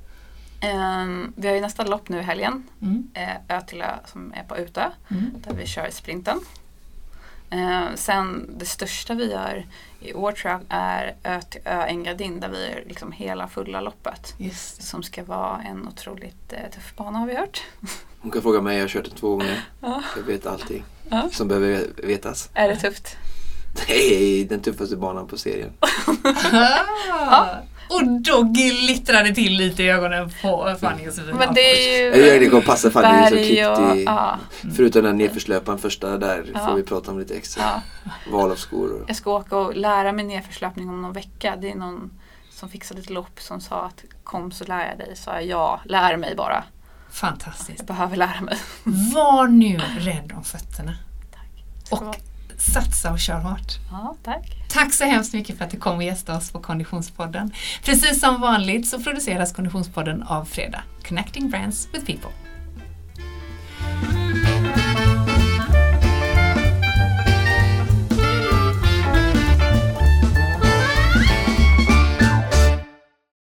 Um, 0.63 1.33
vi 1.35 1.47
har 1.47 1.55
ju 1.55 1.61
nästa 1.61 1.83
lopp 1.83 2.09
nu 2.09 2.19
i 2.19 2.21
helgen. 2.21 2.63
Mm. 2.81 3.11
Eh, 3.13 3.57
Ötila 3.57 3.99
som 4.05 4.33
är 4.33 4.43
på 4.43 4.57
Utö. 4.57 4.89
Mm. 5.11 5.33
Där 5.47 5.53
vi 5.53 5.67
kör 5.67 5.89
sprinten. 5.91 6.39
Eh, 7.51 7.95
sen 7.95 8.49
det 8.59 8.65
största 8.65 9.13
vi 9.13 9.31
gör 9.31 9.65
i 9.99 10.13
år 10.13 10.31
tror 10.31 10.51
jag 10.51 10.61
är 10.69 11.15
Ö 11.23 11.41
till 11.41 11.61
Ö 11.65 11.85
Engadin 11.87 12.39
där 12.39 12.49
vi 12.49 12.65
är 12.67 12.83
liksom 12.87 13.11
hela 13.11 13.47
fulla 13.47 13.81
loppet. 13.81 14.33
Just. 14.37 14.83
Som 14.83 15.03
ska 15.03 15.23
vara 15.23 15.61
en 15.61 15.87
otroligt 15.87 16.53
eh, 16.53 16.69
tuff 16.75 16.95
bana 16.95 17.19
har 17.19 17.27
vi 17.27 17.35
hört. 17.35 17.61
Hon 18.21 18.31
kan 18.31 18.41
fråga 18.41 18.61
mig, 18.61 18.75
jag 18.77 18.83
har 18.83 18.89
kört 18.89 19.05
det 19.05 19.11
två 19.15 19.29
gånger. 19.29 19.61
Ja. 19.81 20.03
Jag 20.15 20.23
vet 20.23 20.45
allting 20.45 20.83
Ja. 21.09 21.29
som 21.31 21.47
behöver 21.47 21.87
vetas. 22.03 22.49
Är 22.53 22.67
det 22.67 22.75
tufft? 22.75 23.17
Nej, 23.87 24.45
den 24.49 24.59
tuffaste 24.61 24.95
banan 24.95 25.27
på 25.27 25.37
serien. 25.37 25.73
Ah. 27.11 27.45
Och 27.89 28.21
då 28.21 28.43
glittrar 28.43 29.23
det 29.23 29.35
till 29.35 29.53
lite 29.57 29.83
i 29.83 29.89
ögonen 29.89 30.29
på 30.41 30.75
Fanny 30.81 31.07
och 31.09 31.13
Sofia. 31.13 31.35
Men 31.35 31.53
det 31.53 31.61
är 31.61 32.17
Jag 32.25 32.33
ju 32.33 32.39
det 32.39 32.49
kommer 32.49 32.63
passa 32.63 32.91
Fanny 32.91 33.29
så 33.29 33.35
klippt 33.35 33.97
i, 33.97 34.03
Ja, 34.05 34.37
förutom 34.75 35.03
den 35.03 35.17
nedförslöparen 35.17 35.79
första 35.79 36.17
där 36.17 36.45
Ja. 36.53 36.59
får 36.67 36.75
vi 36.75 36.83
prata 36.83 37.11
om 37.11 37.19
lite 37.19 37.35
extra. 37.35 37.63
ja. 37.63 38.11
Val 38.31 38.51
av 38.51 38.55
skor 38.55 38.93
och 39.01 39.09
Jag 39.09 39.15
ska 39.15 39.31
åka 39.31 39.57
och 39.57 39.75
lära 39.75 40.11
mig 40.11 40.25
nedförslöpning 40.25 40.89
om 40.89 41.01
någon 41.01 41.13
vecka. 41.13 41.55
Det 41.61 41.71
är 41.71 41.75
någon 41.75 42.11
som 42.49 42.69
fixade 42.69 42.99
ett 43.01 43.09
lopp 43.09 43.41
som 43.41 43.61
sa 43.61 43.85
att 43.85 44.03
kom 44.23 44.51
så 44.51 44.65
lär 44.65 44.87
jag 44.89 44.97
dig. 44.97 45.15
Så 45.15 45.29
jag 45.29 45.45
ja, 45.45 45.79
lär 45.85 46.17
mig 46.17 46.35
bara. 46.35 46.63
Fantastiskt. 47.11 47.79
Jag 47.79 47.87
behöver 47.87 48.17
lära 48.17 48.41
mig. 48.41 48.57
Var 49.15 49.47
nu 49.47 49.79
rädd 49.99 50.33
om 50.37 50.43
fötterna. 50.43 50.93
Ska 51.83 51.95
Och 51.95 52.15
satsa 52.61 53.11
och 53.11 53.19
kör 53.19 53.39
hårt. 53.39 53.73
Ja, 53.91 54.15
tack. 54.23 54.59
Tack 54.69 54.93
så 54.93 55.03
hemskt 55.03 55.33
mycket 55.33 55.57
för 55.57 55.65
att 55.65 55.71
du 55.71 55.77
kom 55.77 55.95
och 55.97 56.03
gästade 56.03 56.37
oss 56.37 56.51
på 56.51 56.59
Konditionspodden. 56.59 57.51
Precis 57.83 58.19
som 58.19 58.41
vanligt 58.41 58.87
så 58.87 58.99
produceras 58.99 59.53
Konditionspodden 59.53 60.23
av 60.23 60.45
Fredag, 60.45 60.83
Connecting 61.07 61.49
Brands 61.49 61.87
with 61.93 62.05
People. 62.05 62.31